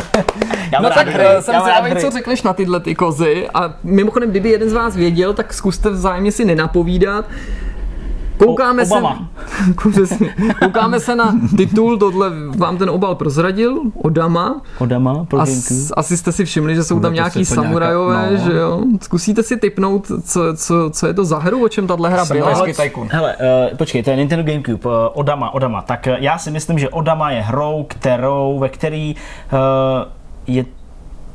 No 0.81 0.89
tak 0.89 1.07
hry, 1.07 1.23
eh, 1.27 1.41
jsem 1.41 1.61
zvědavý, 1.61 2.01
co 2.01 2.11
řekneš 2.11 2.43
na 2.43 2.53
tyhle 2.53 2.79
ty 2.79 2.95
kozy 2.95 3.47
a 3.53 3.73
mimochodem, 3.83 4.29
kdyby 4.31 4.49
jeden 4.49 4.69
z 4.69 4.73
vás 4.73 4.95
věděl, 4.95 5.33
tak 5.33 5.53
zkuste 5.53 5.89
vzájemně 5.89 6.31
si 6.31 6.45
nenapovídat. 6.45 7.25
Koukáme 8.45 8.83
O- 8.83 8.85
se, 8.85 8.91
Obama. 8.93 9.29
Přesně. 9.91 10.35
koukáme 10.63 10.99
se 10.99 11.15
na 11.15 11.35
titul, 11.57 11.97
tohle 11.97 12.31
vám 12.57 12.77
ten 12.77 12.89
obal 12.89 13.15
prozradil, 13.15 13.81
Odama. 14.03 14.61
Odama 14.79 15.25
pro 15.25 15.39
As, 15.39 15.91
asi 15.97 16.17
jste 16.17 16.31
si 16.31 16.45
všimli, 16.45 16.75
že 16.75 16.83
jsou 16.83 16.99
tam 16.99 17.13
nějaký 17.13 17.45
se 17.45 17.55
samurajové, 17.55 18.15
nějaká- 18.15 18.31
no. 18.45 18.51
že 18.51 18.57
jo? 18.57 18.81
Zkusíte 19.01 19.43
si 19.43 19.57
typnout, 19.57 20.07
co, 20.23 20.41
co, 20.55 20.89
co 20.89 21.07
je 21.07 21.13
to 21.13 21.25
za 21.25 21.37
hru, 21.39 21.63
o 21.65 21.69
čem 21.69 21.87
tahle 21.87 22.09
hra 22.09 22.25
byla? 22.25 22.49
Hele, 23.11 23.35
uh, 23.71 23.77
počkej, 23.77 24.03
to 24.03 24.09
je 24.09 24.15
Nintendo 24.15 24.43
Gamecube, 24.51 24.89
uh, 24.89 24.91
Odama, 25.13 25.53
Odama. 25.53 25.81
Tak 25.81 26.07
uh, 26.11 26.15
já 26.19 26.37
si 26.37 26.51
myslím, 26.51 26.79
že 26.79 26.89
Odama 26.89 27.31
je 27.31 27.41
hrou, 27.41 27.85
kterou, 27.89 28.59
ve 28.59 28.69
který 28.69 29.15
uh, 29.53 29.59
je 30.47 30.65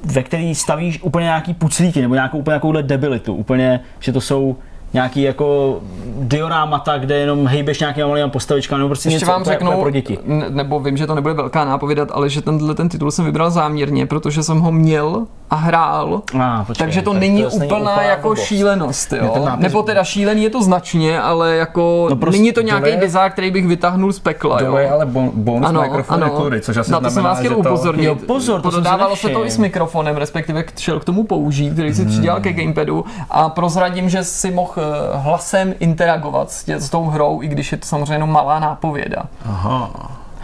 ve 0.05 0.23
který 0.23 0.55
stavíš 0.55 1.03
úplně 1.03 1.25
nějaký 1.25 1.55
puclíky, 1.55 2.01
nebo 2.03 2.15
nějakou 2.15 2.39
úplně 2.39 2.53
nějakouhle 2.53 2.83
debilitu, 2.83 3.35
úplně, 3.35 3.81
že 4.01 4.13
to 4.13 4.21
jsou 4.21 4.57
nějaký 4.97 5.23
jako 5.23 5.79
diorámata, 6.19 6.99
kde 6.99 7.15
jenom 7.17 7.47
hejbeš 7.47 7.81
nějakýma 7.81 8.09
malýma 8.09 8.29
postavičkami, 8.29 8.79
nebo 8.79 8.89
prostě 8.89 9.09
Ještě 9.09 9.15
něco 9.25 9.33
vám 9.33 9.45
řeknu, 9.45 9.81
pro 9.81 9.91
děti. 9.91 10.19
nebo 10.49 10.81
vím, 10.81 10.97
že 10.97 11.07
to 11.07 11.15
nebude 11.15 11.35
velká 11.35 11.65
nápovědat, 11.65 12.09
ale 12.13 12.29
že 12.31 12.43
tenhle 12.43 12.75
ten 12.75 12.89
titul 12.89 13.11
jsem 13.11 13.25
vybral 13.25 13.51
záměrně, 13.51 14.07
protože 14.07 14.43
jsem 14.43 14.61
ho 14.61 14.73
měl 14.73 15.27
a 15.51 15.55
hrál, 15.55 16.23
Ah, 16.41 16.65
počkej, 16.67 16.87
takže 16.87 17.03
to 17.03 17.11
tak 17.11 17.21
není 17.21 17.35
není 17.35 17.47
úplná 17.47 17.65
úplná 17.77 18.03
jako 18.03 18.29
blbost. 18.29 18.45
šílenost, 18.45 19.13
jo? 19.13 19.35
nápis- 19.45 19.63
Nebo 19.63 19.83
teda 19.83 20.05
šílený 20.05 20.43
je 20.43 20.51
to 20.51 20.63
značně, 20.63 21.21
ale 21.21 21.57
jako 21.57 22.07
No 22.11 22.17
prostě 22.17 22.39
není 22.41 22.53
to 22.53 22.61
nějaký 22.61 22.89
je- 22.91 22.97
bizár, 22.97 23.31
který 23.31 23.51
bych 23.51 23.67
vytáhnul 23.67 24.13
z 24.13 24.19
pekla, 24.19 24.63
jo? 24.63 24.71
To 24.73 24.79
je 24.79 24.91
ale 24.91 25.07
bon- 25.07 25.31
bonus 25.35 25.69
Ano, 25.69 25.83
mikrofon 25.83 26.15
ano. 26.25 26.25
Recordy, 26.33 26.61
což 26.61 26.77
asi 26.77 26.93
Na 26.93 27.01
to 27.01 27.11
jsem 27.11 27.25
vás 27.25 27.39
chtěl 27.39 27.53
to... 27.53 27.59
upozornit. 27.59 28.05
Jo, 28.05 28.15
pozor, 28.27 28.61
to 28.61 28.71
Dodávalo 28.71 29.17
se 29.17 29.29
to 29.29 29.45
i 29.47 29.51
s 29.51 29.59
mikrofonem, 29.59 30.17
respektive 30.17 30.63
k- 30.63 30.79
šel 30.79 31.01
k 31.01 31.05
tomu 31.05 31.25
použít, 31.25 31.73
který 31.73 31.95
si 31.95 32.07
přidělal 32.07 32.41
ke 32.41 32.53
gamepadu 32.53 33.05
a 33.31 33.49
prozradím, 33.49 34.09
že 34.09 34.25
si 34.25 34.51
mohl 34.51 34.73
hlasem 35.15 35.75
interagovat 35.79 36.51
s, 36.51 36.65
tě, 36.65 36.81
s 36.81 36.91
tou 36.91 37.05
hrou, 37.05 37.43
i 37.43 37.49
když 37.49 37.73
je 37.73 37.79
to 37.79 37.87
samozřejmě 37.87 38.15
jenom 38.15 38.31
malá 38.33 38.59
nápověda. 38.59 39.23
Aha. 39.49 39.91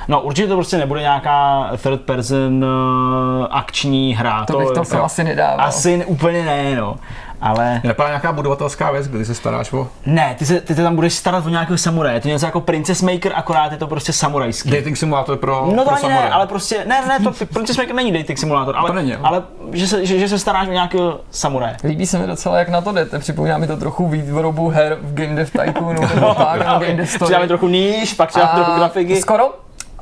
No 0.09 0.21
určitě 0.21 0.49
to 0.49 0.55
prostě 0.55 0.79
nebude 0.79 1.01
nějaká 1.01 1.69
third 1.83 2.01
person 2.01 2.65
uh, 2.65 3.47
akční 3.51 4.15
hra. 4.15 4.45
To 4.45 4.59
bych 4.59 4.67
to 4.67 4.73
jako- 4.73 4.85
sem 4.85 5.01
asi 5.03 5.25
nedával. 5.25 5.67
Asi 5.67 6.05
úplně 6.07 6.45
ne, 6.45 6.77
no. 6.77 6.97
Ale 7.43 7.81
Napadá 7.85 8.09
nějaká 8.09 8.33
budovatelská 8.33 8.91
věc, 8.91 9.09
kdy 9.09 9.25
se 9.25 9.35
staráš 9.35 9.73
o 9.73 9.89
ne, 10.07 10.35
ty 10.39 10.47
se, 10.47 10.61
ty 10.61 10.75
se 10.75 10.83
tam 10.83 10.95
budeš 10.95 11.15
starat 11.15 11.47
o 11.47 11.49
nějakého 11.49 11.79
samuraje. 11.79 12.21
To 12.21 12.29
je 12.29 12.35
něco 12.35 12.47
jako 12.47 12.61
Princess 12.61 13.03
Maker, 13.03 13.33
akorát 13.35 13.73
je 13.73 13.79
to 13.79 13.87
prostě 13.87 14.13
samurajský. 14.13 14.71
dating 14.71 14.97
simulátor 14.97 15.37
pro, 15.37 15.67
No 15.77 15.85
to 15.85 15.91
pro 15.91 15.95
ani 15.95 15.95
ne, 15.95 16.01
samuraje. 16.01 16.31
ale 16.31 16.47
prostě, 16.47 16.85
ne, 16.89 17.03
ne, 17.09 17.21
to 17.25 17.33
Princess 17.55 17.77
Maker 17.77 17.95
není 17.95 18.13
dating 18.13 18.39
simulátor, 18.39 18.75
ale, 18.77 18.89
To 18.91 18.95
není, 18.95 19.15
ale 19.15 19.43
že, 19.73 19.87
se, 19.89 20.07
že, 20.07 20.19
že 20.19 20.29
se 20.29 20.39
staráš 20.39 20.69
o 20.69 20.73
nějakého 20.73 21.21
samuraje. 21.31 21.77
Líbí 21.85 22.07
se 22.07 22.19
mi 22.19 22.27
docela, 22.27 22.59
jak 22.59 22.69
na 22.69 22.81
to 22.81 22.93
jdete. 22.93 23.19
Připomíná 23.19 23.59
mi 23.59 23.67
to 23.67 23.77
trochu 23.77 24.09
výrobu 24.09 24.69
her 24.69 24.99
v 25.03 25.15
Game 25.15 25.35
Dev 25.35 25.51
Tycoonu 25.51 26.01
nebo 26.15 26.35
tak, 26.37 26.59
nebo 26.59 26.71
Game 26.79 26.95
Dev 26.95 27.09
Story. 27.11 27.25
Přidáme 27.25 27.49
trochu 27.49 27.69
níž, 27.69 28.15
pak 28.15 28.29
přidáme 28.29 28.53
trochu 28.55 28.79
grafiky. 28.79 29.21
Skoro, 29.21 29.51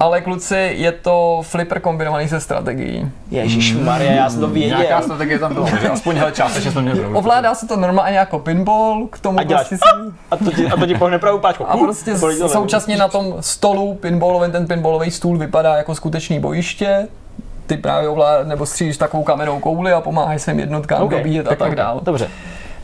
ale 0.01 0.21
kluci, 0.21 0.73
je 0.77 0.93
to 0.93 1.43
flipper 1.43 1.81
kombinovaný 1.81 2.29
se 2.29 2.41
strategií. 2.41 3.11
Ježíš 3.31 3.77
Maria, 3.77 4.13
já 4.13 4.31
jsem 4.31 4.41
to 4.41 4.49
věděl. 4.49 4.79
Nějaká 4.79 5.03
strategie 5.03 5.39
tam 5.39 5.55
byla, 5.55 5.67
že 5.81 5.89
aspoň 5.89 6.17
hele 6.17 6.33
částečně 6.33 6.71
jsme 6.71 6.83
měli 6.83 6.99
pravdu. 6.99 7.19
Ovládá 7.19 7.55
se 7.55 7.67
to 7.67 7.77
normálně 7.77 8.19
jako 8.19 8.39
pinball, 8.39 9.07
k 9.11 9.21
tomu 9.21 9.39
A 9.39 9.43
děláš 9.43 9.69
prostě 9.69 9.77
si... 9.77 10.15
A 10.31 10.37
to 10.37 10.51
ti, 10.51 10.67
a 10.67 10.77
to 10.77 10.87
ti 10.87 10.95
pohne 10.95 11.19
pravou 11.19 11.39
páčku. 11.39 11.71
A 11.71 11.77
prostě 11.77 12.15
to, 12.15 12.49
současně 12.49 12.97
na 12.97 13.09
tom 13.09 13.35
stolu 13.41 13.95
pinballovém, 13.95 14.53
ten 14.53 14.67
pinballový 14.67 15.11
stůl 15.11 15.39
vypadá 15.39 15.77
jako 15.77 15.95
skutečný 15.95 16.41
bojiště. 16.41 17.09
Ty 17.67 17.77
právě 17.77 18.09
ovlád, 18.09 18.47
nebo 18.47 18.67
střílíš 18.67 18.97
takovou 18.97 19.23
kamennou 19.23 19.61
kouli 19.61 19.93
a 19.93 20.01
pomáháš 20.01 20.43
svým 20.43 20.61
jednotkám 20.61 21.03
Ok, 21.03 21.11
dobíjet 21.11 21.49
a 21.49 21.55
tak 21.55 21.75
dál. 21.75 22.01
Dobře. 22.03 22.29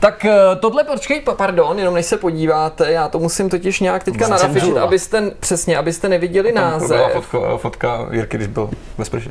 Tak 0.00 0.24
eh, 0.24 0.34
tohle, 0.60 0.84
počkej, 0.84 1.20
pa- 1.20 1.34
pardon, 1.34 1.78
jenom 1.78 1.94
než 1.94 2.06
se 2.06 2.16
podíváte, 2.16 2.92
já 2.92 3.08
to 3.08 3.18
musím 3.18 3.48
totiž 3.50 3.80
nějak 3.80 4.04
teďka 4.04 4.28
narafičit, 4.28 4.76
abyste, 4.76 5.30
přesně, 5.40 5.78
abyste 5.78 6.08
neviděli 6.08 6.52
Tam 6.52 6.64
byla 6.64 6.78
název. 6.98 7.12
fotka, 7.12 7.56
fotka 7.56 8.06
Jirky, 8.10 8.36
když 8.36 8.48
byl 8.48 8.70
ve 8.98 9.04
sprše. 9.04 9.30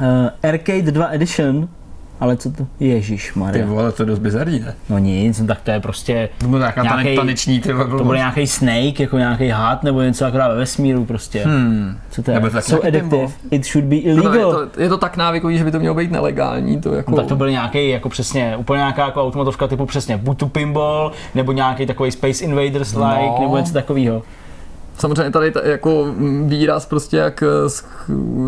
Uh, 0.00 0.28
Arcade 0.50 0.82
2 0.82 1.06
Edition, 1.06 1.68
ale 2.20 2.36
co 2.36 2.50
to? 2.50 2.66
Ježíš 2.80 3.30
Ty 3.32 3.38
Maria. 3.38 3.66
vole, 3.66 3.92
to 3.92 4.02
je 4.02 4.06
dost 4.06 4.18
bizarní, 4.18 4.60
ne? 4.60 4.74
No 4.90 4.98
nic, 4.98 5.40
no 5.40 5.46
tak 5.46 5.60
to 5.60 5.70
je 5.70 5.80
prostě 5.80 6.28
To 6.38 6.48
byl 6.48 6.58
nějaká 6.58 6.82
Nějaký- 6.82 7.02
nějaký, 7.02 7.16
taneční, 7.16 7.60
ty 7.60 7.72
vole, 7.72 7.98
To 7.98 8.04
bude 8.04 8.18
nějaký 8.18 8.46
snake, 8.46 9.00
jako 9.00 9.18
nějaký 9.18 9.48
had, 9.48 9.82
nebo 9.82 10.02
něco 10.02 10.26
akorát 10.26 10.48
ve 10.48 10.54
vesmíru 10.56 11.04
prostě. 11.04 11.42
Hmm. 11.44 11.96
Co 12.10 12.22
to 12.22 12.30
je? 12.30 12.34
Nebo 12.34 12.46
to 12.46 12.52
taky 12.52 12.66
so 12.70 12.86
addictive, 12.86 13.28
it 13.50 13.66
should 13.66 13.84
be 13.88 13.96
No, 13.96 14.02
illegal. 14.02 14.60
je, 14.60 14.66
to, 14.66 14.80
je 14.82 14.88
to 14.88 14.98
tak 14.98 15.16
návykový, 15.16 15.58
že 15.58 15.64
by 15.64 15.70
to 15.70 15.78
mělo 15.78 15.94
být 15.94 16.10
nelegální, 16.10 16.80
to 16.80 16.94
jako... 16.94 17.10
No, 17.10 17.16
tak 17.16 17.26
to 17.26 17.36
byl 17.36 17.50
nějaký, 17.50 17.88
jako 17.88 18.08
přesně, 18.08 18.56
úplně 18.56 18.78
nějaká 18.78 19.04
jako 19.06 19.22
automatovka 19.22 19.66
typu 19.66 19.86
přesně 19.86 20.16
buď 20.16 20.38
tu 20.38 20.48
pinball, 20.48 21.12
nebo 21.34 21.52
nějaký 21.52 21.86
takový 21.86 22.10
Space 22.10 22.44
Invaders 22.44 22.94
like, 22.94 23.26
No. 23.26 23.38
nebo 23.40 23.56
něco 23.56 23.72
takového. 23.72 24.22
Samozřejmě 24.98 25.30
tady 25.30 25.50
ta, 25.50 25.60
jako 25.66 26.04
výraz 26.44 26.86
prostě 26.86 27.16
jak 27.16 27.42
eh, 27.42 27.68
z, 27.70 27.84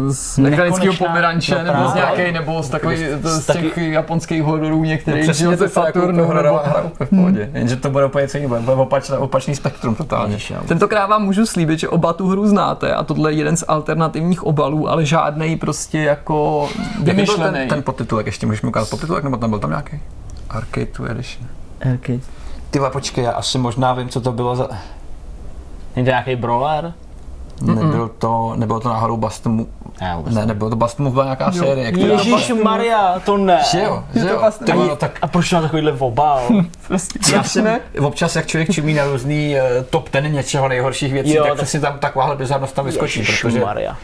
z 0.08 0.38
mechanického 0.38 0.78
Nekonečná 0.92 1.06
pomeranče, 1.06 1.54
no 1.54 1.72
nebo 1.72 1.88
z 1.88 1.92
právě. 1.92 2.16
nějaký, 2.16 2.32
nebo 2.32 2.62
z 2.62 2.68
takový, 2.68 2.96
z 3.22 3.46
taky- 3.46 3.60
těch 3.62 3.76
japonských 3.76 4.42
hororů 4.42 4.84
některých, 4.84 5.26
No 5.26 5.32
že 5.32 5.44
ze 5.44 5.50
jako 5.50 5.68
Saturnu, 5.68 6.24
hororová 6.24 6.62
nebo... 6.62 6.70
hra 6.70 6.90
v 7.06 7.08
pohodě. 7.16 7.50
Jenže 7.54 7.76
to 7.76 7.90
bude 7.90 8.04
úplně 8.04 8.28
celý, 8.28 8.46
bude 8.46 8.60
opačný, 8.72 9.16
opačný 9.16 9.54
spektrum 9.54 9.94
totálně. 9.94 10.38
Tentokrát 10.68 11.06
vám 11.06 11.24
můžu 11.24 11.46
slíbit, 11.46 11.78
že 11.78 11.88
oba 11.88 12.12
tu 12.12 12.28
hru 12.28 12.46
znáte 12.46 12.94
a 12.94 13.04
tohle 13.04 13.32
je 13.32 13.38
jeden 13.38 13.56
z 13.56 13.64
alternativních 13.68 14.44
obalů, 14.44 14.88
ale 14.88 15.04
žádnej 15.04 15.56
prostě 15.56 15.98
jako 15.98 16.68
vymyšlený. 17.02 17.58
ten, 17.58 17.68
ten 17.68 17.82
podtitulek, 17.82 18.26
ještě 18.26 18.46
můžeš 18.46 18.62
mi 18.62 18.68
ukázat 18.68 18.90
podtitulek, 18.90 19.24
nebo 19.24 19.36
tam 19.36 19.50
byl 19.50 19.58
tam 19.58 19.70
nějaký? 19.70 20.00
Arcade 20.50 20.86
2 20.98 21.08
Edition. 21.08 21.48
Okay. 21.94 22.20
Ty 22.70 22.80
počkej, 22.92 23.24
já 23.24 23.30
asi 23.30 23.58
možná 23.58 23.92
vím, 23.92 24.08
co 24.08 24.20
to 24.20 24.32
bylo 24.32 24.56
za... 24.56 24.68
Není 25.98 26.06
to 26.06 26.10
nějaký 26.10 26.36
brawler? 26.36 26.92
Nebyl 27.62 28.10
to, 28.18 28.52
nebylo 28.56 28.80
to 28.80 28.88
náhodou 28.88 29.20
Já 30.00 30.16
vůbec 30.16 30.34
ne, 30.34 30.46
nebylo 30.46 30.70
to 30.70 30.76
Bust 30.76 30.98
Move, 30.98 31.12
byla 31.12 31.24
nějaká 31.24 31.52
série, 31.52 31.92
která... 31.92 32.12
Ježíš 32.12 32.52
Maria, 32.62 33.20
to 33.24 33.36
ne. 33.36 33.60
Že 33.70 33.82
jo, 33.82 34.04
že 34.14 34.24
to 34.24 34.28
jo. 34.28 34.50
Ty 34.64 34.72
Ani- 34.72 34.88
no 34.88 34.96
tak 34.96 35.18
A 35.22 35.26
proč 35.26 35.52
má 35.52 35.60
takovýhle 35.60 35.92
obal? 35.92 36.48
Prostě, 36.88 37.18
já 37.32 37.42
jsem 37.42 37.64
ne? 37.64 37.80
občas, 38.00 38.36
jak 38.36 38.46
člověk 38.46 38.70
čumí 38.70 38.94
na 38.94 39.04
různý 39.04 39.54
uh, 39.54 39.84
top 39.90 40.08
ten 40.08 40.32
něčeho 40.32 40.68
nejhorších 40.68 41.12
věcí, 41.12 41.30
Jo, 41.30 41.36
jo, 41.36 41.42
tak 41.42 41.50
tak- 41.50 41.56
přesně 41.56 41.80
tam 41.80 41.98
takováhle 41.98 42.36
bizarnost 42.36 42.74
tam 42.74 42.84
vyskočí, 42.84 43.22
protože... 43.42 43.60
Maria. 43.60 43.96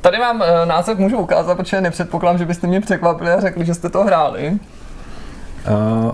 Tady 0.00 0.18
vám 0.18 0.42
eh, 0.42 0.66
název 0.66 0.98
můžu 0.98 1.18
ukázat, 1.18 1.54
protože 1.54 1.80
nepředpokládám, 1.80 2.38
že 2.38 2.44
byste 2.44 2.66
mě 2.66 2.80
překvapili 2.80 3.30
a 3.30 3.40
řekli, 3.40 3.64
že 3.64 3.74
jste 3.74 3.88
to 3.88 4.04
hráli. 4.04 4.58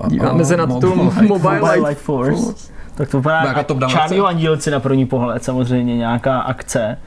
Uh, 0.01 0.09
Díváme 0.09 0.45
se 0.45 0.57
na 0.57 0.67
tu 0.67 0.95
Mobile 1.29 1.73
Light 1.73 1.89
Light 1.89 2.03
Force. 2.03 2.76
Tak 2.97 3.09
to 3.09 3.16
vypadá 3.16 3.43
Nějaká 3.43 3.60
jako 3.60 3.89
Charlieho 3.89 4.27
andílci 4.27 4.70
na 4.70 4.81
první 4.81 5.06
pohled, 5.06 5.44
samozřejmě 5.44 5.97
nějaká 5.97 6.40
akce. 6.40 6.98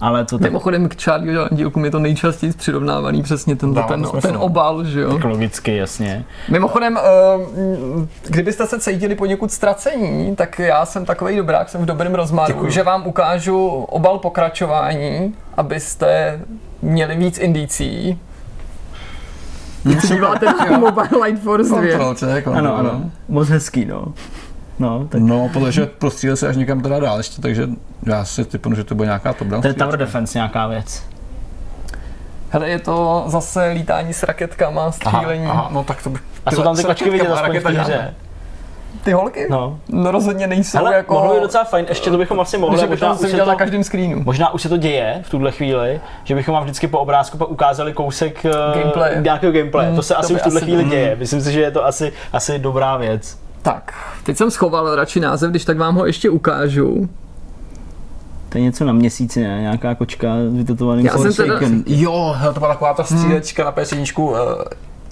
Ale 0.00 0.24
to 0.24 0.38
tak 0.38 0.50
Mimochodem 0.50 0.88
k 0.88 1.02
Charlie 1.02 1.38
dílkům 1.50 1.84
je 1.84 1.90
to 1.90 1.98
nejčastěji 1.98 2.52
přirovnávaný 2.52 3.22
přesně 3.22 3.56
ten, 3.56 3.74
Dává 3.74 3.88
ten, 3.88 4.06
smysl. 4.06 4.26
ten 4.28 4.36
obal, 4.36 4.84
že 4.84 5.00
jo. 5.00 5.18
logicky, 5.24 5.76
jasně. 5.76 6.24
Mimochodem, 6.50 6.98
eh, 6.98 7.02
kdybyste 8.26 8.66
se 8.66 8.80
cítili 8.80 9.14
poněkud 9.14 9.52
ztracení, 9.52 10.36
tak 10.36 10.58
já 10.58 10.86
jsem 10.86 11.04
takový 11.04 11.36
dobrák, 11.36 11.68
jsem 11.68 11.82
v 11.82 11.86
dobrém 11.86 12.14
rozmaru, 12.14 12.52
Děkuju. 12.52 12.70
že 12.70 12.82
vám 12.82 13.06
ukážu 13.06 13.66
obal 13.68 14.18
pokračování, 14.18 15.34
abyste 15.56 16.40
měli 16.82 17.16
víc 17.16 17.38
indicí. 17.38 18.18
Díváte 20.08 20.46
Mobile 20.78 21.08
Light 21.24 21.42
Force 21.42 21.68
2. 21.68 21.80
Kontrolce, 21.80 22.42
kontrol, 22.42 22.66
Ano, 22.68 22.76
ano. 22.78 23.10
Moc 23.28 23.48
hezký, 23.48 23.84
no. 23.84 24.04
No, 24.78 25.06
tak 25.08 25.20
No, 25.20 25.48
protože 25.52 25.86
prostřílel 25.86 26.36
se 26.36 26.48
až 26.48 26.56
někam 26.56 26.80
teda 26.80 27.00
dál 27.00 27.18
ještě, 27.18 27.42
takže 27.42 27.68
já 28.06 28.24
si 28.24 28.44
typnu, 28.44 28.74
že 28.74 28.84
to 28.84 28.94
bude 28.94 29.06
nějaká 29.06 29.32
top 29.32 29.48
down. 29.48 29.62
to 29.62 29.68
je 29.68 29.74
Tower 29.74 29.96
Defense 29.98 30.38
nějaká 30.38 30.66
věc. 30.66 31.02
Hele, 32.50 32.68
je 32.68 32.78
to 32.78 33.24
zase 33.26 33.66
lítání 33.68 34.14
s 34.14 34.22
raketkama, 34.22 34.82
Aha, 34.82 34.92
střílení. 34.92 35.46
aha, 35.46 35.68
no 35.72 35.84
tak 35.84 36.02
to 36.02 36.10
by... 36.10 36.18
A 36.46 36.50
jsou 36.50 36.62
tam 36.62 36.76
ty 36.76 36.82
s 36.82 36.86
kočky 36.86 37.10
vidět 37.10 37.30
aspoň 37.30 37.58
v 37.58 37.62
té 37.62 37.70
hře. 37.70 38.14
Ty 39.04 39.12
holky? 39.12 39.46
No. 39.50 39.78
No 39.88 40.10
rozhodně 40.10 40.46
nejsou 40.46 40.78
Hele, 40.78 40.94
jako... 40.94 41.14
mohlo 41.14 41.34
by 41.34 41.40
docela 41.40 41.64
fajn, 41.64 41.86
ještě 41.88 42.10
to 42.10 42.18
bychom 42.18 42.40
asi 42.40 42.58
mohli, 42.58 42.80
že 42.80 42.86
možná 42.86 43.12
už, 43.12 43.18
se 43.18 43.36
to, 43.36 43.44
na 43.44 43.54
každém 43.54 43.84
screenu. 43.84 44.22
možná 44.24 44.54
už 44.54 44.62
se 44.62 44.68
to 44.68 44.76
děje 44.76 45.22
v 45.26 45.30
tuhle 45.30 45.52
chvíli, 45.52 46.00
že 46.24 46.34
bychom 46.34 46.54
vám 46.54 46.62
vždycky 46.62 46.86
po 46.88 46.98
obrázku 46.98 47.38
pak 47.38 47.48
ukázali 47.50 47.92
kousek 47.92 48.44
eh, 48.44 48.50
Gameplaye. 48.78 49.20
nějakého 49.22 49.52
gameplay. 49.52 49.90
Mm, 49.90 49.96
to 49.96 50.02
se 50.02 50.14
to 50.14 50.20
asi 50.20 50.34
už 50.34 50.40
v 50.40 50.44
tuhle 50.44 50.58
asi- 50.60 50.64
chvíli 50.64 50.84
mm. 50.84 50.90
děje. 50.90 51.16
Myslím 51.16 51.40
si, 51.40 51.52
že 51.52 51.60
je 51.60 51.70
to 51.70 51.84
asi, 51.84 52.12
asi 52.32 52.58
dobrá 52.58 52.96
věc. 52.96 53.38
Tak, 53.66 53.94
teď 54.24 54.36
jsem 54.36 54.50
schoval 54.50 54.94
radši 54.94 55.20
název, 55.20 55.50
když 55.50 55.64
tak 55.64 55.78
vám 55.78 55.94
ho 55.94 56.06
ještě 56.06 56.30
ukážu. 56.30 57.08
To 58.48 58.58
je 58.58 58.64
něco 58.64 58.84
na 58.84 58.92
měsíci, 58.92 59.40
ne? 59.40 59.60
Nějaká 59.60 59.94
kočka 59.94 60.28
s 60.50 60.54
vytetovaným 60.56 61.06
Já 61.06 61.18
jsem 61.18 61.32
teda-. 61.32 61.60
Jo, 61.86 62.36
to 62.54 62.60
byla 62.60 62.72
taková 62.72 62.94
ta 62.94 63.04
střílečka 63.04 63.64
na 63.64 63.72
PS1, 63.72 64.22
uh, 64.22 64.36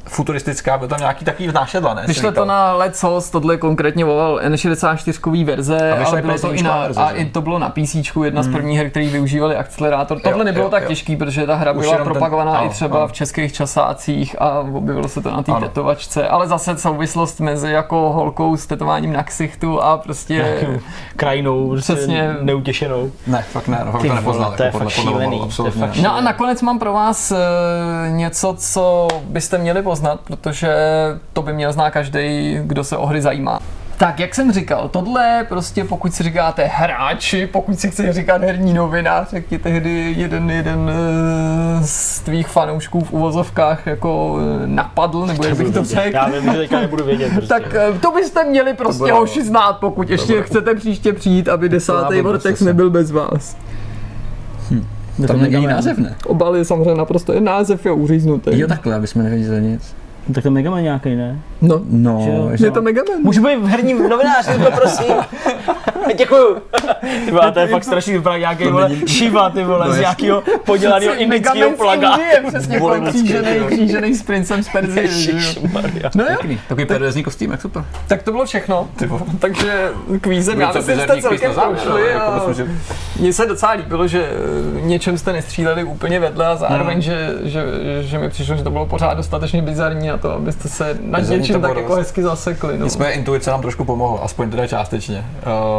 futuristická, 0.06 0.78
byl 0.78 0.88
tam 0.88 0.98
nějaký 1.00 1.24
takový 1.24 1.48
nášedla, 1.52 1.94
ne? 1.94 2.04
Vyšlo 2.06 2.32
to 2.32 2.44
na 2.44 2.72
Lecos, 2.72 3.30
tohle 3.30 3.56
konkrétně 3.56 4.04
volal 4.04 4.40
N64 4.44 5.44
verze, 5.44 5.92
A 5.92 6.04
ale 6.06 6.22
bylo 6.22 6.38
to 6.38 6.52
i 6.54 6.56
PS1 6.56 6.62
na, 6.64 6.78
verze, 6.78 7.00
a 7.00 7.10
i 7.10 7.24
to 7.24 7.40
bylo 7.40 7.58
na 7.58 7.68
PC, 7.68 7.94
jedna 8.24 8.42
z 8.42 8.48
prvních 8.48 8.78
her, 8.78 8.90
který 8.90 9.08
využívali 9.08 9.56
akcelerátor. 9.56 10.20
Tohle 10.20 10.44
nebylo 10.44 10.64
jo, 10.64 10.70
tak 10.70 10.82
jo. 10.82 10.88
těžký, 10.88 11.16
protože 11.16 11.46
ta 11.46 11.54
hra 11.54 11.72
Už 11.72 11.78
byla 11.80 11.92
jenom 11.92 12.04
ten- 12.04 12.12
propagovaná 12.12 12.60
i 12.60 12.68
třeba 12.68 12.98
ano. 12.98 13.08
v 13.08 13.12
českých 13.12 13.52
časácích 13.52 14.36
a 14.42 14.60
objevilo 14.60 15.08
se 15.08 15.20
to 15.20 15.30
na 15.30 15.42
té 15.42 15.52
tetovačce, 15.60 16.28
ale 16.28 16.48
zase 16.48 16.76
souvislost 16.78 17.40
mezi 17.40 17.70
jako 17.70 18.12
holkou 18.12 18.56
s 18.56 18.66
tetováním 18.66 19.12
na 19.12 19.22
ksichtu 19.22 19.80
a 19.82 19.96
prostě 19.96 20.58
Krajinou, 21.16 21.68
prostě 21.68 21.92
Přesně. 21.94 22.36
neutěšenou. 22.40 23.10
Ne, 23.26 23.44
fakt 23.52 23.68
ne, 23.68 23.82
no, 23.86 23.92
fakt 23.92 24.02
to 24.06 24.14
nepoznal. 24.14 24.54
to 24.56 24.62
je 24.62 24.70
fakt 24.70 24.88
šílený. 24.88 25.40
No 26.02 26.16
a 26.16 26.20
nakonec 26.20 26.62
mám 26.62 26.78
pro 26.78 26.92
vás 26.92 27.30
e, 27.32 27.36
něco, 28.10 28.54
co 28.58 29.08
byste 29.24 29.58
měli 29.58 29.82
poznat, 29.94 30.20
protože 30.24 30.74
to 31.32 31.42
by 31.42 31.52
měl 31.52 31.72
znát 31.72 31.90
každý, 31.90 32.58
kdo 32.62 32.84
se 32.84 32.96
o 32.96 33.06
hry 33.06 33.22
zajímá. 33.22 33.60
Tak, 33.96 34.20
jak 34.20 34.34
jsem 34.34 34.52
říkal, 34.52 34.88
tohle 34.88 35.46
prostě 35.48 35.84
pokud 35.84 36.14
si 36.14 36.22
říkáte 36.22 36.64
hráči, 36.64 37.46
pokud 37.46 37.80
si 37.80 37.90
chceš 37.90 38.10
říkat 38.10 38.42
herní 38.42 38.72
novinář, 38.74 39.32
jak 39.32 39.46
ti 39.46 39.58
tehdy 39.58 40.14
jeden, 40.16 40.50
jeden 40.50 40.90
e, 40.90 41.86
z 41.86 42.20
tvých 42.20 42.48
fanoušků 42.48 43.04
v 43.04 43.12
uvozovkách 43.12 43.86
jako 43.86 44.38
e, 44.64 44.66
napadl, 44.66 45.26
nebo 45.26 45.44
jak 45.44 45.56
bych 45.56 45.74
to 45.74 45.84
řekl. 45.84 46.16
Já 46.16 46.28
vím, 46.28 46.52
že 46.52 46.58
teďka 46.58 46.80
nebudu 46.80 47.04
vědět. 47.04 47.32
Prostě. 47.34 47.48
Tak 47.48 47.74
e, 47.74 47.92
to 47.98 48.12
byste 48.12 48.44
měli 48.44 48.74
prostě 48.74 48.98
bude- 48.98 49.12
hoši 49.12 49.44
znát, 49.44 49.72
pokud 49.72 50.10
ještě 50.10 50.42
chcete 50.42 50.74
příště 50.74 51.12
přijít, 51.12 51.48
aby 51.48 51.68
desátý 51.68 52.14
blbost 52.14 52.44
Vortex 52.44 52.60
nebyl 52.60 52.90
bez 52.90 53.10
vás. 53.10 53.56
Tam 55.26 55.42
není 55.42 55.56
ani 55.56 55.66
název, 55.66 55.98
ne? 55.98 56.14
Obal 56.26 56.56
je 56.56 56.64
samozřejmě 56.64 56.94
naprosto, 56.94 57.32
je 57.32 57.40
název 57.40 57.86
je 57.86 57.92
uříznutý. 57.92 58.58
Jo, 58.58 58.68
takhle, 58.68 58.94
aby 58.94 59.06
jsme 59.06 59.22
nevěděli 59.22 59.62
nic. 59.62 59.94
Tak 60.34 60.42
to 60.42 60.48
je 60.48 60.50
Mega 60.50 60.70
Man 60.70 60.82
nějaký, 60.82 61.14
ne? 61.16 61.38
No, 61.60 61.80
No, 61.90 62.50
Že 62.54 62.66
je 62.66 62.70
to 62.70 62.82
Mega 62.82 63.02
Man. 63.12 63.22
Můžu 63.22 63.42
být 63.42 63.56
v 63.56 63.66
herním 63.66 64.08
novináři, 64.08 64.50
to 64.64 64.70
prosím. 64.70 65.14
Děkuju. 66.18 66.56
Ty 67.24 67.30
vole, 67.30 67.52
to 67.52 67.60
je 67.60 67.66
fakt 67.66 67.84
strašný 67.84 68.12
vypadá 68.12 68.38
nějaký 68.38 68.64
vole, 68.64 68.90
Shiva, 69.08 69.50
ty 69.50 69.64
vole, 69.64 69.92
z 69.92 69.98
nějakého 69.98 70.42
podělaného 70.64 71.14
indického 71.14 71.70
plaga. 71.70 72.16
je 72.16 72.42
přesně 72.48 72.78
Vole, 72.78 72.96
jako 72.96 73.66
křížený, 73.66 74.14
s 74.14 74.22
princem 74.22 74.62
z 74.62 74.68
Perzie. 74.68 75.08
No 76.14 76.24
jo, 76.24 76.56
Takový 76.68 76.86
perverzní 76.86 77.22
kostým, 77.22 77.50
jak 77.50 77.60
super. 77.60 77.84
tak 78.06 78.22
to 78.22 78.32
bylo 78.32 78.44
všechno. 78.44 78.88
Takže 79.38 79.90
kvízem, 80.20 80.60
já 80.60 80.72
to 80.72 80.78
myslím, 80.78 80.98
jste 81.00 81.22
celkem 81.22 81.52
prošli 81.54 82.08
jako 82.10 82.24
a 82.24 82.52
mně 83.20 83.32
se 83.32 83.46
docela 83.46 83.72
líbilo, 83.72 84.08
že 84.08 84.28
eh, 84.28 84.80
něčem 84.80 85.18
jste 85.18 85.32
nestříleli 85.32 85.84
úplně 85.84 86.20
vedle 86.20 86.46
a 86.46 86.56
zároveň, 86.56 87.00
že, 87.00 87.34
že, 87.42 87.64
že 88.00 88.18
mi 88.18 88.28
přišlo, 88.30 88.56
že 88.56 88.62
to 88.64 88.70
bylo 88.70 88.86
pořád 88.86 89.14
dostatečně 89.14 89.62
bizarní 89.62 90.10
na 90.14 90.18
to, 90.18 90.30
abyste 90.32 90.68
se 90.68 90.98
Bizarní 91.00 91.38
něčím 91.38 91.62
tak 91.62 91.76
jako 91.76 91.94
hezky 91.94 92.22
zasekli. 92.22 92.78
No. 92.78 92.84
Nicméně 92.84 93.12
intuice 93.12 93.50
nám 93.50 93.62
trošku 93.62 93.84
pomohla, 93.84 94.20
aspoň 94.20 94.50
teda 94.50 94.66
částečně. 94.66 95.26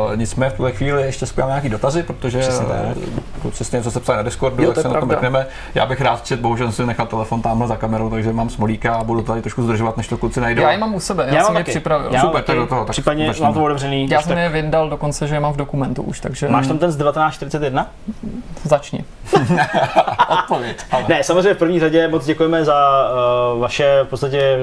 Uh, 0.08 0.16
nicméně 0.16 0.50
v 0.50 0.54
tuhle 0.54 0.72
chvíli 0.72 1.02
ještě 1.04 1.26
spojíme 1.26 1.50
nějaký 1.50 1.70
dotazy, 1.70 2.04
protože 2.04 2.40
Přesně 2.40 2.66
uh, 2.66 3.52
přesně 3.52 3.78
něco 3.78 3.92
se 3.92 4.00
psali 4.00 4.18
na 4.18 4.24
Discordu, 4.24 4.64
Jo, 4.64 4.74
tak 4.74 4.82
se 4.82 4.88
na 4.88 4.94
to 4.94 4.98
pravda. 5.00 5.16
mrkneme. 5.16 5.48
Já 5.76 5.86
bych 5.86 6.02
rád 6.02 6.26
čet, 6.26 6.40
bohužel 6.40 6.68
jsem 6.68 6.74
si 6.74 6.88
nechal 6.88 7.06
telefon 7.08 7.42
tamhle 7.42 7.68
za 7.68 7.76
kamerou, 7.76 8.10
takže 8.10 8.34
mám 8.34 8.50
smolíka 8.50 8.96
a 8.96 9.04
budu 9.04 9.22
tady 9.22 9.42
trošku 9.42 9.64
zdržovat, 9.64 9.98
než 9.98 10.08
to 10.08 10.18
kluci 10.18 10.42
najdou. 10.42 10.62
Já 10.62 10.72
je 10.72 10.78
mám 10.78 10.96
u 10.96 11.00
sebe, 11.00 11.26
já, 11.28 11.34
Já 11.36 11.44
jsem 11.44 11.54
mám 11.54 11.58
je 11.58 11.64
připravil. 11.64 12.10
Já 12.14 12.22
Super, 12.22 12.44
tak 12.44 12.56
do 12.56 12.68
toho, 12.68 12.86
tak 12.86 12.92
Případně 12.92 13.34
mám 13.42 13.54
to 13.54 13.64
otevřený. 13.64 14.08
Já 14.10 14.22
jsem 14.22 14.38
je 14.38 14.50
vyndal 14.50 14.90
dokonce, 14.90 15.28
že 15.28 15.36
je 15.36 15.40
mám 15.40 15.54
v 15.54 15.58
dokumentu 15.58 16.02
už, 16.02 16.20
takže 16.20 16.50
Máš 16.50 16.68
tam 16.68 16.78
ten 16.78 16.92
z 16.92 16.98
1941? 16.98 17.88
začni. 18.64 19.06
odpověď. 20.30 20.86
Ne, 21.08 21.24
samozřejmě 21.24 21.54
v 21.54 21.58
první 21.58 21.80
řadě 21.80 22.08
moc 22.08 22.26
děkujeme 22.26 22.66
za 22.66 23.10
uh, 23.54 23.62
vaše 23.62 24.04
podstatě 24.26 24.58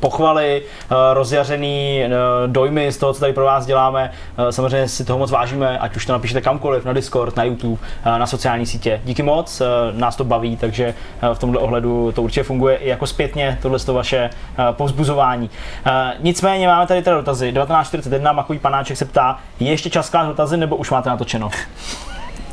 pochvaly, 0.00 0.62
uh, 0.62 0.96
rozjařený 1.12 2.04
uh, 2.06 2.12
dojmy 2.52 2.92
z 2.92 2.98
toho, 2.98 3.12
co 3.12 3.20
tady 3.20 3.32
pro 3.32 3.44
vás 3.44 3.66
děláme. 3.66 4.10
Uh, 4.38 4.48
samozřejmě 4.48 4.88
si 4.88 5.04
toho 5.04 5.18
moc 5.18 5.30
vážíme, 5.30 5.78
ať 5.78 5.96
už 5.96 6.06
to 6.06 6.12
napíšete 6.12 6.40
kamkoliv, 6.40 6.84
na 6.84 6.92
Discord, 6.92 7.36
na 7.36 7.44
YouTube, 7.44 7.82
na 8.04 8.26
sociální 8.26 8.66
sítě. 8.66 9.00
Díky 9.04 9.22
moc, 9.22 9.62
nás 9.92 10.16
to 10.16 10.24
baví, 10.24 10.56
takže 10.56 10.94
v 11.34 11.38
tomhle 11.38 11.60
ohledu 11.60 12.12
to 12.12 12.22
určitě 12.22 12.42
funguje 12.42 12.76
i 12.76 12.88
jako 12.88 13.06
zpětně, 13.06 13.58
tohle 13.62 13.78
to 13.78 13.94
vaše 13.94 14.30
povzbuzování. 14.72 15.50
Nicméně 16.20 16.66
máme 16.66 16.86
tady 16.86 17.02
teda 17.02 17.16
dotazy. 17.16 17.52
1941, 17.52 18.32
Makový 18.32 18.58
panáček 18.58 18.96
se 18.96 19.04
ptá, 19.04 19.38
je 19.60 19.70
ještě 19.70 19.90
čas 19.90 20.12
dotazy, 20.26 20.56
nebo 20.56 20.76
už 20.76 20.90
máte 20.90 21.08
natočeno? 21.08 21.50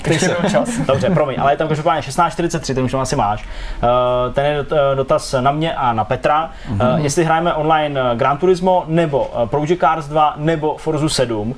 Ještě 0.09 0.35
byl 0.41 0.49
čas. 0.49 0.69
Dobře, 0.87 1.09
promiň, 1.09 1.35
ale 1.39 1.53
je 1.53 1.57
tam 1.57 1.67
každopádně 1.67 2.01
1643, 2.01 2.75
ten 2.75 2.83
už 2.83 2.93
asi 2.93 3.15
máš. 3.15 3.45
Uh, 3.83 4.33
ten 4.33 4.45
je 4.45 4.59
eh, 4.59 4.95
dotaz 4.95 5.35
na 5.39 5.51
mě 5.51 5.73
a 5.73 5.93
na 5.93 6.03
Petra. 6.03 6.49
Mhm. 6.69 6.81
Uh, 6.81 6.99
jestli 6.99 7.23
hrajeme 7.23 7.53
online 7.53 8.01
eh, 8.01 8.15
Gran 8.15 8.37
Turismo, 8.37 8.83
nebo 8.87 9.31
eh, 9.43 9.47
Project 9.47 9.79
Cars 9.79 10.07
2, 10.07 10.33
nebo 10.37 10.77
Forza 10.77 11.09
7. 11.09 11.49
Uh, 11.49 11.55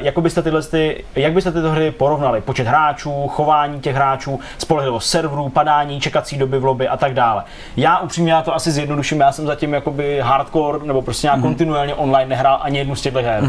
jako 0.00 0.20
byste 0.20 0.42
tyhle, 0.42 0.62
ty, 0.62 1.04
jak 1.16 1.32
byste 1.32 1.52
tyto 1.52 1.70
hry 1.70 1.90
porovnali? 1.90 2.40
Počet 2.40 2.66
hráčů, 2.66 3.28
chování 3.28 3.80
těch 3.80 3.94
hráčů, 3.94 4.40
spolehlivost 4.58 5.10
serverů, 5.10 5.48
padání, 5.48 6.00
čekací 6.00 6.38
doby 6.38 6.58
v 6.58 6.64
lobby 6.64 6.88
a 6.88 6.96
tak 6.96 7.14
dále. 7.14 7.44
Já 7.76 7.98
upřímně 7.98 8.32
já 8.32 8.42
to 8.42 8.54
asi 8.54 8.70
zjednoduším, 8.70 9.20
já 9.20 9.32
jsem 9.32 9.46
zatím 9.46 9.74
jakoby 9.74 10.20
hardcore 10.22 10.78
nebo 10.84 11.02
prostě 11.02 11.26
nějak 11.26 11.40
kontinuálně 11.40 11.94
online 11.94 12.28
nehrál 12.28 12.58
ani 12.62 12.78
jednu 12.78 12.94
z 12.96 13.00
těchto 13.02 13.18
her. 13.18 13.42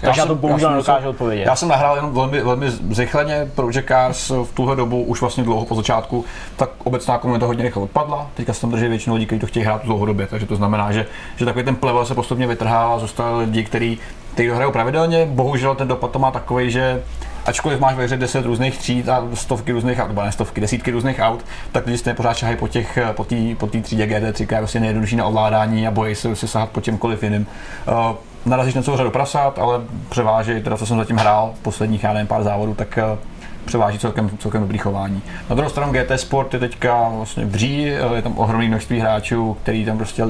Takže 0.00 0.20
já, 0.20 0.26
to 0.26 0.32
jsem- 0.32 0.38
bohužel 0.38 0.70
nedokážu 0.70 1.08
odpovědět. 1.08 1.44
Já 1.46 1.56
jsem 1.56 1.68
nahrál 1.68 1.96
jenom 1.96 2.14
velmi, 2.14 2.40
velmi 2.40 2.70
zrychleně 2.70 3.50
Project 3.66 3.88
Cars 3.88 4.30
v 4.30 4.54
tuhle 4.54 4.76
dobu, 4.76 5.02
už 5.02 5.20
vlastně 5.20 5.44
dlouho 5.44 5.64
po 5.64 5.74
začátku, 5.74 6.24
tak 6.56 6.70
obecná 6.84 7.18
komunita 7.18 7.46
hodně 7.46 7.62
rychle 7.62 7.82
odpadla. 7.82 8.30
Teďka 8.34 8.52
se 8.52 8.60
tam 8.60 8.70
drží 8.70 8.88
většinou 8.88 9.14
lidí, 9.14 9.26
kteří 9.26 9.40
to 9.40 9.46
chtějí 9.46 9.64
hrát 9.64 9.84
dlouhodobě, 9.84 10.26
takže 10.26 10.46
to 10.46 10.56
znamená, 10.56 10.92
že, 10.92 11.06
že 11.36 11.44
takový 11.44 11.64
ten 11.64 11.76
plevel 11.76 12.06
se 12.06 12.14
postupně 12.14 12.46
vytrhá 12.46 12.94
a 12.94 12.98
zůstali 12.98 13.44
lidi, 13.44 13.64
kteří 13.64 13.98
to 14.36 14.42
hrajou 14.54 14.70
pravidelně. 14.72 15.26
Bohužel 15.30 15.74
ten 15.74 15.88
dopad 15.88 16.10
to 16.10 16.18
má 16.18 16.30
takový, 16.30 16.70
že 16.70 17.02
ačkoliv 17.46 17.80
máš 17.80 17.94
ve 17.94 18.04
hře 18.04 18.16
10 18.16 18.46
různých 18.46 18.78
tříd 18.78 19.08
a 19.08 19.24
stovky 19.34 19.72
různých 19.72 19.98
aut, 19.98 20.14
ne 20.14 20.32
stovky, 20.32 20.60
desítky 20.60 20.90
různých 20.90 21.20
aut, 21.20 21.44
tak 21.72 21.86
lidi 21.86 21.98
stejně 21.98 22.14
pořád 22.14 22.36
šahají 22.36 22.56
po 22.56 22.68
těch, 22.68 22.98
po 23.12 23.24
té 23.24 23.36
po 23.58 23.66
té 23.66 23.80
třídě 23.80 24.06
GT3, 24.06 24.46
která 24.46 24.58
je 24.58 24.62
vlastně 24.62 24.80
nejjednodušší 24.80 25.16
na 25.16 25.26
ovládání 25.26 25.86
a 25.86 25.90
bojí 25.90 26.14
se 26.14 26.36
si 26.36 26.48
sahat 26.48 26.70
po 26.70 26.80
čemkoliv 26.80 27.22
jiným. 27.22 27.46
Uh, 27.88 28.16
narazíš 28.46 28.74
na 28.74 28.82
celou 28.82 28.96
řadu 28.96 29.10
prasat, 29.10 29.58
ale 29.58 29.80
převáží, 30.08 30.62
teda 30.62 30.76
co 30.76 30.86
jsem 30.86 30.96
zatím 30.96 31.16
hrál, 31.16 31.54
posledních, 31.62 32.04
já 32.04 32.12
nevím, 32.12 32.26
pár 32.26 32.42
závodů, 32.42 32.74
tak 32.74 32.98
uh, 33.12 33.18
převáží 33.66 33.98
celkem, 33.98 34.30
celkem 34.38 34.60
dobrý 34.60 34.78
chování. 34.78 35.22
Na 35.50 35.56
druhou 35.56 35.70
stranu 35.70 35.92
GT 35.92 36.20
Sport 36.20 36.54
je 36.54 36.60
teďka 36.60 37.08
vlastně 37.08 37.44
vří, 37.44 37.82
je 38.14 38.22
tam 38.22 38.38
ohromné 38.38 38.68
množství 38.68 39.00
hráčů, 39.00 39.56
který 39.62 39.84
tam 39.84 39.96
prostě 39.96 40.22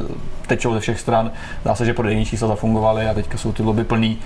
tečou 0.47 0.75
ze 0.75 0.81
všech 0.81 1.01
stran. 1.01 1.31
Dá 1.65 1.75
se, 1.75 1.85
že 1.85 1.95
podejní 1.95 2.25
čísla 2.25 2.49
zafungovaly 2.49 3.09
a 3.09 3.15
teďka 3.15 3.39
jsou 3.39 3.53
ty 3.53 3.63
lobby 3.63 3.85
plný. 3.85 4.19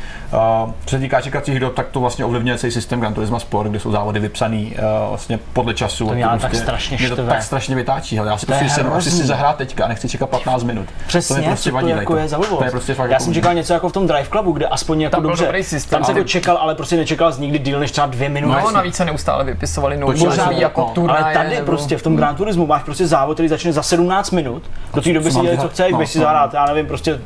Uh, 0.64 0.72
co 0.84 0.90
se 0.96 0.98
týká 0.98 1.20
čekacích 1.20 1.60
dob, 1.60 1.74
tak 1.74 1.86
to 1.88 2.00
vlastně 2.00 2.24
ovlivňuje 2.24 2.58
celý 2.58 2.72
systém 2.72 3.00
Gran 3.00 3.14
Turismo 3.14 3.40
Sport, 3.40 3.68
kde 3.70 3.80
jsou 3.80 3.90
závody 3.92 4.20
vypsaný 4.20 4.66
uh, 4.78 5.08
vlastně 5.08 5.38
podle 5.52 5.74
času. 5.74 6.04
To 6.06 6.10
A 6.10 6.14
mě 6.14 6.24
to 6.24 6.30
ale 6.30 6.38
tak 6.38 6.54
strašně 6.54 6.96
mě 7.00 7.08
to 7.08 7.14
štve. 7.14 7.26
tak 7.26 7.42
strašně 7.42 7.74
vytáčí. 7.76 8.16
Hele, 8.16 8.30
já 8.30 8.38
si 8.38 8.46
To 8.46 8.52
prostě 8.52 8.68
sednu 8.74 8.94
a 8.94 9.00
chci 9.00 9.10
si 9.10 9.26
zahrát 9.26 9.56
teďka 9.56 9.84
a 9.84 9.88
nechci 9.88 10.08
čekat 10.08 10.30
15 10.30 10.62
minut. 10.62 10.86
Přesně, 11.06 11.36
to 11.36 11.40
mi 11.42 11.46
prostě 11.48 11.70
vadí. 11.70 11.92
to 11.92 11.98
jako 11.98 12.16
je. 12.16 12.28
To 12.28 12.64
je 12.64 12.70
prostě 12.70 12.94
fakt 12.94 13.06
Já 13.10 13.12
jako 13.14 13.24
jsem 13.24 13.34
čekal 13.34 13.54
něco 13.54 13.72
jako 13.72 13.88
v 13.88 13.92
tom 13.92 14.06
Drive 14.06 14.28
Clubu, 14.32 14.52
kde 14.52 14.66
aspoň 14.66 15.00
jako 15.00 15.16
Tam 15.16 15.22
dobře. 15.22 15.44
dobrý 15.44 15.62
systém, 15.64 15.96
tam 15.98 16.04
se 16.04 16.12
ale- 16.12 16.20
jako 16.20 16.28
čekal, 16.28 16.56
ale 16.56 16.74
prostě 16.74 16.96
nečekal 16.96 17.32
z 17.32 17.38
nikdy 17.38 17.58
díl 17.58 17.80
než 17.80 17.90
třeba 17.90 18.06
dvě 18.06 18.28
minuty. 18.28 18.56
No, 18.64 18.70
navíc 18.70 18.99
se 19.00 19.04
neustále 19.04 19.44
vypisovali 19.44 19.96
nový 19.96 20.24
jako 20.50 20.80
no. 20.80 20.86
turnaje. 20.94 21.24
Ale 21.24 21.34
tady 21.34 21.50
nebo... 21.54 21.66
prostě 21.66 21.96
v 21.96 22.02
tom 22.02 22.16
Gran 22.16 22.36
Turismu 22.36 22.66
máš 22.66 22.82
prostě 22.82 23.06
závod, 23.06 23.34
který 23.36 23.48
začne 23.48 23.72
za 23.72 23.82
17 23.82 24.30
minut. 24.30 24.62
Do 24.94 25.00
té 25.02 25.12
doby 25.12 25.30
si 25.30 25.40
dělej, 25.40 25.58
co 25.58 25.68
chceš, 25.68 25.92
No, 25.92 25.98
běž 25.98 26.10
si 26.10 26.18
no. 26.18 26.24
zahrát, 26.24 26.54
já 26.54 26.66
nevím, 26.66 26.86
prostě 26.86 27.20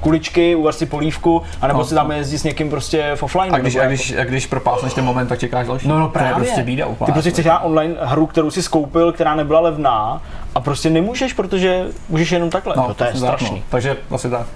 kuličky, 0.00 0.54
uvař 0.54 0.74
si 0.74 0.86
polívku, 0.86 1.42
anebo 1.60 1.78
No, 1.78 1.84
si 1.84 1.94
tam 1.94 2.08
no. 2.08 2.14
jezdí 2.14 2.38
s 2.38 2.44
někým 2.44 2.70
prostě 2.70 3.12
v 3.14 3.22
offline. 3.22 3.54
A 3.54 3.58
když, 3.58 3.76
a 3.76 3.78
jako- 3.78 3.88
když, 3.88 4.14
a 4.16 4.24
když 4.24 4.46
propásneš 4.46 4.94
ten 4.94 5.04
moment, 5.04 5.26
tak 5.26 5.38
čekáš 5.38 5.66
další. 5.66 5.88
No, 5.88 5.98
no 5.98 6.06
To 6.06 6.12
právě. 6.12 6.30
je 6.30 6.34
prostě 6.34 6.62
bída 6.62 6.86
úplná. 6.86 7.06
Ty 7.06 7.12
prostě 7.12 7.30
chceš 7.30 7.44
hrát 7.46 7.58
online 7.58 7.94
hru, 8.00 8.26
kterou 8.26 8.50
si 8.50 8.62
skoupil, 8.62 9.12
která 9.12 9.34
nebyla 9.34 9.60
levná 9.60 10.22
a 10.54 10.60
prostě 10.60 10.90
nemůžeš, 10.90 11.32
protože 11.32 11.84
můžeš 12.08 12.32
jenom 12.32 12.50
takhle. 12.50 12.74
No, 12.76 12.94
to 12.94 13.04
je 13.04 13.10
přesně 13.10 13.28
tak, 13.28 13.38
strašný. 13.38 13.56
No. 13.56 13.62
Takže 13.68 13.96
asi 14.10 14.30
tak. 14.30 14.46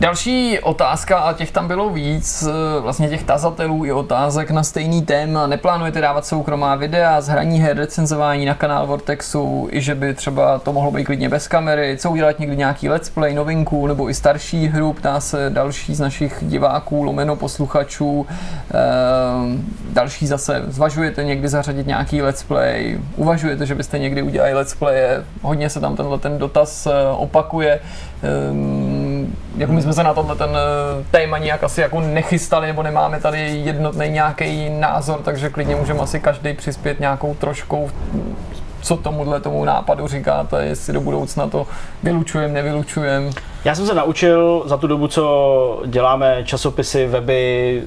Další 0.00 0.58
otázka, 0.60 1.18
a 1.18 1.32
těch 1.32 1.50
tam 1.50 1.68
bylo 1.68 1.90
víc, 1.90 2.42
eh, 2.42 2.80
vlastně 2.80 3.08
těch 3.08 3.22
tazatelů 3.22 3.84
i 3.84 3.92
otázek 3.92 4.50
na 4.50 4.62
stejný 4.62 5.02
téma. 5.02 5.46
Neplánujete 5.46 6.00
dávat 6.00 6.26
soukromá 6.26 6.74
videa 6.74 7.20
z 7.20 7.28
hraní 7.28 7.60
her, 7.60 7.76
recenzování 7.76 8.44
na 8.46 8.54
kanál 8.54 8.86
Vortexu, 8.86 9.68
i 9.70 9.80
že 9.80 9.94
by 9.94 10.14
třeba 10.14 10.58
to 10.58 10.72
mohlo 10.72 10.90
být 10.90 11.04
klidně 11.04 11.28
bez 11.28 11.48
kamery, 11.48 11.96
co 12.00 12.10
udělat 12.10 12.38
někdy 12.38 12.56
nějaký 12.56 12.88
let's 12.88 13.08
play, 13.08 13.34
novinku, 13.34 13.86
nebo 13.86 14.10
i 14.10 14.14
starší 14.14 14.66
hru, 14.66 14.92
ptá 14.92 15.20
se 15.20 15.50
další 15.50 15.94
z 15.94 16.00
našich 16.00 16.38
diváků, 16.42 17.02
lomeno 17.02 17.36
posluchačů. 17.36 18.26
Ehm, 18.70 19.64
další 19.92 20.26
zase, 20.26 20.62
zvažujete 20.66 21.24
někdy 21.24 21.48
zařadit 21.48 21.86
nějaký 21.86 22.22
let's 22.22 22.42
play, 22.42 23.00
uvažujete, 23.16 23.66
že 23.66 23.74
byste 23.74 23.98
někdy 23.98 24.22
udělali 24.22 24.54
let's 24.54 24.74
play, 24.74 25.00
hodně 25.42 25.70
se 25.70 25.80
tam 25.80 25.96
tenhle 25.96 26.18
ten 26.18 26.38
dotaz 26.38 26.86
eh, 26.86 26.90
opakuje. 27.16 27.80
Ehm, 28.22 29.32
jako 29.56 29.72
my 29.72 29.82
jsme 29.82 29.92
se 29.92 30.02
na 30.02 30.14
tohle 30.14 30.36
ten 30.36 30.50
eh, 30.50 31.04
téma 31.10 31.38
nějak 31.38 31.64
asi 31.64 31.80
jako 31.80 32.00
nechystali, 32.00 32.66
nebo 32.66 32.82
nemáme 32.82 33.20
tady 33.20 33.40
jednotný 33.40 34.08
nějaký 34.08 34.70
názor, 34.70 35.20
takže 35.22 35.50
klidně 35.50 35.76
můžeme 35.76 36.00
asi 36.00 36.20
každý 36.20 36.54
přispět 36.54 37.00
nějakou 37.00 37.34
troškou, 37.34 37.90
co 38.86 38.96
tomuhle 38.96 39.40
tomu 39.40 39.64
nápadu 39.64 40.08
říkáte, 40.08 40.64
jestli 40.64 40.92
do 40.92 41.00
budoucna 41.00 41.46
to 41.46 41.66
vylučujem, 42.02 42.52
nevylučujem. 42.52 43.30
Já 43.64 43.74
jsem 43.74 43.86
se 43.86 43.94
naučil 43.94 44.62
za 44.66 44.76
tu 44.76 44.86
dobu, 44.86 45.08
co 45.08 45.82
děláme 45.86 46.42
časopisy, 46.44 47.06
weby, 47.06 47.82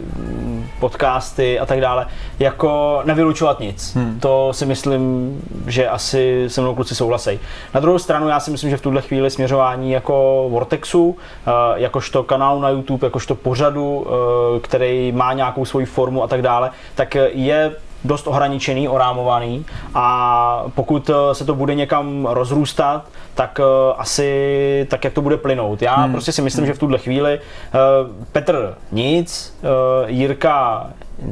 podcasty 0.79 1.59
a 1.59 1.65
tak 1.65 1.81
dále, 1.81 2.07
jako 2.39 3.01
nevylučovat 3.05 3.59
nic. 3.59 3.95
Hmm. 3.95 4.19
To 4.19 4.53
si 4.53 4.65
myslím, 4.65 5.33
že 5.67 5.87
asi 5.87 6.45
se 6.47 6.61
mnou 6.61 6.75
kluci 6.75 6.95
souhlasí. 6.95 7.39
Na 7.73 7.79
druhou 7.79 7.99
stranu 7.99 8.27
já 8.27 8.39
si 8.39 8.51
myslím, 8.51 8.69
že 8.69 8.77
v 8.77 8.81
tuhle 8.81 9.01
chvíli 9.01 9.29
směřování 9.29 9.91
jako 9.91 10.45
Vortexu, 10.49 11.17
eh, 11.47 11.51
jakožto 11.75 12.23
kanálu 12.23 12.61
na 12.61 12.69
YouTube, 12.69 13.07
jakožto 13.07 13.35
pořadu, 13.35 14.07
eh, 14.07 14.59
který 14.59 15.11
má 15.11 15.33
nějakou 15.33 15.65
svoji 15.65 15.85
formu 15.85 16.23
a 16.23 16.27
tak 16.27 16.41
dále, 16.41 16.71
tak 16.95 17.15
je 17.33 17.71
dost 18.03 18.27
ohraničený, 18.27 18.89
orámovaný 18.89 19.65
a 19.93 20.63
pokud 20.75 21.09
eh, 21.09 21.35
se 21.35 21.45
to 21.45 21.55
bude 21.55 21.75
někam 21.75 22.25
rozrůstat, 22.25 23.05
tak 23.35 23.59
eh, 23.59 23.93
asi 23.97 24.87
tak, 24.89 25.03
jak 25.03 25.13
to 25.13 25.21
bude 25.21 25.37
plynout. 25.37 25.81
Já 25.81 25.95
hmm. 25.95 26.11
prostě 26.11 26.31
si 26.31 26.41
myslím, 26.41 26.65
že 26.65 26.73
v 26.73 26.79
tuhle 26.79 26.97
chvíli 26.97 27.39
eh, 27.39 27.77
Petr 28.31 28.75
nic, 28.91 29.57
Jirka 30.07 30.87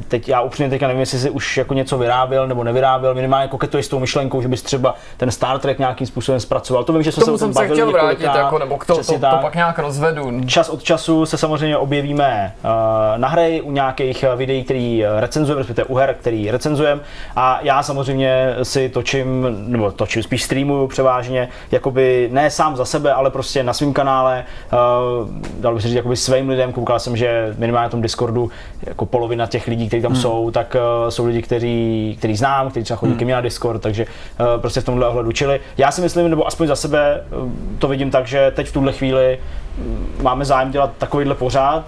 teď 0.08 0.30
já 0.30 0.42
upřímně 0.42 0.70
teďka 0.70 0.88
nevím, 0.88 1.00
jestli 1.00 1.20
si 1.20 1.30
už 1.30 1.58
jako 1.58 1.74
něco 1.74 1.98
vyráběl 1.98 2.48
nebo 2.48 2.64
nevyráběl, 2.64 3.16
minimálně 3.16 3.48
koketuje 3.48 3.84
s 3.84 3.88
tou 3.88 4.00
myšlenkou, 4.00 4.42
že 4.42 4.48
bys 4.48 4.62
třeba 4.62 4.96
ten 5.18 5.32
Star 5.32 5.60
Trek 5.60 5.80
nějakým 5.80 6.08
způsobem 6.08 6.40
zpracoval. 6.40 6.84
To 6.84 6.94
vím, 6.94 7.04
že 7.04 7.12
jsme 7.12 7.26
se 7.26 7.32
o 7.32 7.38
tom 7.38 7.54
bavili 7.54 7.76
chtěl 7.76 7.92
vrátit, 7.92 8.24
jako, 8.24 8.60
nebo 8.60 8.78
k 8.78 8.86
to, 8.86 8.96
to, 9.04 9.14
to, 9.14 9.38
pak 9.42 9.56
nějak 9.56 9.80
rozvedu. 9.80 10.42
Čas 10.46 10.70
od 10.70 10.84
času 10.84 11.26
se 11.26 11.38
samozřejmě 11.38 11.78
objevíme 11.78 12.56
uh, 12.64 12.70
na 13.18 13.28
hry 13.28 13.62
u 13.62 13.72
nějakých 13.72 14.24
eh, 14.24 14.36
videí, 14.36 14.64
který 14.64 15.06
eh, 15.06 15.22
recenzujeme, 15.22 15.60
respektive 15.60 15.86
u 15.86 15.96
her, 15.96 16.16
který 16.20 16.52
recenzujeme. 16.52 17.02
A 17.36 17.60
já 17.62 17.84
samozřejmě 17.84 18.56
si 18.64 18.90
točím, 18.90 19.48
nebo 19.68 19.92
točím, 19.92 20.24
spíš 20.24 20.44
streamuju 20.44 20.88
převážně, 20.88 21.50
jakoby 21.72 22.30
ne 22.32 22.52
sám 22.52 22.76
za 22.76 22.86
sebe, 22.86 23.14
ale 23.14 23.30
prostě 23.30 23.64
na 23.64 23.74
svém 23.74 23.94
kanále, 23.94 24.44
uh, 24.74 25.30
dal 25.60 25.74
bych 25.74 25.82
si 25.82 25.88
říct, 25.88 25.96
jakoby 25.96 26.16
svým 26.16 26.50
lidem, 26.50 26.74
koukal 26.74 27.00
jsem, 27.00 27.18
že 27.18 27.56
minimálně 27.58 27.84
na 27.84 27.90
tom 27.90 28.02
Discordu 28.02 28.52
jako 28.88 29.06
polovina 29.06 29.48
těch 29.48 29.68
lidí, 29.68 29.77
kteří 29.88 30.02
tam 30.02 30.12
hmm. 30.12 30.22
jsou, 30.22 30.52
tak 30.52 30.76
uh, 30.76 31.10
jsou 31.10 31.26
lidi, 31.26 31.42
kteří, 31.42 32.16
který 32.20 32.36
znám, 32.36 32.70
kteří 32.70 32.84
třeba 32.84 32.98
chodí 32.98 33.12
hmm. 33.12 33.20
ke 33.20 33.26
mně 33.26 33.34
na 33.34 33.42
Discord, 33.42 33.82
takže 33.82 34.06
uh, 34.06 34.62
prostě 34.62 34.82
v 34.82 34.86
tomhle 34.86 35.08
ohledu. 35.08 35.32
Čili 35.32 35.60
já 35.78 35.92
si 35.92 36.02
myslím, 36.02 36.30
nebo 36.30 36.48
aspoň 36.48 36.68
za 36.68 36.76
sebe 36.76 37.24
uh, 37.42 37.52
to 37.80 37.88
vidím 37.88 38.12
tak, 38.12 38.28
že 38.28 38.52
teď 38.56 38.68
v 38.68 38.74
tuhle 38.74 38.94
chvíli 38.94 39.40
mm, 39.78 40.08
máme 40.22 40.46
zájem 40.46 40.72
dělat 40.72 40.92
takovýhle 40.98 41.36
pořád 41.36 41.84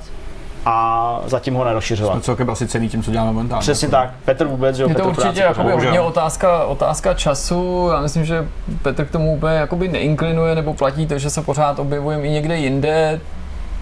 a 0.66 1.22
zatím 1.26 1.54
ho 1.54 1.62
Jsme 1.62 1.70
nerozšiřovat. 1.70 2.24
celkem 2.24 2.50
asi 2.50 2.68
cený 2.68 2.90
tím, 2.90 3.04
co 3.04 3.12
děláme 3.12 3.32
momentálně. 3.32 3.62
Přesně 3.62 3.88
tak. 3.88 4.14
Petr 4.26 4.46
vůbec, 4.46 4.76
že 4.76 4.84
jo, 4.84 4.90
Je 4.90 4.96
to 4.96 5.04
Petr 5.04 5.20
určitě 5.20 5.42
jakoby 5.42 5.72
hodně 5.72 6.00
otázka, 6.00 6.64
otázka 6.64 7.14
času. 7.14 7.90
Já 7.94 8.02
myslím, 8.02 8.26
že 8.26 8.48
Petr 8.82 9.06
k 9.06 9.12
tomu 9.12 9.36
úplně 9.36 9.56
jakoby 9.56 9.88
neinklinuje, 9.88 10.56
nebo 10.56 10.74
platí 10.74 11.08
to, 11.08 11.20
že 11.20 11.30
se 11.30 11.42
pořád 11.42 11.80
objevujeme 11.80 12.24
i 12.24 12.32
někde 12.32 12.58
jinde. 12.58 13.20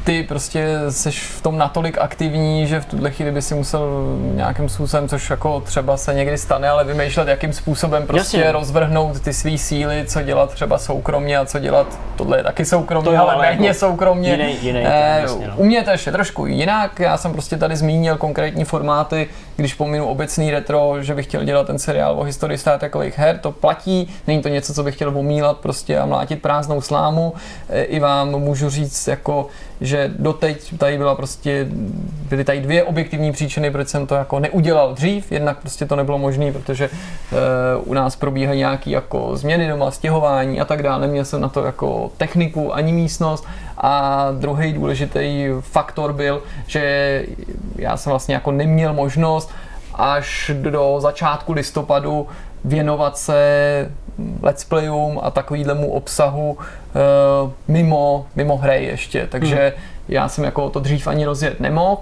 Ty 0.07 0.23
prostě 0.23 0.67
seš 0.89 1.23
v 1.23 1.41
tom 1.41 1.57
natolik 1.57 1.97
aktivní, 1.97 2.67
že 2.67 2.79
v 2.79 2.85
tuhle 2.85 3.11
chvíli 3.11 3.31
by 3.31 3.41
si 3.41 3.55
musel 3.55 3.89
nějakým 4.33 4.69
způsobem, 4.69 5.07
což 5.09 5.29
jako 5.29 5.59
třeba 5.61 5.97
se 5.97 6.13
někdy 6.13 6.37
stane, 6.37 6.69
ale 6.69 6.83
vymýšlet, 6.83 7.27
jakým 7.27 7.53
způsobem 7.53 8.07
prostě 8.07 8.37
Jasně. 8.37 8.51
rozvrhnout 8.51 9.19
ty 9.19 9.33
své 9.33 9.57
síly, 9.57 10.05
co 10.07 10.21
dělat 10.21 10.53
třeba 10.53 10.77
soukromně 10.77 11.37
a 11.37 11.45
co 11.45 11.59
dělat, 11.59 11.99
tohle 12.15 12.37
je 12.39 12.43
taky 12.43 12.65
soukromně, 12.65 13.11
To 13.11 13.21
ale 13.21 13.33
ale 13.33 13.45
méně 13.45 13.67
jako 13.67 13.79
soukromně. 13.79 14.31
jiný- 14.31 14.57
jiný, 14.61 14.81
Eh, 14.85 15.19
jasně, 15.21 15.47
no. 15.47 15.53
u 15.57 15.63
mě 15.63 15.83
to 15.83 15.89
ještě 15.89 16.11
trošku 16.11 16.45
jinak, 16.45 16.99
já 16.99 17.17
jsem 17.17 17.31
prostě 17.31 17.57
tady 17.57 17.75
zmínil 17.75 18.17
konkrétní 18.17 18.65
formáty, 18.65 19.27
když 19.55 19.73
pominu 19.73 20.07
obecný 20.07 20.51
retro, 20.51 20.95
že 21.01 21.15
bych 21.15 21.25
chtěl 21.25 21.43
dělat 21.43 21.67
ten 21.67 21.79
seriál 21.79 22.19
o 22.19 22.23
historii 22.23 22.57
Star 22.57 22.79
Trekových 22.79 23.17
her, 23.19 23.37
to 23.37 23.51
platí, 23.51 24.13
není 24.27 24.41
to 24.41 24.49
něco, 24.49 24.73
co 24.73 24.83
bych 24.83 24.95
chtěl 24.95 25.17
omílat 25.17 25.57
prostě 25.57 25.99
a 25.99 26.05
mlátit 26.05 26.41
prázdnou 26.41 26.81
slámu. 26.81 27.33
E, 27.69 27.81
I 27.83 27.99
vám 27.99 28.29
můžu 28.29 28.69
říct, 28.69 29.07
jako, 29.07 29.47
že 29.81 30.11
doteď 30.19 30.77
tady 30.77 30.97
byla 30.97 31.15
prostě, 31.15 31.67
byly 32.29 32.43
tady 32.43 32.61
dvě 32.61 32.83
objektivní 32.83 33.31
příčiny, 33.31 33.71
proč 33.71 33.87
jsem 33.87 34.07
to 34.07 34.15
jako 34.15 34.39
neudělal 34.39 34.93
dřív, 34.93 35.31
jednak 35.31 35.57
prostě 35.57 35.85
to 35.85 35.95
nebylo 35.95 36.17
možné, 36.17 36.51
protože 36.51 36.85
e, 36.85 36.89
u 37.75 37.93
nás 37.93 38.15
probíhají 38.15 38.59
nějaké 38.59 38.89
jako 38.89 39.37
změny 39.37 39.67
doma, 39.67 39.91
stěhování 39.91 40.61
a 40.61 40.65
tak 40.65 40.83
dále, 40.83 41.01
neměl 41.01 41.25
jsem 41.25 41.41
na 41.41 41.49
to 41.49 41.65
jako 41.65 42.11
techniku 42.17 42.75
ani 42.75 42.91
místnost. 42.91 43.47
A 43.77 44.27
druhý 44.31 44.73
důležitý 44.73 45.47
faktor 45.61 46.13
byl, 46.13 46.43
že 46.67 47.25
já 47.75 47.97
jsem 47.97 48.09
vlastně 48.09 48.35
jako 48.35 48.51
neměl 48.51 48.93
možnost 48.93 49.51
až 49.93 50.51
do 50.53 50.95
začátku 50.99 51.53
listopadu 51.53 52.27
věnovat 52.65 53.17
se 53.17 53.91
let's 54.41 54.63
playům 54.63 55.19
a 55.23 55.31
takovýhlemu 55.31 55.91
obsahu 55.91 56.51
uh, 56.51 57.51
mimo, 57.67 58.25
mimo 58.35 58.57
hry 58.57 58.85
ještě, 58.85 59.27
takže 59.31 59.73
hmm. 59.75 59.83
já 60.07 60.27
jsem 60.27 60.43
jako 60.43 60.69
to 60.69 60.79
dřív 60.79 61.07
ani 61.07 61.25
rozjet 61.25 61.59
nemohl, 61.59 62.01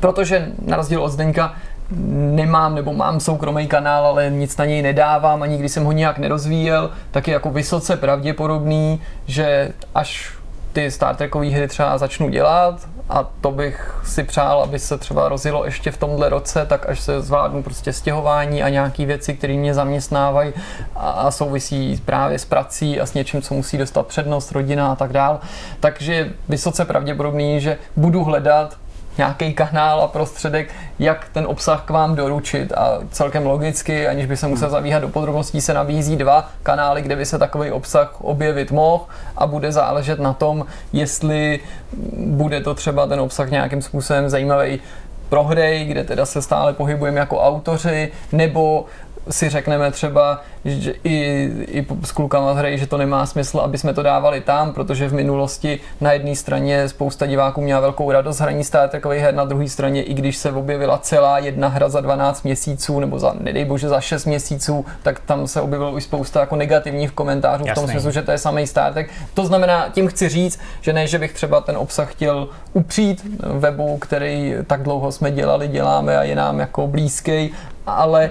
protože 0.00 0.48
na 0.66 0.76
rozdíl 0.76 1.02
od 1.02 1.08
Zdeňka 1.08 1.54
nemám 1.90 2.74
nebo 2.74 2.92
mám 2.92 3.20
soukromý 3.20 3.66
kanál, 3.66 4.06
ale 4.06 4.30
nic 4.30 4.56
na 4.56 4.64
něj 4.64 4.82
nedávám 4.82 5.42
a 5.42 5.46
nikdy 5.46 5.68
jsem 5.68 5.84
ho 5.84 5.92
nějak 5.92 6.18
nerozvíjel, 6.18 6.90
tak 7.10 7.28
je 7.28 7.34
jako 7.34 7.50
vysoce 7.50 7.96
pravděpodobný, 7.96 9.00
že 9.26 9.72
až 9.94 10.32
ty 10.76 10.90
Star 10.90 11.16
Trekové 11.16 11.46
hry 11.46 11.68
třeba 11.68 11.98
začnu 11.98 12.28
dělat 12.28 12.88
a 13.08 13.30
to 13.40 13.50
bych 13.50 14.00
si 14.04 14.24
přál, 14.24 14.62
aby 14.62 14.78
se 14.78 14.98
třeba 14.98 15.28
rozjelo 15.28 15.64
ještě 15.64 15.90
v 15.90 15.98
tomhle 15.98 16.28
roce, 16.28 16.66
tak 16.66 16.88
až 16.88 17.00
se 17.00 17.20
zvládnu 17.20 17.62
prostě 17.62 17.92
stěhování 17.92 18.62
a 18.62 18.68
nějaký 18.68 19.06
věci, 19.06 19.34
které 19.34 19.54
mě 19.54 19.74
zaměstnávají 19.74 20.52
a, 20.96 21.10
a 21.10 21.30
souvisí 21.30 22.02
právě 22.04 22.38
s 22.38 22.44
prací 22.44 23.00
a 23.00 23.06
s 23.06 23.14
něčím, 23.14 23.42
co 23.42 23.54
musí 23.54 23.78
dostat 23.78 24.06
přednost, 24.06 24.52
rodina 24.52 24.92
a 24.92 24.94
tak 24.94 25.12
dál. 25.12 25.40
Takže 25.80 26.32
vysoce 26.48 26.84
pravděpodobný, 26.84 27.60
že 27.60 27.78
budu 27.96 28.24
hledat 28.24 28.76
nějaký 29.18 29.54
kanál 29.54 30.00
a 30.00 30.08
prostředek, 30.08 30.74
jak 30.98 31.28
ten 31.32 31.46
obsah 31.46 31.84
k 31.84 31.90
vám 31.90 32.14
doručit. 32.14 32.72
A 32.72 32.98
celkem 33.10 33.46
logicky, 33.46 34.08
aniž 34.08 34.26
by 34.26 34.36
se 34.36 34.48
musel 34.48 34.70
zavíhat 34.70 35.02
do 35.02 35.08
podrobností, 35.08 35.60
se 35.60 35.74
nabízí 35.74 36.16
dva 36.16 36.50
kanály, 36.62 37.02
kde 37.02 37.16
by 37.16 37.26
se 37.26 37.38
takový 37.38 37.70
obsah 37.70 38.20
objevit 38.20 38.70
mohl. 38.70 39.04
A 39.36 39.46
bude 39.46 39.72
záležet 39.72 40.18
na 40.18 40.32
tom, 40.32 40.66
jestli 40.92 41.60
bude 42.16 42.60
to 42.60 42.74
třeba 42.74 43.06
ten 43.06 43.20
obsah 43.20 43.50
nějakým 43.50 43.82
způsobem 43.82 44.30
zajímavý 44.30 44.80
pro 45.28 45.44
hry, 45.44 45.84
kde 45.84 46.04
teda 46.04 46.26
se 46.26 46.42
stále 46.42 46.72
pohybujeme 46.72 47.20
jako 47.20 47.40
autoři, 47.40 48.12
nebo 48.32 48.84
si 49.30 49.48
řekneme 49.48 49.90
třeba, 49.90 50.40
že 50.64 50.94
i, 51.04 51.50
i 51.66 51.86
s 52.04 52.12
klukama 52.12 52.54
z 52.54 52.56
hry, 52.56 52.78
že 52.78 52.86
to 52.86 52.96
nemá 52.96 53.26
smysl, 53.26 53.58
aby 53.58 53.78
jsme 53.78 53.94
to 53.94 54.02
dávali 54.02 54.40
tam, 54.40 54.72
protože 54.72 55.08
v 55.08 55.14
minulosti 55.14 55.80
na 56.00 56.12
jedné 56.12 56.36
straně 56.36 56.88
spousta 56.88 57.26
diváků 57.26 57.60
měla 57.60 57.80
velkou 57.80 58.12
radost 58.12 58.40
hraní 58.40 58.64
Star 58.64 58.88
Trekových 58.88 59.22
her, 59.22 59.34
na 59.34 59.44
druhé 59.44 59.68
straně, 59.68 60.02
i 60.02 60.14
když 60.14 60.36
se 60.36 60.52
objevila 60.52 60.98
celá 60.98 61.38
jedna 61.38 61.68
hra 61.68 61.88
za 61.88 62.00
12 62.00 62.42
měsíců, 62.42 63.00
nebo 63.00 63.18
za, 63.18 63.34
nedej 63.40 63.64
bože, 63.64 63.88
za 63.88 64.00
6 64.00 64.24
měsíců, 64.24 64.84
tak 65.02 65.20
tam 65.20 65.46
se 65.46 65.60
objevilo 65.60 65.98
i 65.98 66.00
spousta 66.00 66.40
jako 66.40 66.56
negativních 66.56 67.12
komentářů 67.12 67.64
v 67.64 67.74
tom 67.74 67.84
Jasný. 67.84 67.92
smyslu, 67.92 68.10
že 68.10 68.22
to 68.22 68.30
je 68.30 68.38
samý 68.38 68.66
Star 68.66 68.92
Trek. 68.92 69.10
To 69.34 69.46
znamená, 69.46 69.88
tím 69.92 70.08
chci 70.08 70.28
říct, 70.28 70.60
že 70.80 70.92
ne, 70.92 71.06
že 71.06 71.18
bych 71.18 71.32
třeba 71.32 71.60
ten 71.60 71.76
obsah 71.76 72.12
chtěl 72.12 72.48
upřít 72.72 73.26
webu, 73.40 73.98
který 73.98 74.54
tak 74.66 74.82
dlouho 74.82 75.12
jsme 75.12 75.30
dělali, 75.30 75.68
děláme 75.68 76.18
a 76.18 76.22
je 76.22 76.34
nám 76.34 76.60
jako 76.60 76.86
blízký, 76.86 77.52
ale 77.86 78.24
e, 78.24 78.30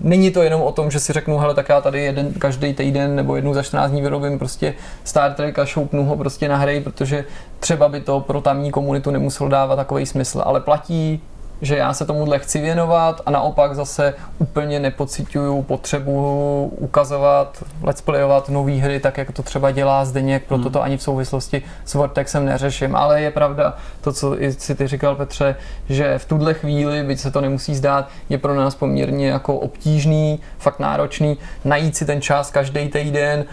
není 0.00 0.30
to 0.30 0.42
jenom 0.42 0.62
o 0.62 0.72
tom, 0.72 0.90
že 0.90 1.00
si 1.00 1.12
řeknu, 1.12 1.38
hele, 1.38 1.54
tak 1.54 1.68
já 1.68 1.80
tady 1.80 2.02
jeden 2.02 2.32
každý 2.32 2.74
týden 2.74 3.16
nebo 3.16 3.36
jednou 3.36 3.54
za 3.54 3.62
14 3.62 3.90
dní 3.90 4.02
vyrobím 4.02 4.38
prostě 4.38 4.74
Star 5.04 5.34
Trek 5.34 5.58
a 5.58 5.64
šoupnu 5.64 6.04
ho 6.04 6.16
prostě 6.16 6.48
na 6.48 6.56
hry, 6.56 6.80
protože 6.80 7.24
třeba 7.60 7.88
by 7.88 8.00
to 8.00 8.20
pro 8.20 8.40
tamní 8.40 8.70
komunitu 8.70 9.10
nemuselo 9.10 9.48
dávat 9.48 9.76
takový 9.76 10.06
smysl, 10.06 10.42
ale 10.44 10.60
platí, 10.60 11.22
že 11.64 11.76
já 11.76 11.92
se 11.92 12.04
tomuhle 12.04 12.38
chci 12.38 12.60
věnovat 12.60 13.20
a 13.26 13.30
naopak 13.30 13.74
zase 13.74 14.14
úplně 14.38 14.80
nepocituju 14.80 15.62
potřebu 15.62 16.72
ukazovat, 16.78 17.64
let's 17.82 18.00
playovat 18.00 18.48
nové 18.48 18.72
hry, 18.72 19.00
tak 19.00 19.18
jak 19.18 19.32
to 19.32 19.42
třeba 19.42 19.70
dělá 19.70 20.04
Zdeněk, 20.04 20.44
proto 20.48 20.70
to 20.70 20.82
ani 20.82 20.96
v 20.96 21.02
souvislosti 21.02 21.62
s 21.84 21.94
Vortexem 21.94 22.44
neřeším. 22.44 22.96
Ale 22.96 23.20
je 23.20 23.30
pravda 23.30 23.76
to, 24.00 24.12
co 24.12 24.42
i 24.42 24.52
si 24.52 24.74
ty 24.74 24.86
říkal 24.86 25.16
Petře, 25.16 25.56
že 25.88 26.18
v 26.18 26.24
tuhle 26.24 26.54
chvíli, 26.54 27.02
byť 27.02 27.20
se 27.20 27.30
to 27.30 27.40
nemusí 27.40 27.74
zdát, 27.74 28.08
je 28.28 28.38
pro 28.38 28.54
nás 28.54 28.74
poměrně 28.74 29.28
jako 29.28 29.58
obtížný, 29.58 30.40
fakt 30.58 30.78
náročný, 30.78 31.38
najít 31.64 31.96
si 31.96 32.04
ten 32.04 32.20
čas 32.20 32.50
každý 32.50 32.88
týden, 32.88 33.44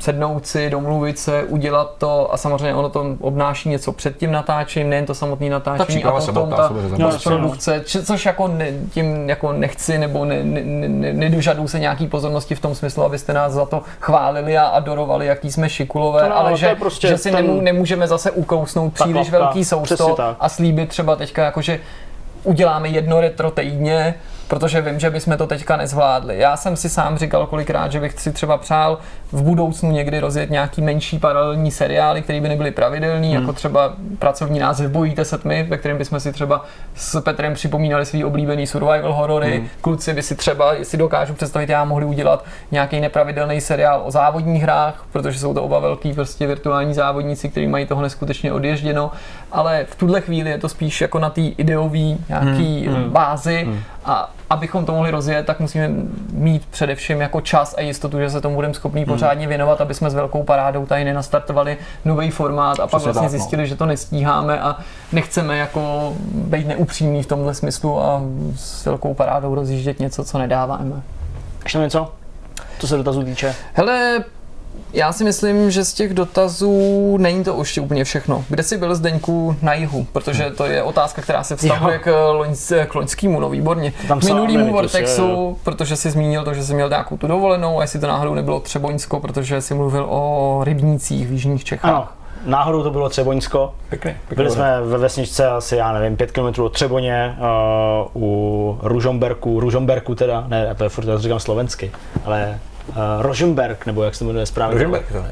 sednout 0.00 0.46
si, 0.46 0.70
domluvit 0.70 1.18
se, 1.18 1.42
udělat 1.42 1.94
to 1.98 2.34
a 2.34 2.36
samozřejmě 2.36 2.74
ono 2.74 2.88
to 2.88 3.16
obnáší 3.20 3.68
něco 3.68 3.92
před 3.92 4.16
tím 4.16 4.32
natáčením, 4.32 4.90
nejen 4.90 5.06
to 5.06 5.14
samotné 5.14 5.46
Ta 5.46 5.52
natáčení 5.52 5.82
a 5.82 5.84
příprava 5.84 6.20
se 6.20 6.32
potom 6.32 6.50
ta, 6.50 6.68
ta. 6.68 6.74
Produkce, 7.30 7.82
či- 7.84 8.02
což 8.02 8.26
jako 8.26 8.48
ne, 8.48 8.66
tím 8.90 9.28
jako 9.28 9.52
nechci 9.52 9.98
nebo 9.98 10.24
ne, 10.24 10.44
ne, 10.44 10.60
ne, 10.64 11.12
nedožaduju 11.12 11.68
se 11.68 11.78
nějaký 11.78 12.06
pozornosti 12.06 12.54
v 12.54 12.60
tom 12.60 12.74
smyslu, 12.74 13.04
abyste 13.04 13.32
nás 13.32 13.52
za 13.52 13.66
to 13.66 13.82
chválili 14.00 14.58
a 14.58 14.62
adorovali, 14.66 15.26
jaký 15.26 15.52
jsme 15.52 15.68
šikulové, 15.68 16.28
no, 16.28 16.36
ale 16.36 16.56
že, 16.56 16.74
prostě 16.74 17.08
že 17.08 17.18
si 17.18 17.30
ten- 17.30 17.46
nemů, 17.46 17.60
nemůžeme 17.60 18.06
zase 18.08 18.30
ukousnout 18.30 18.92
příliš 18.92 19.30
velký 19.30 19.64
sousto 19.64 20.16
a 20.40 20.48
slíbit 20.48 20.88
třeba 20.88 21.16
teďka 21.16 21.44
jako, 21.44 21.60
že 21.62 21.80
uděláme 22.44 22.88
jedno 22.88 23.20
retro 23.20 23.50
týdně, 23.50 24.14
protože 24.52 24.80
vím, 24.80 25.00
že 25.00 25.10
bychom 25.10 25.36
to 25.36 25.46
teďka 25.46 25.76
nezvládli. 25.76 26.38
Já 26.38 26.56
jsem 26.56 26.76
si 26.76 26.88
sám 26.88 27.18
říkal 27.18 27.46
kolikrát, 27.46 27.92
že 27.92 28.00
bych 28.00 28.20
si 28.20 28.32
třeba 28.32 28.58
přál 28.58 28.98
v 29.32 29.42
budoucnu 29.42 29.90
někdy 29.90 30.20
rozjet 30.20 30.50
nějaký 30.50 30.82
menší 30.82 31.18
paralelní 31.18 31.70
seriály, 31.70 32.22
které 32.22 32.40
by 32.40 32.48
nebyly 32.48 32.70
pravidelný, 32.70 33.28
hmm. 33.28 33.40
jako 33.40 33.52
třeba 33.52 33.92
pracovní 34.18 34.58
název 34.58 34.90
Bojíte 34.90 35.24
se 35.24 35.38
tmy, 35.38 35.66
ve 35.68 35.76
kterém 35.76 35.98
bychom 35.98 36.20
si 36.20 36.32
třeba 36.32 36.64
s 36.94 37.20
Petrem 37.20 37.54
připomínali 37.54 38.06
svý 38.06 38.24
oblíbený 38.24 38.66
survival 38.66 39.12
horory. 39.12 39.58
Hmm. 39.58 39.68
Kluci 39.80 40.14
by 40.14 40.22
si 40.22 40.34
třeba, 40.34 40.72
jestli 40.72 40.98
dokážu 40.98 41.34
představit, 41.34 41.68
já 41.68 41.84
mohli 41.84 42.04
udělat 42.04 42.44
nějaký 42.70 43.00
nepravidelný 43.00 43.60
seriál 43.60 44.02
o 44.04 44.10
závodních 44.10 44.62
hrách, 44.62 45.06
protože 45.12 45.38
jsou 45.38 45.54
to 45.54 45.62
oba 45.62 45.78
velký 45.78 46.12
prostě 46.12 46.46
virtuální 46.46 46.94
závodníci, 46.94 47.48
kteří 47.48 47.66
mají 47.66 47.86
toho 47.86 48.02
neskutečně 48.02 48.52
odježděno, 48.52 49.10
ale 49.52 49.86
v 49.90 49.96
tuhle 49.96 50.20
chvíli 50.20 50.50
je 50.50 50.58
to 50.58 50.68
spíš 50.68 51.00
jako 51.00 51.18
na 51.18 51.30
té 51.30 51.40
ideové 51.40 52.16
nějaký 52.28 52.86
hmm. 52.86 53.10
bázi 53.10 53.68
a 54.04 54.30
abychom 54.52 54.84
to 54.84 54.92
mohli 54.92 55.10
rozjet, 55.10 55.46
tak 55.46 55.60
musíme 55.60 55.90
mít 56.32 56.66
především 56.66 57.20
jako 57.20 57.40
čas 57.40 57.74
a 57.78 57.80
jistotu, 57.80 58.18
že 58.18 58.30
se 58.30 58.40
tomu 58.40 58.54
budeme 58.54 58.74
schopni 58.74 59.04
pořádně 59.04 59.46
věnovat, 59.46 59.80
aby 59.80 59.94
jsme 59.94 60.10
s 60.10 60.14
velkou 60.14 60.42
parádou 60.42 60.86
tady 60.86 61.04
nenastartovali 61.04 61.76
nový 62.04 62.30
formát 62.30 62.80
a 62.80 62.86
pak 62.86 62.90
vlastně 62.90 63.12
tak, 63.12 63.22
no. 63.22 63.28
zjistili, 63.28 63.66
že 63.66 63.76
to 63.76 63.86
nestíháme 63.86 64.60
a 64.60 64.76
nechceme 65.12 65.58
jako 65.58 66.12
být 66.34 66.66
neupřímní 66.66 67.22
v 67.22 67.26
tomhle 67.26 67.54
smyslu 67.54 68.02
a 68.02 68.22
s 68.56 68.86
velkou 68.86 69.14
parádou 69.14 69.54
rozjíždět 69.54 70.00
něco, 70.00 70.24
co 70.24 70.38
nedáváme. 70.38 71.02
Ještě 71.62 71.78
něco? 71.78 72.12
Co 72.78 72.88
se 72.88 72.96
dotazů 72.96 73.22
týče? 73.22 73.54
Hele, 73.72 74.24
já 74.92 75.12
si 75.12 75.24
myslím, 75.24 75.70
že 75.70 75.84
z 75.84 75.92
těch 75.92 76.14
dotazů 76.14 77.16
není 77.16 77.44
to 77.44 77.58
ještě 77.58 77.80
úplně 77.80 78.04
všechno. 78.04 78.44
Kde 78.48 78.62
jsi 78.62 78.78
byl 78.78 78.94
Zdeňku 78.94 79.56
na 79.62 79.74
jihu? 79.74 80.06
Protože 80.12 80.50
to 80.50 80.64
je 80.64 80.82
otázka, 80.82 81.22
která 81.22 81.42
se 81.44 81.56
vztahuje 81.56 81.98
k, 81.98 82.30
loňs, 82.32 82.72
k 82.88 82.94
loňskému, 82.94 83.40
no 83.40 83.50
výborně. 83.50 83.92
Tam 84.08 84.20
K 84.20 84.24
minulýmu 84.24 84.72
Vortexu, 84.72 85.22
jo, 85.22 85.28
jo. 85.28 85.56
protože 85.64 85.96
jsi 85.96 86.10
zmínil 86.10 86.44
to, 86.44 86.54
že 86.54 86.64
jsi 86.64 86.74
měl 86.74 86.88
nějakou 86.88 87.16
tu 87.16 87.26
dovolenou 87.26 87.78
a 87.78 87.82
jestli 87.82 88.00
to 88.00 88.06
náhodou 88.06 88.34
nebylo 88.34 88.60
Třeboňsko, 88.60 89.20
protože 89.20 89.60
jsi 89.60 89.74
mluvil 89.74 90.06
o 90.08 90.60
rybnících 90.64 91.26
v 91.26 91.32
jižních 91.32 91.64
Čechách. 91.64 91.90
Ano, 91.90 92.08
náhodou 92.46 92.82
to 92.82 92.90
bylo 92.90 93.08
Třeboňsko. 93.08 93.74
Pěkný. 93.88 94.14
Byli 94.36 94.50
jsme 94.50 94.80
ve 94.80 94.98
vesničce 94.98 95.48
asi, 95.48 95.76
já 95.76 95.92
nevím, 95.92 96.16
5 96.16 96.32
km 96.32 96.62
od 96.62 96.72
Třeboně, 96.72 97.36
uh, 98.14 98.22
u 98.22 98.78
Ružomberku, 98.82 99.60
Ružomberku 99.60 100.14
teda, 100.14 100.44
ne, 100.48 100.74
to 100.74 100.84
je 100.84 100.90
furt, 100.90 101.06
já 101.06 101.14
to 101.14 101.22
říkám 101.22 101.40
slovensky, 101.40 101.90
ale 102.24 102.58
Rožemberg, 103.20 103.86
nebo 103.86 104.02
jak 104.02 104.14
se 104.14 104.18
to 104.18 104.24
jmenuje 104.24 104.46
správně. 104.46 104.74
Rožemberg 104.74 105.12
to 105.12 105.16
je. 105.16 105.24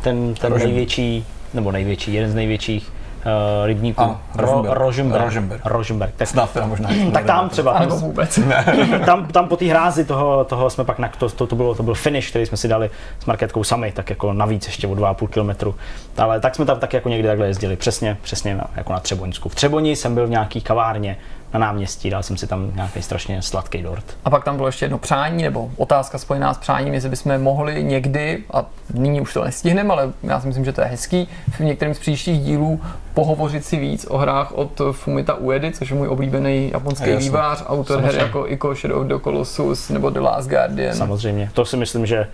Ten, 0.00 0.34
ten 0.34 0.52
Rožemberg. 0.52 0.64
největší, 0.64 1.26
nebo 1.54 1.72
největší, 1.72 2.12
jeden 2.14 2.30
z 2.30 2.34
největších 2.34 2.92
uh, 3.18 3.66
rybníků. 3.66 4.02
Ano, 4.02 4.20
Rožemberg. 4.34 4.78
Rožemberg. 4.78 5.24
Rožemberg. 5.24 5.62
Rožemberg. 5.64 6.14
Tak, 6.16 6.28
Snad 6.28 6.52
teda 6.52 6.66
možná. 6.66 6.90
tak 7.12 7.24
tam 7.24 7.48
třeba. 7.48 7.78
Nebo 7.78 7.96
vůbec. 7.96 8.38
tam, 9.06 9.26
tam 9.26 9.48
po 9.48 9.56
té 9.56 9.64
hrázi 9.64 10.04
toho, 10.04 10.44
toho 10.44 10.70
jsme 10.70 10.84
pak, 10.84 10.98
na, 10.98 11.10
to, 11.18 11.28
to, 11.28 11.46
to, 11.46 11.56
bylo, 11.56 11.74
to 11.74 11.82
byl 11.82 11.94
finish, 11.94 12.30
který 12.30 12.46
jsme 12.46 12.56
si 12.56 12.68
dali 12.68 12.90
s 13.20 13.26
marketkou 13.26 13.64
sami, 13.64 13.92
tak 13.92 14.10
jako 14.10 14.32
navíc 14.32 14.66
ještě 14.66 14.86
o 14.86 14.90
2,5 14.90 15.28
kilometru. 15.28 15.74
Ale 16.18 16.40
tak 16.40 16.54
jsme 16.54 16.64
tam 16.64 16.78
tak 16.80 16.92
jako 16.92 17.08
někdy 17.08 17.28
takhle 17.28 17.46
jezdili, 17.46 17.76
přesně, 17.76 18.16
přesně 18.22 18.54
na, 18.54 18.64
jako 18.76 18.92
na 18.92 19.00
Třeboňsku. 19.00 19.48
V 19.48 19.54
Třeboni 19.54 19.96
jsem 19.96 20.14
byl 20.14 20.26
v 20.26 20.30
nějaký 20.30 20.60
kavárně 20.60 21.16
na 21.54 21.60
náměstí, 21.60 22.10
dal 22.10 22.22
jsem 22.22 22.36
si 22.36 22.46
tam 22.46 22.70
nějaký 22.74 23.02
strašně 23.02 23.42
sladký 23.42 23.82
dort. 23.82 24.04
A 24.24 24.30
pak 24.30 24.44
tam 24.44 24.56
bylo 24.56 24.68
ještě 24.68 24.84
jedno 24.84 24.98
přání, 24.98 25.42
nebo 25.42 25.70
otázka 25.76 26.18
spojená 26.18 26.54
s 26.54 26.58
přáním, 26.58 26.94
jestli 26.94 27.08
bychom 27.08 27.38
mohli 27.38 27.84
někdy, 27.84 28.44
a 28.52 28.64
nyní 28.94 29.20
už 29.20 29.34
to 29.34 29.44
nestihneme, 29.44 29.92
ale 29.92 30.12
já 30.22 30.40
si 30.40 30.46
myslím, 30.46 30.64
že 30.64 30.72
to 30.72 30.80
je 30.80 30.86
hezký, 30.86 31.28
v 31.50 31.60
některém 31.60 31.94
z 31.94 31.98
příštích 31.98 32.40
dílů 32.40 32.80
pohovořit 33.14 33.64
si 33.64 33.76
víc 33.76 34.06
o 34.08 34.18
hrách 34.18 34.52
od 34.52 34.80
Fumita 34.92 35.34
Uedy, 35.34 35.72
což 35.72 35.90
je 35.90 35.96
můj 35.96 36.08
oblíbený 36.08 36.70
japonský 36.72 37.10
Jasně. 37.10 37.28
vývář, 37.28 37.64
autor 37.66 38.00
her 38.00 38.14
jako 38.14 38.48
Ico 38.48 38.74
Shadow 38.74 39.00
of 39.00 39.06
the 39.06 39.18
Colossus 39.24 39.88
nebo 39.88 40.10
The 40.10 40.20
Last 40.20 40.48
Guardian. 40.48 40.94
Samozřejmě. 40.94 41.50
To 41.52 41.64
si 41.64 41.76
myslím, 41.76 42.06
že, 42.06 42.28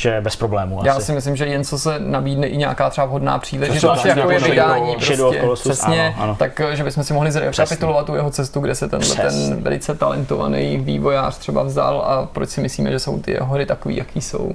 že 0.00 0.20
bez 0.20 0.36
problémů 0.36 0.80
Já 0.84 0.94
asi. 0.94 1.06
si 1.06 1.12
myslím, 1.12 1.36
že 1.36 1.46
jen 1.46 1.64
co 1.64 1.78
se 1.78 1.98
nabídne 1.98 2.46
i 2.46 2.56
nějaká 2.56 2.90
třeba 2.90 3.06
vhodná 3.06 3.38
příležitost, 3.38 3.98
Třeba 3.98 4.18
jako 4.18 4.30
je 4.30 4.34
jako 4.34 4.50
vydání 4.50 4.96
prostě, 5.40 5.68
přesně, 5.68 6.14
ano, 6.16 6.22
ano. 6.22 6.36
tak 6.38 6.60
že 6.72 6.84
bychom 6.84 7.04
si 7.04 7.12
mohli 7.12 7.32
zrekapitulovat 7.32 8.06
tu 8.06 8.14
jeho 8.14 8.30
cestu, 8.30 8.60
kde 8.60 8.74
se 8.74 8.88
Přesně. 8.88 9.22
ten 9.22 9.62
velice 9.62 9.94
talentovaný 9.94 10.78
vývojář 10.78 11.38
třeba 11.38 11.62
vzal 11.62 12.00
a 12.00 12.26
proč 12.32 12.48
si 12.48 12.60
myslíme, 12.60 12.90
že 12.90 12.98
jsou 12.98 13.18
ty 13.18 13.32
jeho 13.32 13.46
hry 13.46 13.66
takový, 13.66 13.96
jaký 13.96 14.20
jsou. 14.20 14.52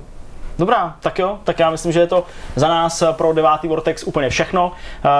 Dobrá, 0.60 0.95
tak 0.99 1.19
jo, 1.19 1.38
tak 1.44 1.60
já 1.60 1.69
myslím, 1.69 1.91
že 1.91 1.99
je 1.99 2.07
to 2.07 2.23
za 2.56 2.68
nás 2.68 3.02
eh, 3.02 3.07
pro 3.11 3.34
devátý 3.34 3.68
Vortex 3.68 4.03
úplně 4.03 4.30
všechno. 4.30 4.72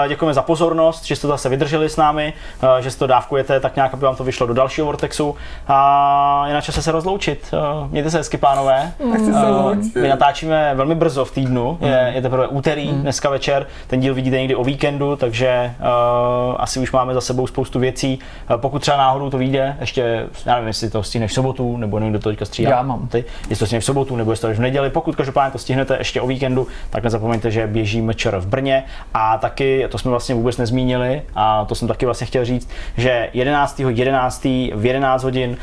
Eh, 0.04 0.08
Děkujeme 0.08 0.34
za 0.34 0.42
pozornost, 0.42 1.04
že 1.04 1.16
jste 1.16 1.22
to 1.22 1.28
zase 1.28 1.48
vydrželi 1.48 1.88
s 1.88 1.96
námi, 1.96 2.32
eh, 2.62 2.82
že 2.82 2.90
si 2.90 2.98
to 2.98 3.06
dávkujete 3.06 3.60
tak 3.60 3.76
nějak, 3.76 3.94
aby 3.94 4.04
vám 4.04 4.16
to 4.16 4.24
vyšlo 4.24 4.46
do 4.46 4.54
dalšího 4.54 4.86
Vortexu. 4.86 5.36
A 5.68 6.44
je 6.48 6.54
na 6.54 6.60
čase 6.60 6.82
se 6.82 6.92
rozloučit. 6.92 7.54
Mějte 7.90 8.10
se 8.10 8.18
hezky, 8.18 8.36
pánové. 8.38 8.92
Eh, 9.14 10.00
My 10.00 10.08
natáčíme 10.08 10.72
velmi 10.74 10.94
brzo 10.94 11.24
v 11.24 11.30
týdnu, 11.30 11.78
je, 11.80 12.12
je 12.14 12.22
teprve 12.22 12.46
úterý, 12.46 12.92
dneska 12.92 13.30
večer. 13.30 13.66
Ten 13.86 14.00
díl 14.00 14.14
vidíte 14.14 14.36
někdy 14.38 14.54
o 14.54 14.64
víkendu, 14.64 15.16
takže 15.16 15.74
uh, 15.80 16.54
asi 16.58 16.80
už 16.80 16.92
máme 16.92 17.14
za 17.14 17.20
sebou 17.20 17.46
spoustu 17.46 17.78
věcí. 17.78 18.18
Pokud 18.56 18.78
třeba 18.78 18.96
náhodou 18.96 19.30
to 19.30 19.38
vyjde, 19.38 19.76
ještě, 19.80 20.26
já 20.46 20.54
nevím, 20.54 20.68
jestli 20.68 20.90
to 20.90 21.02
stihneš 21.02 21.30
v 21.30 21.34
sobotu, 21.34 21.76
nebo 21.76 21.98
nevím, 21.98 22.12
kdo 22.12 22.20
to 22.22 22.28
teďka 22.28 22.44
střídá. 22.44 22.70
Já 22.70 22.82
mám. 22.82 23.08
Ty, 23.08 23.24
jestli 23.50 23.62
to 23.62 23.66
stihneš 23.66 23.82
v 23.82 23.86
sobotu, 23.86 24.16
nebo 24.16 24.30
jestli 24.30 24.48
to 24.48 24.54
v 24.54 24.60
neděli. 24.60 24.90
Pokud 24.90 25.16
každopádně 25.26 25.52
to 25.52 25.58
stihnete 25.58 25.96
ještě 25.98 26.20
o 26.20 26.26
víkendu, 26.26 26.66
tak 26.90 27.04
nezapomeňte, 27.04 27.50
že 27.50 27.66
běží 27.66 28.02
mečer 28.02 28.36
v 28.36 28.46
Brně 28.46 28.84
a 29.14 29.38
taky, 29.38 29.86
to 29.90 29.98
jsme 29.98 30.10
vlastně 30.10 30.34
vůbec 30.34 30.56
nezmínili, 30.56 31.22
a 31.34 31.64
to 31.64 31.74
jsem 31.74 31.88
taky 31.88 32.06
vlastně 32.06 32.26
chtěl 32.26 32.44
říct, 32.44 32.68
že 32.96 33.28
11. 33.32 33.80
11. 33.80 34.44
v 34.74 34.86
11 34.86 35.22
hodin 35.22 35.50
uh, 35.50 35.56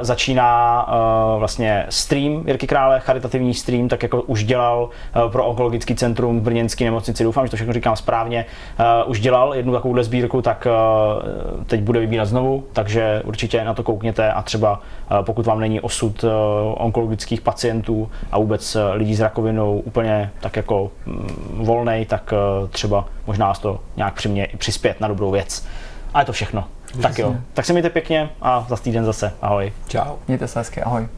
začíná 0.00 0.86
uh, 0.88 1.38
vlastně 1.38 1.86
stream 1.88 2.44
Jirky 2.46 2.66
Krále, 2.66 3.00
charitativní 3.00 3.54
stream, 3.54 3.88
tak 3.88 4.02
jako 4.02 4.22
už 4.22 4.44
dělal 4.44 4.84
uh, 4.84 5.32
pro 5.32 5.46
onkologický 5.46 5.94
centrum 5.94 6.40
v 6.40 6.42
Brněnské 6.42 6.84
nemocnici, 6.84 7.24
doufám, 7.24 7.46
že 7.46 7.50
to 7.50 7.56
všechno 7.56 7.72
říkám 7.72 7.96
správně, 7.96 8.46
uh, 9.04 9.10
už 9.10 9.20
dělal 9.20 9.54
jednu 9.54 9.72
takovouhle 9.72 10.04
sbírku, 10.04 10.42
tak 10.42 10.66
uh, 10.66 11.64
teď 11.64 11.80
bude 11.80 12.00
vybírat 12.00 12.24
znovu, 12.24 12.64
takže 12.72 13.22
určitě 13.24 13.64
na 13.64 13.74
to 13.74 13.82
koukněte 13.82 14.32
a 14.32 14.42
třeba 14.42 14.80
uh, 15.10 15.24
pokud 15.24 15.46
vám 15.46 15.60
není 15.60 15.80
osud 15.80 16.24
uh, 16.24 16.30
onkologických 16.76 17.40
pacientů 17.40 18.10
a 18.32 18.38
vůbec 18.38 18.76
uh, 18.76 18.82
lidí 19.06 19.16
s 19.16 19.20
rakovinou 19.20 19.78
úplně 19.78 20.30
tak 20.40 20.56
jako 20.56 20.90
mm, 21.06 21.64
volnej, 21.64 22.06
tak 22.06 22.32
uh, 22.62 22.68
třeba 22.68 23.08
možná 23.26 23.54
to 23.54 23.80
nějak 23.96 24.14
přimě 24.14 24.44
i 24.44 24.56
přispět 24.56 25.00
na 25.00 25.08
dobrou 25.08 25.30
věc. 25.30 25.66
A 26.14 26.20
je 26.20 26.26
to 26.26 26.32
všechno. 26.32 26.64
Tak 27.02 27.18
jo, 27.18 27.34
tak 27.54 27.64
se 27.64 27.72
mějte 27.72 27.90
pěkně 27.90 28.30
a 28.42 28.66
za 28.68 28.76
týden 28.76 29.04
zase. 29.04 29.32
Ahoj. 29.42 29.72
Čau. 29.88 30.16
Mějte 30.28 30.48
se 30.48 30.58
hezky, 30.58 30.82
ahoj. 30.82 31.08